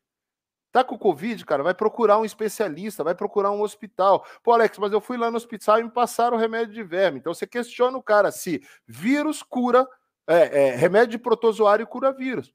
Tá 0.72 0.84
com 0.84 0.98
Covid, 0.98 1.44
cara? 1.46 1.62
Vai 1.62 1.74
procurar 1.74 2.18
um 2.18 2.24
especialista, 2.24 3.02
vai 3.02 3.14
procurar 3.14 3.50
um 3.50 3.62
hospital. 3.62 4.26
Pô, 4.42 4.52
Alex, 4.52 4.76
mas 4.78 4.92
eu 4.92 5.00
fui 5.00 5.16
lá 5.16 5.30
no 5.30 5.38
hospital 5.38 5.80
e 5.80 5.84
me 5.84 5.90
passaram 5.90 6.36
remédio 6.36 6.74
de 6.74 6.82
verme. 6.82 7.18
Então 7.18 7.32
você 7.32 7.46
questiona 7.46 7.96
o 7.96 8.02
cara 8.02 8.30
se 8.30 8.62
vírus 8.86 9.42
cura, 9.42 9.88
é, 10.26 10.68
é, 10.68 10.76
remédio 10.76 11.12
de 11.12 11.18
protozoário 11.18 11.86
cura 11.86 12.12
vírus. 12.12 12.54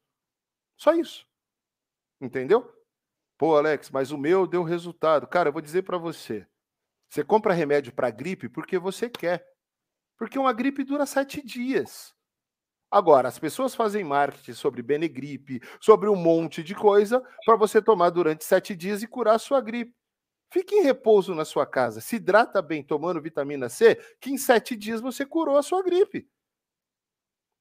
Só 0.78 0.94
isso. 0.94 1.31
Entendeu? 2.22 2.72
Pô, 3.38 3.58
Alex, 3.58 3.90
mas 3.90 4.12
o 4.12 4.18
meu 4.18 4.46
deu 4.46 4.62
resultado. 4.62 5.26
Cara, 5.28 5.50
eu 5.50 5.54
vou 5.54 5.62
dizer 5.62 5.82
para 5.82 5.98
você. 5.98 6.46
Você 7.10 7.24
compra 7.24 7.54
remédio 7.54 7.92
para 7.92 8.12
gripe 8.12 8.48
porque 8.48 8.78
você 8.78 9.10
quer. 9.10 9.46
Porque 10.18 10.38
uma 10.38 10.54
gripe 10.54 10.84
dura 10.84 11.06
sete 11.08 11.44
dias. 11.44 12.14
Agora, 12.92 13.28
as 13.28 13.40
pessoas 13.40 13.74
fazem 13.74 14.04
marketing 14.04 14.54
sobre 14.54 14.84
Benegripe, 14.84 15.62
sobre 15.80 16.10
um 16.10 16.16
monte 16.16 16.62
de 16.62 16.76
coisa, 16.76 17.24
para 17.46 17.56
você 17.56 17.82
tomar 17.82 18.10
durante 18.12 18.44
sete 18.44 18.76
dias 18.76 19.02
e 19.02 19.08
curar 19.08 19.36
a 19.36 19.40
sua 19.40 19.60
gripe. 19.62 19.96
Fique 20.52 20.76
em 20.76 20.84
repouso 20.84 21.34
na 21.34 21.46
sua 21.46 21.66
casa, 21.66 22.02
se 22.02 22.18
hidrata 22.18 22.62
bem 22.62 22.84
tomando 22.84 23.22
vitamina 23.22 23.70
C, 23.70 23.96
que 24.20 24.30
em 24.30 24.38
sete 24.38 24.76
dias 24.76 25.00
você 25.00 25.26
curou 25.26 25.58
a 25.58 25.64
sua 25.64 25.82
gripe. 25.82 26.30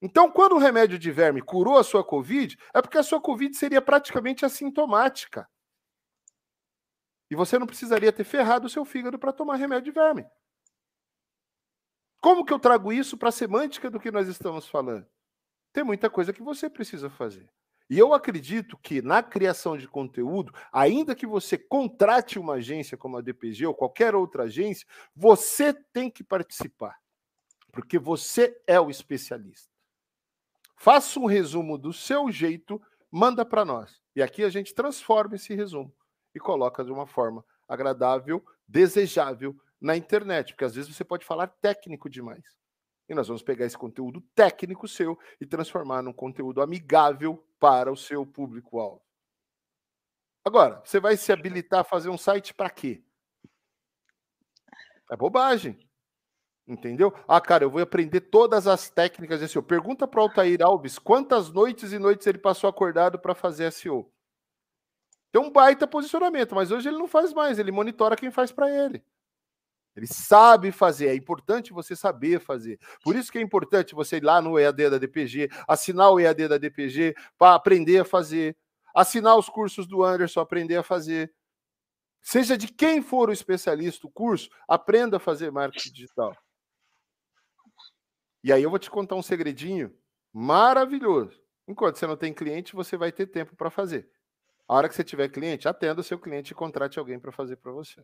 Então, 0.01 0.31
quando 0.31 0.53
o 0.53 0.57
remédio 0.57 0.97
de 0.97 1.11
verme 1.11 1.41
curou 1.41 1.77
a 1.77 1.83
sua 1.83 2.03
Covid, 2.03 2.57
é 2.73 2.81
porque 2.81 2.97
a 2.97 3.03
sua 3.03 3.21
Covid 3.21 3.55
seria 3.55 3.81
praticamente 3.81 4.43
assintomática. 4.43 5.47
E 7.29 7.35
você 7.35 7.59
não 7.59 7.67
precisaria 7.67 8.11
ter 8.11 8.23
ferrado 8.23 8.65
o 8.65 8.69
seu 8.69 8.83
fígado 8.83 9.19
para 9.19 9.31
tomar 9.31 9.55
remédio 9.57 9.85
de 9.85 9.91
verme. 9.91 10.25
Como 12.19 12.43
que 12.43 12.51
eu 12.51 12.59
trago 12.59 12.91
isso 12.91 13.17
para 13.17 13.29
a 13.29 13.31
semântica 13.31 13.89
do 13.89 13.99
que 13.99 14.11
nós 14.11 14.27
estamos 14.27 14.67
falando? 14.67 15.07
Tem 15.71 15.83
muita 15.83 16.09
coisa 16.09 16.33
que 16.33 16.41
você 16.41 16.69
precisa 16.69 17.09
fazer. 17.09 17.49
E 17.89 17.97
eu 17.97 18.13
acredito 18.13 18.77
que 18.77 19.01
na 19.01 19.21
criação 19.23 19.77
de 19.77 19.87
conteúdo, 19.87 20.53
ainda 20.71 21.15
que 21.15 21.25
você 21.25 21.57
contrate 21.57 22.39
uma 22.39 22.53
agência 22.53 22.97
como 22.97 23.17
a 23.17 23.21
DPG 23.21 23.65
ou 23.65 23.73
qualquer 23.73 24.15
outra 24.15 24.43
agência, 24.43 24.87
você 25.15 25.73
tem 25.73 26.09
que 26.09 26.23
participar, 26.23 26.97
porque 27.71 27.99
você 27.99 28.61
é 28.67 28.79
o 28.79 28.89
especialista. 28.89 29.70
Faça 30.81 31.19
um 31.19 31.27
resumo 31.27 31.77
do 31.77 31.93
seu 31.93 32.31
jeito, 32.31 32.81
manda 33.11 33.45
para 33.45 33.63
nós. 33.63 34.01
E 34.15 34.21
aqui 34.23 34.43
a 34.43 34.49
gente 34.49 34.73
transforma 34.73 35.35
esse 35.35 35.53
resumo 35.53 35.95
e 36.33 36.39
coloca 36.39 36.83
de 36.83 36.91
uma 36.91 37.05
forma 37.05 37.45
agradável, 37.67 38.43
desejável 38.67 39.55
na 39.79 39.95
internet, 39.95 40.53
porque 40.53 40.65
às 40.65 40.73
vezes 40.73 40.91
você 40.91 41.03
pode 41.03 41.23
falar 41.23 41.45
técnico 41.45 42.09
demais. 42.09 42.43
E 43.07 43.13
nós 43.13 43.27
vamos 43.27 43.43
pegar 43.43 43.67
esse 43.67 43.77
conteúdo 43.77 44.21
técnico 44.33 44.87
seu 44.87 45.19
e 45.39 45.45
transformar 45.45 46.01
num 46.01 46.11
conteúdo 46.11 46.63
amigável 46.63 47.47
para 47.59 47.91
o 47.91 47.95
seu 47.95 48.25
público-alvo. 48.25 49.03
Agora, 50.43 50.81
você 50.83 50.99
vai 50.99 51.15
se 51.15 51.31
habilitar 51.31 51.81
a 51.81 51.83
fazer 51.83 52.09
um 52.09 52.17
site 52.17 52.55
para 52.55 52.71
quê? 52.71 53.03
É 55.11 55.15
bobagem. 55.15 55.90
Entendeu? 56.71 57.13
Ah, 57.27 57.41
cara, 57.41 57.65
eu 57.65 57.69
vou 57.69 57.81
aprender 57.81 58.21
todas 58.21 58.65
as 58.65 58.89
técnicas 58.89 59.41
de 59.41 59.47
SEO. 59.49 59.61
Pergunta 59.61 60.07
para 60.07 60.21
o 60.21 60.23
Altair 60.23 60.61
Alves 60.61 60.97
quantas 60.97 61.51
noites 61.51 61.91
e 61.91 61.99
noites 61.99 62.25
ele 62.25 62.37
passou 62.37 62.69
acordado 62.69 63.19
para 63.19 63.35
fazer 63.35 63.69
SEO. 63.73 64.09
Tem 65.33 65.41
um 65.41 65.51
baita 65.51 65.85
posicionamento, 65.85 66.55
mas 66.55 66.71
hoje 66.71 66.87
ele 66.87 66.97
não 66.97 67.09
faz 67.09 67.33
mais, 67.33 67.59
ele 67.59 67.73
monitora 67.73 68.15
quem 68.15 68.31
faz 68.31 68.53
para 68.53 68.69
ele. 68.69 69.03
Ele 69.93 70.07
sabe 70.07 70.71
fazer, 70.71 71.07
é 71.07 71.15
importante 71.15 71.73
você 71.73 71.93
saber 71.93 72.39
fazer. 72.39 72.79
Por 73.03 73.17
isso 73.17 73.29
que 73.29 73.37
é 73.37 73.41
importante 73.41 73.93
você 73.93 74.17
ir 74.17 74.23
lá 74.23 74.41
no 74.41 74.57
EAD 74.57 74.91
da 74.91 74.97
DPG, 74.97 75.49
assinar 75.67 76.09
o 76.09 76.21
EAD 76.21 76.47
da 76.47 76.57
DPG 76.57 77.13
para 77.37 77.55
aprender 77.55 77.99
a 77.99 78.05
fazer, 78.05 78.55
assinar 78.95 79.37
os 79.37 79.49
cursos 79.49 79.85
do 79.85 80.03
Anderson, 80.03 80.39
aprender 80.39 80.77
a 80.77 80.83
fazer. 80.83 81.33
Seja 82.21 82.57
de 82.57 82.69
quem 82.69 83.01
for 83.01 83.27
o 83.27 83.33
especialista, 83.33 84.07
o 84.07 84.11
curso, 84.11 84.49
aprenda 84.69 85.17
a 85.17 85.19
fazer 85.19 85.51
marketing 85.51 85.91
digital. 85.91 86.33
E 88.43 88.51
aí 88.51 88.63
eu 88.63 88.69
vou 88.69 88.79
te 88.79 88.89
contar 88.89 89.15
um 89.15 89.21
segredinho 89.21 89.93
maravilhoso. 90.33 91.39
Enquanto 91.67 91.97
você 91.97 92.07
não 92.07 92.17
tem 92.17 92.33
cliente, 92.33 92.75
você 92.75 92.97
vai 92.97 93.11
ter 93.11 93.27
tempo 93.27 93.55
para 93.55 93.69
fazer. 93.69 94.09
A 94.67 94.75
hora 94.75 94.89
que 94.89 94.95
você 94.95 95.03
tiver 95.03 95.29
cliente, 95.29 95.67
atenda 95.67 96.01
o 96.01 96.03
seu 96.03 96.17
cliente 96.17 96.51
e 96.51 96.55
contrate 96.55 96.97
alguém 96.97 97.19
para 97.19 97.31
fazer 97.31 97.57
para 97.57 97.71
você. 97.71 98.01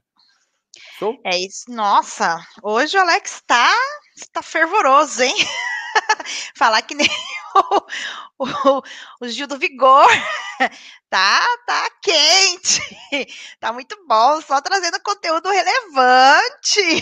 Show? 1.00 1.20
É 1.24 1.38
isso. 1.38 1.72
Nossa, 1.72 2.38
hoje 2.62 2.98
o 2.98 3.02
Alex 3.02 3.42
tá, 3.48 3.74
tá 4.32 4.42
fervoroso, 4.42 5.24
hein? 5.24 5.36
Falar 6.58 6.82
que 6.82 6.94
nem 6.94 7.08
o, 8.38 8.82
o, 9.22 9.28
Gil 9.28 9.48
do 9.48 9.58
Vigor. 9.58 10.08
Tá, 11.10 11.40
tá 11.66 11.90
quente. 12.02 12.82
Tá 13.62 13.72
muito 13.72 13.96
bom, 14.08 14.42
só 14.42 14.60
trazendo 14.60 15.00
conteúdo 15.02 15.48
relevante. 15.50 17.02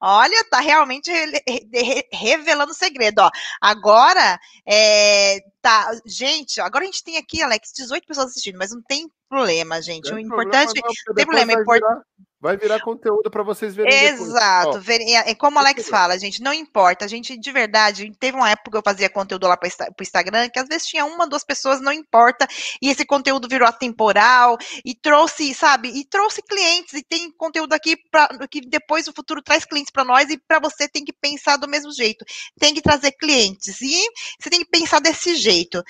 Olha, 0.00 0.42
tá 0.44 0.60
realmente 0.60 1.10
re, 1.10 1.42
re, 1.70 2.08
revelando 2.10 2.72
segredo, 2.72 3.18
ó. 3.18 3.30
Agora, 3.60 4.40
é, 4.66 5.38
tá, 5.60 5.90
gente, 6.06 6.62
agora 6.62 6.84
a 6.84 6.86
gente 6.86 7.04
tem 7.04 7.18
aqui, 7.18 7.42
Alex, 7.42 7.72
18 7.76 8.06
pessoas 8.06 8.30
assistindo, 8.30 8.56
mas 8.56 8.70
não 8.70 8.80
tem 8.80 9.06
problema, 9.28 9.82
gente. 9.82 10.04
Tem 10.04 10.14
o 10.14 10.18
importante, 10.18 10.80
problema, 10.80 10.94
não, 11.06 11.14
tem 11.14 11.26
problema, 11.26 11.52
importante 11.52 12.06
Vai 12.40 12.56
virar 12.56 12.80
conteúdo 12.80 13.30
para 13.30 13.42
vocês 13.42 13.74
verem 13.74 13.92
Exato. 13.92 14.80
Depois. 14.80 15.00
É, 15.00 15.30
é 15.30 15.34
como 15.34 15.56
o 15.56 15.60
Alex 15.60 15.88
fala, 15.88 16.18
gente, 16.18 16.42
não 16.42 16.52
importa. 16.52 17.04
A 17.04 17.08
gente, 17.08 17.36
de 17.38 17.52
verdade, 17.52 18.10
teve 18.18 18.36
uma 18.36 18.50
época 18.50 18.70
que 18.70 18.76
eu 18.78 18.82
fazia 18.82 19.10
conteúdo 19.10 19.46
lá 19.46 19.56
para 19.56 19.68
o 19.68 20.02
Instagram, 20.02 20.48
que 20.48 20.58
às 20.58 20.66
vezes 20.66 20.86
tinha 20.86 21.04
uma, 21.04 21.28
duas 21.28 21.44
pessoas, 21.44 21.80
não 21.80 21.92
importa. 21.92 22.48
E 22.80 22.88
esse 22.88 23.04
conteúdo 23.04 23.46
virou 23.48 23.68
atemporal 23.68 24.56
e 24.84 24.94
trouxe, 24.94 25.54
sabe? 25.54 25.88
E 25.88 26.04
trouxe 26.04 26.42
clientes. 26.42 26.94
E 26.94 27.02
tem 27.02 27.30
conteúdo 27.32 27.74
aqui 27.74 27.96
pra, 28.10 28.28
que 28.50 28.62
depois 28.62 29.06
o 29.06 29.12
futuro 29.12 29.42
traz 29.42 29.64
clientes 29.64 29.90
para 29.90 30.04
nós. 30.04 30.30
E 30.30 30.38
para 30.38 30.58
você 30.58 30.88
tem 30.88 31.04
que 31.04 31.12
pensar 31.12 31.58
do 31.58 31.68
mesmo 31.68 31.92
jeito. 31.92 32.24
Tem 32.58 32.72
que 32.72 32.80
trazer 32.80 33.12
clientes. 33.12 33.80
E 33.82 34.08
você 34.40 34.48
tem 34.48 34.60
que 34.60 34.70
pensar 34.70 35.00
desse 35.00 35.36
jeito. 35.36 35.82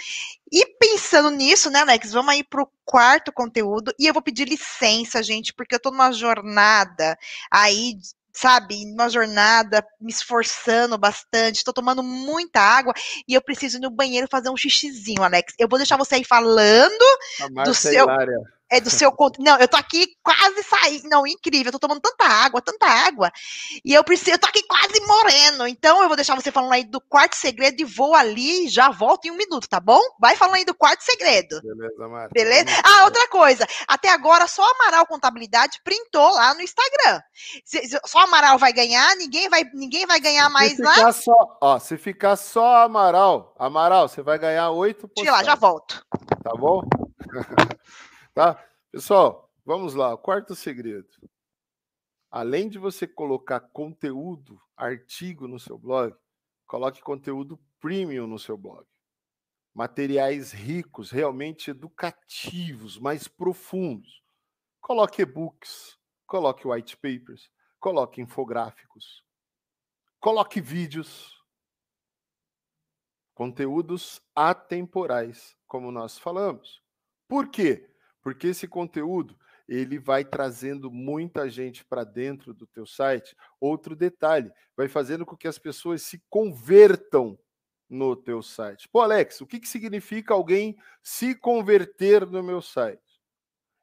E 0.53 0.67
pensando 0.79 1.31
nisso, 1.31 1.71
né, 1.71 1.81
Alex, 1.81 2.13
vamos 2.13 2.33
aí 2.33 2.43
para 2.43 2.63
o 2.63 2.71
quarto 2.85 3.33
conteúdo. 3.33 3.95
E 3.99 4.07
eu 4.07 4.13
vou 4.13 4.23
pedir 4.23 4.49
licença, 4.49 5.23
gente, 5.23 5.55
porque 5.55 5.75
eu 5.75 5.79
estou 5.79 5.93
numa 5.93 6.13
jornada 6.13 7.17
aí 7.51 7.97
sabe, 8.33 8.87
numa 8.87 9.09
jornada, 9.09 9.85
me 10.01 10.11
esforçando 10.11 10.97
bastante, 10.97 11.57
estou 11.57 11.75
tomando 11.75 12.03
muita 12.03 12.61
água 12.61 12.95
e 13.27 13.35
eu 13.35 13.43
preciso 13.43 13.79
ir 13.79 13.81
no 13.81 13.91
banheiro 13.91 14.29
fazer 14.31 14.51
um 14.51 14.57
xixizinho, 14.57 15.23
Alex. 15.23 15.53
Eu 15.59 15.69
vou 15.69 15.79
deixar 15.79 15.97
você 15.97 16.15
aí 16.15 16.25
falando 16.25 17.05
do 17.65 17.75
seu. 17.75 18.05
Hilária 18.05 18.39
é 18.71 18.81
do 18.81 18.89
seu 18.89 19.13
Não, 19.39 19.59
eu 19.59 19.67
tô 19.67 19.77
aqui 19.77 20.07
quase 20.23 20.63
saindo. 20.63 21.09
Não, 21.09 21.27
incrível. 21.27 21.67
Eu 21.67 21.73
tô 21.73 21.79
tomando 21.79 22.01
tanta 22.01 22.25
água, 22.25 22.63
tanta 22.63 22.87
água. 22.87 23.31
E 23.85 23.93
eu 23.93 24.05
preciso, 24.05 24.31
eu 24.31 24.39
tô 24.39 24.47
aqui 24.47 24.63
quase 24.63 25.01
morrendo. 25.07 25.67
Então 25.67 26.01
eu 26.03 26.09
vou 26.09 26.17
deixar 26.17 26.35
você 26.35 26.53
falando 26.53 26.73
aí 26.73 26.85
do 26.85 27.01
quarto 27.01 27.35
segredo 27.35 27.81
e 27.81 27.85
vou 27.85 28.15
ali 28.15 28.67
e 28.67 28.69
já 28.69 28.91
volto 28.91 29.27
em 29.27 29.31
um 29.33 29.37
minuto, 29.37 29.69
tá 29.69 29.81
bom? 29.81 30.01
Vai 30.21 30.37
falando 30.37 30.57
aí 30.57 30.65
do 30.65 30.75
quarto 30.75 31.03
segredo. 31.03 31.61
Beleza, 31.63 32.09
Marta. 32.09 32.31
Beleza? 32.33 32.71
Ah, 32.85 33.05
outra 33.05 33.29
coisa. 33.29 33.67
Até 33.89 34.11
agora 34.11 34.47
só 34.47 34.63
Amaral 34.73 35.07
Contabilidade 35.07 35.81
printou 35.83 36.33
lá 36.35 36.55
no 36.55 36.63
Instagram. 36.63 37.21
Só 38.07 38.21
Amaral 38.21 38.59
vai 38.59 38.73
ganhar, 38.73 39.17
ninguém 39.17 39.49
vai, 39.49 39.65
ninguém 39.75 40.07
vai 40.07 40.21
ganhar 40.21 40.47
se 40.47 40.53
mais 40.53 40.79
lá. 40.79 40.97
Né? 40.97 41.13
Só, 41.13 41.59
ó, 41.61 41.79
se 41.79 41.97
ficar 41.97 42.37
só 42.37 42.85
Amaral, 42.85 43.55
Amaral, 43.59 44.09
você 44.09 44.23
vai 44.23 44.39
ganhar 44.39 44.71
oito. 44.71 45.11
Tira 45.17 45.33
lá, 45.33 45.43
já 45.43 45.55
volto. 45.57 46.05
Tá 46.43 46.53
bom? 46.57 46.83
Tá? 48.41 48.55
Pessoal, 48.91 49.53
vamos 49.67 49.93
lá. 49.93 50.17
Quarto 50.17 50.55
segredo. 50.55 51.11
Além 52.31 52.71
de 52.71 52.79
você 52.79 53.07
colocar 53.07 53.61
conteúdo, 53.61 54.59
artigo 54.75 55.47
no 55.47 55.61
seu 55.61 55.77
blog, 55.77 56.17
coloque 56.67 57.03
conteúdo 57.03 57.61
premium 57.79 58.27
no 58.27 58.39
seu 58.39 58.57
blog. 58.57 58.87
Materiais 59.75 60.53
ricos, 60.53 61.11
realmente 61.11 61.71
educativos, 61.71 62.99
mais 62.99 63.29
profundos. 63.29 64.25
Coloque 64.81 65.21
e-books, 65.21 65.99
coloque 66.27 66.67
white 66.67 66.97
papers, 66.97 67.53
coloque 67.79 68.23
infográficos, 68.23 69.23
coloque 70.19 70.63
vídeos. 70.63 71.45
Conteúdos 73.35 74.23
atemporais, 74.35 75.55
como 75.67 75.93
nós 75.93 76.17
falamos. 76.17 76.83
Por 77.29 77.51
quê? 77.51 77.91
Porque 78.23 78.49
esse 78.49 78.69
conteúdo 78.69 79.39
ele 79.69 79.99
vai 79.99 80.25
trazendo 80.25 80.91
muita 80.91 81.49
gente 81.49 81.85
para 81.85 82.03
dentro 82.03 82.53
do 82.53 82.67
teu 82.67 82.85
site. 82.85 83.37
Outro 83.61 83.95
detalhe, 83.95 84.51
vai 84.77 84.89
fazendo 84.89 85.25
com 85.25 85.37
que 85.37 85.47
as 85.47 85.59
pessoas 85.59 86.03
se 86.03 86.21
convertam 86.29 87.39
no 87.89 88.17
teu 88.17 88.43
site. 88.43 88.89
Pô, 88.89 89.01
Alex, 89.01 89.41
o 89.41 89.47
que, 89.47 89.61
que 89.61 89.69
significa 89.69 90.35
alguém 90.35 90.77
se 91.03 91.35
converter 91.37 92.27
no 92.27 92.43
meu 92.43 92.61
site? 92.61 93.21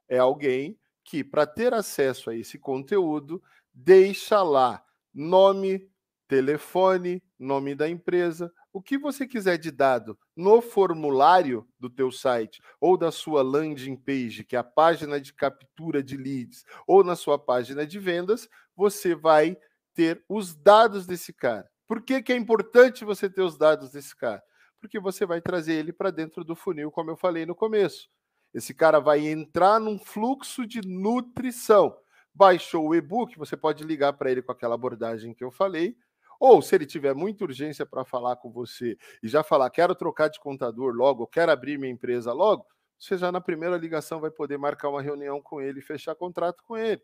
É 0.09 0.17
alguém 0.17 0.77
que, 1.05 1.23
para 1.23 1.47
ter 1.47 1.73
acesso 1.73 2.29
a 2.29 2.35
esse 2.35 2.59
conteúdo, 2.59 3.41
deixa 3.73 4.43
lá 4.43 4.83
nome, 5.13 5.89
telefone, 6.27 7.23
nome 7.39 7.73
da 7.73 7.87
empresa, 7.87 8.53
o 8.73 8.81
que 8.81 8.97
você 8.97 9.25
quiser 9.25 9.57
de 9.57 9.71
dado 9.71 10.19
no 10.37 10.61
formulário 10.61 11.67
do 11.79 11.89
teu 11.89 12.11
site 12.11 12.61
ou 12.79 12.95
da 12.95 13.11
sua 13.11 13.41
landing 13.41 13.97
page, 13.97 14.43
que 14.43 14.55
é 14.55 14.59
a 14.59 14.63
página 14.63 15.19
de 15.19 15.33
captura 15.33 16.03
de 16.03 16.15
leads, 16.15 16.63
ou 16.85 17.03
na 17.03 17.15
sua 17.15 17.39
página 17.39 17.85
de 17.85 17.97
vendas, 17.97 18.47
você 18.75 19.15
vai 19.15 19.57
ter 19.95 20.23
os 20.29 20.55
dados 20.55 21.07
desse 21.07 21.33
cara. 21.33 21.67
Por 21.87 22.01
que, 22.01 22.21
que 22.21 22.31
é 22.31 22.35
importante 22.35 23.03
você 23.03 23.27
ter 23.27 23.41
os 23.41 23.57
dados 23.57 23.91
desse 23.91 24.15
cara? 24.15 24.43
Porque 24.79 24.99
você 24.99 25.25
vai 25.25 25.41
trazer 25.41 25.73
ele 25.73 25.91
para 25.91 26.11
dentro 26.11 26.43
do 26.43 26.55
funil, 26.55 26.91
como 26.91 27.09
eu 27.09 27.17
falei 27.17 27.45
no 27.45 27.55
começo. 27.55 28.07
Esse 28.53 28.73
cara 28.73 28.99
vai 28.99 29.27
entrar 29.27 29.79
num 29.79 29.97
fluxo 29.97 30.67
de 30.67 30.81
nutrição. 30.87 31.97
baixou 32.33 32.87
o 32.87 32.93
e-book, 32.93 33.35
você 33.35 33.57
pode 33.57 33.83
ligar 33.83 34.13
para 34.13 34.29
ele 34.29 34.43
com 34.43 34.51
aquela 34.51 34.75
abordagem 34.75 35.33
que 35.33 35.43
eu 35.43 35.49
falei, 35.49 35.97
ou 36.39 36.61
se 36.61 36.75
ele 36.75 36.85
tiver 36.85 37.15
muita 37.15 37.43
urgência 37.43 37.85
para 37.85 38.05
falar 38.05 38.35
com 38.37 38.51
você 38.51 38.97
e 39.21 39.27
já 39.27 39.43
falar, 39.43 39.69
quero 39.69 39.95
trocar 39.95 40.29
de 40.29 40.39
contador 40.39 40.93
logo, 40.93 41.27
quero 41.27 41.51
abrir 41.51 41.77
minha 41.77 41.91
empresa 41.91 42.33
logo, 42.33 42.65
você 42.99 43.17
já 43.17 43.31
na 43.31 43.41
primeira 43.41 43.77
ligação 43.77 44.19
vai 44.19 44.31
poder 44.31 44.57
marcar 44.57 44.89
uma 44.89 45.01
reunião 45.01 45.41
com 45.41 45.61
ele 45.61 45.79
e 45.79 45.83
fechar 45.83 46.15
contrato 46.15 46.63
com 46.63 46.77
ele. 46.77 47.01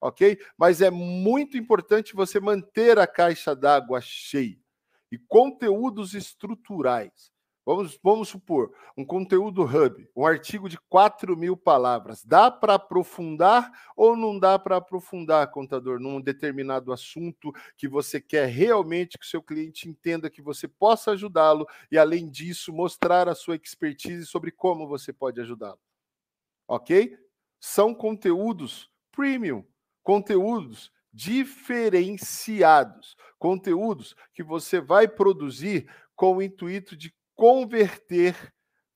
Ok? 0.00 0.38
Mas 0.56 0.80
é 0.80 0.90
muito 0.90 1.56
importante 1.56 2.14
você 2.14 2.40
manter 2.40 2.98
a 2.98 3.06
caixa 3.06 3.54
d'água 3.54 4.00
cheia. 4.00 4.58
E 5.12 5.18
conteúdos 5.18 6.14
estruturais. 6.14 7.32
Vamos, 7.70 8.00
vamos 8.02 8.28
supor, 8.28 8.74
um 8.96 9.04
conteúdo 9.04 9.62
hub, 9.62 10.10
um 10.16 10.26
artigo 10.26 10.68
de 10.68 10.76
4 10.88 11.36
mil 11.36 11.56
palavras. 11.56 12.24
Dá 12.24 12.50
para 12.50 12.74
aprofundar 12.74 13.70
ou 13.96 14.16
não 14.16 14.36
dá 14.36 14.58
para 14.58 14.78
aprofundar, 14.78 15.48
contador, 15.52 16.00
num 16.00 16.20
determinado 16.20 16.92
assunto 16.92 17.52
que 17.76 17.86
você 17.86 18.20
quer 18.20 18.48
realmente 18.48 19.16
que 19.16 19.24
o 19.24 19.28
seu 19.28 19.40
cliente 19.40 19.88
entenda 19.88 20.28
que 20.28 20.42
você 20.42 20.66
possa 20.66 21.12
ajudá-lo 21.12 21.64
e, 21.92 21.96
além 21.96 22.28
disso, 22.28 22.72
mostrar 22.72 23.28
a 23.28 23.36
sua 23.36 23.54
expertise 23.54 24.26
sobre 24.26 24.50
como 24.50 24.88
você 24.88 25.12
pode 25.12 25.40
ajudá-lo. 25.40 25.78
Ok? 26.66 27.16
São 27.60 27.94
conteúdos 27.94 28.90
premium, 29.12 29.64
conteúdos 30.02 30.90
diferenciados, 31.12 33.16
conteúdos 33.38 34.16
que 34.34 34.42
você 34.42 34.80
vai 34.80 35.06
produzir 35.06 35.88
com 36.16 36.36
o 36.36 36.42
intuito 36.42 36.96
de 36.96 37.14
converter 37.40 38.36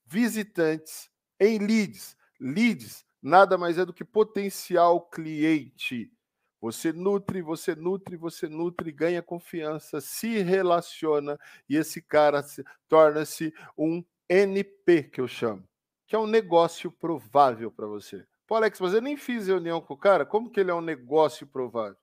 visitantes 0.04 1.08
em 1.40 1.56
leads. 1.56 2.14
Leads 2.38 3.02
nada 3.22 3.56
mais 3.56 3.78
é 3.78 3.86
do 3.86 3.94
que 3.94 4.04
potencial 4.04 5.00
cliente. 5.00 6.12
Você 6.60 6.92
nutre, 6.92 7.40
você 7.40 7.74
nutre, 7.74 8.18
você 8.18 8.46
nutre, 8.46 8.92
ganha 8.92 9.22
confiança, 9.22 9.98
se 9.98 10.42
relaciona 10.42 11.38
e 11.66 11.76
esse 11.78 12.02
cara 12.02 12.44
torna-se 12.86 13.50
um 13.78 14.04
NP, 14.28 15.04
que 15.04 15.22
eu 15.22 15.28
chamo, 15.28 15.66
que 16.06 16.14
é 16.14 16.18
um 16.18 16.26
negócio 16.26 16.92
provável 16.92 17.70
para 17.70 17.86
você. 17.86 18.26
Pô, 18.46 18.56
Alex, 18.56 18.78
mas 18.78 18.92
eu 18.92 19.00
nem 19.00 19.16
fiz 19.16 19.46
reunião 19.46 19.80
com 19.80 19.94
o 19.94 19.98
cara, 19.98 20.26
como 20.26 20.50
que 20.50 20.60
ele 20.60 20.70
é 20.70 20.74
um 20.74 20.82
negócio 20.82 21.46
provável? 21.46 21.96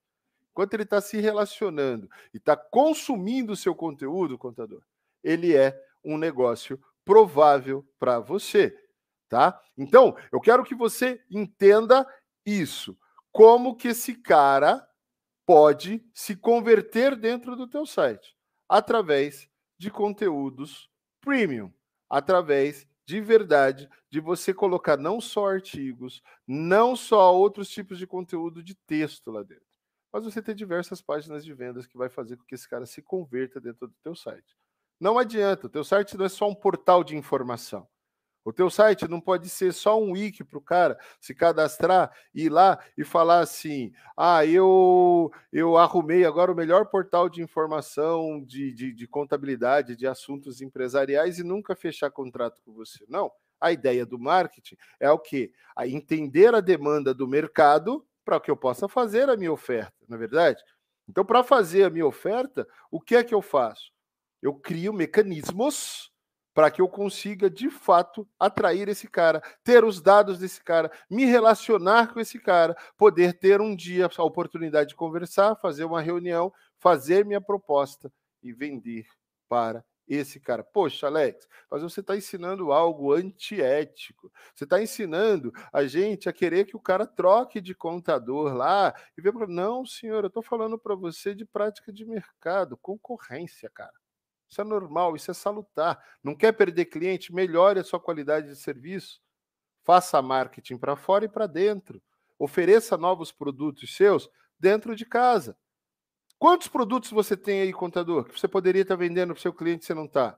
Enquanto 0.49 0.73
ele 0.73 0.83
está 0.83 0.99
se 1.01 1.19
relacionando 1.19 2.09
e 2.33 2.37
está 2.37 2.57
consumindo 2.57 3.53
o 3.53 3.55
seu 3.55 3.75
conteúdo, 3.75 4.39
contador, 4.39 4.81
ele 5.23 5.55
é 5.55 5.79
um 6.03 6.17
negócio 6.17 6.79
provável 7.03 7.85
para 7.99 8.19
você, 8.19 8.75
tá? 9.27 9.59
Então, 9.77 10.15
eu 10.31 10.39
quero 10.39 10.63
que 10.63 10.75
você 10.75 11.21
entenda 11.29 12.07
isso. 12.45 12.97
Como 13.31 13.75
que 13.75 13.89
esse 13.89 14.15
cara 14.15 14.85
pode 15.45 16.05
se 16.13 16.35
converter 16.35 17.15
dentro 17.15 17.55
do 17.55 17.67
teu 17.67 17.85
site 17.85 18.35
através 18.69 19.49
de 19.77 19.89
conteúdos 19.89 20.89
premium, 21.19 21.73
através 22.09 22.87
de 23.05 23.19
verdade 23.19 23.89
de 24.09 24.19
você 24.19 24.53
colocar 24.53 24.97
não 24.97 25.19
só 25.19 25.49
artigos, 25.49 26.21
não 26.47 26.95
só 26.95 27.35
outros 27.35 27.69
tipos 27.69 27.97
de 27.97 28.07
conteúdo 28.07 28.63
de 28.63 28.75
texto 28.75 29.31
lá 29.31 29.43
dentro, 29.43 29.65
mas 30.11 30.23
você 30.23 30.41
ter 30.41 30.55
diversas 30.55 31.01
páginas 31.01 31.43
de 31.43 31.53
vendas 31.53 31.87
que 31.87 31.97
vai 31.97 32.09
fazer 32.09 32.37
com 32.37 32.45
que 32.45 32.55
esse 32.55 32.69
cara 32.69 32.85
se 32.85 33.01
converta 33.01 33.59
dentro 33.59 33.87
do 33.87 33.95
teu 34.03 34.15
site. 34.15 34.55
Não 35.01 35.17
adianta, 35.17 35.65
o 35.65 35.69
teu 35.69 35.83
site 35.83 36.15
não 36.15 36.25
é 36.25 36.29
só 36.29 36.47
um 36.47 36.53
portal 36.53 37.03
de 37.03 37.17
informação. 37.17 37.87
O 38.45 38.53
teu 38.53 38.69
site 38.69 39.07
não 39.07 39.19
pode 39.19 39.49
ser 39.49 39.73
só 39.73 39.99
um 39.99 40.11
wiki 40.11 40.43
para 40.43 40.59
o 40.59 40.61
cara 40.61 40.95
se 41.19 41.33
cadastrar, 41.33 42.11
ir 42.35 42.49
lá 42.49 42.77
e 42.95 43.03
falar 43.03 43.39
assim: 43.39 43.91
ah, 44.15 44.45
eu, 44.45 45.31
eu 45.51 45.75
arrumei 45.75 46.23
agora 46.23 46.51
o 46.51 46.55
melhor 46.55 46.85
portal 46.85 47.27
de 47.29 47.41
informação 47.41 48.43
de, 48.45 48.71
de, 48.71 48.93
de 48.93 49.07
contabilidade, 49.07 49.95
de 49.95 50.05
assuntos 50.05 50.61
empresariais 50.61 51.39
e 51.39 51.43
nunca 51.43 51.75
fechar 51.75 52.11
contrato 52.11 52.61
com 52.63 52.71
você. 52.71 53.03
Não. 53.09 53.31
A 53.59 53.71
ideia 53.71 54.05
do 54.05 54.19
marketing 54.19 54.77
é 54.99 55.09
o 55.09 55.17
quê? 55.17 55.51
A 55.75 55.87
entender 55.87 56.53
a 56.53 56.61
demanda 56.61 57.11
do 57.11 57.27
mercado 57.27 58.05
para 58.23 58.39
que 58.39 58.51
eu 58.51 58.57
possa 58.57 58.87
fazer 58.87 59.31
a 59.31 59.37
minha 59.37 59.51
oferta, 59.51 59.93
na 60.07 60.15
é 60.15 60.19
verdade? 60.19 60.63
Então, 61.09 61.25
para 61.25 61.43
fazer 61.43 61.85
a 61.85 61.89
minha 61.89 62.05
oferta, 62.05 62.67
o 62.91 63.01
que 63.01 63.15
é 63.15 63.23
que 63.23 63.33
eu 63.33 63.41
faço? 63.41 63.91
Eu 64.41 64.53
crio 64.53 64.93
mecanismos 64.93 66.11
para 66.53 66.69
que 66.69 66.81
eu 66.81 66.89
consiga 66.89 67.49
de 67.49 67.69
fato 67.69 68.27
atrair 68.39 68.89
esse 68.89 69.07
cara, 69.07 69.41
ter 69.63 69.83
os 69.83 70.01
dados 70.01 70.39
desse 70.39 70.61
cara, 70.63 70.91
me 71.09 71.25
relacionar 71.25 72.13
com 72.13 72.19
esse 72.19 72.39
cara, 72.39 72.75
poder 72.97 73.33
ter 73.33 73.61
um 73.61 73.75
dia 73.75 74.09
a 74.17 74.23
oportunidade 74.23 74.89
de 74.89 74.95
conversar, 74.95 75.55
fazer 75.55 75.85
uma 75.85 76.01
reunião, 76.01 76.51
fazer 76.77 77.25
minha 77.25 77.41
proposta 77.41 78.11
e 78.43 78.51
vender 78.51 79.05
para 79.47 79.83
esse 80.07 80.39
cara. 80.41 80.63
Poxa, 80.63 81.07
Alex, 81.07 81.47
mas 81.69 81.81
você 81.81 82.01
está 82.01 82.17
ensinando 82.17 82.73
algo 82.73 83.13
antiético. 83.13 84.31
Você 84.53 84.65
está 84.65 84.81
ensinando 84.81 85.53
a 85.71 85.85
gente 85.85 86.27
a 86.27 86.33
querer 86.33 86.65
que 86.65 86.75
o 86.75 86.81
cara 86.81 87.07
troque 87.07 87.61
de 87.61 87.73
contador 87.73 88.53
lá 88.53 88.93
e 89.17 89.21
ver. 89.21 89.31
Não, 89.47 89.85
senhor, 89.85 90.23
eu 90.23 90.27
estou 90.27 90.43
falando 90.43 90.77
para 90.77 90.95
você 90.95 91.33
de 91.33 91.45
prática 91.45 91.93
de 91.93 92.05
mercado, 92.05 92.77
concorrência, 92.77 93.69
cara. 93.69 94.00
Isso 94.51 94.59
é 94.59 94.63
normal, 94.65 95.15
isso 95.15 95.31
é 95.31 95.33
salutar. 95.33 96.03
Não 96.21 96.35
quer 96.35 96.51
perder 96.51 96.85
cliente? 96.85 97.33
Melhore 97.33 97.79
a 97.79 97.83
sua 97.83 98.01
qualidade 98.01 98.47
de 98.47 98.55
serviço. 98.57 99.21
Faça 99.83 100.21
marketing 100.21 100.77
para 100.77 100.97
fora 100.97 101.23
e 101.23 101.29
para 101.29 101.47
dentro. 101.47 102.03
Ofereça 102.37 102.97
novos 102.97 103.31
produtos 103.31 103.95
seus 103.95 104.29
dentro 104.59 104.93
de 104.93 105.05
casa. 105.05 105.57
Quantos 106.37 106.67
produtos 106.67 107.11
você 107.11 107.37
tem 107.37 107.61
aí, 107.61 107.71
contador, 107.71 108.25
que 108.25 108.37
você 108.37 108.47
poderia 108.47 108.81
estar 108.81 108.95
vendendo 108.95 109.33
para 109.33 109.39
o 109.39 109.41
seu 109.41 109.53
cliente 109.53 109.83
e 109.83 109.87
você 109.87 109.93
não 109.93 110.05
está? 110.05 110.37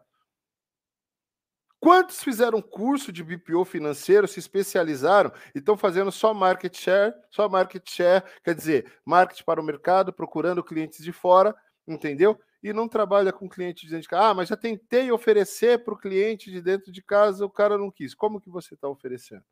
Quantos 1.79 2.23
fizeram 2.23 2.61
curso 2.61 3.11
de 3.11 3.23
BPO 3.23 3.65
financeiro, 3.65 4.27
se 4.27 4.39
especializaram 4.39 5.33
e 5.55 5.59
estão 5.59 5.75
fazendo 5.75 6.11
só 6.11 6.33
market 6.33 6.77
share, 6.77 7.13
só 7.29 7.49
market 7.49 7.89
share, 7.89 8.23
quer 8.43 8.53
dizer, 8.53 8.93
marketing 9.03 9.43
para 9.43 9.59
o 9.59 9.63
mercado, 9.63 10.13
procurando 10.13 10.63
clientes 10.63 11.03
de 11.03 11.11
fora, 11.11 11.55
entendeu? 11.87 12.39
E 12.63 12.71
não 12.71 12.87
trabalha 12.87 13.33
com 13.33 13.49
cliente 13.49 13.85
de 13.85 13.91
dentro 13.91 14.03
de 14.03 14.07
casa. 14.07 14.29
Ah, 14.29 14.33
mas 14.33 14.47
já 14.47 14.55
tentei 14.55 15.11
oferecer 15.11 15.83
para 15.83 15.93
o 15.93 15.97
cliente 15.97 16.49
de 16.49 16.61
dentro 16.61 16.93
de 16.93 17.03
casa, 17.03 17.45
o 17.45 17.49
cara 17.49 17.77
não 17.77 17.91
quis. 17.91 18.15
Como 18.15 18.39
que 18.39 18.49
você 18.49 18.73
está 18.73 18.87
oferecendo? 18.87 19.43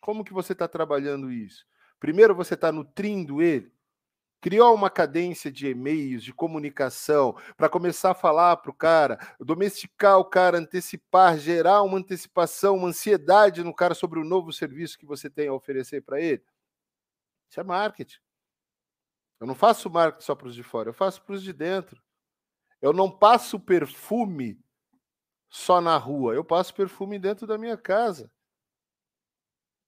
Como 0.00 0.24
que 0.24 0.32
você 0.32 0.54
está 0.54 0.66
trabalhando 0.66 1.30
isso? 1.30 1.66
Primeiro 2.00 2.34
você 2.34 2.54
está 2.54 2.72
nutrindo 2.72 3.42
ele. 3.42 3.70
Criou 4.40 4.74
uma 4.74 4.90
cadência 4.90 5.52
de 5.52 5.68
e-mails, 5.68 6.24
de 6.24 6.32
comunicação, 6.32 7.36
para 7.56 7.68
começar 7.68 8.10
a 8.10 8.14
falar 8.14 8.56
para 8.56 8.72
o 8.72 8.74
cara, 8.74 9.16
domesticar 9.38 10.18
o 10.18 10.24
cara, 10.24 10.58
antecipar, 10.58 11.38
gerar 11.38 11.82
uma 11.82 11.98
antecipação, 11.98 12.76
uma 12.76 12.88
ansiedade 12.88 13.62
no 13.62 13.72
cara 13.72 13.94
sobre 13.94 14.18
o 14.18 14.24
novo 14.24 14.52
serviço 14.52 14.98
que 14.98 15.06
você 15.06 15.30
tem 15.30 15.46
a 15.46 15.52
oferecer 15.52 16.02
para 16.02 16.20
ele. 16.20 16.42
Isso 17.48 17.60
é 17.60 17.62
marketing. 17.62 18.18
Eu 19.42 19.46
não 19.48 19.56
faço 19.56 19.90
marketing 19.90 20.24
só 20.24 20.36
para 20.36 20.46
os 20.46 20.54
de 20.54 20.62
fora, 20.62 20.88
eu 20.88 20.94
faço 20.94 21.20
para 21.20 21.34
os 21.34 21.42
de 21.42 21.52
dentro. 21.52 22.00
Eu 22.80 22.92
não 22.92 23.10
passo 23.10 23.58
perfume 23.58 24.56
só 25.50 25.80
na 25.80 25.96
rua, 25.96 26.32
eu 26.32 26.44
passo 26.44 26.72
perfume 26.72 27.18
dentro 27.18 27.44
da 27.44 27.58
minha 27.58 27.76
casa. 27.76 28.30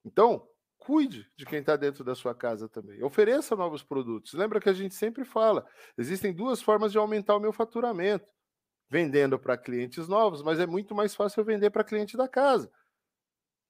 Então, 0.05 0.45
cuide 0.77 1.31
de 1.37 1.47
quem 1.47 1.61
está 1.61 1.77
dentro 1.77 2.03
da 2.03 2.17
sua 2.17 2.35
casa 2.35 2.69
também. 2.69 3.01
Ofereça 3.05 3.55
novos 3.55 3.85
produtos. 3.85 4.33
Lembra 4.33 4.61
que 4.61 4.69
a 4.69 4.73
gente 4.73 4.97
sempre 4.97 5.25
fala: 5.25 5.65
existem 5.97 6.33
duas 6.33 6.61
formas 6.61 6.91
de 6.91 6.99
aumentar 6.99 7.37
o 7.37 7.41
meu 7.41 7.53
faturamento. 7.53 8.29
Vendendo 8.91 9.39
para 9.39 9.57
clientes 9.57 10.09
novos, 10.09 10.43
mas 10.43 10.59
é 10.59 10.67
muito 10.67 10.97
mais 10.97 11.15
fácil 11.15 11.41
eu 11.41 11.45
vender 11.45 11.71
para 11.71 11.85
cliente 11.85 12.17
da 12.17 12.27
casa. 12.27 12.73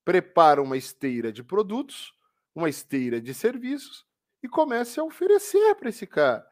Prepara 0.02 0.62
uma 0.62 0.78
esteira 0.78 1.30
de 1.30 1.44
produtos, 1.44 2.14
uma 2.54 2.70
esteira 2.70 3.20
de 3.20 3.34
serviços 3.34 4.06
e 4.44 4.48
comece 4.48 5.00
a 5.00 5.04
oferecer 5.04 5.74
para 5.76 5.88
esse 5.88 6.06
cara. 6.06 6.46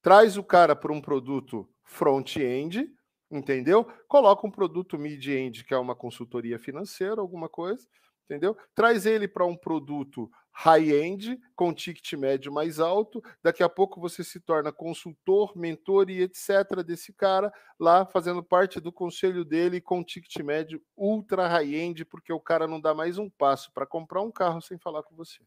Traz 0.00 0.38
o 0.38 0.42
cara 0.42 0.74
para 0.74 0.90
um 0.90 1.02
produto 1.02 1.68
front-end, 1.84 2.90
entendeu? 3.30 3.84
Coloca 4.08 4.46
um 4.46 4.50
produto 4.50 4.98
mid-end, 4.98 5.62
que 5.64 5.74
é 5.74 5.76
uma 5.76 5.94
consultoria 5.94 6.58
financeira, 6.58 7.20
alguma 7.20 7.46
coisa, 7.46 7.86
entendeu? 8.24 8.56
Traz 8.74 9.04
ele 9.04 9.28
para 9.28 9.44
um 9.44 9.54
produto 9.54 10.30
high-end, 10.50 11.38
com 11.54 11.74
ticket 11.74 12.10
médio 12.14 12.50
mais 12.50 12.80
alto. 12.80 13.22
Daqui 13.42 13.62
a 13.62 13.68
pouco 13.68 14.00
você 14.00 14.24
se 14.24 14.40
torna 14.40 14.72
consultor, 14.72 15.52
mentor 15.54 16.08
e 16.08 16.22
etc. 16.22 16.82
desse 16.82 17.12
cara, 17.12 17.52
lá 17.78 18.06
fazendo 18.06 18.42
parte 18.42 18.80
do 18.80 18.90
conselho 18.90 19.44
dele 19.44 19.78
com 19.78 20.02
ticket 20.02 20.42
médio 20.42 20.82
ultra 20.96 21.46
high-end, 21.46 22.06
porque 22.06 22.32
o 22.32 22.40
cara 22.40 22.66
não 22.66 22.80
dá 22.80 22.94
mais 22.94 23.18
um 23.18 23.28
passo 23.28 23.70
para 23.74 23.86
comprar 23.86 24.22
um 24.22 24.32
carro 24.32 24.62
sem 24.62 24.78
falar 24.78 25.02
com 25.02 25.14
você. 25.14 25.44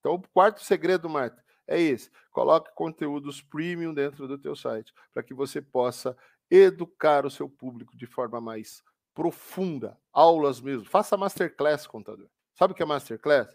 Então, 0.00 0.14
o 0.14 0.28
quarto 0.28 0.64
segredo, 0.64 1.08
Marta, 1.08 1.44
é 1.66 1.80
esse. 1.80 2.10
Coloque 2.32 2.74
conteúdos 2.74 3.40
premium 3.40 3.94
dentro 3.94 4.26
do 4.26 4.36
teu 4.36 4.56
site, 4.56 4.92
para 5.12 5.22
que 5.22 5.32
você 5.32 5.62
possa 5.62 6.16
educar 6.50 7.24
o 7.24 7.30
seu 7.30 7.48
público 7.48 7.96
de 7.96 8.06
forma 8.06 8.40
mais 8.40 8.82
profunda, 9.14 9.98
aulas 10.12 10.60
mesmo. 10.60 10.84
Faça 10.84 11.16
masterclass, 11.16 11.86
contador. 11.86 12.28
Sabe 12.54 12.72
o 12.72 12.76
que 12.76 12.82
é 12.82 12.86
masterclass? 12.86 13.54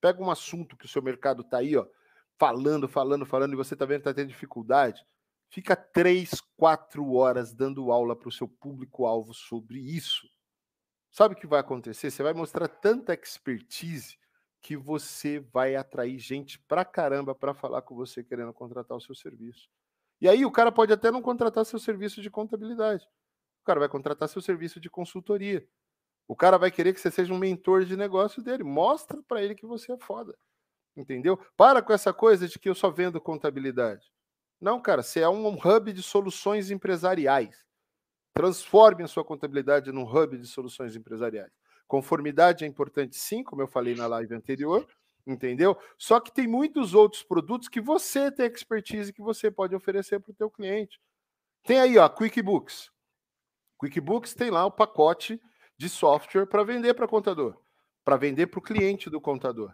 Pega 0.00 0.22
um 0.22 0.30
assunto 0.30 0.76
que 0.76 0.86
o 0.86 0.88
seu 0.88 1.02
mercado 1.02 1.42
está 1.42 1.58
aí, 1.58 1.76
ó, 1.76 1.86
falando, 2.38 2.88
falando, 2.88 3.24
falando, 3.24 3.52
e 3.52 3.56
você 3.56 3.74
está 3.74 3.84
vendo 3.84 4.02
que 4.02 4.08
está 4.08 4.14
tendo 4.14 4.28
dificuldade. 4.28 5.04
Fica 5.48 5.76
três, 5.76 6.40
quatro 6.56 7.12
horas 7.12 7.52
dando 7.52 7.92
aula 7.92 8.16
para 8.16 8.28
o 8.28 8.32
seu 8.32 8.48
público-alvo 8.48 9.34
sobre 9.34 9.78
isso. 9.78 10.26
Sabe 11.10 11.34
o 11.34 11.36
que 11.36 11.46
vai 11.46 11.60
acontecer? 11.60 12.10
Você 12.10 12.22
vai 12.22 12.32
mostrar 12.32 12.66
tanta 12.66 13.12
expertise 13.12 14.16
que 14.62 14.76
você 14.76 15.40
vai 15.40 15.74
atrair 15.74 16.18
gente 16.18 16.58
pra 16.60 16.84
caramba 16.84 17.34
para 17.34 17.52
falar 17.52 17.82
com 17.82 17.96
você 17.96 18.22
querendo 18.22 18.52
contratar 18.52 18.96
o 18.96 19.00
seu 19.00 19.14
serviço. 19.14 19.68
E 20.20 20.28
aí 20.28 20.46
o 20.46 20.52
cara 20.52 20.70
pode 20.70 20.92
até 20.92 21.10
não 21.10 21.20
contratar 21.20 21.66
seu 21.66 21.80
serviço 21.80 22.22
de 22.22 22.30
contabilidade. 22.30 23.04
O 23.62 23.64
cara 23.64 23.80
vai 23.80 23.88
contratar 23.88 24.28
seu 24.28 24.40
serviço 24.40 24.78
de 24.78 24.88
consultoria. 24.88 25.66
O 26.28 26.36
cara 26.36 26.56
vai 26.56 26.70
querer 26.70 26.94
que 26.94 27.00
você 27.00 27.10
seja 27.10 27.34
um 27.34 27.38
mentor 27.38 27.84
de 27.84 27.96
negócio 27.96 28.40
dele. 28.40 28.62
Mostra 28.62 29.20
para 29.24 29.42
ele 29.42 29.56
que 29.56 29.66
você 29.66 29.92
é 29.92 29.98
foda. 29.98 30.38
Entendeu? 30.96 31.36
Para 31.56 31.82
com 31.82 31.92
essa 31.92 32.12
coisa 32.12 32.46
de 32.46 32.58
que 32.58 32.68
eu 32.68 32.74
só 32.74 32.88
vendo 32.88 33.20
contabilidade. 33.20 34.12
Não, 34.60 34.80
cara, 34.80 35.02
você 35.02 35.20
é 35.20 35.28
um 35.28 35.48
hub 35.48 35.92
de 35.92 36.02
soluções 36.04 36.70
empresariais. 36.70 37.64
Transforme 38.32 39.02
a 39.02 39.08
sua 39.08 39.24
contabilidade 39.24 39.90
num 39.90 40.04
hub 40.04 40.38
de 40.38 40.46
soluções 40.46 40.94
empresariais. 40.94 41.52
Conformidade 41.92 42.64
é 42.64 42.66
importante 42.66 43.18
sim, 43.18 43.44
como 43.44 43.60
eu 43.60 43.68
falei 43.68 43.94
na 43.94 44.06
live 44.06 44.34
anterior, 44.34 44.88
entendeu? 45.26 45.76
Só 45.98 46.20
que 46.20 46.32
tem 46.32 46.46
muitos 46.48 46.94
outros 46.94 47.22
produtos 47.22 47.68
que 47.68 47.82
você 47.82 48.32
tem 48.32 48.46
expertise 48.46 49.12
que 49.12 49.20
você 49.20 49.50
pode 49.50 49.74
oferecer 49.74 50.18
para 50.18 50.30
o 50.30 50.34
teu 50.34 50.50
cliente. 50.50 50.98
Tem 51.64 51.78
aí, 51.78 51.98
ó, 51.98 52.08
QuickBooks. 52.08 52.90
QuickBooks 53.78 54.32
tem 54.32 54.50
lá 54.50 54.64
o 54.64 54.70
pacote 54.70 55.38
de 55.76 55.86
software 55.90 56.46
para 56.46 56.64
vender 56.64 56.94
para 56.94 57.06
contador, 57.06 57.58
para 58.02 58.16
vender 58.16 58.46
para 58.46 58.58
o 58.58 58.62
cliente 58.62 59.10
do 59.10 59.20
contador. 59.20 59.70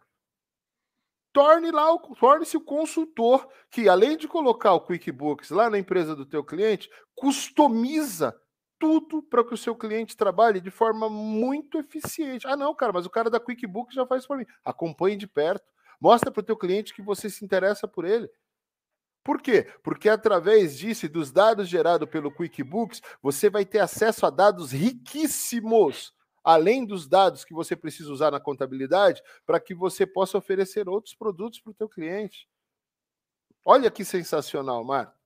Torne 1.32 1.70
lá, 1.70 1.96
torne-se 2.18 2.56
o 2.56 2.64
consultor 2.64 3.48
que, 3.70 3.88
além 3.88 4.16
de 4.16 4.26
colocar 4.26 4.72
o 4.72 4.84
QuickBooks 4.84 5.50
lá 5.50 5.70
na 5.70 5.78
empresa 5.78 6.16
do 6.16 6.26
teu 6.26 6.42
cliente, 6.42 6.90
customiza 7.14 8.36
tudo 8.78 9.22
para 9.22 9.44
que 9.44 9.54
o 9.54 9.56
seu 9.56 9.74
cliente 9.74 10.16
trabalhe 10.16 10.60
de 10.60 10.70
forma 10.70 11.08
muito 11.08 11.78
eficiente. 11.78 12.46
Ah, 12.46 12.56
não, 12.56 12.74
cara, 12.74 12.92
mas 12.92 13.06
o 13.06 13.10
cara 13.10 13.28
da 13.28 13.40
QuickBooks 13.40 13.94
já 13.94 14.06
faz 14.06 14.26
para 14.26 14.36
mim. 14.36 14.46
Acompanhe 14.64 15.16
de 15.16 15.26
perto. 15.26 15.66
Mostra 16.00 16.30
para 16.30 16.40
o 16.40 16.44
teu 16.44 16.56
cliente 16.56 16.94
que 16.94 17.02
você 17.02 17.28
se 17.28 17.44
interessa 17.44 17.88
por 17.88 18.04
ele. 18.04 18.30
Por 19.24 19.42
quê? 19.42 19.70
Porque 19.82 20.08
através 20.08 20.78
disso 20.78 21.04
e 21.04 21.08
dos 21.08 21.30
dados 21.30 21.68
gerados 21.68 22.08
pelo 22.08 22.32
QuickBooks, 22.32 23.02
você 23.20 23.50
vai 23.50 23.64
ter 23.64 23.80
acesso 23.80 24.24
a 24.24 24.30
dados 24.30 24.72
riquíssimos, 24.72 26.14
além 26.42 26.86
dos 26.86 27.06
dados 27.06 27.44
que 27.44 27.52
você 27.52 27.76
precisa 27.76 28.10
usar 28.10 28.30
na 28.30 28.40
contabilidade, 28.40 29.22
para 29.44 29.60
que 29.60 29.74
você 29.74 30.06
possa 30.06 30.38
oferecer 30.38 30.88
outros 30.88 31.14
produtos 31.14 31.60
para 31.60 31.72
o 31.72 31.74
teu 31.74 31.88
cliente. 31.88 32.48
Olha 33.64 33.90
que 33.90 34.04
sensacional, 34.04 34.82
Marco. 34.82 35.17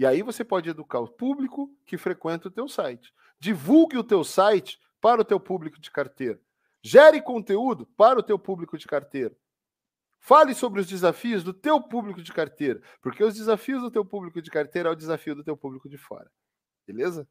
E 0.00 0.06
aí 0.06 0.22
você 0.22 0.42
pode 0.42 0.70
educar 0.70 0.98
o 0.98 1.06
público 1.06 1.70
que 1.84 1.98
frequenta 1.98 2.48
o 2.48 2.50
teu 2.50 2.66
site. 2.66 3.12
Divulgue 3.38 3.98
o 3.98 4.02
teu 4.02 4.24
site 4.24 4.80
para 4.98 5.20
o 5.20 5.24
teu 5.26 5.38
público 5.38 5.78
de 5.78 5.90
carteira. 5.90 6.40
Gere 6.82 7.20
conteúdo 7.20 7.84
para 7.98 8.18
o 8.18 8.22
teu 8.22 8.38
público 8.38 8.78
de 8.78 8.86
carteira. 8.86 9.36
Fale 10.18 10.54
sobre 10.54 10.80
os 10.80 10.86
desafios 10.86 11.44
do 11.44 11.52
teu 11.52 11.82
público 11.82 12.22
de 12.22 12.32
carteira, 12.32 12.80
porque 13.02 13.22
os 13.22 13.34
desafios 13.34 13.82
do 13.82 13.90
teu 13.90 14.02
público 14.02 14.40
de 14.40 14.50
carteira 14.50 14.88
é 14.88 14.92
o 14.92 14.96
desafio 14.96 15.34
do 15.34 15.44
teu 15.44 15.54
público 15.54 15.86
de 15.86 15.98
fora. 15.98 16.30
Beleza? 16.86 17.28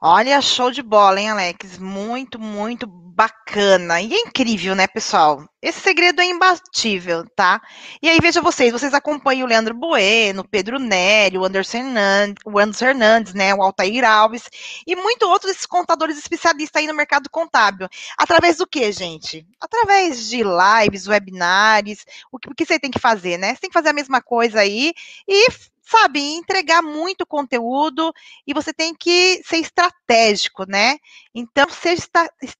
Olha, 0.00 0.40
show 0.40 0.70
de 0.70 0.80
bola, 0.80 1.20
hein, 1.20 1.28
Alex? 1.28 1.76
Muito, 1.76 2.38
muito 2.38 2.86
bacana. 2.86 4.00
E 4.00 4.14
é 4.14 4.20
incrível, 4.20 4.76
né, 4.76 4.86
pessoal? 4.86 5.44
Esse 5.60 5.80
segredo 5.80 6.20
é 6.20 6.24
imbatível, 6.24 7.24
tá? 7.34 7.60
E 8.00 8.08
aí, 8.08 8.20
veja 8.22 8.40
vocês, 8.40 8.70
vocês 8.70 8.94
acompanham 8.94 9.44
o 9.44 9.48
Leandro 9.48 9.74
Bueno, 9.74 10.46
Pedro 10.48 10.78
Nery, 10.78 11.36
o 11.36 11.44
Anderson 11.44 11.78
Hernandes, 11.78 12.44
o 12.46 12.56
Anderson 12.60 12.84
Hernandes, 12.84 13.34
né, 13.34 13.52
o 13.52 13.60
Altair 13.60 14.04
Alves, 14.04 14.48
e 14.86 14.94
muito 14.94 15.24
outros 15.24 15.50
desses 15.50 15.66
contadores 15.66 16.16
especialistas 16.16 16.80
aí 16.80 16.86
no 16.86 16.94
mercado 16.94 17.28
contábil. 17.28 17.88
Através 18.16 18.58
do 18.58 18.68
que, 18.68 18.92
gente? 18.92 19.44
Através 19.60 20.28
de 20.28 20.44
lives, 20.44 21.08
webinários, 21.08 22.04
o 22.30 22.38
que, 22.38 22.48
o 22.48 22.54
que 22.54 22.64
você 22.64 22.78
tem 22.78 22.90
que 22.92 23.00
fazer, 23.00 23.36
né? 23.36 23.52
Você 23.52 23.62
tem 23.62 23.70
que 23.70 23.74
fazer 23.74 23.88
a 23.88 23.94
mesma 23.94 24.22
coisa 24.22 24.60
aí 24.60 24.92
e 25.26 25.48
sabe, 25.88 26.20
entregar 26.20 26.82
muito 26.82 27.26
conteúdo 27.26 28.12
e 28.46 28.52
você 28.52 28.74
tem 28.74 28.94
que 28.94 29.42
ser 29.42 29.56
estratégico, 29.56 30.68
né? 30.68 30.98
Então, 31.34 31.66
seja, 31.70 32.02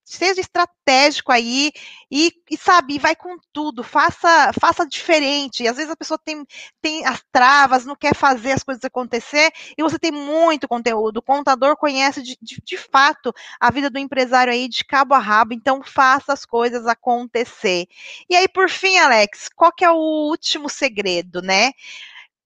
seja 0.03 0.41
estratégico 0.41 1.31
aí 1.31 1.71
e, 2.11 2.33
e, 2.51 2.57
sabe, 2.57 2.99
vai 2.99 3.15
com 3.15 3.37
tudo, 3.53 3.85
faça, 3.85 4.51
faça 4.59 4.87
diferente. 4.87 5.69
Às 5.69 5.77
vezes 5.77 5.93
a 5.93 5.97
pessoa 5.97 6.19
tem, 6.25 6.43
tem 6.81 7.05
as 7.05 7.23
travas, 7.31 7.85
não 7.85 7.95
quer 7.95 8.15
fazer 8.15 8.53
as 8.53 8.63
coisas 8.63 8.83
acontecer 8.83 9.53
e 9.77 9.83
você 9.83 9.99
tem 9.99 10.11
muito 10.11 10.67
conteúdo. 10.67 11.19
O 11.19 11.23
contador 11.23 11.77
conhece 11.77 12.23
de, 12.23 12.39
de, 12.41 12.63
de 12.65 12.79
fato 12.79 13.35
a 13.61 13.71
vida 13.71 13.91
do 13.91 13.99
empresário 13.99 14.55
aí 14.55 14.69
de 14.69 14.83
cabo 14.87 15.15
a 15.15 15.19
rabo, 15.19 15.53
então 15.53 15.83
faça 15.83 16.33
as 16.33 16.47
coisas 16.47 16.87
acontecer. 16.87 17.87
E 18.27 18.35
aí, 18.35 18.49
por 18.49 18.71
fim, 18.71 18.97
Alex, 18.97 19.51
qual 19.55 19.71
que 19.71 19.85
é 19.85 19.91
o 19.91 19.97
último 20.31 20.71
segredo, 20.71 21.43
né? 21.43 21.73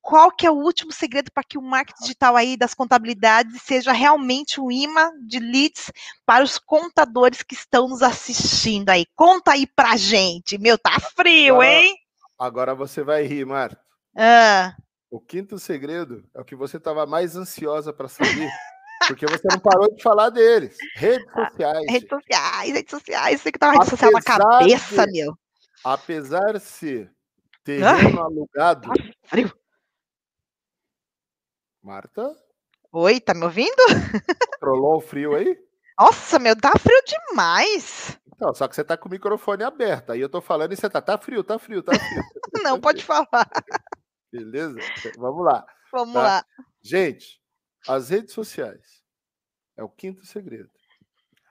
Qual 0.03 0.33
que 0.33 0.45
é 0.45 0.51
o 0.51 0.57
último 0.57 0.93
segredo 0.93 1.31
para 1.33 1.45
que 1.45 1.57
o 1.57 1.63
marketing 1.63 2.03
digital 2.03 2.37
aí 2.37 2.57
das 2.57 2.75
contabilidades 2.75 3.63
seja 3.63 3.93
realmente 3.93 4.61
um 4.61 4.71
imã 4.71 5.13
de 5.25 5.39
leads 5.39 5.93
para 6.27 6.43
os 6.43 6.59
contadores 6.59 7.43
que 7.43 7.55
estão 7.55 7.89
nos 7.89 8.03
assistindo 8.03 8.91
aí? 8.91 9.07
Conta 9.15 9.53
aí 9.53 9.65
pra 9.65 9.97
gente. 9.97 10.59
Meu, 10.59 10.77
tá 10.77 10.99
frio, 10.99 11.55
agora, 11.55 11.69
hein? 11.69 11.97
Agora 12.37 12.75
você 12.75 13.05
vai 13.05 13.23
rir, 13.23 13.47
Marta. 13.47 13.81
Ah. 14.17 14.75
O 15.09 15.21
quinto 15.21 15.59
segredo 15.59 16.25
é 16.35 16.41
o 16.41 16.45
que 16.45 16.57
você 16.57 16.79
estava 16.79 17.07
mais 17.07 17.37
ansiosa 17.37 17.93
para 17.93 18.09
saber. 18.09 18.51
Porque 19.07 19.27
você 19.27 19.47
não 19.51 19.59
parou 19.59 19.93
de 19.95 20.03
falar 20.03 20.31
deles. 20.31 20.77
Redes 20.97 21.27
ah, 21.35 21.49
sociais. 21.49 21.87
Redes 21.89 22.09
sociais, 22.09 22.73
redes 22.73 22.91
sociais. 22.91 23.41
Você 23.41 23.53
que 23.53 23.59
tava 23.59 23.73
rede 23.75 23.91
social 23.91 24.11
na 24.13 24.23
cabeça, 24.23 25.07
de, 25.07 25.13
meu. 25.13 25.39
Apesar 25.85 26.53
de 26.55 26.61
ser 26.61 27.11
terreno 27.65 27.89
Ai, 27.89 28.17
alugado. 28.17 28.89
Tá 28.89 28.95
frio. 29.25 29.53
Marta? 31.83 32.37
Oi, 32.93 33.21
tá 33.21 33.35
me 33.35 33.45
ouvindo? 33.45 33.83
Trollou 34.61 34.99
o 34.99 35.01
frio 35.01 35.35
aí? 35.35 35.59
Nossa, 35.99 36.39
meu, 36.39 36.55
tá 36.55 36.73
frio 36.79 37.03
demais. 37.07 38.19
Então, 38.27 38.55
só 38.55 38.69
que 38.69 38.77
você 38.77 38.85
tá 38.85 38.97
com 38.97 39.09
o 39.09 39.11
microfone 39.11 39.65
aberto. 39.65 40.11
Aí 40.11 40.21
eu 40.21 40.29
tô 40.29 40.41
falando 40.41 40.73
e 40.73 40.77
você 40.77 40.89
tá, 40.89 41.03
tá 41.03 41.19
frio, 41.19 41.43
tá 41.43 41.59
frio, 41.59 41.83
tá 41.83 41.93
frio. 41.93 42.23
Não, 42.63 42.81
pode 42.81 43.05
falar. 43.05 43.49
Beleza? 44.31 44.79
Vamos 45.17 45.45
lá. 45.45 45.67
Vamos 45.91 46.15
tá? 46.15 46.23
lá. 46.23 46.47
Gente, 46.81 47.43
as 47.89 48.11
redes 48.11 48.33
sociais 48.33 49.03
é 49.77 49.83
o 49.83 49.89
quinto 49.89 50.25
segredo. 50.25 50.71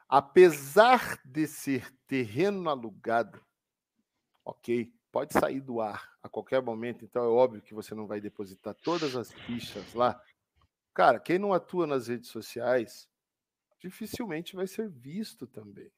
Apesar 0.07 1.19
de 1.25 1.45
ser 1.47 1.93
terreno 2.07 2.69
alugado, 2.69 3.41
ok? 4.45 4.93
Pode 5.11 5.33
sair 5.33 5.59
do 5.59 5.81
ar 5.81 6.09
a 6.23 6.29
qualquer 6.29 6.61
momento, 6.61 7.03
então 7.03 7.23
é 7.23 7.27
óbvio 7.27 7.61
que 7.61 7.73
você 7.73 7.93
não 7.93 8.07
vai 8.07 8.21
depositar 8.21 8.73
todas 8.75 9.15
as 9.15 9.31
fichas 9.31 9.93
lá. 9.93 10.21
Cara, 10.93 11.19
quem 11.19 11.37
não 11.37 11.53
atua 11.53 11.85
nas 11.85 12.07
redes 12.07 12.29
sociais 12.29 13.09
dificilmente 13.79 14.55
vai 14.55 14.67
ser 14.67 14.89
visto 14.89 15.47
também. 15.47 15.91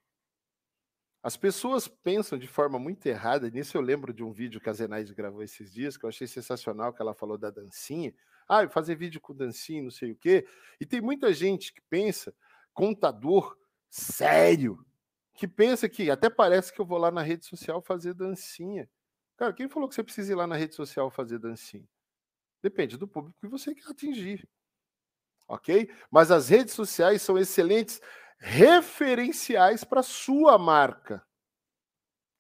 As 1.22 1.38
pessoas 1.38 1.88
pensam 1.88 2.38
de 2.38 2.48
forma 2.48 2.78
muito 2.78 3.06
errada, 3.06 3.50
nisso 3.50 3.78
eu 3.78 3.82
lembro 3.82 4.14
de 4.14 4.24
um 4.24 4.32
vídeo 4.32 4.60
que 4.60 4.70
a 4.70 4.74
Zenaide 4.74 5.14
gravou 5.14 5.42
esses 5.42 5.72
dias, 5.72 5.96
que 5.96 6.04
eu 6.04 6.10
achei 6.10 6.28
sensacional, 6.28 6.94
que 6.94 7.02
ela 7.02 7.14
falou 7.14 7.38
da 7.38 7.50
dancinha. 7.50 8.14
Ah, 8.48 8.68
fazer 8.68 8.96
vídeo 8.96 9.22
com 9.22 9.34
dancinha, 9.34 9.84
não 9.84 9.92
sei 9.92 10.12
o 10.12 10.16
quê. 10.18 10.46
E 10.82 10.86
tem 10.86 11.00
muita 11.00 11.34
gente 11.34 11.74
que 11.74 11.80
pensa, 11.90 12.36
contador 12.74 13.58
sério, 13.90 14.86
que 15.34 15.48
pensa 15.48 15.88
que 15.88 16.12
até 16.12 16.30
parece 16.30 16.74
que 16.74 16.82
eu 16.82 16.86
vou 16.86 16.98
lá 16.98 17.10
na 17.10 17.22
rede 17.22 17.46
social 17.46 17.82
fazer 17.82 18.14
dancinha. 18.14 18.90
Cara, 19.38 19.54
quem 19.54 19.68
falou 19.68 19.90
que 19.90 19.96
você 19.96 20.04
precisa 20.04 20.32
ir 20.32 20.36
lá 20.36 20.46
na 20.46 20.56
rede 20.56 20.76
social 20.76 21.10
fazer 21.10 21.40
dancinha? 21.40 21.88
Depende 22.62 22.98
do 22.98 23.08
público 23.08 23.38
que 23.40 23.48
você 23.48 23.74
quer 23.74 23.90
atingir. 23.90 24.48
Ok? 25.48 25.92
Mas 26.10 26.32
as 26.32 26.50
redes 26.50 26.74
sociais 26.74 27.22
são 27.22 27.38
excelentes 27.38 28.02
referenciais 28.38 29.84
para 29.84 30.04
sua 30.04 30.58
marca 30.58 31.26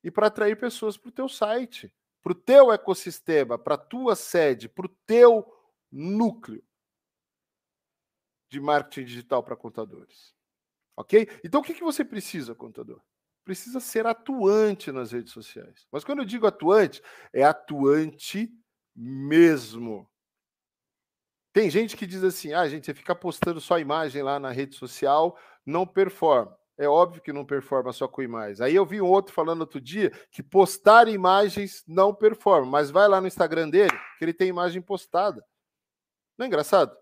e 0.04 0.12
para 0.12 0.28
atrair 0.28 0.58
pessoas 0.60 0.98
para 0.98 1.10
o 1.10 1.12
teu 1.12 1.30
site, 1.30 1.94
para 2.22 2.32
o 2.32 2.36
teu 2.36 2.72
ecossistema, 2.72 3.58
para 3.58 3.76
a 3.76 3.78
tua 3.78 4.16
sede, 4.16 4.70
para 4.70 4.86
o 4.86 4.90
teu 5.06 5.46
núcleo 5.92 6.64
de 8.50 8.60
marketing 8.60 9.06
digital 9.06 9.44
para 9.44 9.56
contadores. 9.56 10.34
Ok? 10.96 11.28
Então 11.44 11.62
o 11.62 11.64
que, 11.64 11.74
que 11.74 11.84
você 11.84 12.06
precisa, 12.06 12.54
contador? 12.54 13.02
Precisa 13.44 13.80
ser 13.80 14.06
atuante 14.06 14.92
nas 14.92 15.12
redes 15.12 15.34
sociais. 15.34 15.86
Mas 15.92 16.04
quando 16.04 16.20
eu 16.20 16.26
digo 16.26 16.48
atuante, 16.48 17.02
é 17.32 17.44
atuante 17.44 18.50
mesmo. 18.96 20.10
Tem 21.54 21.70
gente 21.70 21.96
que 21.96 22.08
diz 22.08 22.24
assim: 22.24 22.54
ah, 22.54 22.68
gente, 22.68 22.86
você 22.86 22.94
fica 22.94 23.16
postando 23.16 23.62
só 23.62 23.78
imagem 23.80 24.24
lá 24.24 24.40
na 24.40 24.52
rede 24.52 24.76
social, 24.76 25.38
não 25.66 25.86
performa. 25.86 26.58
É 26.78 26.88
óbvio 26.88 27.22
que 27.22 27.32
não 27.32 27.46
performa 27.46 27.94
só 27.94 28.08
com 28.08 28.24
imagens. 28.24 28.60
Aí 28.60 28.74
eu 28.74 28.86
vi 28.86 29.00
um 29.00 29.08
outro 29.08 29.32
falando 29.32 29.62
outro 29.62 29.80
dia 29.80 30.10
que 30.32 30.42
postar 30.42 31.08
imagens 31.08 31.84
não 31.88 32.14
performa, 32.16 32.66
mas 32.66 32.90
vai 32.90 33.08
lá 33.08 33.22
no 33.22 33.28
Instagram 33.28 33.70
dele, 33.70 33.96
que 34.18 34.26
ele 34.26 34.34
tem 34.34 34.48
imagem 34.48 34.82
postada. 34.82 35.46
Não 36.36 36.46
é 36.46 36.48
engraçado? 36.48 36.98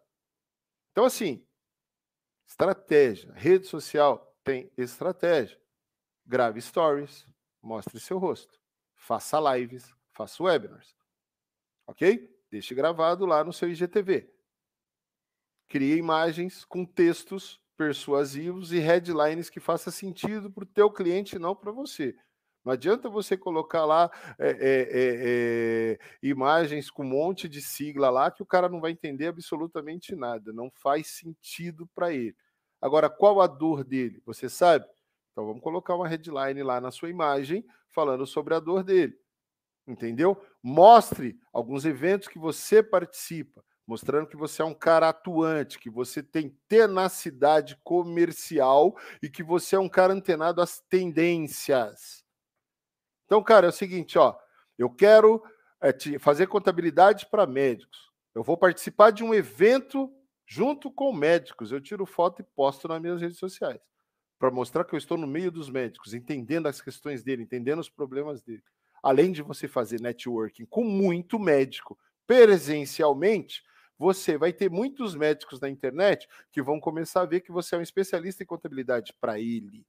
Então, 0.92 1.06
assim, 1.06 1.46
estratégia. 2.46 3.32
Rede 3.34 3.66
social 3.68 4.36
tem 4.44 4.70
estratégia. 4.78 5.61
Grave 6.32 6.62
stories, 6.62 7.28
mostre 7.62 8.00
seu 8.00 8.18
rosto. 8.18 8.58
Faça 8.96 9.38
lives, 9.54 9.94
faça 10.14 10.42
webinars. 10.42 10.96
Ok? 11.86 12.34
Deixe 12.50 12.74
gravado 12.74 13.26
lá 13.26 13.44
no 13.44 13.52
seu 13.52 13.70
IGTV. 13.70 14.34
Crie 15.68 15.98
imagens 15.98 16.64
com 16.64 16.86
textos 16.86 17.60
persuasivos 17.76 18.72
e 18.72 18.80
headlines 18.80 19.50
que 19.50 19.60
façam 19.60 19.92
sentido 19.92 20.50
para 20.50 20.64
o 20.64 20.68
teu 20.68 20.90
cliente, 20.90 21.38
não 21.38 21.54
para 21.54 21.74
você. 21.74 22.16
Não 22.64 22.72
adianta 22.72 23.10
você 23.10 23.36
colocar 23.36 23.84
lá 23.84 24.10
é, 24.40 24.52
é, 24.52 24.88
é, 24.94 26.00
imagens 26.24 26.90
com 26.90 27.04
um 27.04 27.10
monte 27.10 27.50
de 27.50 27.62
sigla 27.62 28.10
lá 28.10 28.32
que 28.32 28.42
o 28.42 28.46
cara 28.46 28.70
não 28.70 28.80
vai 28.80 28.92
entender 28.92 29.28
absolutamente 29.28 30.16
nada. 30.16 30.54
Não 30.54 30.72
faz 30.76 31.08
sentido 31.08 31.86
para 31.94 32.14
ele. 32.14 32.38
Agora, 32.80 33.10
qual 33.10 33.42
a 33.42 33.48
dor 33.48 33.84
dele? 33.84 34.22
Você 34.26 34.48
sabe? 34.48 34.86
Então 35.32 35.46
vamos 35.46 35.62
colocar 35.62 35.96
uma 35.96 36.08
headline 36.08 36.62
lá 36.64 36.82
na 36.82 36.92
sua 36.92 37.10
imagem 37.10 37.66
falando 37.92 38.26
sobre 38.26 38.54
a 38.54 38.60
dor 38.60 38.84
dele. 38.84 39.18
Entendeu? 39.88 40.42
Mostre 40.62 41.40
alguns 41.52 41.86
eventos 41.86 42.28
que 42.28 42.38
você 42.38 42.84
participa 42.84 43.64
mostrando 43.92 44.28
que 44.28 44.38
você 44.38 44.62
é 44.62 44.66
um 44.66 44.74
cara 44.74 45.10
atuante, 45.10 45.78
que 45.78 45.90
você 45.90 46.24
tem 46.24 46.58
tenacidade 46.70 47.78
comercial 47.84 48.96
e 49.22 49.30
que 49.30 49.44
você 49.44 49.76
é 49.76 49.80
um 49.80 49.90
cara 49.90 50.14
antenado 50.14 50.62
às 50.62 50.80
tendências. 50.80 52.24
Então, 53.26 53.44
cara, 53.44 53.66
é 53.66 53.70
o 53.70 53.74
seguinte, 53.74 54.18
ó, 54.18 54.38
eu 54.78 54.90
quero 54.90 55.44
é, 55.82 55.92
fazer 56.20 56.48
contabilidade 56.48 57.26
para 57.26 57.46
médicos. 57.46 58.10
Eu 58.34 58.44
vou 58.44 58.56
participar 58.56 59.12
de 59.12 59.26
um 59.26 59.34
evento 59.34 60.10
junto 60.48 60.90
com 60.90 61.12
médicos. 61.12 61.74
Eu 61.74 61.82
tiro 61.82 62.06
foto 62.06 62.42
e 62.42 62.46
posto 62.56 62.88
nas 62.88 63.02
minhas 63.02 63.20
redes 63.20 63.40
sociais 63.40 63.91
para 64.42 64.50
mostrar 64.50 64.84
que 64.84 64.96
eu 64.96 64.98
estou 64.98 65.20
no 65.20 65.28
meio 65.28 65.52
dos 65.52 65.70
médicos, 65.70 66.16
entendendo 66.16 66.66
as 66.66 66.82
questões 66.82 67.22
dele, 67.22 67.44
entendendo 67.44 67.78
os 67.78 67.92
problemas 67.92 68.42
dele. 68.42 68.64
Além 69.04 69.32
de 69.32 69.44
você 69.44 69.68
fazer 69.68 70.02
networking 70.02 70.66
com 70.66 70.84
muito 70.84 71.38
médico 71.38 71.96
presencialmente, 72.26 73.64
você 74.00 74.40
vai 74.40 74.52
ter 74.52 74.68
muitos 74.68 75.14
médicos 75.14 75.60
na 75.60 75.70
internet 75.70 76.28
que 76.52 76.60
vão 76.60 76.80
começar 76.80 77.22
a 77.22 77.26
ver 77.26 77.42
que 77.42 77.52
você 77.52 77.76
é 77.76 77.78
um 77.78 77.84
especialista 77.84 78.42
em 78.42 78.48
contabilidade 78.48 79.14
para 79.22 79.40
ele. 79.40 79.86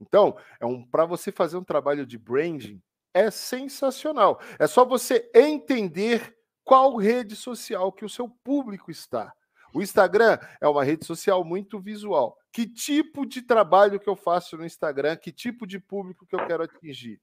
Então, 0.00 0.36
é 0.58 0.66
um 0.66 0.84
para 0.84 1.06
você 1.06 1.30
fazer 1.30 1.56
um 1.56 1.62
trabalho 1.62 2.04
de 2.04 2.18
branding 2.18 2.82
é 3.14 3.30
sensacional. 3.30 4.40
É 4.58 4.66
só 4.66 4.84
você 4.84 5.30
entender 5.32 6.36
qual 6.64 6.96
rede 6.96 7.36
social 7.36 7.92
que 7.92 8.04
o 8.04 8.08
seu 8.08 8.28
público 8.28 8.90
está. 8.90 9.32
O 9.72 9.80
Instagram 9.80 10.38
é 10.60 10.66
uma 10.66 10.82
rede 10.82 11.06
social 11.06 11.44
muito 11.44 11.78
visual. 11.78 12.36
Que 12.52 12.66
tipo 12.66 13.24
de 13.24 13.42
trabalho 13.42 14.00
que 14.00 14.08
eu 14.08 14.16
faço 14.16 14.56
no 14.56 14.64
Instagram? 14.64 15.16
Que 15.16 15.30
tipo 15.30 15.66
de 15.66 15.78
público 15.78 16.26
que 16.26 16.34
eu 16.34 16.46
quero 16.46 16.64
atingir? 16.64 17.20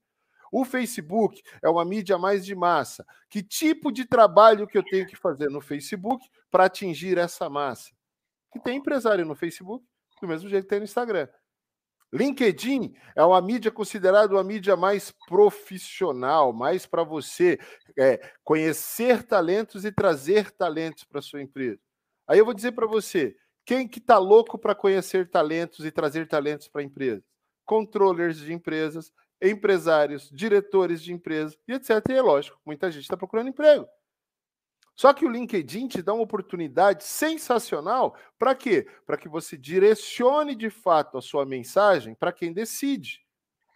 O 0.50 0.64
Facebook 0.64 1.42
é 1.62 1.68
uma 1.68 1.84
mídia 1.84 2.16
mais 2.16 2.44
de 2.44 2.54
massa. 2.54 3.06
Que 3.28 3.42
tipo 3.42 3.92
de 3.92 4.06
trabalho 4.06 4.66
que 4.66 4.78
eu 4.78 4.82
tenho 4.82 5.06
que 5.06 5.16
fazer 5.16 5.50
no 5.50 5.60
Facebook 5.60 6.26
para 6.50 6.64
atingir 6.64 7.18
essa 7.18 7.48
massa? 7.50 7.94
Que 8.50 8.58
tem 8.58 8.78
empresário 8.78 9.26
no 9.26 9.34
Facebook, 9.34 9.84
do 10.20 10.28
mesmo 10.28 10.48
jeito 10.48 10.64
que 10.64 10.70
tem 10.70 10.78
no 10.78 10.84
Instagram. 10.84 11.28
LinkedIn 12.10 12.94
é 13.14 13.22
uma 13.22 13.40
mídia 13.42 13.70
considerada 13.70 14.34
uma 14.34 14.42
mídia 14.42 14.76
mais 14.76 15.12
profissional, 15.28 16.54
mais 16.54 16.86
para 16.86 17.04
você 17.04 17.58
é, 17.98 18.18
conhecer 18.42 19.22
talentos 19.24 19.84
e 19.84 19.92
trazer 19.92 20.50
talentos 20.52 21.04
para 21.04 21.20
sua 21.20 21.42
empresa. 21.42 21.80
Aí 22.26 22.38
eu 22.38 22.46
vou 22.46 22.54
dizer 22.54 22.72
para 22.72 22.86
você, 22.86 23.36
quem 23.68 23.86
que 23.86 23.98
está 23.98 24.16
louco 24.16 24.56
para 24.56 24.74
conhecer 24.74 25.28
talentos 25.28 25.84
e 25.84 25.90
trazer 25.90 26.26
talentos 26.26 26.66
para 26.68 26.82
empresa? 26.82 27.22
Controllers 27.66 28.38
de 28.38 28.50
empresas, 28.50 29.12
empresários, 29.42 30.30
diretores 30.32 31.02
de 31.02 31.12
empresas 31.12 31.54
e 31.68 31.74
etc. 31.74 32.02
E 32.08 32.14
é 32.14 32.22
lógico, 32.22 32.58
muita 32.64 32.90
gente 32.90 33.02
está 33.02 33.14
procurando 33.14 33.50
emprego. 33.50 33.86
Só 34.96 35.12
que 35.12 35.26
o 35.26 35.28
LinkedIn 35.28 35.86
te 35.86 36.00
dá 36.00 36.14
uma 36.14 36.22
oportunidade 36.22 37.04
sensacional 37.04 38.16
para 38.38 38.54
quê? 38.54 38.88
Para 39.04 39.18
que 39.18 39.28
você 39.28 39.54
direcione 39.54 40.54
de 40.54 40.70
fato 40.70 41.18
a 41.18 41.20
sua 41.20 41.44
mensagem 41.44 42.14
para 42.14 42.32
quem 42.32 42.54
decide. 42.54 43.20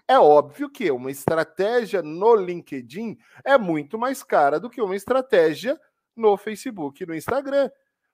É 0.08 0.18
óbvio 0.18 0.70
que 0.70 0.90
uma 0.90 1.10
estratégia 1.10 2.00
no 2.00 2.34
LinkedIn 2.34 3.18
é 3.44 3.58
muito 3.58 3.98
mais 3.98 4.22
cara 4.22 4.58
do 4.58 4.70
que 4.70 4.80
uma 4.80 4.96
estratégia 4.96 5.78
no 6.16 6.38
Facebook 6.38 7.02
e 7.02 7.06
no 7.06 7.14
Instagram. 7.14 7.70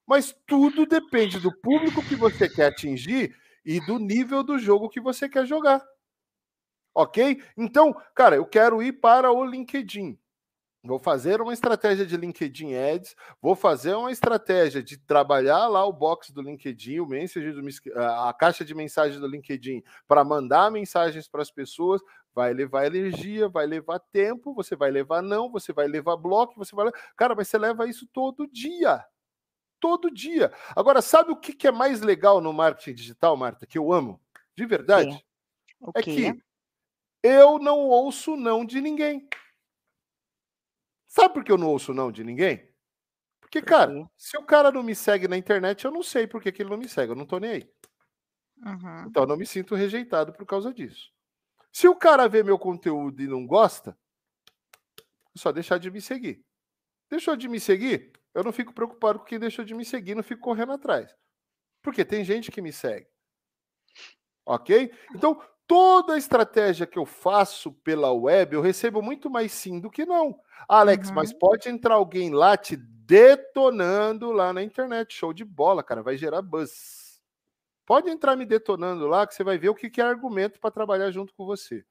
Mas 0.09 0.35
tudo 0.47 0.86
depende 0.86 1.39
do 1.39 1.52
público 1.60 2.02
que 2.02 2.16
você 2.16 2.48
quer 2.48 2.68
atingir 2.68 3.36
e 3.62 3.78
do 3.78 3.98
nível 3.98 4.43
do 4.43 4.59
jogo 4.59 4.89
que 4.89 5.02
você 5.02 5.28
quer 5.28 5.44
jogar. 5.44 5.85
Ok? 6.94 7.43
Então, 7.59 7.94
cara, 8.14 8.36
eu 8.36 8.47
quero 8.47 8.82
ir 8.82 8.93
para 8.93 9.30
o 9.30 9.44
LinkedIn. 9.44 10.18
Vou 10.82 10.98
fazer 10.98 11.43
uma 11.43 11.52
estratégia 11.52 12.06
de 12.06 12.16
LinkedIn 12.16 12.74
Ads, 12.74 13.14
vou 13.43 13.55
fazer 13.55 13.94
uma 13.94 14.10
estratégia 14.10 14.82
de 14.82 14.97
trabalhar 14.97 15.66
lá 15.66 15.85
o 15.85 15.93
box 15.93 16.32
do 16.32 16.40
LinkedIn, 16.40 17.01
o 17.01 17.06
message 17.06 17.52
do, 17.52 17.60
a 18.01 18.32
caixa 18.32 18.64
de 18.64 18.74
mensagem 18.74 19.20
do 19.20 19.26
LinkedIn 19.26 19.82
para 20.06 20.24
mandar 20.24 20.70
mensagens 20.70 21.28
para 21.28 21.43
as 21.43 21.51
pessoas. 21.51 22.01
Vai 22.35 22.55
levar 22.55 22.86
energia, 22.86 23.48
vai 23.48 23.66
levar 23.66 23.98
tempo, 23.98 24.55
você 24.55 24.74
vai 24.74 24.90
levar 24.90 25.20
não, 25.20 25.51
você 25.51 25.70
vai 25.70 25.86
levar 25.86 26.16
bloco, 26.16 26.55
você 26.56 26.74
vai. 26.74 26.90
Cara, 27.14 27.35
mas 27.35 27.48
você 27.48 27.59
leva 27.59 27.86
isso 27.86 28.06
todo 28.10 28.47
dia. 28.47 29.05
Todo 29.80 30.10
dia. 30.10 30.52
Agora, 30.74 31.00
sabe 31.00 31.30
o 31.30 31.36
que 31.36 31.66
é 31.66 31.72
mais 31.72 32.00
legal 32.00 32.40
no 32.40 32.52
marketing 32.52 32.94
digital, 32.94 33.36
Marta, 33.36 33.66
que 33.66 33.78
eu 33.78 33.92
amo? 33.92 34.20
De 34.56 34.66
verdade? 34.66 35.24
É 35.94 36.02
que 36.02 36.42
eu 37.22 37.59
não 37.59 37.78
ouço 37.78 38.36
não 38.36 38.64
de 38.64 38.80
ninguém. 38.80 39.28
Sabe 41.06 41.34
por 41.34 41.44
que 41.44 41.52
eu 41.52 41.59
não 41.59 41.68
ouço 41.68 41.94
não 41.94 42.12
de 42.12 42.22
ninguém? 42.22 42.68
Porque, 43.40 43.62
cara, 43.62 44.09
se 44.16 44.36
o 44.36 44.42
cara 44.42 44.70
não 44.70 44.82
me 44.82 44.94
segue 44.94 45.26
na 45.26 45.36
internet, 45.36 45.84
eu 45.84 45.90
não 45.90 46.02
sei 46.02 46.26
por 46.26 46.42
que, 46.42 46.52
que 46.52 46.60
ele 46.60 46.70
não 46.70 46.76
me 46.76 46.88
segue, 46.88 47.12
eu 47.12 47.16
não 47.16 47.24
tô 47.24 47.38
nem 47.38 47.50
aí. 47.50 47.72
Uhum. 48.59 49.06
Então 49.06 49.22
eu 49.22 49.26
não 49.26 49.36
me 49.36 49.46
sinto 49.46 49.74
rejeitado 49.74 50.32
por 50.32 50.44
causa 50.44 50.72
disso. 50.72 51.10
Se 51.72 51.88
o 51.88 51.94
cara 51.94 52.28
vê 52.28 52.42
meu 52.42 52.59
conteúdo 52.59 53.22
e 53.22 53.26
não 53.26 53.46
gosta, 53.46 53.96
é 55.34 55.38
só 55.38 55.50
deixar 55.50 55.78
de 55.78 55.90
me 55.90 56.00
seguir. 56.00 56.44
Deixou 57.09 57.36
de 57.36 57.48
me 57.48 57.59
seguir, 57.59 58.12
eu 58.34 58.44
não 58.44 58.52
fico 58.52 58.72
preocupado 58.72 59.18
com 59.18 59.24
quem 59.24 59.38
deixou 59.38 59.64
de 59.64 59.74
me 59.74 59.84
seguir, 59.84 60.14
não 60.14 60.22
fico 60.22 60.42
correndo 60.42 60.72
atrás. 60.72 61.14
Porque 61.82 62.05
tem 62.05 62.24
gente 62.24 62.50
que 62.50 62.60
me 62.60 62.72
segue. 62.72 63.09
Ok? 64.44 64.92
Então, 65.14 65.40
toda 65.66 66.14
a 66.14 66.18
estratégia 66.18 66.86
que 66.86 66.98
eu 66.98 67.05
faço 67.05 67.72
pela 67.72 68.12
web, 68.12 68.55
eu 68.55 68.62
recebo 68.62 69.02
muito 69.02 69.28
mais 69.28 69.52
sim 69.52 69.78
do 69.78 69.90
que 69.90 70.06
não. 70.06 70.40
Alex, 70.68 71.09
uhum. 71.09 71.14
mas 71.14 71.32
pode 71.32 71.68
entrar 71.68 71.94
alguém 71.94 72.30
lá 72.30 72.56
te 72.56 72.76
detonando 72.76 74.32
lá 74.32 74.52
na 74.52 74.62
internet. 74.62 75.14
Show 75.14 75.32
de 75.32 75.44
bola, 75.44 75.82
cara. 75.82 76.02
Vai 76.02 76.16
gerar 76.16 76.42
buzz. 76.42 77.22
Pode 77.86 78.10
entrar 78.10 78.36
me 78.36 78.44
detonando 78.44 79.06
lá 79.06 79.26
que 79.26 79.34
você 79.34 79.42
vai 79.42 79.56
ver 79.56 79.70
o 79.70 79.74
que 79.74 80.00
é 80.00 80.05
argumento 80.05 80.60
para 80.60 80.70
trabalhar 80.70 81.10
junto 81.10 81.34
com 81.34 81.46
você. 81.46 81.84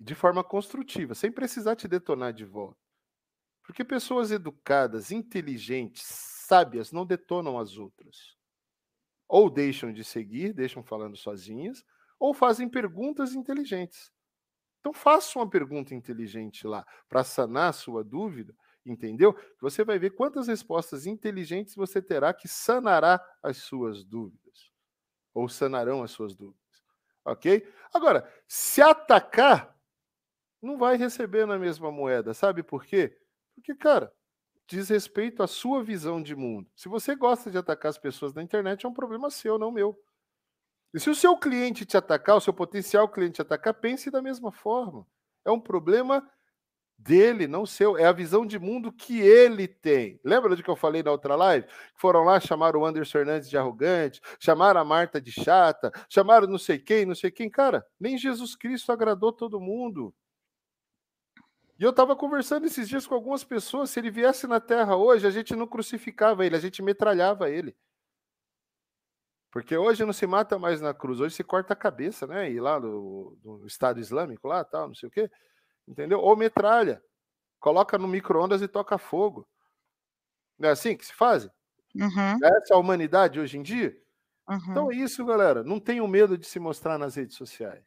De 0.00 0.14
forma 0.14 0.42
construtiva, 0.42 1.14
sem 1.14 1.30
precisar 1.30 1.76
te 1.76 1.86
detonar 1.86 2.32
de 2.32 2.44
volta. 2.44 2.87
Porque 3.68 3.84
pessoas 3.84 4.30
educadas, 4.30 5.12
inteligentes, 5.12 6.02
sábias 6.02 6.90
não 6.90 7.04
detonam 7.04 7.58
as 7.58 7.76
outras. 7.76 8.34
Ou 9.28 9.50
deixam 9.50 9.92
de 9.92 10.02
seguir, 10.02 10.54
deixam 10.54 10.82
falando 10.82 11.18
sozinhas, 11.18 11.84
ou 12.18 12.32
fazem 12.32 12.66
perguntas 12.66 13.34
inteligentes. 13.34 14.10
Então 14.80 14.94
faça 14.94 15.38
uma 15.38 15.48
pergunta 15.48 15.94
inteligente 15.94 16.66
lá 16.66 16.82
para 17.10 17.22
sanar 17.22 17.68
a 17.68 17.72
sua 17.74 18.02
dúvida, 18.02 18.56
entendeu? 18.86 19.38
Você 19.60 19.84
vai 19.84 19.98
ver 19.98 20.14
quantas 20.14 20.48
respostas 20.48 21.04
inteligentes 21.04 21.74
você 21.74 22.00
terá 22.00 22.32
que 22.32 22.48
sanará 22.48 23.22
as 23.42 23.58
suas 23.58 24.02
dúvidas 24.02 24.72
ou 25.34 25.46
sanarão 25.46 26.02
as 26.02 26.10
suas 26.10 26.34
dúvidas. 26.34 26.82
OK? 27.22 27.70
Agora, 27.92 28.26
se 28.48 28.80
atacar 28.80 29.78
não 30.62 30.78
vai 30.78 30.96
receber 30.96 31.46
na 31.46 31.58
mesma 31.58 31.92
moeda, 31.92 32.32
sabe 32.32 32.62
por 32.62 32.86
quê? 32.86 33.14
Porque, 33.58 33.74
cara, 33.74 34.12
diz 34.66 34.88
respeito 34.88 35.42
à 35.42 35.46
sua 35.46 35.82
visão 35.82 36.22
de 36.22 36.36
mundo. 36.36 36.68
Se 36.76 36.88
você 36.88 37.14
gosta 37.14 37.50
de 37.50 37.58
atacar 37.58 37.90
as 37.90 37.98
pessoas 37.98 38.34
na 38.34 38.42
internet, 38.42 38.84
é 38.84 38.88
um 38.88 38.94
problema 38.94 39.30
seu, 39.30 39.58
não 39.58 39.72
meu. 39.72 39.98
E 40.92 41.00
se 41.00 41.10
o 41.10 41.14
seu 41.14 41.36
cliente 41.36 41.84
te 41.84 41.96
atacar, 41.96 42.36
o 42.36 42.40
seu 42.40 42.52
potencial 42.52 43.08
cliente 43.08 43.34
te 43.34 43.42
atacar, 43.42 43.74
pense 43.74 44.10
da 44.10 44.22
mesma 44.22 44.52
forma. 44.52 45.06
É 45.44 45.50
um 45.50 45.60
problema 45.60 46.26
dele, 46.98 47.46
não 47.46 47.64
seu. 47.64 47.96
É 47.96 48.04
a 48.04 48.12
visão 48.12 48.44
de 48.44 48.58
mundo 48.58 48.92
que 48.92 49.20
ele 49.20 49.68
tem. 49.68 50.20
Lembra 50.24 50.54
do 50.54 50.62
que 50.62 50.68
eu 50.68 50.76
falei 50.76 51.02
na 51.02 51.10
outra 51.10 51.36
live? 51.36 51.66
Foram 51.94 52.24
lá, 52.24 52.40
chamaram 52.40 52.80
o 52.80 52.86
Anderson 52.86 53.12
Fernandes 53.12 53.48
de 53.48 53.56
arrogante, 53.56 54.20
chamaram 54.40 54.80
a 54.80 54.84
Marta 54.84 55.20
de 55.20 55.30
chata, 55.30 55.92
chamaram 56.08 56.46
não 56.46 56.58
sei 56.58 56.78
quem, 56.78 57.06
não 57.06 57.14
sei 57.14 57.30
quem. 57.30 57.50
Cara, 57.50 57.86
nem 57.98 58.18
Jesus 58.18 58.56
Cristo 58.56 58.92
agradou 58.92 59.32
todo 59.32 59.60
mundo. 59.60 60.14
E 61.78 61.84
eu 61.84 61.90
estava 61.90 62.16
conversando 62.16 62.66
esses 62.66 62.88
dias 62.88 63.06
com 63.06 63.14
algumas 63.14 63.44
pessoas. 63.44 63.90
Se 63.90 64.00
ele 64.00 64.10
viesse 64.10 64.46
na 64.46 64.58
Terra 64.58 64.96
hoje, 64.96 65.26
a 65.26 65.30
gente 65.30 65.54
não 65.54 65.66
crucificava 65.66 66.44
ele, 66.44 66.56
a 66.56 66.60
gente 66.60 66.82
metralhava 66.82 67.48
ele. 67.48 67.76
Porque 69.50 69.76
hoje 69.76 70.04
não 70.04 70.12
se 70.12 70.26
mata 70.26 70.58
mais 70.58 70.80
na 70.80 70.92
cruz, 70.92 71.20
hoje 71.20 71.34
se 71.34 71.44
corta 71.44 71.72
a 71.72 71.76
cabeça, 71.76 72.26
né? 72.26 72.50
E 72.50 72.60
lá 72.60 72.78
no, 72.78 73.38
no 73.42 73.66
Estado 73.66 74.00
Islâmico, 74.00 74.48
lá 74.48 74.64
tal, 74.64 74.88
não 74.88 74.94
sei 74.94 75.08
o 75.08 75.12
quê. 75.12 75.30
Entendeu? 75.86 76.20
Ou 76.20 76.36
metralha. 76.36 77.02
Coloca 77.58 77.96
no 77.96 78.06
micro-ondas 78.06 78.60
e 78.60 78.68
toca 78.68 78.98
fogo. 78.98 79.48
Não 80.58 80.68
é 80.68 80.72
assim 80.72 80.96
que 80.96 81.06
se 81.06 81.14
faz? 81.14 81.48
Uhum. 81.94 82.44
Essa 82.44 82.74
é 82.74 82.76
a 82.76 82.78
humanidade 82.78 83.40
hoje 83.40 83.56
em 83.56 83.62
dia? 83.62 83.96
Uhum. 84.48 84.58
Então 84.70 84.92
é 84.92 84.96
isso, 84.96 85.24
galera. 85.24 85.62
Não 85.62 85.80
tenham 85.80 86.06
medo 86.06 86.36
de 86.36 86.46
se 86.46 86.58
mostrar 86.58 86.98
nas 86.98 87.14
redes 87.14 87.36
sociais. 87.36 87.84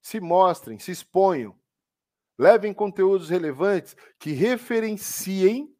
Se 0.00 0.20
mostrem, 0.20 0.78
se 0.78 0.90
exponham. 0.90 1.58
Levem 2.38 2.74
conteúdos 2.74 3.28
relevantes 3.28 3.96
que 4.18 4.32
referenciem 4.32 5.74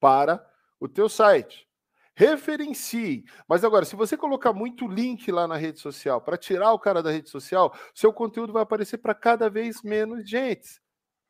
para 0.00 0.44
o 0.78 0.88
teu 0.88 1.08
site. 1.08 1.68
Referencie. 2.14 3.24
Mas 3.48 3.64
agora, 3.64 3.84
se 3.84 3.94
você 3.94 4.16
colocar 4.16 4.52
muito 4.52 4.88
link 4.88 5.30
lá 5.30 5.46
na 5.46 5.56
rede 5.56 5.78
social 5.78 6.20
para 6.20 6.36
tirar 6.36 6.72
o 6.72 6.78
cara 6.78 7.00
da 7.00 7.12
rede 7.12 7.30
social, 7.30 7.72
seu 7.94 8.12
conteúdo 8.12 8.52
vai 8.52 8.64
aparecer 8.64 8.98
para 8.98 9.14
cada 9.14 9.48
vez 9.48 9.82
menos 9.82 10.28
gente, 10.28 10.80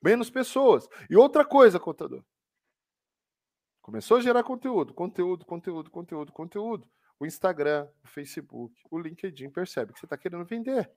menos 0.03 0.31
pessoas. 0.31 0.89
E 1.11 1.15
outra 1.17 1.45
coisa, 1.45 1.79
contador. 1.79 2.25
Começou 3.83 4.17
a 4.17 4.21
gerar 4.21 4.43
conteúdo, 4.43 4.95
conteúdo, 4.95 5.45
conteúdo, 5.45 5.91
conteúdo, 5.91 6.33
conteúdo. 6.33 6.89
O 7.21 7.27
Instagram, 7.27 7.87
o 8.03 8.09
Facebook, 8.09 8.75
o 8.91 8.99
LinkedIn 8.99 9.51
percebe 9.51 9.93
que 9.93 9.99
você 9.99 10.07
está 10.07 10.17
querendo 10.17 10.45
vender. 10.45 10.91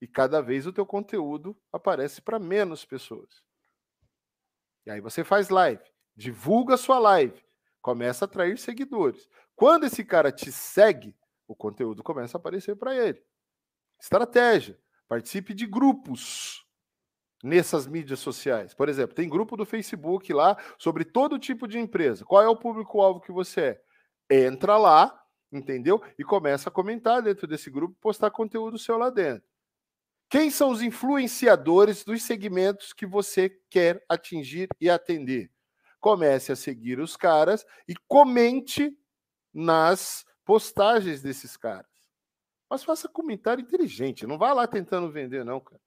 E 0.00 0.06
cada 0.06 0.42
vez 0.42 0.66
o 0.66 0.72
teu 0.72 0.84
conteúdo 0.84 1.56
aparece 1.72 2.20
para 2.20 2.38
menos 2.38 2.84
pessoas. 2.84 3.42
E 4.84 4.90
aí 4.90 5.00
você 5.00 5.24
faz 5.24 5.48
live, 5.48 5.82
divulga 6.14 6.74
a 6.74 6.78
sua 6.78 6.98
live, 6.98 7.42
começa 7.80 8.24
a 8.24 8.26
atrair 8.26 8.58
seguidores. 8.58 9.28
Quando 9.54 9.84
esse 9.84 10.04
cara 10.04 10.30
te 10.30 10.52
segue, 10.52 11.16
o 11.48 11.54
conteúdo 11.54 12.02
começa 12.02 12.36
a 12.36 12.40
aparecer 12.40 12.76
para 12.76 12.94
ele. 12.94 13.22
Estratégia: 14.00 14.78
participe 15.08 15.54
de 15.54 15.66
grupos 15.66 16.64
nessas 17.42 17.86
mídias 17.86 18.18
sociais. 18.20 18.74
Por 18.74 18.88
exemplo, 18.88 19.14
tem 19.14 19.28
grupo 19.28 19.56
do 19.56 19.64
Facebook 19.64 20.32
lá 20.32 20.56
sobre 20.78 21.04
todo 21.04 21.38
tipo 21.38 21.66
de 21.66 21.78
empresa. 21.78 22.24
Qual 22.24 22.42
é 22.42 22.48
o 22.48 22.56
público-alvo 22.56 23.20
que 23.20 23.32
você 23.32 23.60
é? 24.28 24.46
Entra 24.46 24.76
lá, 24.76 25.24
entendeu? 25.52 26.02
E 26.18 26.24
começa 26.24 26.68
a 26.68 26.72
comentar 26.72 27.22
dentro 27.22 27.46
desse 27.46 27.70
grupo, 27.70 27.96
postar 28.00 28.30
conteúdo 28.30 28.78
seu 28.78 28.98
lá 28.98 29.10
dentro. 29.10 29.48
Quem 30.28 30.50
são 30.50 30.70
os 30.70 30.82
influenciadores 30.82 32.04
dos 32.04 32.22
segmentos 32.22 32.92
que 32.92 33.06
você 33.06 33.48
quer 33.70 34.04
atingir 34.08 34.68
e 34.80 34.90
atender? 34.90 35.50
Comece 36.00 36.52
a 36.52 36.56
seguir 36.56 36.98
os 36.98 37.16
caras 37.16 37.64
e 37.88 37.94
comente 38.08 38.96
nas 39.54 40.24
postagens 40.44 41.22
desses 41.22 41.56
caras. 41.56 41.86
Mas 42.68 42.82
faça 42.82 43.08
comentário 43.08 43.62
inteligente, 43.62 44.26
não 44.26 44.36
vá 44.36 44.52
lá 44.52 44.66
tentando 44.66 45.10
vender, 45.10 45.44
não, 45.44 45.60
cara. 45.60 45.80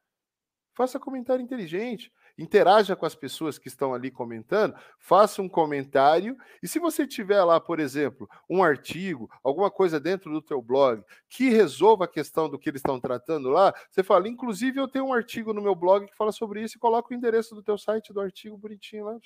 Faça 0.73 0.99
comentário 0.99 1.43
inteligente 1.43 2.11
interaja 2.39 2.95
com 2.95 3.05
as 3.05 3.13
pessoas 3.13 3.57
que 3.57 3.67
estão 3.67 3.93
ali 3.93 4.09
comentando, 4.09 4.73
faça 4.97 5.41
um 5.41 5.49
comentário 5.49 6.37
e 6.63 6.67
se 6.67 6.79
você 6.79 7.05
tiver 7.05 7.43
lá, 7.43 7.59
por 7.59 7.79
exemplo, 7.79 8.29
um 8.49 8.63
artigo, 8.63 9.29
alguma 9.43 9.69
coisa 9.69 9.99
dentro 9.99 10.31
do 10.31 10.41
teu 10.41 10.61
blog 10.61 11.03
que 11.27 11.49
resolva 11.49 12.05
a 12.05 12.07
questão 12.07 12.49
do 12.49 12.57
que 12.57 12.69
eles 12.69 12.79
estão 12.79 12.99
tratando 12.99 13.49
lá, 13.49 13.73
você 13.89 14.01
fala, 14.01 14.27
inclusive 14.27 14.79
eu 14.79 14.87
tenho 14.87 15.05
um 15.05 15.13
artigo 15.13 15.53
no 15.53 15.61
meu 15.61 15.75
blog 15.75 16.07
que 16.07 16.15
fala 16.15 16.31
sobre 16.31 16.63
isso 16.63 16.77
e 16.77 16.79
coloca 16.79 17.13
o 17.13 17.17
endereço 17.17 17.53
do 17.53 17.61
teu 17.61 17.77
site 17.77 18.13
do 18.13 18.21
artigo 18.21 18.57
bonitinho 18.57 19.05
lá. 19.05 19.17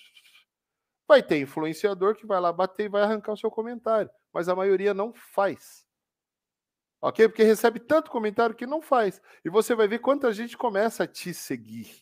Vai 1.07 1.21
ter 1.21 1.37
influenciador 1.37 2.15
que 2.15 2.25
vai 2.25 2.39
lá 2.39 2.51
bater 2.51 2.85
e 2.85 2.89
vai 2.89 3.03
arrancar 3.03 3.33
o 3.33 3.37
seu 3.37 3.51
comentário, 3.51 4.09
mas 4.33 4.49
a 4.49 4.55
maioria 4.55 4.93
não 4.93 5.13
faz. 5.13 5.85
Ok? 7.01 7.27
Porque 7.27 7.43
recebe 7.43 7.81
tanto 7.81 8.09
comentário 8.09 8.55
que 8.55 8.65
não 8.65 8.81
faz. 8.81 9.21
E 9.43 9.49
você 9.49 9.75
vai 9.75 9.89
ver 9.89 9.99
quanta 9.99 10.31
gente 10.31 10.57
começa 10.57 11.03
a 11.03 11.07
te 11.07 11.33
seguir. 11.33 12.01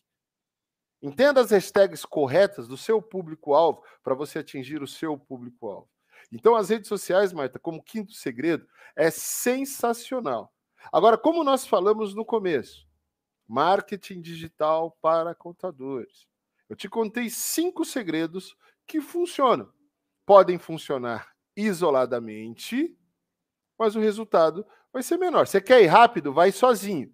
Entenda 1.01 1.41
as 1.41 1.51
hashtags 1.51 2.05
corretas 2.05 2.67
do 2.67 2.77
seu 2.77 3.01
público-alvo 3.01 3.83
para 4.03 4.13
você 4.13 4.39
atingir 4.39 4.83
o 4.83 4.87
seu 4.87 5.17
público-alvo. 5.17 5.89
Então, 6.31 6.55
as 6.55 6.69
redes 6.69 6.87
sociais, 6.87 7.33
Marta, 7.33 7.57
como 7.59 7.83
quinto 7.83 8.13
segredo, 8.13 8.67
é 8.95 9.09
sensacional. 9.09 10.53
Agora, 10.91 11.17
como 11.17 11.43
nós 11.43 11.65
falamos 11.65 12.13
no 12.13 12.23
começo, 12.23 12.87
marketing 13.47 14.21
digital 14.21 14.97
para 15.01 15.35
contadores. 15.35 16.25
Eu 16.69 16.75
te 16.75 16.87
contei 16.87 17.29
cinco 17.29 17.83
segredos 17.83 18.55
que 18.87 19.01
funcionam. 19.01 19.69
Podem 20.25 20.57
funcionar 20.57 21.35
isoladamente, 21.55 22.97
mas 23.77 23.95
o 23.95 23.99
resultado 23.99 24.65
vai 24.93 25.03
ser 25.03 25.17
menor. 25.17 25.47
Você 25.47 25.59
quer 25.59 25.81
ir 25.81 25.87
rápido? 25.87 26.31
Vai 26.31 26.51
sozinho. 26.51 27.13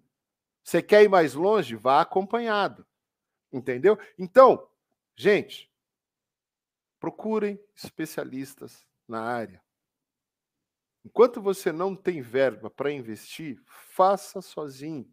Você 0.62 0.80
quer 0.80 1.02
ir 1.02 1.08
mais 1.08 1.34
longe? 1.34 1.74
Vá 1.74 2.00
acompanhado. 2.00 2.86
Entendeu? 3.52 3.98
Então, 4.18 4.68
gente, 5.16 5.70
procurem 6.98 7.58
especialistas 7.74 8.86
na 9.06 9.22
área. 9.22 9.62
Enquanto 11.04 11.40
você 11.40 11.72
não 11.72 11.96
tem 11.96 12.20
verba 12.20 12.68
para 12.68 12.92
investir, 12.92 13.60
faça 13.64 14.42
sozinho. 14.42 15.10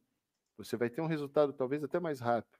Você 0.57 0.75
vai 0.75 0.89
ter 0.89 1.01
um 1.01 1.07
resultado 1.07 1.53
talvez 1.53 1.83
até 1.83 1.99
mais 1.99 2.19
rápido. 2.19 2.57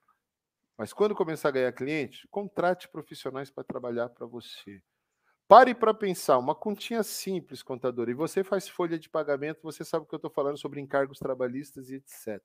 Mas 0.77 0.93
quando 0.93 1.15
começar 1.15 1.49
a 1.49 1.51
ganhar 1.51 1.71
cliente, 1.71 2.27
contrate 2.29 2.87
profissionais 2.89 3.49
para 3.49 3.63
trabalhar 3.63 4.09
para 4.09 4.25
você. 4.25 4.81
Pare 5.47 5.75
para 5.75 5.93
pensar, 5.93 6.37
uma 6.37 6.55
continha 6.55 7.03
simples, 7.03 7.61
contador, 7.61 8.09
e 8.09 8.13
você 8.13 8.43
faz 8.43 8.67
folha 8.67 8.97
de 8.97 9.07
pagamento, 9.07 9.61
você 9.61 9.85
sabe 9.85 10.03
o 10.03 10.07
que 10.07 10.15
eu 10.15 10.17
estou 10.17 10.31
falando 10.31 10.57
sobre 10.57 10.81
encargos 10.81 11.19
trabalhistas 11.19 11.89
e 11.89 11.95
etc. 11.95 12.41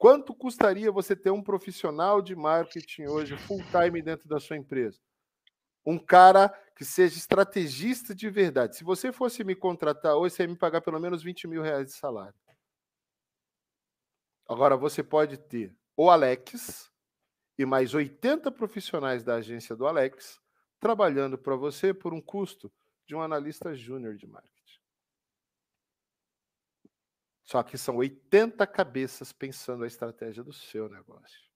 Quanto 0.00 0.34
custaria 0.34 0.90
você 0.90 1.14
ter 1.14 1.30
um 1.30 1.42
profissional 1.42 2.22
de 2.22 2.34
marketing 2.34 3.02
hoje 3.02 3.36
full 3.36 3.62
time 3.64 4.00
dentro 4.00 4.26
da 4.26 4.40
sua 4.40 4.56
empresa? 4.56 4.98
Um 5.84 5.98
cara 5.98 6.48
que 6.74 6.86
seja 6.86 7.18
estrategista 7.18 8.14
de 8.14 8.30
verdade. 8.30 8.76
Se 8.76 8.82
você 8.82 9.12
fosse 9.12 9.44
me 9.44 9.54
contratar 9.54 10.16
hoje, 10.16 10.36
você 10.36 10.44
ia 10.44 10.48
me 10.48 10.56
pagar 10.56 10.80
pelo 10.80 10.98
menos 10.98 11.22
20 11.22 11.46
mil 11.46 11.60
reais 11.60 11.88
de 11.88 11.92
salário. 11.92 12.34
Agora 14.48 14.74
você 14.74 15.02
pode 15.02 15.36
ter 15.36 15.76
o 15.94 16.08
Alex 16.08 16.90
e 17.58 17.66
mais 17.66 17.92
80 17.92 18.50
profissionais 18.50 19.22
da 19.22 19.34
agência 19.34 19.76
do 19.76 19.86
Alex 19.86 20.40
trabalhando 20.78 21.36
para 21.36 21.56
você 21.56 21.92
por 21.92 22.14
um 22.14 22.22
custo 22.22 22.72
de 23.06 23.14
um 23.14 23.20
analista 23.20 23.74
júnior 23.74 24.16
de 24.16 24.26
marketing. 24.26 24.59
Só 27.50 27.64
que 27.64 27.76
são 27.76 27.96
80 27.96 28.64
cabeças 28.64 29.32
pensando 29.32 29.82
a 29.82 29.86
estratégia 29.88 30.44
do 30.44 30.52
seu 30.52 30.88
negócio. 30.88 31.50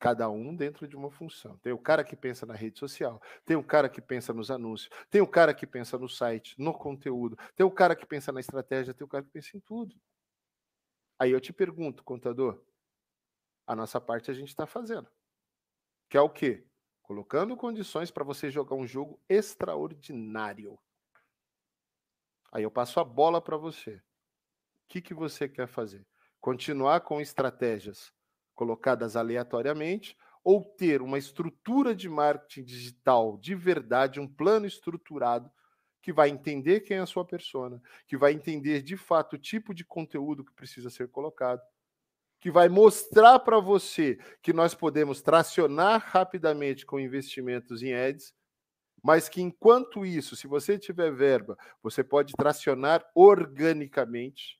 Cada 0.00 0.30
um 0.30 0.56
dentro 0.56 0.88
de 0.88 0.96
uma 0.96 1.10
função. 1.10 1.58
Tem 1.58 1.70
o 1.70 1.78
cara 1.78 2.02
que 2.02 2.16
pensa 2.16 2.46
na 2.46 2.54
rede 2.54 2.78
social, 2.78 3.20
tem 3.44 3.58
o 3.58 3.62
cara 3.62 3.90
que 3.90 4.00
pensa 4.00 4.32
nos 4.32 4.50
anúncios, 4.50 4.88
tem 5.10 5.20
o 5.20 5.28
cara 5.28 5.52
que 5.52 5.66
pensa 5.66 5.98
no 5.98 6.08
site, 6.08 6.54
no 6.58 6.72
conteúdo, 6.72 7.36
tem 7.54 7.66
o 7.66 7.70
cara 7.70 7.94
que 7.94 8.06
pensa 8.06 8.32
na 8.32 8.40
estratégia, 8.40 8.94
tem 8.94 9.04
o 9.04 9.08
cara 9.08 9.22
que 9.22 9.30
pensa 9.30 9.54
em 9.54 9.60
tudo. 9.60 9.94
Aí 11.18 11.30
eu 11.30 11.42
te 11.42 11.52
pergunto, 11.52 12.02
contador, 12.02 12.64
a 13.66 13.76
nossa 13.76 14.00
parte 14.00 14.30
a 14.30 14.34
gente 14.34 14.48
está 14.48 14.66
fazendo. 14.66 15.10
Que 16.08 16.16
é 16.16 16.22
o 16.22 16.30
quê? 16.30 16.66
Colocando 17.02 17.54
condições 17.54 18.10
para 18.10 18.24
você 18.24 18.50
jogar 18.50 18.76
um 18.76 18.86
jogo 18.86 19.20
extraordinário. 19.28 20.78
Aí 22.50 22.62
eu 22.62 22.70
passo 22.70 22.98
a 22.98 23.04
bola 23.04 23.42
para 23.42 23.58
você 23.58 24.02
que, 24.88 25.00
que 25.02 25.14
você 25.14 25.48
quer 25.48 25.68
fazer? 25.68 26.06
Continuar 26.40 27.00
com 27.02 27.20
estratégias 27.20 28.12
colocadas 28.54 29.16
aleatoriamente 29.16 30.16
ou 30.42 30.64
ter 30.64 31.02
uma 31.02 31.18
estrutura 31.18 31.94
de 31.94 32.08
marketing 32.08 32.64
digital 32.64 33.36
de 33.38 33.54
verdade, 33.54 34.18
um 34.18 34.26
plano 34.26 34.66
estruturado 34.66 35.50
que 36.00 36.12
vai 36.12 36.30
entender 36.30 36.80
quem 36.80 36.96
é 36.96 37.00
a 37.00 37.06
sua 37.06 37.24
persona, 37.24 37.82
que 38.06 38.16
vai 38.16 38.32
entender 38.32 38.82
de 38.82 38.96
fato 38.96 39.34
o 39.34 39.38
tipo 39.38 39.74
de 39.74 39.84
conteúdo 39.84 40.44
que 40.44 40.54
precisa 40.54 40.88
ser 40.88 41.08
colocado, 41.08 41.60
que 42.40 42.50
vai 42.50 42.68
mostrar 42.68 43.40
para 43.40 43.58
você 43.58 44.16
que 44.40 44.52
nós 44.52 44.74
podemos 44.74 45.20
tracionar 45.20 46.00
rapidamente 46.06 46.86
com 46.86 46.98
investimentos 46.98 47.82
em 47.82 47.92
ads, 47.92 48.32
mas 49.02 49.28
que 49.28 49.42
enquanto 49.42 50.06
isso, 50.06 50.34
se 50.34 50.46
você 50.46 50.78
tiver 50.78 51.12
verba, 51.12 51.58
você 51.82 52.02
pode 52.02 52.32
tracionar 52.34 53.04
organicamente 53.14 54.57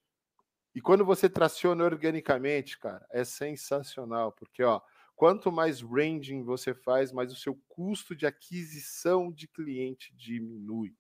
e 0.79 0.81
quando 0.81 1.05
você 1.05 1.29
traciona 1.29 1.85
organicamente, 1.85 2.79
cara, 2.79 3.07
é 3.11 3.25
sensacional, 3.25 4.33
porque 4.33 4.63
ó, 4.63 4.81
Quanto 5.19 5.51
mais 5.51 5.83
branding 5.83 6.45
você 6.45 6.73
faz, 6.73 7.11
mais 7.11 7.33
o 7.33 7.37
seu 7.37 7.57
custo 7.67 8.15
de 8.15 8.25
aquisição 8.25 9.33
de 9.33 9.49
cliente 9.49 10.15
diminui. 10.15 10.97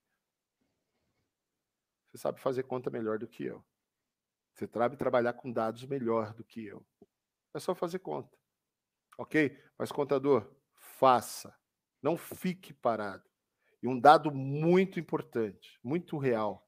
Você 2.09 2.18
sabe 2.18 2.40
fazer 2.40 2.64
conta 2.64 2.90
melhor 2.90 3.20
do 3.20 3.28
que 3.28 3.44
eu. 3.44 3.64
Você 4.52 4.66
sabe 4.66 4.96
trabalhar 4.96 5.34
com 5.34 5.52
dados 5.52 5.84
melhor 5.84 6.34
do 6.34 6.42
que 6.42 6.66
eu. 6.66 6.84
É 7.55 7.60
só 7.60 7.76
fazer 7.76 8.00
conta. 8.00 8.36
Ok? 9.16 9.56
Mas, 9.78 9.92
contador, 9.92 10.52
faça. 10.74 11.56
Não 12.02 12.16
fique 12.16 12.74
parado. 12.74 13.30
E 13.80 13.86
um 13.86 14.00
dado 14.00 14.32
muito 14.32 14.98
importante, 14.98 15.78
muito 15.80 16.18
real: 16.18 16.68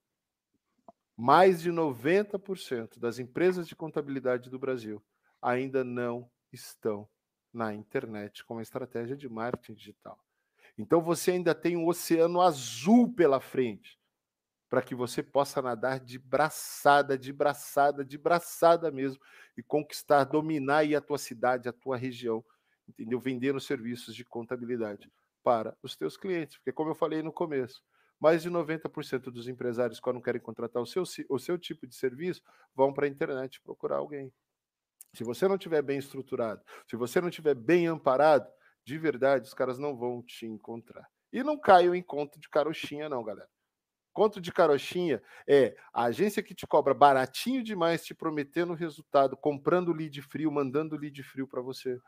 mais 1.20 1.60
de 1.60 1.70
90% 1.70 2.98
das 2.98 3.18
empresas 3.18 3.68
de 3.68 3.76
contabilidade 3.76 4.48
do 4.48 4.58
Brasil 4.58 5.04
ainda 5.42 5.84
não 5.84 6.30
estão 6.50 7.06
na 7.52 7.74
internet 7.74 8.42
com 8.42 8.56
a 8.56 8.62
estratégia 8.62 9.14
de 9.14 9.28
marketing 9.28 9.74
digital. 9.74 10.18
Então 10.78 11.02
você 11.02 11.32
ainda 11.32 11.54
tem 11.54 11.76
um 11.76 11.86
oceano 11.86 12.40
azul 12.40 13.12
pela 13.12 13.38
frente 13.38 14.00
para 14.66 14.80
que 14.80 14.94
você 14.94 15.22
possa 15.22 15.60
nadar 15.60 16.00
de 16.00 16.18
braçada, 16.18 17.18
de 17.18 17.34
braçada, 17.34 18.02
de 18.02 18.16
braçada 18.16 18.90
mesmo 18.90 19.20
e 19.58 19.62
conquistar, 19.62 20.24
dominar 20.24 20.86
a 20.94 21.02
tua 21.02 21.18
cidade, 21.18 21.68
a 21.68 21.72
tua 21.72 21.98
região, 21.98 22.42
entendeu? 22.88 23.20
Vendendo 23.20 23.60
serviços 23.60 24.14
de 24.14 24.24
contabilidade 24.24 25.12
para 25.42 25.76
os 25.82 25.94
teus 25.94 26.16
clientes, 26.16 26.56
porque 26.56 26.72
como 26.72 26.92
eu 26.92 26.94
falei 26.94 27.22
no 27.22 27.30
começo, 27.30 27.82
mais 28.20 28.42
de 28.42 28.50
90% 28.50 29.30
dos 29.30 29.48
empresários 29.48 29.98
quando 29.98 30.20
querem 30.20 30.40
contratar 30.40 30.82
o 30.82 30.86
seu, 30.86 31.02
o 31.28 31.38
seu 31.38 31.58
tipo 31.58 31.86
de 31.86 31.94
serviço, 31.94 32.42
vão 32.74 32.92
para 32.92 33.06
a 33.06 33.08
internet 33.08 33.60
procurar 33.62 33.96
alguém. 33.96 34.32
Se 35.14 35.24
você 35.24 35.48
não 35.48 35.58
tiver 35.58 35.82
bem 35.82 35.98
estruturado, 35.98 36.62
se 36.86 36.94
você 36.94 37.20
não 37.20 37.30
tiver 37.30 37.54
bem 37.54 37.86
amparado, 37.86 38.48
de 38.84 38.98
verdade, 38.98 39.46
os 39.46 39.54
caras 39.54 39.78
não 39.78 39.96
vão 39.96 40.22
te 40.22 40.46
encontrar. 40.46 41.08
E 41.32 41.42
não 41.42 41.58
caiam 41.58 41.94
em 41.94 42.02
conta 42.02 42.38
de 42.38 42.48
carochinha, 42.48 43.08
não, 43.08 43.24
galera. 43.24 43.48
Conto 44.12 44.40
de 44.40 44.52
carochinha 44.52 45.22
é 45.46 45.76
a 45.92 46.04
agência 46.04 46.42
que 46.42 46.54
te 46.54 46.66
cobra 46.66 46.92
baratinho 46.92 47.62
demais, 47.62 48.04
te 48.04 48.12
prometendo 48.12 48.74
resultado, 48.74 49.36
comprando 49.36 49.92
lead 49.92 50.20
frio, 50.22 50.50
mandando 50.50 50.96
lead 50.96 51.22
frio 51.22 51.46
para 51.46 51.62
você. 51.62 51.98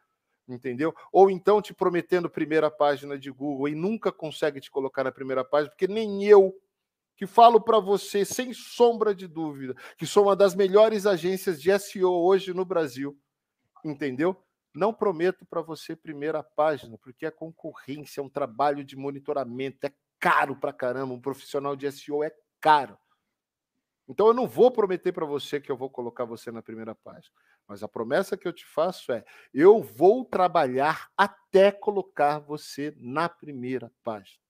Entendeu? 0.49 0.95
Ou 1.13 1.31
então 1.31 1.63
te 1.63 1.73
prometendo 1.73 2.29
primeira 2.29 2.71
página 2.71 3.19
de 3.19 3.31
Google 3.31 3.69
e 3.69 3.75
nunca 3.75 4.11
consegue 4.11 4.61
te 4.61 4.71
colocar 4.71 5.05
na 5.05 5.13
primeira 5.13 5.45
página, 5.45 5.71
porque 5.71 5.87
nem 5.87 6.25
eu 6.25 6.53
que 7.17 7.27
falo 7.27 7.61
para 7.61 7.79
você 7.79 8.25
sem 8.25 8.53
sombra 8.53 9.15
de 9.15 9.29
dúvida, 9.29 9.77
que 9.97 10.07
sou 10.07 10.25
uma 10.25 10.35
das 10.35 10.55
melhores 10.55 11.07
agências 11.07 11.63
de 11.63 11.71
SEO 11.79 12.11
hoje 12.11 12.53
no 12.53 12.65
Brasil, 12.65 13.17
entendeu? 13.85 14.37
Não 14.75 14.93
prometo 14.93 15.45
para 15.47 15.61
você 15.61 15.95
primeira 15.95 16.43
página, 16.43 16.99
porque 16.99 17.27
é 17.27 17.31
concorrência, 17.31 18.21
é 18.21 18.25
um 18.25 18.29
trabalho 18.29 18.83
de 18.83 18.97
monitoramento, 18.97 19.87
é 19.87 19.93
caro 20.19 20.57
para 20.57 20.73
caramba, 20.73 21.15
um 21.15 21.21
profissional 21.21 21.77
de 21.77 21.91
SEO 21.93 22.25
é 22.25 22.35
caro. 22.61 22.99
Então 24.09 24.27
eu 24.27 24.35
não 24.35 24.49
vou 24.49 24.71
prometer 24.71 25.13
para 25.13 25.27
você 25.27 25.61
que 25.61 25.71
eu 25.71 25.77
vou 25.77 25.91
colocar 25.91 26.25
você 26.25 26.51
na 26.51 26.63
primeira 26.63 26.95
página, 26.95 27.35
mas 27.67 27.83
a 27.83 27.89
promessa 27.89 28.37
que 28.37 28.47
eu 28.47 28.53
te 28.53 28.67
faço 28.67 29.13
é: 29.13 29.25
eu 29.53 29.83
vou 29.83 30.25
trabalhar 30.25 31.11
até 31.17 31.71
colocar 31.71 32.39
você 32.39 32.95
na 32.99 33.29
primeira 33.29 33.91
página. 34.03 34.41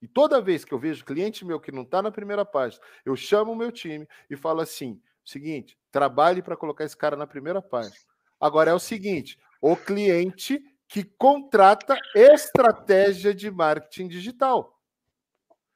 E 0.00 0.08
toda 0.08 0.40
vez 0.40 0.64
que 0.64 0.74
eu 0.74 0.78
vejo 0.78 1.04
cliente 1.04 1.44
meu 1.44 1.60
que 1.60 1.70
não 1.70 1.82
está 1.82 2.02
na 2.02 2.10
primeira 2.10 2.44
página, 2.44 2.82
eu 3.04 3.14
chamo 3.14 3.52
o 3.52 3.56
meu 3.56 3.70
time 3.70 4.08
e 4.28 4.36
falo 4.36 4.60
assim: 4.60 5.00
seguinte, 5.24 5.78
trabalhe 5.90 6.42
para 6.42 6.56
colocar 6.56 6.84
esse 6.84 6.96
cara 6.96 7.16
na 7.16 7.26
primeira 7.26 7.62
página. 7.62 7.94
Agora 8.40 8.70
é 8.70 8.74
o 8.74 8.80
seguinte: 8.80 9.38
o 9.60 9.76
cliente 9.76 10.60
que 10.88 11.04
contrata 11.04 11.96
estratégia 12.14 13.32
de 13.32 13.50
marketing 13.50 14.08
digital. 14.08 14.78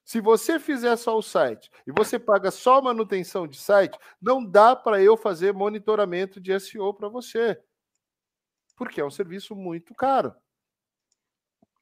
Se 0.06 0.20
você 0.20 0.60
fizer 0.60 0.94
só 0.94 1.18
o 1.18 1.22
site 1.22 1.68
e 1.84 1.90
você 1.90 2.16
paga 2.16 2.52
só 2.52 2.80
manutenção 2.80 3.44
de 3.44 3.58
site, 3.58 3.98
não 4.22 4.42
dá 4.42 4.76
para 4.76 5.02
eu 5.02 5.16
fazer 5.16 5.52
monitoramento 5.52 6.40
de 6.40 6.58
SEO 6.60 6.94
para 6.94 7.08
você. 7.08 7.60
Porque 8.76 9.00
é 9.00 9.04
um 9.04 9.10
serviço 9.10 9.56
muito 9.56 9.92
caro. 9.96 10.32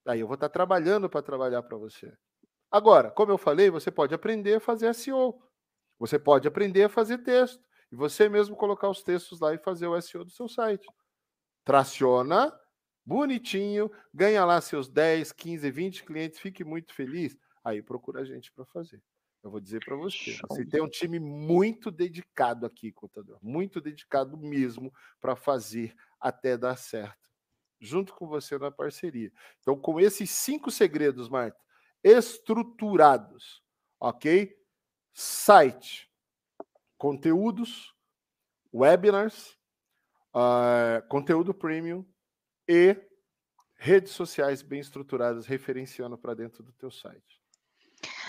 Aí 0.07 0.21
eu 0.21 0.27
vou 0.27 0.37
estar 0.37 0.49
tá 0.49 0.53
trabalhando 0.55 1.09
para 1.09 1.21
trabalhar 1.21 1.63
para 1.65 1.77
você. 1.77 2.17
Agora, 2.71 3.11
como 3.11 3.31
eu 3.31 3.37
falei, 3.37 3.69
você 3.69 3.91
pode 3.91 4.15
aprender 4.15 4.55
a 4.55 4.61
fazer 4.61 4.95
SEO. 4.95 5.39
Você 5.99 6.19
pode 6.19 6.49
aprender 6.49 6.85
a 6.85 6.89
fazer 6.89 7.19
texto. 7.19 7.63
E 7.93 7.95
você 7.95 8.27
mesmo 8.27 8.57
colocar 8.57 8.89
os 8.89 9.03
textos 9.03 9.39
lá 9.39 9.53
e 9.53 9.59
fazer 9.59 9.87
o 9.87 10.01
SEO 10.01 10.25
do 10.25 10.31
seu 10.31 10.49
site. 10.49 10.87
Traciona, 11.63 12.59
bonitinho, 13.05 13.91
ganha 14.15 14.47
lá 14.47 14.63
seus 14.63 14.89
10, 14.89 15.31
15, 15.31 15.71
20 15.71 16.05
clientes, 16.05 16.41
fique 16.41 16.65
muito 16.65 16.95
feliz. 16.95 17.37
Aí 17.65 17.83
procura 17.83 18.21
a 18.21 18.25
gente 18.25 18.53
para 18.53 18.67
fazer. 18.67 19.03
Eu 19.43 19.51
vou 19.51 19.61
dizer 19.61 19.85
para 19.85 19.95
você, 19.95 20.39
você 20.49 20.65
tem 20.65 20.83
um 20.83 20.89
time 20.89 21.19
muito 21.19 21.91
dedicado 21.91 22.65
aqui, 22.65 22.91
contador, 22.91 23.39
muito 23.43 23.79
dedicado 23.79 24.39
mesmo 24.39 24.93
para 25.21 25.37
fazer 25.37 25.95
até 26.19 26.57
dar 26.57 26.77
certo, 26.77 27.31
junto 27.79 28.15
com 28.15 28.27
você 28.27 28.59
na 28.59 28.71
parceria. 28.71 29.31
Então, 29.61 29.79
com 29.79 30.01
esses 30.01 30.31
cinco 30.31 30.71
segredos, 30.71 31.29
Marta, 31.29 31.61
estruturados, 32.03 33.63
ok? 34.01 34.57
Site, 35.13 36.11
conteúdos, 36.97 37.95
webinars, 38.73 39.59
uh, 40.35 41.07
conteúdo 41.09 41.53
premium 41.53 42.03
e 42.67 42.97
redes 43.77 44.13
sociais 44.13 44.63
bem 44.63 44.81
estruturadas, 44.81 45.47
referenciando 45.47 46.17
para 46.17 46.33
dentro 46.33 46.63
do 46.63 46.73
teu 46.73 46.91
site. 46.91 47.44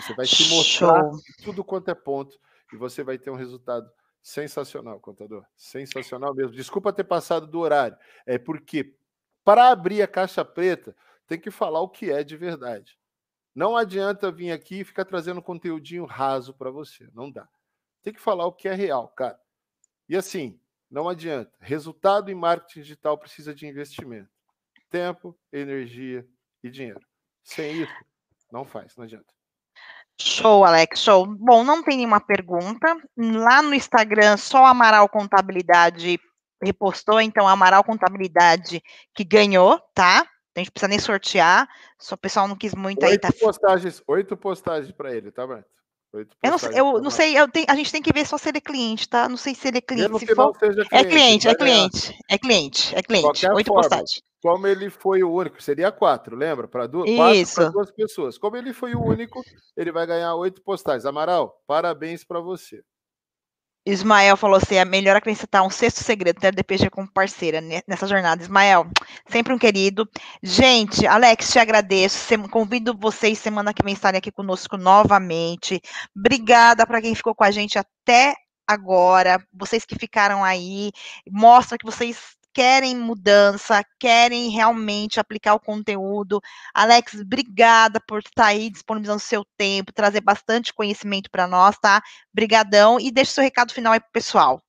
Você 0.02 0.14
vai 0.14 0.26
se 0.26 0.50
mostrar 0.50 1.10
tudo 1.44 1.64
quanto 1.64 1.90
é 1.90 1.96
ponto 1.96 2.38
e 2.74 2.78
você 2.78 3.04
vai 3.04 3.18
ter 3.18 3.30
um 3.30 3.36
resultado 3.36 3.90
sensacional, 4.22 5.00
contador. 5.00 5.46
Sensacional 5.56 6.34
mesmo. 6.34 6.52
Desculpa 6.52 6.92
ter 6.92 7.04
passado 7.04 7.48
do 7.48 7.60
horário. 7.60 7.98
É 8.26 8.38
porque 8.38 8.96
para 9.44 9.70
abrir 9.70 10.02
a 10.02 10.08
caixa 10.08 10.44
preta, 10.44 10.96
tem 11.28 11.40
que 11.40 11.52
falar 11.52 11.82
o 11.82 11.90
que 11.90 12.12
é 12.12 12.24
de 12.24 12.36
verdade. 12.36 12.98
Não 13.54 13.78
adianta 13.78 14.32
vir 14.32 14.52
aqui 14.52 14.82
e 14.82 14.84
ficar 14.84 15.06
trazendo 15.06 15.42
conteúdinho 15.42 16.06
raso 16.06 16.54
para 16.54 16.72
você. 16.72 17.08
Não 17.14 17.32
dá. 17.32 17.48
Tem 18.02 18.14
que 18.14 18.20
falar 18.20 18.46
o 18.46 18.52
que 18.52 18.68
é 18.68 18.74
real, 18.74 19.08
cara. 19.10 19.40
E 20.10 20.16
assim, 20.16 20.60
não 20.90 21.08
adianta. 21.08 21.52
Resultado 21.60 22.30
em 22.30 22.36
marketing 22.36 22.82
digital 22.82 23.18
precisa 23.18 23.54
de 23.54 23.66
investimento. 23.66 24.30
Tempo, 24.90 25.38
energia 25.52 26.28
e 26.64 26.70
dinheiro. 26.70 27.06
Sem 27.44 27.84
isso, 27.84 28.06
não 28.52 28.66
faz, 28.66 28.96
não 28.96 29.04
adianta. 29.04 29.34
Show, 30.20 30.64
Alex, 30.64 31.00
show. 31.00 31.26
Bom, 31.26 31.64
não 31.64 31.84
tem 31.84 31.98
nenhuma 31.98 32.20
pergunta. 32.20 32.96
Lá 33.18 33.62
no 33.62 33.74
Instagram, 33.74 34.38
só 34.38 34.66
Amaral 34.66 35.10
Contabilidade 35.10 36.20
repostou, 36.64 37.20
então 37.20 37.48
Amaral 37.48 37.84
Contabilidade 37.84 38.82
que 39.14 39.24
ganhou, 39.24 39.80
tá? 39.94 40.26
A 40.56 40.60
gente 40.60 40.72
precisa 40.72 40.88
nem 40.88 41.00
sortear. 41.00 41.68
Só 42.00 42.16
o 42.16 42.18
pessoal 42.18 42.48
não 42.48 42.56
quis 42.56 42.74
muito 42.74 43.06
oito 43.06 43.12
aí. 43.12 43.20
Tá... 43.20 43.30
Postagens, 43.38 44.02
oito 44.08 44.38
postagens 44.38 44.92
para 44.92 45.14
ele, 45.14 45.32
tá, 45.32 45.46
Beto? 45.46 45.68
Eu 46.42 46.52
não, 46.52 46.58
eu 46.72 47.02
não 47.02 47.10
sei, 47.10 47.38
eu 47.38 47.48
tenho, 47.48 47.66
a 47.68 47.76
gente 47.76 47.92
tem 47.92 48.02
que 48.02 48.14
ver 48.14 48.26
só 48.26 48.38
se 48.38 48.50
ele 48.50 48.60
é 48.60 48.62
cliente, 48.62 49.08
tá? 49.08 49.28
Não 49.28 49.38
sei 49.38 49.54
se 49.54 49.68
ele 49.68 49.80
é 49.80 49.82
cliente. 49.82 50.20
Se 50.20 50.36
for... 50.36 50.54
cliente 50.58 50.88
é 50.92 51.04
cliente, 51.04 51.48
é 51.48 51.56
cliente, 51.56 52.20
é 52.30 52.38
cliente, 52.38 52.96
é 52.96 53.02
cliente. 53.02 53.48
Oito 53.50 53.74
postagens. 53.74 54.22
Como 54.42 54.68
ele 54.68 54.90
foi 54.92 55.24
o 55.24 55.32
único, 55.32 55.62
seria 55.62 55.92
quatro, 55.92 56.36
lembra? 56.36 56.68
Para 56.68 56.86
duas, 56.86 57.10
quatro, 57.16 57.72
duas 57.72 57.92
pessoas. 57.92 58.38
Como 58.38 58.56
ele 58.56 58.74
foi 58.74 58.94
o 58.94 59.04
único, 59.04 59.42
ele 59.76 59.92
vai 59.92 60.06
ganhar 60.06 60.36
oito 60.36 60.62
postagens. 60.62 61.06
Amaral, 61.06 61.60
parabéns 61.66 62.24
para 62.24 62.40
você. 62.40 62.84
Ismael 63.86 64.36
falou 64.36 64.58
assim: 64.58 64.76
é 64.76 64.86
melhor 64.86 65.16
acrescentar 65.16 65.62
um 65.64 65.70
sexto 65.70 66.04
segredo, 66.04 66.40
ter 66.40 66.54
DPG 66.54 66.90
como 66.90 67.08
parceira 67.08 67.62
nessa 67.88 68.08
jornada. 68.08 68.42
Ismael, 68.42 68.88
sempre 69.30 69.54
um 69.54 69.60
querido. 69.60 70.10
Gente, 70.42 71.06
Alex, 71.06 71.52
te 71.52 71.60
agradeço. 71.60 72.18
Convido 72.50 72.98
vocês 72.98 73.38
semana 73.38 73.74
que 73.74 73.84
vem 73.84 73.94
estarem 73.94 74.18
aqui 74.18 74.32
conosco 74.32 74.78
novamente. 74.78 75.82
Obrigada 76.16 76.86
para 76.88 77.02
quem 77.02 77.14
ficou 77.14 77.36
com 77.36 77.44
a 77.44 77.52
gente 77.52 77.78
até 77.78 78.36
agora. 78.68 79.40
Vocês 79.54 79.86
que 79.86 79.96
ficaram 79.98 80.44
aí, 80.44 80.92
mostra 81.30 81.78
que 81.78 81.86
vocês 81.86 82.35
querem 82.56 82.96
mudança, 82.96 83.84
querem 84.00 84.50
realmente 84.50 85.20
aplicar 85.20 85.56
o 85.56 85.60
conteúdo. 85.60 86.40
Alex, 86.74 87.16
obrigada 87.16 88.00
por 88.08 88.20
estar 88.20 88.46
aí 88.46 88.70
disponibilizando 88.70 89.20
seu 89.20 89.44
tempo, 89.58 89.92
trazer 89.92 90.22
bastante 90.22 90.74
conhecimento 90.74 91.30
para 91.30 91.46
nós, 91.46 91.78
tá? 91.78 92.02
Brigadão 92.34 92.98
e 92.98 93.12
deixe 93.12 93.34
seu 93.34 93.44
recado 93.44 93.74
final 93.74 93.92
aí 93.92 94.00
pro 94.00 94.10
pessoal. 94.14 94.64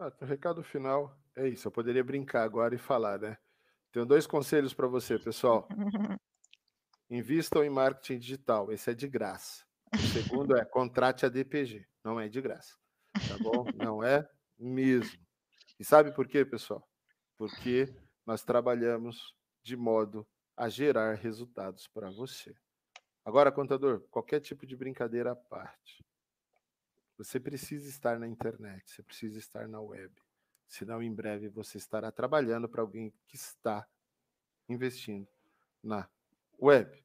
Ah, 0.00 0.10
o 0.18 0.24
recado 0.24 0.64
final 0.64 1.14
é 1.36 1.46
isso. 1.46 1.68
Eu 1.68 1.72
poderia 1.72 2.02
brincar 2.02 2.42
agora 2.42 2.74
e 2.74 2.78
falar, 2.78 3.18
né? 3.18 3.36
Tenho 3.92 4.06
dois 4.06 4.26
conselhos 4.26 4.72
para 4.72 4.88
você, 4.88 5.18
pessoal. 5.18 5.68
Invistam 7.10 7.62
em 7.62 7.68
marketing 7.68 8.18
digital, 8.18 8.72
esse 8.72 8.90
é 8.90 8.94
de 8.94 9.06
graça. 9.06 9.62
O 9.94 9.98
segundo 9.98 10.56
é 10.56 10.64
contrate 10.64 11.26
a 11.26 11.28
DPG, 11.28 11.86
não 12.02 12.18
é 12.18 12.26
de 12.26 12.40
graça. 12.40 12.74
Tá 13.28 13.36
bom? 13.38 13.66
Não 13.76 14.02
é 14.02 14.26
mesmo. 14.58 15.21
E 15.82 15.84
sabe 15.84 16.12
por 16.12 16.28
quê, 16.28 16.44
pessoal? 16.44 16.88
porque 17.42 17.92
nós 18.24 18.44
trabalhamos 18.44 19.34
de 19.64 19.76
modo 19.76 20.24
a 20.56 20.68
gerar 20.68 21.14
resultados 21.14 21.88
para 21.88 22.08
você. 22.08 22.54
Agora, 23.24 23.50
contador, 23.50 24.00
qualquer 24.08 24.38
tipo 24.38 24.64
de 24.64 24.76
brincadeira 24.76 25.32
à 25.32 25.34
parte. 25.34 26.06
Você 27.18 27.40
precisa 27.40 27.88
estar 27.88 28.16
na 28.20 28.28
internet, 28.28 28.88
você 28.88 29.02
precisa 29.02 29.40
estar 29.40 29.66
na 29.66 29.80
web. 29.80 30.14
Senão, 30.68 31.02
em 31.02 31.12
breve, 31.12 31.48
você 31.48 31.78
estará 31.78 32.12
trabalhando 32.12 32.68
para 32.68 32.80
alguém 32.80 33.12
que 33.26 33.34
está 33.34 33.84
investindo 34.68 35.26
na 35.82 36.08
web. 36.60 37.04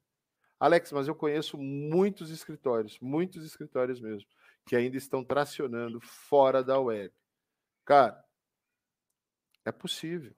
Alex, 0.59 0.91
mas 0.91 1.07
eu 1.07 1.15
conheço 1.15 1.57
muitos 1.57 2.29
escritórios, 2.29 2.99
muitos 2.99 3.43
escritórios 3.43 3.99
mesmo, 3.99 4.29
que 4.67 4.75
ainda 4.75 4.97
estão 4.97 5.25
tracionando 5.25 5.99
fora 5.99 6.63
da 6.63 6.79
web. 6.79 7.11
Cara, 7.83 8.23
é 9.67 9.71
possível. 9.71 10.33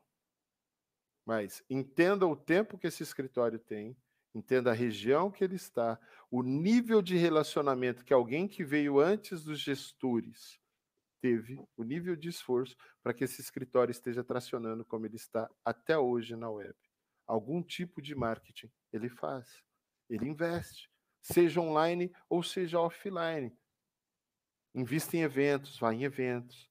Mas 1.24 1.64
entenda 1.70 2.26
o 2.26 2.36
tempo 2.36 2.78
que 2.78 2.88
esse 2.88 3.04
escritório 3.04 3.60
tem, 3.60 3.96
entenda 4.34 4.72
a 4.72 4.74
região 4.74 5.30
que 5.30 5.44
ele 5.44 5.56
está, 5.56 6.00
o 6.32 6.42
nível 6.42 7.02
de 7.02 7.16
relacionamento 7.16 8.04
que 8.04 8.14
alguém 8.14 8.48
que 8.48 8.64
veio 8.64 9.00
antes 9.00 9.44
dos 9.44 9.60
gestores 9.60 10.60
teve, 11.22 11.64
o 11.78 11.84
nível 11.84 12.16
de 12.16 12.30
esforço 12.30 12.76
para 13.04 13.14
que 13.14 13.24
esse 13.24 13.42
escritório 13.42 13.92
esteja 13.92 14.24
tracionando 14.24 14.84
como 14.84 15.06
ele 15.06 15.18
está 15.18 15.50
até 15.64 15.98
hoje 15.98 16.36
na 16.36 16.50
web. 16.50 16.76
Algum 17.28 17.62
tipo 17.62 18.02
de 18.02 18.16
marketing 18.16 18.72
ele 18.92 19.10
faz, 19.10 19.64
ele 20.10 20.28
investe, 20.28 20.90
seja 21.22 21.62
online 21.62 22.12
ou 22.28 22.42
seja 22.42 22.80
offline. 22.80 23.56
Invista 24.74 25.18
em 25.18 25.22
eventos, 25.22 25.78
vá 25.78 25.94
em 25.94 26.04
eventos, 26.04 26.69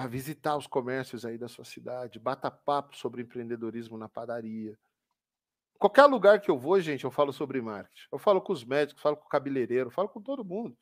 vá 0.00 0.06
visitar 0.06 0.56
os 0.56 0.66
comércios 0.66 1.24
aí 1.24 1.38
da 1.38 1.48
sua 1.48 1.64
cidade, 1.64 2.18
bata 2.18 2.50
papo 2.50 2.96
sobre 2.96 3.22
empreendedorismo 3.22 3.98
na 3.98 4.08
padaria, 4.08 4.78
Qualquer 5.78 6.06
lugar 6.06 6.40
que 6.40 6.50
eu 6.50 6.58
vou, 6.58 6.80
gente, 6.80 7.04
eu 7.04 7.10
falo 7.10 7.32
sobre 7.32 7.62
marketing. 7.62 8.08
Eu 8.10 8.18
falo 8.18 8.42
com 8.42 8.52
os 8.52 8.64
médicos, 8.64 9.00
falo 9.00 9.16
com 9.16 9.26
o 9.26 9.28
cabeleireiro, 9.28 9.90
falo 9.90 10.08
com 10.08 10.20
todo 10.20 10.44
mundo. 10.44 10.76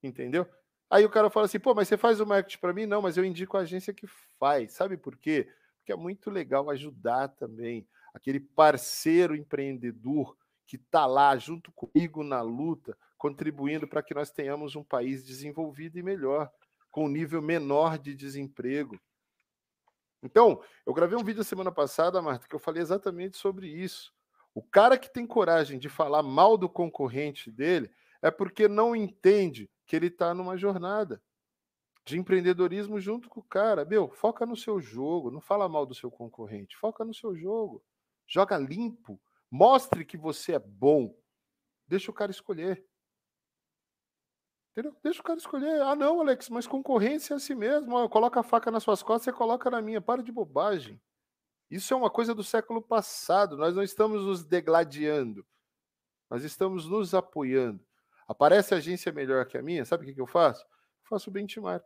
Entendeu? 0.00 0.46
Aí 0.88 1.04
o 1.04 1.10
cara 1.10 1.28
fala 1.28 1.46
assim, 1.46 1.58
pô, 1.58 1.74
mas 1.74 1.88
você 1.88 1.96
faz 1.96 2.20
o 2.20 2.26
marketing 2.26 2.60
para 2.60 2.72
mim? 2.72 2.86
Não, 2.86 3.02
mas 3.02 3.16
eu 3.16 3.24
indico 3.24 3.56
a 3.56 3.60
agência 3.60 3.92
que 3.92 4.06
faz. 4.38 4.72
Sabe 4.72 4.96
por 4.96 5.16
quê? 5.16 5.52
Porque 5.78 5.92
é 5.92 5.96
muito 5.96 6.30
legal 6.30 6.70
ajudar 6.70 7.28
também 7.28 7.86
aquele 8.14 8.38
parceiro 8.38 9.34
empreendedor 9.34 10.36
que 10.64 10.76
está 10.76 11.04
lá 11.04 11.36
junto 11.36 11.72
comigo 11.72 12.22
na 12.22 12.40
luta, 12.40 12.96
contribuindo 13.16 13.88
para 13.88 14.04
que 14.04 14.14
nós 14.14 14.30
tenhamos 14.30 14.76
um 14.76 14.84
país 14.84 15.26
desenvolvido 15.26 15.98
e 15.98 16.02
melhor, 16.02 16.48
com 16.90 17.08
nível 17.08 17.42
menor 17.42 17.98
de 17.98 18.14
desemprego. 18.14 18.98
Então, 20.22 20.62
eu 20.84 20.92
gravei 20.92 21.16
um 21.16 21.24
vídeo 21.24 21.44
semana 21.44 21.70
passada, 21.70 22.20
Marta, 22.20 22.48
que 22.48 22.54
eu 22.54 22.58
falei 22.58 22.82
exatamente 22.82 23.36
sobre 23.36 23.68
isso. 23.68 24.12
O 24.54 24.62
cara 24.62 24.98
que 24.98 25.12
tem 25.12 25.26
coragem 25.26 25.78
de 25.78 25.88
falar 25.88 26.22
mal 26.22 26.56
do 26.56 26.68
concorrente 26.68 27.50
dele 27.50 27.90
é 28.20 28.30
porque 28.30 28.66
não 28.66 28.96
entende 28.96 29.70
que 29.86 29.94
ele 29.94 30.08
está 30.08 30.34
numa 30.34 30.56
jornada 30.56 31.22
de 32.04 32.18
empreendedorismo 32.18 32.98
junto 32.98 33.28
com 33.28 33.40
o 33.40 33.44
cara. 33.44 33.84
Meu, 33.84 34.08
foca 34.08 34.46
no 34.46 34.56
seu 34.56 34.80
jogo, 34.80 35.30
não 35.30 35.40
fala 35.40 35.68
mal 35.68 35.84
do 35.84 35.94
seu 35.94 36.10
concorrente, 36.10 36.76
foca 36.76 37.04
no 37.04 37.14
seu 37.14 37.36
jogo. 37.36 37.84
Joga 38.26 38.56
limpo, 38.56 39.20
mostre 39.50 40.04
que 40.04 40.16
você 40.16 40.54
é 40.54 40.58
bom. 40.58 41.14
Deixa 41.86 42.10
o 42.10 42.14
cara 42.14 42.30
escolher. 42.30 42.84
Entendeu? 44.78 44.96
Deixa 45.02 45.20
o 45.20 45.24
cara 45.24 45.38
escolher. 45.40 45.82
Ah, 45.82 45.96
não, 45.96 46.20
Alex, 46.20 46.48
mas 46.48 46.64
concorrência 46.64 47.34
é 47.34 47.36
assim 47.36 47.56
mesmo. 47.56 48.08
coloca 48.08 48.38
a 48.38 48.44
faca 48.44 48.70
nas 48.70 48.84
suas 48.84 49.02
costas, 49.02 49.24
você 49.24 49.32
coloca 49.32 49.68
na 49.68 49.82
minha. 49.82 50.00
Para 50.00 50.22
de 50.22 50.30
bobagem. 50.30 51.00
Isso 51.68 51.92
é 51.92 51.96
uma 51.96 52.08
coisa 52.08 52.32
do 52.32 52.44
século 52.44 52.80
passado. 52.80 53.56
Nós 53.56 53.74
não 53.74 53.82
estamos 53.82 54.24
nos 54.24 54.44
degladiando. 54.44 55.44
Nós 56.30 56.44
estamos 56.44 56.88
nos 56.88 57.12
apoiando. 57.12 57.84
Aparece 58.28 58.72
agência 58.72 59.10
melhor 59.10 59.46
que 59.46 59.58
a 59.58 59.62
minha, 59.62 59.84
sabe 59.84 60.08
o 60.08 60.14
que 60.14 60.20
eu 60.20 60.26
faço? 60.28 60.62
Eu 60.62 61.08
faço 61.08 61.28
benchmark. 61.28 61.84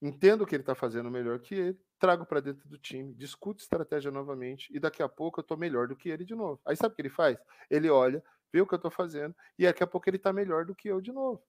Entendo 0.00 0.42
o 0.42 0.46
que 0.46 0.54
ele 0.54 0.62
está 0.62 0.76
fazendo 0.76 1.10
melhor 1.10 1.40
que 1.40 1.56
ele, 1.56 1.80
trago 1.98 2.24
para 2.24 2.38
dentro 2.38 2.68
do 2.68 2.78
time, 2.78 3.12
discuto 3.14 3.60
estratégia 3.60 4.12
novamente 4.12 4.70
e 4.72 4.78
daqui 4.78 5.02
a 5.02 5.08
pouco 5.08 5.40
eu 5.40 5.42
estou 5.42 5.56
melhor 5.56 5.88
do 5.88 5.96
que 5.96 6.08
ele 6.08 6.24
de 6.24 6.36
novo. 6.36 6.60
Aí 6.64 6.76
sabe 6.76 6.92
o 6.92 6.94
que 6.94 7.02
ele 7.02 7.08
faz? 7.08 7.36
Ele 7.68 7.90
olha, 7.90 8.22
vê 8.52 8.60
o 8.60 8.66
que 8.66 8.74
eu 8.74 8.76
estou 8.76 8.90
fazendo 8.90 9.34
e 9.58 9.64
daqui 9.64 9.82
a 9.82 9.86
pouco 9.86 10.08
ele 10.08 10.16
está 10.16 10.32
melhor 10.32 10.64
do 10.64 10.74
que 10.74 10.88
eu 10.88 11.00
de 11.00 11.12
novo. 11.12 11.42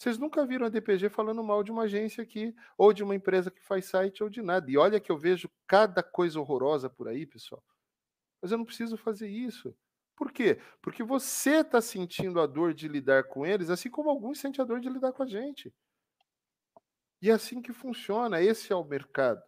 Vocês 0.00 0.16
nunca 0.16 0.46
viram 0.46 0.64
a 0.64 0.70
DPG 0.70 1.10
falando 1.10 1.44
mal 1.44 1.62
de 1.62 1.70
uma 1.70 1.82
agência 1.82 2.22
aqui, 2.22 2.54
ou 2.78 2.90
de 2.90 3.02
uma 3.02 3.14
empresa 3.14 3.50
que 3.50 3.62
faz 3.62 3.84
site, 3.84 4.22
ou 4.22 4.30
de 4.30 4.40
nada. 4.40 4.70
E 4.70 4.78
olha 4.78 4.98
que 4.98 5.12
eu 5.12 5.18
vejo 5.18 5.50
cada 5.66 6.02
coisa 6.02 6.40
horrorosa 6.40 6.88
por 6.88 7.06
aí, 7.06 7.26
pessoal. 7.26 7.62
Mas 8.40 8.50
eu 8.50 8.56
não 8.56 8.64
preciso 8.64 8.96
fazer 8.96 9.28
isso. 9.28 9.76
Por 10.16 10.32
quê? 10.32 10.58
Porque 10.80 11.02
você 11.02 11.56
está 11.60 11.82
sentindo 11.82 12.40
a 12.40 12.46
dor 12.46 12.72
de 12.72 12.88
lidar 12.88 13.24
com 13.24 13.44
eles, 13.44 13.68
assim 13.68 13.90
como 13.90 14.08
alguns 14.08 14.38
sentem 14.38 14.62
a 14.62 14.66
dor 14.66 14.80
de 14.80 14.88
lidar 14.88 15.12
com 15.12 15.22
a 15.22 15.26
gente. 15.26 15.70
E 17.20 17.28
é 17.28 17.34
assim 17.34 17.60
que 17.60 17.72
funciona. 17.72 18.40
Esse 18.40 18.72
é 18.72 18.76
o 18.76 18.82
mercado. 18.82 19.42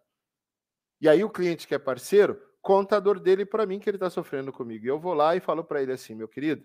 E 1.01 1.09
aí 1.09 1.23
o 1.23 1.31
cliente 1.31 1.67
que 1.67 1.73
é 1.73 1.79
parceiro 1.79 2.39
conta 2.61 2.97
a 2.97 2.99
dor 2.99 3.19
dele 3.19 3.43
para 3.43 3.65
mim 3.65 3.79
que 3.79 3.89
ele 3.89 3.97
está 3.97 4.09
sofrendo 4.09 4.53
comigo. 4.53 4.85
E 4.85 4.87
eu 4.87 4.99
vou 4.99 5.15
lá 5.15 5.35
e 5.35 5.39
falo 5.39 5.63
para 5.63 5.81
ele 5.81 5.91
assim, 5.91 6.13
meu 6.13 6.27
querido, 6.27 6.63